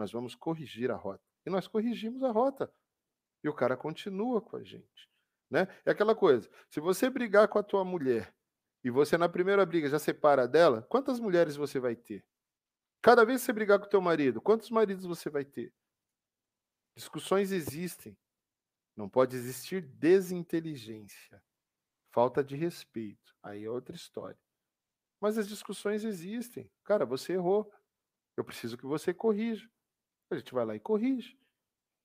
nós 0.00 0.10
vamos 0.10 0.34
corrigir 0.34 0.90
a 0.90 0.96
rota. 0.96 1.22
E 1.44 1.50
nós 1.50 1.68
corrigimos 1.68 2.22
a 2.22 2.30
rota. 2.30 2.72
E 3.44 3.48
o 3.48 3.54
cara 3.54 3.76
continua 3.76 4.40
com 4.40 4.56
a 4.56 4.64
gente. 4.64 5.10
Né? 5.50 5.68
É 5.84 5.90
aquela 5.90 6.14
coisa: 6.14 6.50
se 6.70 6.80
você 6.80 7.10
brigar 7.10 7.46
com 7.48 7.58
a 7.58 7.62
tua 7.62 7.84
mulher 7.84 8.34
e 8.82 8.90
você 8.90 9.18
na 9.18 9.28
primeira 9.28 9.64
briga 9.66 9.88
já 9.88 9.98
separa 9.98 10.48
dela, 10.48 10.82
quantas 10.88 11.20
mulheres 11.20 11.54
você 11.54 11.78
vai 11.78 11.94
ter? 11.94 12.24
Cada 13.02 13.24
vez 13.24 13.40
que 13.40 13.46
você 13.46 13.52
brigar 13.52 13.78
com 13.78 13.84
o 13.84 13.88
teu 13.88 14.00
marido, 14.00 14.40
quantos 14.40 14.70
maridos 14.70 15.04
você 15.04 15.28
vai 15.28 15.44
ter? 15.44 15.72
Discussões 16.96 17.52
existem. 17.52 18.16
Não 18.96 19.08
pode 19.08 19.36
existir 19.36 19.82
desinteligência, 19.82 21.42
falta 22.10 22.42
de 22.42 22.56
respeito. 22.56 23.34
Aí 23.42 23.64
é 23.64 23.70
outra 23.70 23.94
história. 23.94 24.38
Mas 25.20 25.36
as 25.36 25.46
discussões 25.46 26.04
existem. 26.04 26.70
Cara, 26.84 27.04
você 27.04 27.34
errou. 27.34 27.70
Eu 28.36 28.44
preciso 28.44 28.76
que 28.76 28.86
você 28.86 29.12
corrija. 29.12 29.70
A 30.30 30.36
gente 30.36 30.54
vai 30.54 30.64
lá 30.64 30.76
e 30.76 30.80
corrige. 30.80 31.38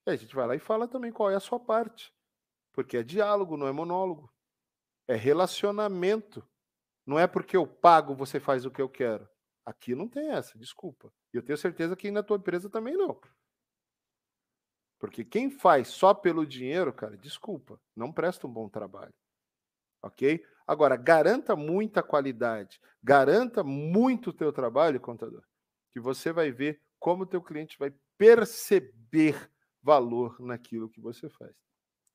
E 0.05 0.11
a 0.11 0.15
gente 0.15 0.35
vai 0.35 0.47
lá 0.47 0.55
e 0.55 0.59
fala 0.59 0.87
também 0.87 1.11
qual 1.11 1.29
é 1.29 1.35
a 1.35 1.39
sua 1.39 1.59
parte. 1.59 2.13
Porque 2.73 2.97
é 2.97 3.03
diálogo, 3.03 3.57
não 3.57 3.67
é 3.67 3.71
monólogo. 3.71 4.33
É 5.07 5.15
relacionamento. 5.15 6.47
Não 7.05 7.19
é 7.19 7.27
porque 7.27 7.55
eu 7.55 7.67
pago, 7.67 8.15
você 8.15 8.39
faz 8.39 8.65
o 8.65 8.71
que 8.71 8.81
eu 8.81 8.89
quero. 8.89 9.27
Aqui 9.65 9.95
não 9.95 10.07
tem 10.07 10.29
essa, 10.31 10.57
desculpa. 10.57 11.13
E 11.33 11.37
eu 11.37 11.43
tenho 11.43 11.57
certeza 11.57 11.95
que 11.95 12.11
na 12.11 12.23
tua 12.23 12.37
empresa 12.37 12.69
também 12.69 12.95
não. 12.95 13.19
Porque 14.99 15.23
quem 15.23 15.49
faz 15.51 15.89
só 15.89 16.13
pelo 16.13 16.45
dinheiro, 16.45 16.93
cara, 16.93 17.17
desculpa, 17.17 17.79
não 17.95 18.11
presta 18.11 18.47
um 18.47 18.51
bom 18.51 18.69
trabalho. 18.69 19.13
Ok? 20.01 20.43
Agora, 20.65 20.95
garanta 20.95 21.55
muita 21.55 22.01
qualidade, 22.01 22.79
garanta 23.03 23.63
muito 23.63 24.31
o 24.31 24.33
teu 24.33 24.51
trabalho, 24.51 24.99
contador, 24.99 25.43
que 25.91 25.99
você 25.99 26.31
vai 26.31 26.51
ver 26.51 26.81
como 26.99 27.23
o 27.23 27.27
teu 27.27 27.41
cliente 27.41 27.77
vai 27.77 27.93
perceber 28.17 29.51
valor 29.81 30.39
naquilo 30.39 30.89
que 30.89 30.99
você 30.99 31.29
faz. 31.29 31.55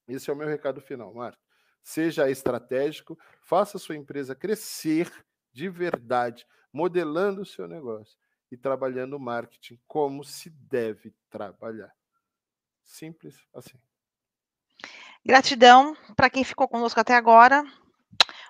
Esse 0.08 0.30
é 0.30 0.32
o 0.32 0.36
meu 0.36 0.48
recado 0.48 0.80
final, 0.80 1.14
Marco. 1.14 1.42
Seja 1.82 2.28
estratégico, 2.28 3.18
faça 3.40 3.76
a 3.76 3.80
sua 3.80 3.96
empresa 3.96 4.34
crescer 4.34 5.10
de 5.52 5.68
verdade, 5.68 6.46
modelando 6.72 7.42
o 7.42 7.46
seu 7.46 7.66
negócio 7.66 8.18
e 8.50 8.56
trabalhando 8.56 9.14
o 9.14 9.20
marketing 9.20 9.78
como 9.86 10.24
se 10.24 10.50
deve 10.50 11.14
trabalhar. 11.30 11.92
Simples 12.82 13.36
assim. 13.54 13.78
Gratidão 15.24 15.96
para 16.16 16.30
quem 16.30 16.44
ficou 16.44 16.66
conosco 16.68 16.98
até 16.98 17.14
agora. 17.14 17.62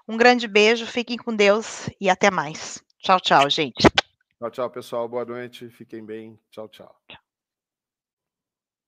Um 0.08 0.16
grande 0.16 0.48
beijo, 0.48 0.86
fiquem 0.86 1.16
com 1.16 1.34
Deus 1.34 1.88
e 2.00 2.08
até 2.08 2.30
mais. 2.30 2.82
Tchau, 2.98 3.20
tchau, 3.20 3.48
gente. 3.50 3.86
Tchau, 4.38 4.50
tchau, 4.50 4.70
pessoal. 4.70 5.08
Boa 5.08 5.24
noite. 5.24 5.68
Fiquem 5.68 6.04
bem. 6.04 6.40
Tchau, 6.50 6.68
tchau. 6.68 6.98
tchau. 7.08 7.29